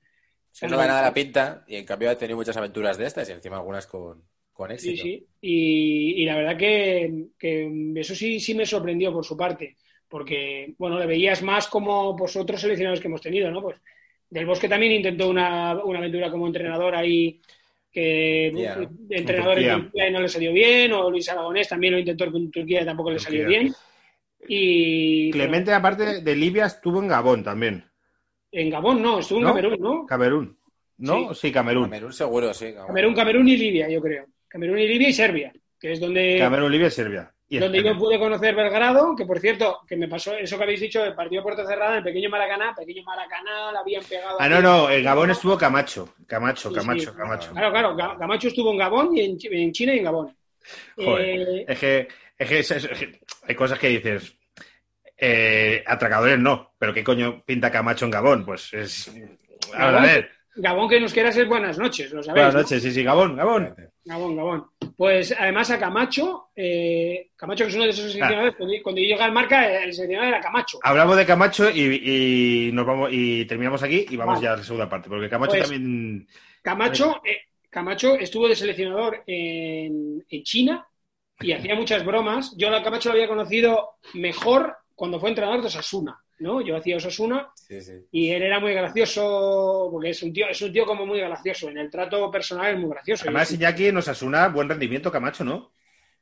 No 0.63 0.77
da 0.77 0.87
nada 0.87 1.01
la 1.01 1.13
pinta 1.13 1.63
y 1.67 1.75
en 1.75 1.85
cambio 1.85 2.09
ha 2.09 2.17
tenido 2.17 2.37
muchas 2.37 2.57
aventuras 2.57 2.97
de 2.97 3.05
estas 3.05 3.29
y 3.29 3.31
encima 3.31 3.57
algunas 3.57 3.87
con, 3.87 4.23
con 4.53 4.69
Sí, 4.77 4.91
éxito. 4.91 5.03
sí. 5.03 5.27
Y, 5.41 6.21
y 6.21 6.25
la 6.25 6.35
verdad 6.35 6.57
que, 6.57 7.27
que 7.37 7.93
eso 7.95 8.15
sí, 8.15 8.39
sí 8.39 8.53
me 8.53 8.65
sorprendió 8.65 9.11
por 9.13 9.25
su 9.25 9.35
parte, 9.37 9.77
porque, 10.07 10.73
bueno, 10.77 10.99
le 10.99 11.05
veías 11.05 11.41
más 11.41 11.67
como 11.67 12.15
pues, 12.15 12.35
otros 12.35 12.61
seleccionados 12.61 12.99
que 12.99 13.07
hemos 13.07 13.21
tenido, 13.21 13.49
¿no? 13.49 13.61
Pues 13.61 13.77
Del 14.29 14.45
Bosque 14.45 14.67
también 14.67 14.91
intentó 14.91 15.29
una, 15.29 15.83
una 15.83 15.99
aventura 15.99 16.29
como 16.29 16.47
entrenador 16.47 16.95
ahí, 16.95 17.41
que 17.91 18.49
Turquía, 18.51 18.75
¿no? 18.75 18.89
entrenador 19.09 19.59
en 19.59 19.81
Turquía. 19.83 20.09
No 20.11 20.21
le 20.21 20.27
salió 20.29 20.53
bien, 20.53 20.93
o 20.93 21.09
Luis 21.09 21.27
Aragonés 21.29 21.67
también 21.67 21.93
lo 21.93 21.99
intentó 21.99 22.31
con 22.31 22.49
Turquía 22.51 22.81
y 22.81 22.85
tampoco 22.85 23.11
le 23.11 23.19
salió 23.19 23.47
bien. 23.47 23.73
Y 24.47 25.31
Clemente, 25.31 25.73
aparte 25.73 26.21
de 26.21 26.35
Libia, 26.35 26.65
estuvo 26.65 26.99
en 26.99 27.07
Gabón 27.07 27.43
también. 27.43 27.90
En 28.51 28.69
Gabón 28.69 29.01
no, 29.01 29.19
estuvo 29.19 29.39
en 29.39 29.43
¿No? 29.45 29.49
Camerún, 29.53 29.79
¿no? 29.79 30.05
Camerún. 30.05 30.57
¿No? 30.97 31.33
Sí, 31.33 31.51
Camerún. 31.51 31.83
Camerún 31.85 32.13
seguro, 32.13 32.53
sí. 32.53 32.73
Camerún, 32.73 33.15
Camerún 33.15 33.47
y 33.47 33.57
Libia, 33.57 33.89
yo 33.89 34.01
creo. 34.01 34.25
Camerún 34.47 34.77
y 34.79 34.87
Libia 34.87 35.09
y 35.09 35.13
Serbia, 35.13 35.51
que 35.79 35.93
es 35.93 35.99
donde... 35.99 36.37
Camerún, 36.37 36.71
Libia 36.71 36.87
y 36.87 36.91
Serbia. 36.91 37.31
Y 37.49 37.57
donde 37.57 37.79
España. 37.79 37.93
yo 37.95 37.99
pude 37.99 38.17
conocer 38.19 38.55
Belgrado, 38.55 39.13
que 39.15 39.25
por 39.25 39.39
cierto, 39.39 39.79
que 39.87 39.97
me 39.97 40.07
pasó 40.07 40.33
eso 40.37 40.57
que 40.57 40.63
habéis 40.63 40.79
dicho, 40.79 41.03
el 41.03 41.13
partido 41.15 41.43
puerta 41.43 41.65
cerrada, 41.67 41.97
el 41.97 42.03
pequeño 42.03 42.29
Maracaná, 42.29 42.73
pequeño 42.73 43.03
Maracaná, 43.03 43.71
la 43.73 43.79
habían 43.79 44.03
pegado. 44.05 44.37
Ah, 44.39 44.47
no, 44.47 44.61
no, 44.61 44.89
en 44.89 45.03
Gabón 45.03 45.31
estuvo 45.31 45.57
Camacho. 45.57 46.13
Camacho, 46.27 46.69
Sí, 46.69 46.75
Camacho, 46.75 47.11
sí. 47.11 47.17
Camacho. 47.17 47.51
Claro, 47.51 47.71
claro, 47.95 48.17
Camacho 48.17 48.47
estuvo 48.47 48.71
en 48.71 48.77
Gabón 48.77 49.17
y 49.17 49.21
en, 49.21 49.37
Chi- 49.37 49.49
en 49.51 49.71
China 49.73 49.93
y 49.93 49.97
en 49.99 50.03
Gabón. 50.05 50.35
Joder. 50.95 51.39
Eh, 51.39 51.65
Es 51.67 51.79
que, 51.79 52.07
es 52.37 52.47
que, 52.49 52.59
es- 52.59 52.71
es- 52.71 52.83
es 52.85 52.99
que 52.99 53.19
hay 53.47 53.55
cosas 53.55 53.79
que 53.79 53.87
dices. 53.89 54.33
Eh, 55.23 55.83
atracadores 55.85 56.39
no, 56.39 56.73
pero 56.79 56.91
¿qué 56.95 57.03
coño 57.03 57.43
pinta 57.45 57.69
Camacho 57.71 58.05
en 58.05 58.11
Gabón? 58.11 58.43
Pues 58.43 58.73
es. 58.73 59.07
A 59.75 59.85
ver, 59.91 59.95
a 59.95 60.01
ver. 60.01 60.31
Gabón 60.55 60.89
que 60.89 60.99
nos 60.99 61.13
quieras 61.13 61.37
es 61.37 61.47
buenas 61.47 61.77
noches, 61.77 62.11
lo 62.11 62.23
sabéis. 62.23 62.41
Buenas 62.45 62.53
¿no? 62.55 62.61
noches, 62.61 62.81
sí, 62.83 62.91
sí, 62.91 63.03
Gabón, 63.03 63.35
Gabón. 63.37 63.75
Gabón, 64.03 64.35
Gabón. 64.35 64.65
Pues 64.97 65.33
además 65.37 65.69
a 65.69 65.79
Camacho, 65.79 66.47
eh, 66.55 67.29
Camacho 67.35 67.63
que 67.63 67.69
es 67.69 67.75
uno 67.75 67.83
de 67.85 67.91
esos 67.91 68.11
seleccionadores, 68.11 68.55
cuando, 68.55 68.75
cuando 68.83 68.99
yo 69.01 69.07
llegué 69.09 69.21
al 69.21 69.31
marca, 69.31 69.83
el 69.83 69.93
seleccionador 69.93 70.33
era 70.33 70.41
Camacho. 70.41 70.79
Hablamos 70.81 71.15
de 71.17 71.25
Camacho 71.27 71.69
y, 71.69 72.67
y 72.67 72.71
nos 72.73 72.85
vamos 72.85 73.09
y 73.13 73.45
terminamos 73.45 73.81
aquí 73.83 74.07
y 74.09 74.17
vamos 74.17 74.35
Vale. 74.35 74.43
ya 74.45 74.53
a 74.53 74.57
la 74.57 74.63
segunda 74.63 74.89
parte, 74.89 75.07
porque 75.07 75.29
Camacho 75.29 75.51
Pues- 75.51 75.69
también. 75.69 76.27
Camacho, 76.63 77.21
eh, 77.23 77.37
Camacho 77.69 78.15
estuvo 78.15 78.47
de 78.47 78.55
seleccionador 78.55 79.23
en, 79.27 80.25
en 80.27 80.43
China 80.43 80.85
y 81.39 81.53
hacía 81.53 81.75
muchas 81.75 82.03
bromas. 82.03 82.53
Yo 82.57 82.75
a 82.75 82.83
Camacho 82.83 83.09
lo 83.09 83.13
había 83.13 83.27
conocido 83.27 83.91
mejor 84.15 84.75
cuando 85.01 85.19
fue 85.19 85.29
entrenador 85.29 85.61
de 85.61 85.67
Osasuna, 85.67 86.15
¿no? 86.37 86.61
Yo 86.61 86.77
hacía 86.77 86.97
Osasuna 86.97 87.49
Sí, 87.55 87.81
sí. 87.81 87.93
y 88.11 88.29
él 88.29 88.43
era 88.43 88.59
muy 88.59 88.71
gracioso, 88.71 89.89
porque 89.91 90.11
es 90.11 90.21
un 90.21 90.31
tío, 90.31 90.47
es 90.47 90.61
un 90.61 90.71
tío 90.71 90.85
como 90.85 91.07
muy 91.07 91.19
gracioso. 91.19 91.69
En 91.69 91.79
el 91.79 91.89
trato 91.89 92.29
personal 92.29 92.75
es 92.75 92.79
muy 92.79 92.91
gracioso. 92.91 93.23
Además, 93.25 93.51
Y- 93.51 93.55
Iñaki 93.55 93.91
nos 93.91 94.07
asuna 94.07 94.47
buen 94.49 94.69
rendimiento 94.69 95.11
Camacho, 95.11 95.43
¿no? 95.43 95.71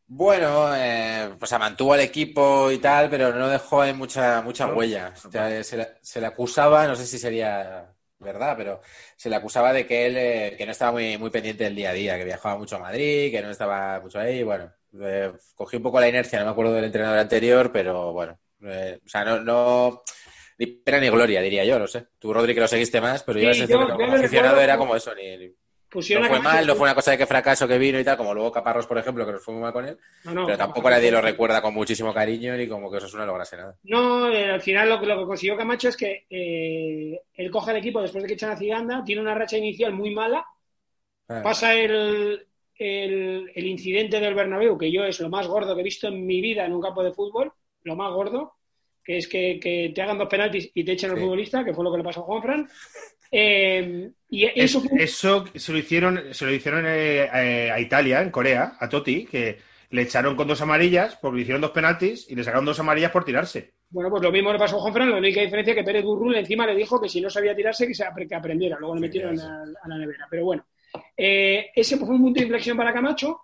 Bueno, 0.08 0.74
eh, 0.78 1.30
pues 1.38 1.50
se 1.50 1.60
mantuvo 1.60 1.92
al 1.92 2.00
equipo 2.00 2.72
y 2.72 2.78
tal, 2.78 3.10
pero 3.10 3.34
no 3.34 3.50
dejó 3.50 3.82
ahí 3.82 3.94
mucha, 3.94 4.42
mucha 4.42 4.66
No. 4.68 4.76
huella. 4.76 5.14
O 5.26 5.30
sea, 5.30 5.62
se, 5.64 5.76
le, 5.78 5.88
se 6.02 6.22
le 6.22 6.28
acusaba, 6.28 6.88
no 6.88 6.96
sé 6.96 7.06
si 7.06 7.20
sería 7.20 7.94
verdad, 8.18 8.56
pero 8.58 8.82
se 9.18 9.30
le 9.30 9.36
acusaba 9.36 9.74
de 9.74 9.86
que 9.86 10.06
él 10.06 10.16
eh, 10.18 10.56
que 10.58 10.66
no 10.66 10.72
estaba 10.72 10.94
muy, 10.94 11.18
muy 11.18 11.32
pendiente 11.32 11.66
del 11.66 11.76
día 11.76 11.90
a 11.90 11.94
día, 11.94 12.18
que 12.18 12.24
viajaba 12.24 12.58
mucho 12.58 12.78
a 12.78 12.80
Madrid, 12.80 13.30
que 13.30 13.42
no 13.42 13.50
estaba 13.52 14.00
mucho 14.00 14.20
ahí. 14.20 14.42
Bueno, 14.44 14.72
eh, 15.02 15.34
cogí 15.56 15.78
un 15.78 15.84
poco 15.84 16.00
la 16.00 16.08
inercia, 16.10 16.40
no 16.40 16.46
me 16.46 16.52
acuerdo 16.52 16.74
del 16.74 16.86
entrenador 16.86 17.20
anterior, 17.20 17.72
pero 17.72 18.14
bueno, 18.14 18.40
eh, 18.64 19.00
o 19.06 19.10
sea, 19.10 19.24
no, 19.26 19.40
no 19.42 20.04
ni 20.58 20.66
pena 20.68 21.00
ni 21.00 21.10
gloria, 21.10 21.42
diría 21.42 21.64
yo, 21.66 21.80
no 21.80 21.88
sé. 21.88 22.08
Tú, 22.20 22.34
Rodri, 22.34 22.54
que 22.54 22.60
lo 22.60 22.68
seguiste 22.68 23.00
más, 23.02 23.24
pero 23.24 23.40
yo 23.40 23.54
Sí, 23.54 23.62
yo- 23.62 23.68
que 23.68 23.74
yo 23.74 23.88
como 23.98 24.14
aficionado 24.14 24.60
era 24.60 24.78
como- 24.78 24.96
eso, 24.96 25.14
ni, 25.16 25.38
ni- 25.38 25.54
pusieron 25.90 26.24
no 26.28 26.30
fue 26.30 26.40
mal, 26.42 26.68
no 26.68 26.76
fue 26.76 26.84
una 26.84 26.94
cosa 26.94 27.12
de 27.12 27.18
que 27.18 27.26
fracaso 27.26 27.68
que 27.68 27.78
vino 27.80 28.00
y 28.00 28.04
tal, 28.04 28.16
como 28.18 28.34
luego 28.34 28.52
Caparrós, 28.52 28.86
por 28.86 28.98
ejemplo, 28.98 29.26
que 29.26 29.32
nos 29.32 29.44
fue 29.44 29.54
muy 29.56 29.64
mal 29.64 29.74
con 29.74 29.86
él. 29.88 29.98
No, 30.26 30.34
no, 30.34 30.46
Pero 30.46 30.58
tampoco 30.58 30.90
nadie 30.90 31.10
lo 31.12 31.22
recuerda 31.22 31.62
con 31.62 31.74
muchísimo 31.74 32.14
cariño 32.14 32.56
ni 32.58 32.68
como 32.68 32.92
que 32.92 32.98
eso 32.98 33.18
no 33.18 33.26
lograse 33.26 33.58
nada. 33.58 33.76
No, 33.84 34.30
eh, 34.32 34.52
al 34.52 34.62
final 34.62 34.90
lo, 34.90 35.00
que- 35.00 35.06
lo 35.08 35.18
que 35.20 35.26
consiguió 35.26 35.56
Camacho 35.58 35.90
es 35.90 35.98
que 35.98 36.26
eh, 36.30 37.22
él 37.34 37.50
coge 37.52 37.72
el 37.72 37.78
equipo 37.78 38.02
después 38.02 38.22
de 38.24 38.28
que 38.28 38.34
echan 38.36 38.52
a 38.52 38.58
Ziganda, 38.58 39.04
tiene 39.04 39.22
una 39.22 39.34
racha 39.36 39.58
inicial 39.58 39.94
muy 39.94 40.12
mala, 40.14 40.46
Ah, 41.32 41.42
pasa 41.44 41.74
el, 41.76 42.48
el, 42.76 43.52
el 43.56 43.66
incidente 43.68 44.20
del 44.20 44.34
Bernabéu, 44.36 44.78
que 44.78 44.92
yo 44.92 45.04
es 45.06 45.20
lo 45.20 45.30
más 45.30 45.48
gordo 45.48 45.74
que 45.76 45.82
he 45.82 45.84
visto 45.84 46.08
en 46.08 46.26
mi 46.26 46.42
vida 46.42 46.66
en 46.66 46.74
un 46.74 46.82
campo 46.82 47.04
de 47.04 47.14
fútbol, 47.14 47.52
lo 47.84 47.96
más 47.96 48.12
gordo, 48.12 48.56
que 49.04 49.18
es 49.18 49.28
que, 49.28 49.60
que 49.62 49.92
te 49.94 50.02
hagan 50.02 50.18
dos 50.18 50.28
penaltis 50.30 50.72
y 50.74 50.84
te 50.84 50.94
echen 50.94 51.12
al 51.12 51.18
Sí. 51.18 51.24
futbolista, 51.24 51.64
que 51.64 51.74
fue 51.74 51.84
lo 51.84 51.92
que 51.92 51.98
le 51.98 52.04
pasó 52.04 52.22
a 52.22 52.24
Juanfran. 52.24 52.68
Eh, 53.32 54.10
y 54.30 54.46
Es- 54.46 54.76
eso 54.76 54.82
eso 54.98 55.46
se 55.56 55.72
lo 55.72 55.78
hicieron, 55.78 56.34
se 56.34 56.46
lo 56.46 56.54
hicieron 56.54 56.86
eh, 56.88 57.30
eh, 57.34 57.72
a 57.72 57.80
Italia, 57.80 58.22
en 58.22 58.32
Corea, 58.32 58.74
a 58.80 58.90
Totti, 58.90 59.26
que 59.26 59.58
le 59.92 60.02
echaron 60.04 60.36
con 60.36 60.48
dos 60.48 60.62
amarillas, 60.62 61.16
porque 61.16 61.38
le 61.38 61.42
hicieron 61.44 61.62
dos 61.62 61.72
penaltis 61.72 62.30
y 62.30 62.36
le 62.36 62.44
sacaron 62.44 62.66
dos 62.66 62.80
amarillas 62.80 63.12
por 63.12 63.26
tirarse. 63.26 63.74
Bueno, 63.90 64.10
pues 64.12 64.22
lo 64.22 64.32
mismo 64.32 64.54
le 64.54 64.60
pasó 64.60 64.78
a 64.78 64.82
Juanfran, 64.82 65.10
la 65.10 65.18
única 65.18 65.42
diferencia 65.42 65.72
es 65.72 65.78
que 65.78 65.84
Pérez 65.84 66.04
Burrul 66.04 66.36
encima 66.36 66.68
le 66.68 66.76
dijo 66.76 67.02
que 67.02 67.10
si 67.10 67.22
no 67.22 67.30
sabía 67.30 67.56
tirarse, 67.56 67.88
que, 67.88 67.96
se, 67.96 68.06
que 68.28 68.36
aprendiera. 68.36 68.78
Luego 68.80 68.96
le 68.96 69.02
metieron 69.02 69.40
a 69.40 69.66
la 69.88 69.98
nevera. 69.98 70.28
Pero 70.30 70.46
bueno, 70.46 70.66
eh, 71.18 71.72
ese 71.76 71.98
fue 71.98 72.10
un 72.10 72.22
punto 72.22 72.40
de 72.40 72.46
inflexión 72.46 72.78
para 72.78 72.94
Camacho, 72.94 73.42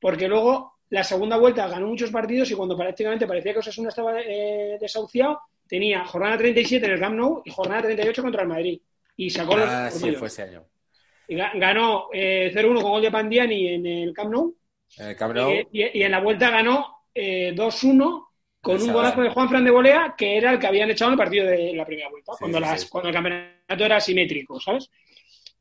porque 0.00 0.26
luego 0.28 0.75
la 0.90 1.02
segunda 1.04 1.36
vuelta 1.36 1.66
ganó 1.68 1.86
muchos 1.88 2.10
partidos 2.10 2.50
y 2.50 2.54
cuando 2.54 2.76
prácticamente 2.76 3.26
parecía 3.26 3.52
que 3.52 3.58
Osasuna 3.58 3.88
estaba 3.88 4.20
eh, 4.20 4.76
desahuciado, 4.80 5.40
tenía 5.66 6.04
jornada 6.04 6.38
37 6.38 6.86
en 6.86 6.92
el 6.92 7.00
Camp 7.00 7.16
Nou 7.16 7.42
y 7.44 7.50
jornada 7.50 7.82
38 7.82 8.22
contra 8.22 8.42
el 8.42 8.48
Madrid. 8.48 8.80
Y 9.16 9.30
sacó 9.30 9.56
los 9.56 9.68
Ah, 9.68 9.88
sí, 9.90 9.98
partidos. 10.00 10.18
fue 10.18 10.28
ese 10.28 10.42
año. 10.42 10.64
Y 11.28 11.34
ga- 11.34 11.58
ganó 11.58 12.08
eh, 12.12 12.50
0-1 12.54 12.80
con 12.82 12.90
gol 12.92 13.02
de 13.02 13.10
Pandiani 13.10 13.68
en 13.74 13.86
el 13.86 14.12
Camp 14.12 14.30
Nou 14.30 14.54
En 14.98 15.08
el 15.08 15.16
Camp 15.16 15.34
Nou, 15.34 15.50
y, 15.52 15.66
y- 15.72 15.90
y 15.98 16.02
en 16.02 16.10
la 16.12 16.20
vuelta 16.20 16.50
ganó 16.50 17.02
eh, 17.14 17.52
2-1 17.54 18.22
con 18.60 18.80
un 18.82 18.92
golazo 18.92 19.22
de 19.22 19.30
Juan 19.30 19.48
Fran 19.48 19.64
de 19.64 19.70
Volea, 19.70 20.14
que 20.16 20.36
era 20.36 20.52
el 20.52 20.58
que 20.58 20.66
habían 20.66 20.90
echado 20.90 21.10
en 21.10 21.14
el 21.14 21.18
partido 21.18 21.46
de 21.46 21.72
la 21.74 21.84
primera 21.84 22.08
vuelta, 22.10 22.32
Sí, 22.32 22.38
cuando, 22.40 22.58
sí, 22.58 22.64
las, 22.64 22.80
sí. 22.82 22.88
cuando 22.88 23.08
el 23.08 23.14
campeonato 23.14 23.84
era 23.84 24.00
simétrico, 24.00 24.60
¿sabes? 24.60 24.90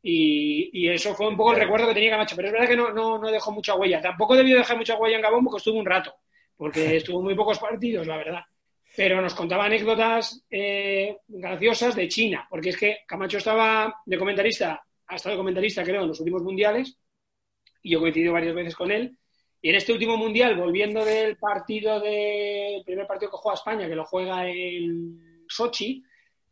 Y, 0.07 0.69
y 0.71 0.89
eso 0.89 1.15
fue 1.15 1.27
un 1.27 1.35
poco 1.35 1.53
el 1.53 1.61
recuerdo 1.61 1.87
que 1.87 1.95
tenía 1.95 2.11
Camacho, 2.11 2.35
pero 2.35 2.49
es 2.49 2.53
verdad 2.53 2.67
que 2.67 2.75
no, 2.75 2.91
no, 2.91 3.17
no 3.17 3.31
dejó 3.31 3.51
mucha 3.51 3.73
huella. 3.73 3.99
Tampoco 3.99 4.35
debió 4.35 4.55
dejar 4.55 4.77
mucha 4.77 4.95
huella 4.95 5.15
en 5.15 5.23
Gabón 5.23 5.43
porque 5.43 5.57
estuvo 5.57 5.79
un 5.79 5.85
rato, 5.85 6.13
porque 6.55 6.95
estuvo 6.97 7.23
muy 7.23 7.33
pocos 7.33 7.57
partidos, 7.57 8.05
la 8.05 8.17
verdad. 8.17 8.41
Pero 8.95 9.19
nos 9.19 9.33
contaba 9.33 9.65
anécdotas 9.65 10.45
eh, 10.47 11.17
graciosas 11.27 11.95
de 11.95 12.07
China, 12.07 12.45
porque 12.47 12.69
es 12.69 12.77
que 12.77 12.99
Camacho 13.07 13.39
estaba 13.39 13.95
de 14.05 14.17
comentarista, 14.19 14.85
ha 15.07 15.15
estado 15.15 15.33
de 15.33 15.39
comentarista, 15.39 15.83
creo, 15.83 16.03
en 16.03 16.09
los 16.09 16.19
últimos 16.19 16.43
mundiales, 16.43 16.99
y 17.81 17.89
yo 17.89 17.97
he 17.97 18.01
coincidido 18.01 18.33
varias 18.33 18.53
veces 18.53 18.75
con 18.75 18.91
él. 18.91 19.17
Y 19.59 19.69
en 19.69 19.75
este 19.75 19.91
último 19.91 20.17
mundial, 20.17 20.55
volviendo 20.55 21.03
del 21.03 21.35
partido 21.37 21.99
de, 21.99 22.75
el 22.75 22.83
primer 22.83 23.07
partido 23.07 23.31
que 23.31 23.37
juega 23.37 23.55
España, 23.55 23.87
que 23.87 23.95
lo 23.95 24.05
juega 24.05 24.47
en 24.47 25.43
Sochi, 25.47 26.03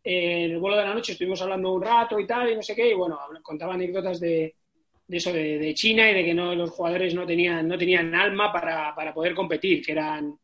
en 0.03 0.51
el 0.51 0.59
vuelo 0.59 0.77
de 0.77 0.83
la 0.83 0.93
noche 0.93 1.13
estuvimos 1.13 1.41
hablando 1.41 1.71
un 1.73 1.81
rato 1.81 2.19
y 2.19 2.27
tal, 2.27 2.51
y 2.51 2.55
no 2.55 2.61
sé 2.61 2.75
qué, 2.75 2.89
y 2.89 2.93
bueno, 2.93 3.19
contaba 3.41 3.73
anécdotas 3.75 4.19
de, 4.19 4.55
de 5.07 5.17
eso, 5.17 5.31
de, 5.31 5.57
de 5.59 5.73
China 5.73 6.09
y 6.09 6.13
de 6.13 6.25
que 6.25 6.33
no, 6.33 6.53
los 6.55 6.71
jugadores 6.71 7.13
no 7.13 7.25
tenían, 7.25 7.67
no 7.67 7.77
tenían 7.77 8.13
alma 8.15 8.51
para, 8.51 8.93
para 8.95 9.13
poder 9.13 9.33
competir, 9.33 9.83
que 9.85 9.93
eran, 9.93 10.37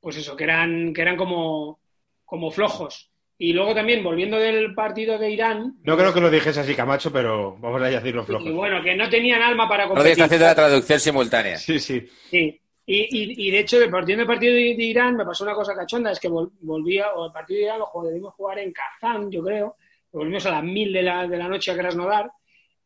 pues 0.00 0.16
eso, 0.16 0.34
que 0.36 0.44
eran, 0.44 0.92
que 0.94 1.02
eran 1.02 1.16
como, 1.16 1.80
como 2.24 2.50
flojos. 2.50 3.08
Y 3.42 3.54
luego 3.54 3.74
también, 3.74 4.04
volviendo 4.04 4.38
del 4.38 4.74
partido 4.74 5.18
de 5.18 5.30
Irán, 5.30 5.76
No 5.82 5.96
creo 5.96 6.12
que 6.12 6.20
lo 6.20 6.30
dijese 6.30 6.60
así 6.60 6.74
Camacho, 6.74 7.10
pero 7.10 7.56
vamos 7.58 7.80
a 7.80 7.86
decirlo 7.86 8.22
y 8.22 8.26
flojo. 8.26 8.52
bueno, 8.52 8.82
que 8.82 8.94
no 8.94 9.08
tenían 9.08 9.40
alma 9.40 9.66
para 9.66 9.84
Rodri 9.84 9.94
competir. 9.94 10.12
está 10.12 10.24
haciendo 10.26 10.44
la 10.46 10.54
traducción 10.54 11.00
simultánea. 11.00 11.56
Sí, 11.56 11.78
sí. 11.78 12.06
Sí. 12.30 12.59
Y, 12.92 13.50
de 13.52 13.60
hecho, 13.60 13.80
el 13.80 13.88
partido, 13.90 14.20
el 14.20 14.26
partido 14.26 14.52
de, 14.54 14.74
de 14.76 14.84
Irán 14.84 15.16
me 15.16 15.24
pasó 15.24 15.44
una 15.44 15.54
cosa 15.54 15.74
cachonda, 15.76 16.10
es 16.10 16.18
que 16.18 16.28
vol- 16.28 16.50
volvía, 16.60 17.12
o 17.14 17.26
el 17.26 17.32
partido 17.32 17.58
de 17.58 17.64
Irán 17.66 17.78
lo 17.78 18.02
debimos 18.02 18.34
jugar 18.34 18.58
en 18.58 18.72
Kazán, 18.72 19.30
yo 19.30 19.44
creo, 19.44 19.76
volvimos 20.10 20.44
a 20.46 20.50
las 20.50 20.64
mil 20.64 20.92
de 20.92 21.02
la, 21.02 21.28
de 21.28 21.36
la 21.36 21.46
noche 21.48 21.70
a 21.70 21.76
Krasnodar, 21.76 22.30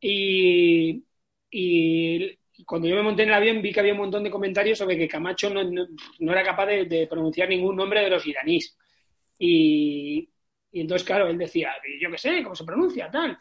y, 0.01 1.03
y 1.51 2.37
cuando 2.67 2.87
yo 2.87 2.97
me 2.97 3.03
monté 3.03 3.23
en 3.23 3.31
el 3.31 3.35
avión 3.35 3.63
vi 3.63 3.73
que 3.73 3.81
había 3.81 3.93
un 3.95 4.01
montón 4.01 4.23
de 4.25 4.31
comentarios 4.31 4.77
sobre 4.79 4.99
que 4.99 5.09
Camacho 5.09 5.49
no, 5.49 5.65
no- 5.65 5.87
no 6.19 6.33
era 6.33 6.43
capaz 6.43 6.67
de, 6.67 6.85
de 6.85 7.07
pronunciar 7.07 7.49
ningún 7.49 7.75
nombre 7.77 8.01
de 8.03 8.11
los 8.11 8.27
iraníes. 8.27 8.77
Y, 9.39 10.29
y 10.73 10.81
entonces, 10.81 11.07
claro, 11.07 11.29
él 11.29 11.39
decía, 11.39 11.73
yo 12.01 12.11
qué 12.11 12.19
sé, 12.19 12.43
cómo 12.43 12.55
se 12.55 12.65
pronuncia, 12.65 13.11
tal, 13.11 13.39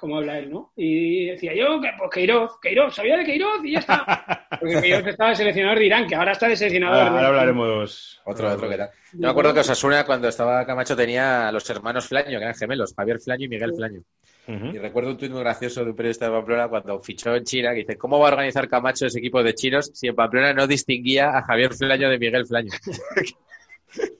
como 0.00 0.16
habla 0.16 0.38
él, 0.38 0.50
¿no? 0.50 0.72
Y 0.76 1.26
decía 1.26 1.54
yo, 1.54 1.80
que, 1.80 1.90
pues 1.98 2.10
Queiroz, 2.12 2.58
Queiroz, 2.60 2.94
sabía 2.94 3.16
de 3.18 3.24
Queiroz 3.24 3.60
y 3.64 3.72
ya 3.72 3.78
está. 3.80 4.46
Porque 4.60 4.80
Queiroz 4.80 5.06
estaba 5.06 5.30
de 5.30 5.36
seleccionador 5.36 5.78
de 5.78 5.86
Irán, 5.86 6.06
que 6.08 6.14
ahora 6.16 6.32
está 6.32 6.48
de 6.48 6.56
seleccionador 6.56 6.96
Ahora, 6.98 7.10
de- 7.10 7.16
ahora 7.18 7.28
hablaremos. 7.28 8.20
Otro, 8.24 8.48
otro 8.52 8.68
que 8.68 8.76
tal. 8.76 8.90
Yo 9.12 9.18
me 9.20 9.28
acuerdo 9.28 9.54
que 9.54 9.60
Osasuna, 9.60 10.04
cuando 10.04 10.28
estaba 10.28 10.64
Camacho, 10.66 10.96
tenía 10.96 11.48
a 11.48 11.52
los 11.52 11.68
hermanos 11.70 12.06
Flaño, 12.08 12.30
que 12.38 12.44
eran 12.44 12.54
gemelos, 12.54 12.94
Javier 12.96 13.20
Flaño 13.20 13.44
y 13.44 13.48
Miguel 13.48 13.74
Flaño. 13.74 14.00
Y 14.48 14.78
recuerdo 14.78 15.10
un 15.10 15.16
tuit 15.16 15.30
muy 15.30 15.40
gracioso 15.42 15.84
de 15.84 15.90
un 15.90 15.96
periodista 15.96 16.24
de 16.24 16.32
Pamplona 16.32 16.66
cuando 16.66 16.98
fichó 17.00 17.36
en 17.36 17.44
China, 17.44 17.70
que 17.70 17.80
dice, 17.80 17.96
¿cómo 17.96 18.18
va 18.18 18.28
a 18.28 18.32
organizar 18.32 18.68
Camacho 18.68 19.06
ese 19.06 19.20
equipo 19.20 19.42
de 19.44 19.54
chinos 19.54 19.92
si 19.94 20.08
en 20.08 20.16
Pamplona 20.16 20.52
no 20.52 20.66
distinguía 20.66 21.28
a 21.38 21.42
Javier 21.42 21.72
Flaño 21.74 22.08
de 22.10 22.18
Miguel 22.18 22.46
Flaño? 22.46 22.70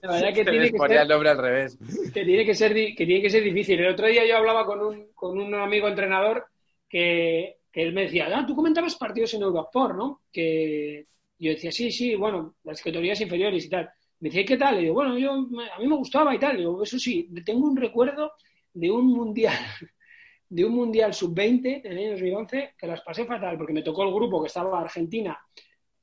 La 0.01 0.11
verdad 0.11 0.33
que 0.33 0.45
tiene 0.45 0.71
que, 0.71 0.77
ser, 0.77 0.91
el 0.91 1.07
nombre 1.07 1.29
al 1.29 1.37
revés. 1.37 1.77
que 2.13 2.23
tiene 2.25 2.45
que 2.45 2.55
ser 2.55 2.73
que 2.73 3.05
tiene 3.05 3.21
que 3.21 3.29
ser 3.29 3.43
difícil. 3.43 3.79
El 3.79 3.93
otro 3.93 4.07
día 4.07 4.25
yo 4.25 4.37
hablaba 4.37 4.65
con 4.65 4.81
un, 4.81 5.07
con 5.13 5.39
un 5.39 5.53
amigo 5.55 5.87
entrenador 5.87 6.45
que, 6.89 7.57
que 7.71 7.83
él 7.83 7.93
me 7.93 8.03
decía, 8.03 8.27
ah, 8.33 8.45
tú 8.45 8.55
comentabas 8.55 8.95
partidos 8.95 9.33
en 9.33 9.43
Eurosport, 9.43 9.95
¿no? 9.95 10.21
Que 10.31 11.05
yo 11.39 11.51
decía, 11.51 11.71
sí, 11.71 11.91
sí, 11.91 12.15
bueno, 12.15 12.55
las 12.63 12.81
categorías 12.81 13.21
inferiores 13.21 13.65
y 13.65 13.69
tal. 13.69 13.89
Me 14.19 14.29
decía, 14.29 14.45
¿qué 14.45 14.57
tal? 14.57 14.77
Y 14.77 14.81
digo, 14.81 14.93
bueno, 14.95 15.17
yo, 15.17 15.31
a 15.31 15.79
mí 15.79 15.87
me 15.87 15.95
gustaba 15.95 16.35
y 16.35 16.39
tal. 16.39 16.55
Y 16.55 16.59
digo, 16.59 16.83
eso 16.83 16.99
sí, 16.99 17.29
tengo 17.45 17.65
un 17.65 17.75
recuerdo 17.75 18.33
de 18.73 18.91
un 18.91 19.07
mundial, 19.07 19.57
de 20.49 20.65
un 20.65 20.73
mundial 20.73 21.13
sub-20 21.13 21.81
en 21.83 21.91
el 21.91 21.97
año 21.97 22.11
2011 22.11 22.75
que 22.77 22.87
las 22.87 23.01
pasé 23.01 23.25
fatal 23.25 23.57
porque 23.57 23.73
me 23.73 23.83
tocó 23.83 24.03
el 24.03 24.13
grupo 24.13 24.41
que 24.41 24.47
estaba 24.47 24.81
Argentina, 24.81 25.39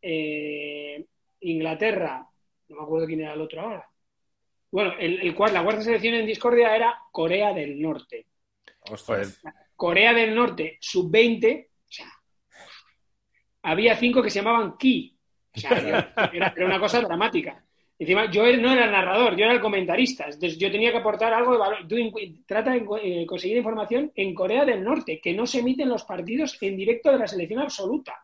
eh, 0.00 1.06
Inglaterra, 1.40 2.26
no 2.68 2.76
me 2.76 2.82
acuerdo 2.82 3.06
quién 3.06 3.20
era 3.20 3.34
el 3.34 3.40
otro 3.40 3.60
ahora. 3.60 3.88
Bueno, 4.70 4.92
el, 4.98 5.20
el 5.20 5.34
cual- 5.34 5.54
la 5.54 5.62
cuarta 5.62 5.82
selección 5.82 6.14
en 6.14 6.26
discordia 6.26 6.74
era 6.76 6.98
Corea 7.10 7.52
del 7.54 7.80
Norte. 7.80 8.26
Ostras. 8.90 9.40
Corea 9.74 10.12
del 10.12 10.34
Norte, 10.34 10.76
sub-20, 10.80 11.66
o 11.68 11.70
sea, 11.86 12.06
había 13.62 13.96
cinco 13.96 14.22
que 14.22 14.30
se 14.30 14.40
llamaban 14.40 14.76
Ki. 14.76 15.16
O 15.54 15.60
sea, 15.60 15.80
yo- 15.80 15.88
era, 16.32 16.54
era 16.56 16.66
una 16.66 16.80
cosa 16.80 17.00
dramática. 17.00 17.64
Encima, 18.00 18.30
yo 18.30 18.42
no 18.58 18.72
era 18.72 18.84
el 18.84 18.92
narrador, 18.92 19.34
yo 19.36 19.44
era 19.44 19.54
el 19.54 19.60
comentarista. 19.60 20.24
Entonces, 20.26 20.56
yo 20.56 20.70
tenía 20.70 20.92
que 20.92 20.98
aportar 20.98 21.32
algo 21.34 21.52
de 21.52 21.58
valor. 21.58 21.88
Tú 21.88 21.96
trata 22.46 22.70
de 22.70 22.86
eh, 23.02 23.26
conseguir 23.26 23.56
información 23.56 24.12
en 24.14 24.34
Corea 24.34 24.64
del 24.64 24.84
Norte, 24.84 25.20
que 25.20 25.34
no 25.34 25.46
se 25.46 25.58
emiten 25.60 25.88
los 25.88 26.04
partidos 26.04 26.56
en 26.62 26.76
directo 26.76 27.10
de 27.10 27.18
la 27.18 27.26
selección 27.26 27.58
absoluta. 27.60 28.14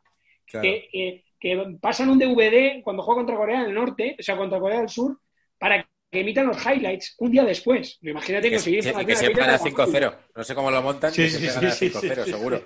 Claro. 0.47 0.63
Que, 0.63 0.89
que- 0.93 1.25
que 1.45 1.77
pasan 1.79 2.09
un 2.09 2.19
DVD 2.19 2.83
cuando 2.83 3.03
juega 3.03 3.19
contra 3.19 3.37
Corea 3.37 3.63
del 3.65 3.75
Norte, 3.75 4.17
o 4.19 4.23
sea, 4.23 4.35
contra 4.35 4.59
Corea 4.59 4.79
del 4.81 4.89
Sur, 4.89 5.21
para 5.59 5.83
que 6.11 6.21
emitan 6.21 6.47
los 6.47 6.57
highlights 6.65 7.17
un 7.19 7.31
día 7.33 7.45
después. 7.45 7.99
Imagínate 8.01 8.49
que, 8.49 8.57
que 8.57 8.61
siempre 8.61 9.45
fácil. 9.45 9.75
5-0. 9.75 10.15
No 10.35 10.43
sé 10.45 10.55
cómo 10.55 10.71
lo 10.71 10.81
montan, 10.81 11.13
Sí, 11.13 11.23
que 11.25 11.29
sí, 11.29 11.39
sí, 11.41 11.47
gana 11.55 11.71
sí, 11.71 11.91
5-0, 11.91 12.01
sí, 12.01 12.23
sí. 12.25 12.31
seguro. 12.31 12.63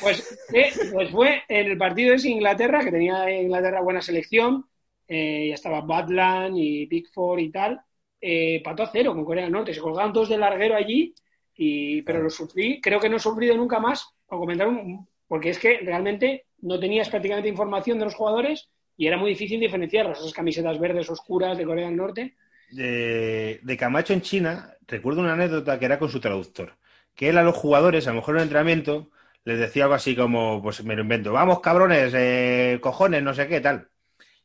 Pues, 0.00 0.38
eh, 0.52 0.70
pues 0.92 1.10
fue 1.10 1.42
en 1.48 1.66
el 1.72 1.76
partido 1.76 2.14
de 2.14 2.28
Inglaterra, 2.28 2.84
que 2.84 2.92
tenía 2.92 3.28
Inglaterra 3.30 3.80
buena 3.80 4.00
selección, 4.00 4.64
eh, 5.08 5.48
ya 5.48 5.54
estaba 5.54 5.80
Badland 5.80 6.54
y 6.56 6.86
Pickford 6.86 7.40
y 7.40 7.50
tal, 7.50 7.80
eh, 8.20 8.60
pató 8.62 8.84
a 8.84 8.90
cero 8.92 9.12
con 9.12 9.24
Corea 9.24 9.42
del 9.44 9.52
Norte. 9.52 9.74
Se 9.74 9.80
colgaban 9.80 10.12
todos 10.12 10.28
del 10.28 10.38
larguero 10.40 10.76
allí, 10.76 11.12
y, 11.56 12.02
pero 12.02 12.22
lo 12.22 12.30
sufrí. 12.30 12.80
Creo 12.80 13.00
que 13.00 13.08
no 13.08 13.16
he 13.16 13.20
sufrido 13.20 13.56
nunca 13.56 13.80
más, 13.80 14.06
o 14.28 14.38
comentar 14.38 14.68
un- 14.68 15.08
porque 15.26 15.50
es 15.50 15.58
que 15.58 15.78
realmente 15.78 16.44
no 16.62 16.78
tenías 16.78 17.08
prácticamente 17.08 17.48
información 17.48 17.98
de 17.98 18.04
los 18.06 18.14
jugadores 18.14 18.70
y 18.96 19.06
era 19.06 19.16
muy 19.16 19.30
difícil 19.30 19.58
diferenciarlos, 19.60 20.18
esas 20.18 20.32
camisetas 20.32 20.78
verdes 20.78 21.08
oscuras 21.08 21.56
de 21.56 21.64
Corea 21.64 21.86
del 21.86 21.96
Norte. 21.96 22.36
de, 22.70 23.60
de 23.62 23.76
Camacho 23.76 24.12
en 24.12 24.22
China, 24.22 24.74
recuerdo 24.86 25.20
una 25.20 25.32
anécdota 25.32 25.78
que 25.78 25.86
era 25.86 25.98
con 25.98 26.10
su 26.10 26.20
traductor, 26.20 26.76
que 27.14 27.28
él 27.28 27.38
a 27.38 27.42
los 27.42 27.56
jugadores, 27.56 28.06
a 28.06 28.10
lo 28.10 28.16
mejor 28.16 28.34
en 28.34 28.40
el 28.40 28.42
entrenamiento, 28.44 29.10
les 29.44 29.58
decía 29.58 29.84
algo 29.84 29.94
así 29.94 30.14
como, 30.14 30.62
pues 30.62 30.84
me 30.84 30.94
lo 30.94 31.02
invento, 31.02 31.32
vamos 31.32 31.60
cabrones, 31.60 32.12
eh, 32.14 32.78
cojones, 32.82 33.22
no 33.22 33.34
sé 33.34 33.48
qué, 33.48 33.60
tal. 33.60 33.88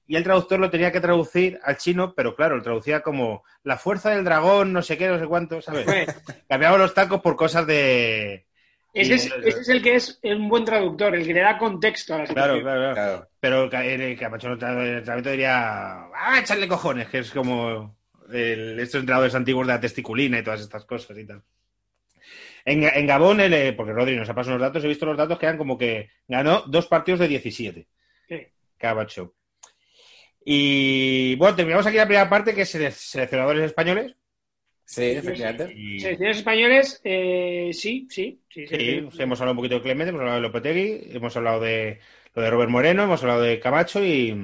Y 0.08 0.16
el 0.16 0.24
traductor 0.24 0.60
lo 0.60 0.70
tenía 0.70 0.92
que 0.92 1.02
traducir 1.02 1.60
al 1.64 1.78
chino, 1.78 2.14
pero 2.16 2.36
claro, 2.36 2.58
lo 2.58 2.62
traducía 2.64 3.02
como 3.02 3.44
la 3.64 3.78
fuerza 3.78 4.12
del 4.12 4.24
dragón, 4.24 4.72
no 4.72 4.82
sé 4.84 4.98
qué, 4.98 5.08
no 5.08 5.20
sé 5.20 5.26
cuánto, 5.26 5.62
¿sabes? 5.62 5.84
Pues, 5.84 6.08
Cambiaba 6.48 6.78
los 6.78 6.94
tacos 6.94 7.22
por 7.22 7.36
cosas 7.36 7.66
de... 7.68 8.46
ese, 8.96 9.14
es, 9.16 9.26
ese 9.44 9.60
es 9.62 9.70
el 9.70 9.82
que 9.84 9.96
es 9.96 10.20
un 10.24 10.48
buen 10.50 10.64
traductor, 10.66 11.14
el 11.16 11.26
que 11.26 11.34
le 11.34 11.42
da 11.42 11.58
contexto 11.58 12.16
a 12.16 12.20
la 12.20 12.24
Claro, 12.26 12.56
situación. 12.56 12.64
claro, 12.64 12.94
claro. 12.94 12.94
Claro. 13.18 13.30
Pero 13.40 13.70
ca- 13.70 13.86
el 13.86 14.18
Camacho 14.18 14.48
en 14.48 14.54
el 14.54 14.98
entrenamiento 14.98 15.30
diría, 15.32 16.06
¡ah, 16.14 16.40
echarle 16.40 16.68
cojones! 16.68 17.08
Que 17.10 17.20
es 17.20 17.32
como 17.32 17.98
el- 18.32 18.80
estos 18.80 19.02
entrenadores 19.02 19.36
antiguos 19.36 19.68
de 19.68 19.74
la 19.74 19.80
testiculina 19.80 20.40
y 20.40 20.44
todas 20.44 20.62
estas 20.62 20.86
cosas 20.86 21.18
y 21.18 21.26
tal. 21.28 21.44
En, 22.64 22.84
en 22.84 23.06
Gabón, 23.06 23.40
el, 23.42 23.54
eh, 23.54 23.74
porque 23.74 23.94
Rodri 23.94 24.16
nos 24.16 24.28
ha 24.30 24.34
pasado 24.34 24.56
unos 24.56 24.68
datos, 24.68 24.84
he 24.84 24.88
visto 24.88 25.06
los 25.06 25.18
datos 25.18 25.38
que 25.38 25.46
eran 25.46 25.58
como 25.58 25.78
que 25.78 26.10
ganó 26.28 26.64
dos 26.66 26.88
partidos 26.88 27.20
de 27.20 27.28
17. 27.28 27.88
Sí. 28.28 28.48
Camacho. 28.78 29.36
Y 30.44 31.36
bueno, 31.36 31.56
terminamos 31.56 31.86
aquí 31.86 31.98
la 31.98 32.06
primera 32.06 32.30
parte, 32.30 32.54
que 32.54 32.62
es 32.62 32.74
sele- 32.76 32.92
seleccionadores 32.92 33.64
españoles. 33.64 34.16
Sí, 34.88 35.04
efectivamente. 35.04 35.74
Y, 35.76 36.00
Selecciones 36.00 36.38
españoles, 36.38 37.02
eh, 37.04 37.72
sí, 37.74 38.08
sí, 38.10 38.40
sí. 38.50 38.68
sí, 38.68 39.08
hemos 39.20 39.42
hablado 39.42 39.52
un 39.54 39.58
poquito 39.58 39.76
de 39.76 39.82
Clemente, 39.82 40.10
hemos 40.10 40.20
hablado 40.22 40.38
de 40.38 40.42
Lopetegui, 40.44 41.16
hemos 41.16 41.36
hablado 41.36 41.60
de 41.62 42.00
lo 42.36 42.42
de 42.44 42.50
Robert 42.52 42.70
Moreno, 42.70 43.04
hemos 43.04 43.22
hablado 43.24 43.42
de 43.42 43.60
Camacho 43.60 44.04
y... 44.04 44.36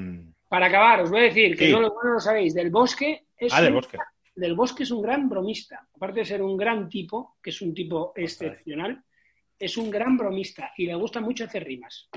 Para 0.50 0.66
acabar, 0.66 1.02
os 1.02 1.12
voy 1.12 1.20
a 1.22 1.24
decir 1.24 1.56
que 1.56 1.68
Sí. 1.68 1.72
no 1.72 1.80
lo, 1.80 1.90
no 2.04 2.14
lo 2.14 2.20
sabéis. 2.20 2.54
Del 2.54 2.72
Bosque 2.72 3.26
es 3.38 3.54
Ah, 3.54 3.62
del 3.62 3.70
un- 3.72 3.76
Bosque. 3.76 3.98
Del 4.36 4.56
Bosque 4.56 4.84
es 4.84 4.92
un 4.92 5.02
gran 5.02 5.30
bromista. 5.30 5.88
Aparte 5.96 6.22
de 6.22 6.26
ser 6.26 6.42
un 6.42 6.58
gran 6.58 6.90
tipo, 6.90 7.38
que 7.42 7.52
es 7.52 7.62
un 7.62 7.74
tipo 7.74 8.12
excepcional, 8.16 9.04
es 9.60 9.78
un 9.78 9.90
gran 9.92 10.18
bromista 10.18 10.72
y 10.78 10.88
le 10.88 10.96
gusta 10.96 11.22
mucho 11.22 11.44
hacer 11.46 11.64
rimas. 11.66 12.10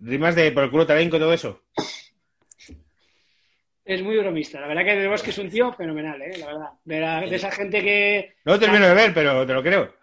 Rimas 0.00 0.34
de 0.36 0.52
por 0.52 0.64
el 0.64 0.70
culo 0.70 0.86
talenco 0.86 1.16
y 1.16 1.20
todo 1.20 1.32
eso. 1.32 1.64
Es 3.86 4.02
muy 4.02 4.16
bromista. 4.18 4.60
La 4.60 4.66
verdad 4.66 4.84
que 4.84 4.96
Del 4.96 5.08
Bosque 5.08 5.30
es 5.30 5.38
un 5.38 5.48
tío 5.48 5.72
fenomenal, 5.72 6.20
¿eh? 6.20 6.36
La 6.38 6.46
verdad. 6.46 6.68
De, 6.84 7.00
la- 7.00 7.20
de 7.20 7.36
esa 7.36 7.50
gente 7.52 7.80
que... 7.82 8.34
No 8.44 8.52
lo 8.54 8.58
termino 8.58 8.86
de 8.86 8.94
ver, 8.94 9.14
pero 9.14 9.46
te 9.46 9.54
lo 9.54 9.62
creo. 9.62 9.94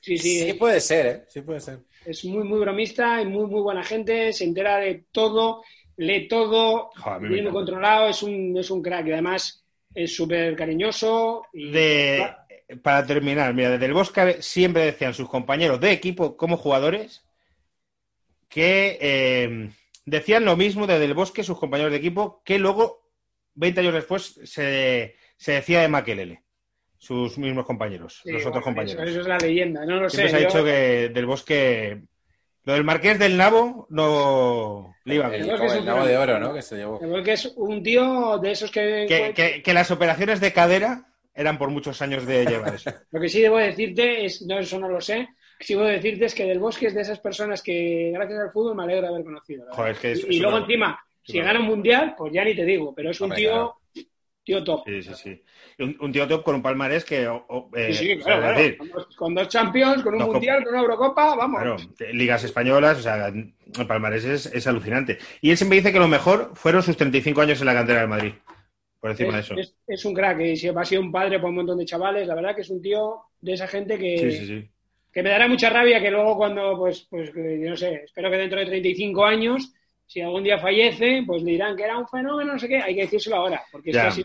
Sí, 0.00 0.16
sí, 0.16 0.40
Sí 0.46 0.52
puede 0.54 0.80
ser, 0.80 1.06
¿eh? 1.06 1.24
Sí 1.28 1.42
puede 1.42 1.60
ser. 1.60 1.80
es 2.04 2.24
muy, 2.24 2.44
muy 2.44 2.60
bromista 2.60 3.20
y 3.20 3.26
muy, 3.26 3.46
muy 3.46 3.60
buena 3.60 3.84
gente. 3.84 4.32
Se 4.32 4.44
entera 4.44 4.78
de 4.78 5.04
todo, 5.12 5.62
lee 5.98 6.28
todo, 6.28 6.90
Joder, 6.96 7.30
encanta. 7.32 7.50
controlado. 7.52 8.08
Es 8.08 8.22
un, 8.22 8.56
es 8.56 8.70
un 8.70 8.82
crack 8.82 9.06
y 9.06 9.12
además 9.12 9.64
es 9.94 10.16
súper 10.16 10.56
cariñoso. 10.56 11.42
Y... 11.52 11.70
De, 11.72 12.26
para 12.82 13.06
terminar, 13.06 13.52
mira, 13.52 13.70
desde 13.70 13.86
el 13.86 13.92
Bosque 13.92 14.38
siempre 14.40 14.84
decían 14.86 15.12
sus 15.14 15.28
compañeros 15.28 15.78
de 15.80 15.92
equipo 15.92 16.36
como 16.38 16.56
jugadores 16.56 17.22
que 18.48 18.98
eh, 19.00 19.70
decían 20.04 20.44
lo 20.44 20.56
mismo 20.56 20.86
desde 20.86 21.04
el 21.04 21.14
Bosque 21.14 21.42
sus 21.42 21.58
compañeros 21.58 21.92
de 21.92 21.98
equipo 21.98 22.42
que 22.44 22.58
luego, 22.58 23.05
20 23.56 23.80
años 23.80 23.94
después, 23.94 24.40
se, 24.44 25.16
se 25.36 25.52
decía 25.52 25.80
de 25.82 25.88
Makelele, 25.88 26.42
sus 26.98 27.36
mismos 27.38 27.66
compañeros, 27.66 28.20
Sí, 28.22 28.30
los 28.32 28.42
otros 28.42 28.52
bueno, 28.64 28.64
compañeros. 28.64 29.02
Eso, 29.02 29.10
eso 29.10 29.20
es 29.22 29.26
la 29.26 29.38
leyenda, 29.38 29.84
no 29.84 30.00
lo 30.00 30.08
Siempre 30.10 30.30
sé. 30.30 30.30
se 30.30 30.36
ha 30.36 30.40
yo- 30.40 30.46
dicho 30.48 30.64
que 30.64 31.08
del 31.12 31.26
Bosque, 31.26 32.02
lo 32.64 32.72
del 32.72 32.84
Marqués 32.84 33.18
del 33.18 33.36
Nabo 33.36 33.86
no 33.90 34.94
le 35.04 35.14
iba 35.16 35.26
El, 35.26 35.42
bien. 35.44 35.54
El 35.54 35.78
un 35.78 35.84
nabo 35.84 36.04
de 36.06 36.16
oro, 36.16 36.38
¿no? 36.40 36.54
Que 36.54 36.62
se 36.62 36.76
llevó. 36.76 36.98
Porque 36.98 37.32
es 37.32 37.52
un 37.56 37.82
tío 37.82 38.38
de 38.38 38.50
esos 38.52 38.70
que... 38.70 39.06
Que, 39.08 39.32
que- 39.34 39.62
que 39.62 39.72
las 39.74 39.90
operaciones 39.90 40.40
de 40.40 40.52
cadera 40.52 41.06
eran 41.34 41.58
por 41.58 41.70
muchos 41.70 42.00
años 42.02 42.26
de 42.26 42.44
llevar 42.46 42.74
eso. 42.74 42.90
Lo 43.10 43.20
que 43.20 43.28
sí 43.28 43.40
debo 43.42 43.58
decirte, 43.58 44.24
es, 44.24 44.42
no, 44.42 44.58
eso 44.58 44.78
no 44.80 44.88
lo 44.88 45.00
sé, 45.00 45.28
sí 45.60 45.74
debo 45.74 45.86
decirte 45.86 46.24
es 46.24 46.34
que 46.34 46.44
Del 46.44 46.58
Bosque 46.58 46.86
es 46.88 46.94
de 46.94 47.02
esas 47.02 47.20
personas 47.20 47.62
que 47.62 48.10
gracias 48.12 48.40
al 48.40 48.50
fútbol 48.50 48.74
me 48.74 48.82
alegro 48.84 49.02
de 49.02 49.08
haber 49.08 49.24
conocido. 49.24 49.66
Joder, 49.70 49.92
es 49.92 49.98
que 50.00 50.12
es- 50.12 50.24
y, 50.24 50.26
y 50.32 50.36
es 50.36 50.42
luego 50.42 50.56
una- 50.56 50.64
encima, 50.66 51.00
si 51.26 51.38
gana 51.40 51.60
un 51.60 51.66
mundial, 51.66 52.14
pues 52.16 52.32
ya 52.32 52.44
ni 52.44 52.54
te 52.54 52.64
digo, 52.64 52.94
pero 52.94 53.10
es 53.10 53.20
un 53.20 53.24
Hombre, 53.24 53.38
tío, 53.38 53.50
claro. 53.50 53.76
tío 54.44 54.64
top. 54.64 54.82
Sí, 54.86 55.02
sí, 55.02 55.14
sí. 55.14 55.42
Un, 55.82 55.96
un 56.00 56.12
tío 56.12 56.26
top 56.28 56.42
con 56.44 56.54
un 56.54 56.62
palmarés 56.62 57.04
que... 57.04 57.26
o- 57.28 57.44
o, 57.48 57.70
eh, 57.76 57.92
Sí, 57.92 58.16
claro, 58.18 58.18
es 58.18 58.24
claro. 58.24 58.58
decir, 58.58 58.78
Con, 58.78 58.88
dos, 58.90 59.16
con 59.16 59.34
dos 59.34 59.48
Champions, 59.48 60.02
con 60.02 60.14
un 60.14 60.22
Mundial, 60.22 60.62
con 60.64 60.72
una 60.74 60.82
Eurocopa, 60.82 61.34
vamos. 61.36 61.60
claro, 61.60 61.76
ligas 62.12 62.44
españolas, 62.44 62.98
o 62.98 63.02
sea, 63.02 63.26
el 63.28 63.86
palmarés 63.86 64.24
es, 64.24 64.46
es 64.46 64.66
alucinante. 64.66 65.18
Y 65.40 65.50
él 65.50 65.56
siempre 65.56 65.78
dice 65.78 65.92
que 65.92 65.98
lo 65.98 66.08
mejor 66.08 66.52
fueron 66.54 66.82
sus 66.82 66.96
35 66.96 67.40
años 67.40 67.60
en 67.60 67.66
la 67.66 67.74
cantera 67.74 68.00
del 68.00 68.08
Madrid. 68.08 68.32
Por 69.00 69.10
encima 69.10 69.34
de 69.34 69.40
es, 69.40 69.44
eso. 69.46 69.54
es- 69.56 69.76
es 69.86 70.04
un 70.04 70.14
crack 70.14 70.40
y 70.40 70.56
si 70.56 70.68
ha 70.68 70.84
sido 70.84 71.00
un 71.02 71.12
padre 71.12 71.38
para 71.38 71.48
un 71.48 71.56
montón 71.56 71.78
de 71.78 71.84
chavales. 71.84 72.26
La 72.26 72.34
verdad 72.34 72.54
que 72.54 72.62
es 72.62 72.70
un 72.70 72.80
tío 72.80 73.20
de 73.40 73.52
esa 73.52 73.66
gente 73.68 73.98
que, 73.98 74.18
Sí, 74.18 74.32
sí, 74.32 74.46
sí. 74.46 74.70
que 75.12 75.22
me 75.22 75.30
dará 75.30 75.48
mucha 75.48 75.70
rabia 75.70 76.00
que 76.00 76.10
luego 76.10 76.36
cuando, 76.36 76.76
pues, 76.78 77.06
pues 77.10 77.32
yo 77.34 77.70
no 77.70 77.76
sé, 77.76 78.02
espero 78.04 78.30
que 78.30 78.36
dentro 78.38 78.58
de 78.58 78.66
35 78.66 79.24
años, 79.24 79.72
si 80.06 80.20
algún 80.20 80.44
día 80.44 80.58
fallece, 80.58 81.22
pues 81.26 81.42
le 81.42 81.52
dirán 81.52 81.76
que 81.76 81.82
era 81.84 81.98
un 81.98 82.06
fenómeno, 82.08 82.52
no 82.52 82.58
sé 82.58 82.68
qué, 82.68 82.78
hay 82.80 82.94
que 82.94 83.02
decírselo 83.02 83.36
ahora, 83.36 83.62
porque 83.72 83.90
es 83.90 83.96
Ya, 83.96 84.08
ya, 84.10 84.24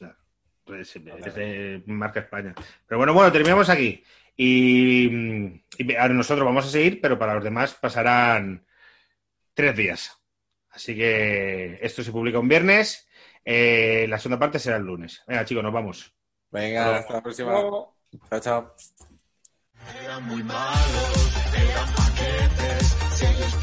ya. 0.00 0.16
Pues, 0.64 0.98
marca 1.86 2.20
España. 2.20 2.54
Pero 2.86 2.98
bueno, 2.98 3.12
bueno, 3.12 3.30
terminamos 3.32 3.68
aquí. 3.68 4.02
Y, 4.36 5.06
y 5.76 5.94
ahora 5.98 6.14
nosotros 6.14 6.46
vamos 6.46 6.64
a 6.66 6.70
seguir, 6.70 7.00
pero 7.00 7.18
para 7.18 7.34
los 7.34 7.44
demás 7.44 7.74
pasarán 7.74 8.64
tres 9.54 9.76
días. 9.76 10.18
Así 10.70 10.96
que 10.96 11.78
esto 11.82 12.02
se 12.02 12.12
publica 12.12 12.38
un 12.38 12.48
viernes. 12.48 13.06
eh, 13.44 14.06
la 14.08 14.18
segunda 14.18 14.38
parte 14.38 14.58
será 14.58 14.76
el 14.76 14.84
lunes. 14.84 15.22
Venga, 15.26 15.44
chicos, 15.44 15.62
nos 15.62 15.72
vamos. 15.72 16.14
Venga, 16.50 16.96
hasta 16.96 17.14
la 17.14 17.22
próxima. 17.22 17.52
Chao, 18.30 18.40
chao. 18.40 18.74
Eran 20.02 20.24
muy 20.28 20.42
malos, 20.44 21.32
eran 21.54 21.94
paquetes, 21.94 22.96
si 23.16 23.26
ellos 23.26 23.54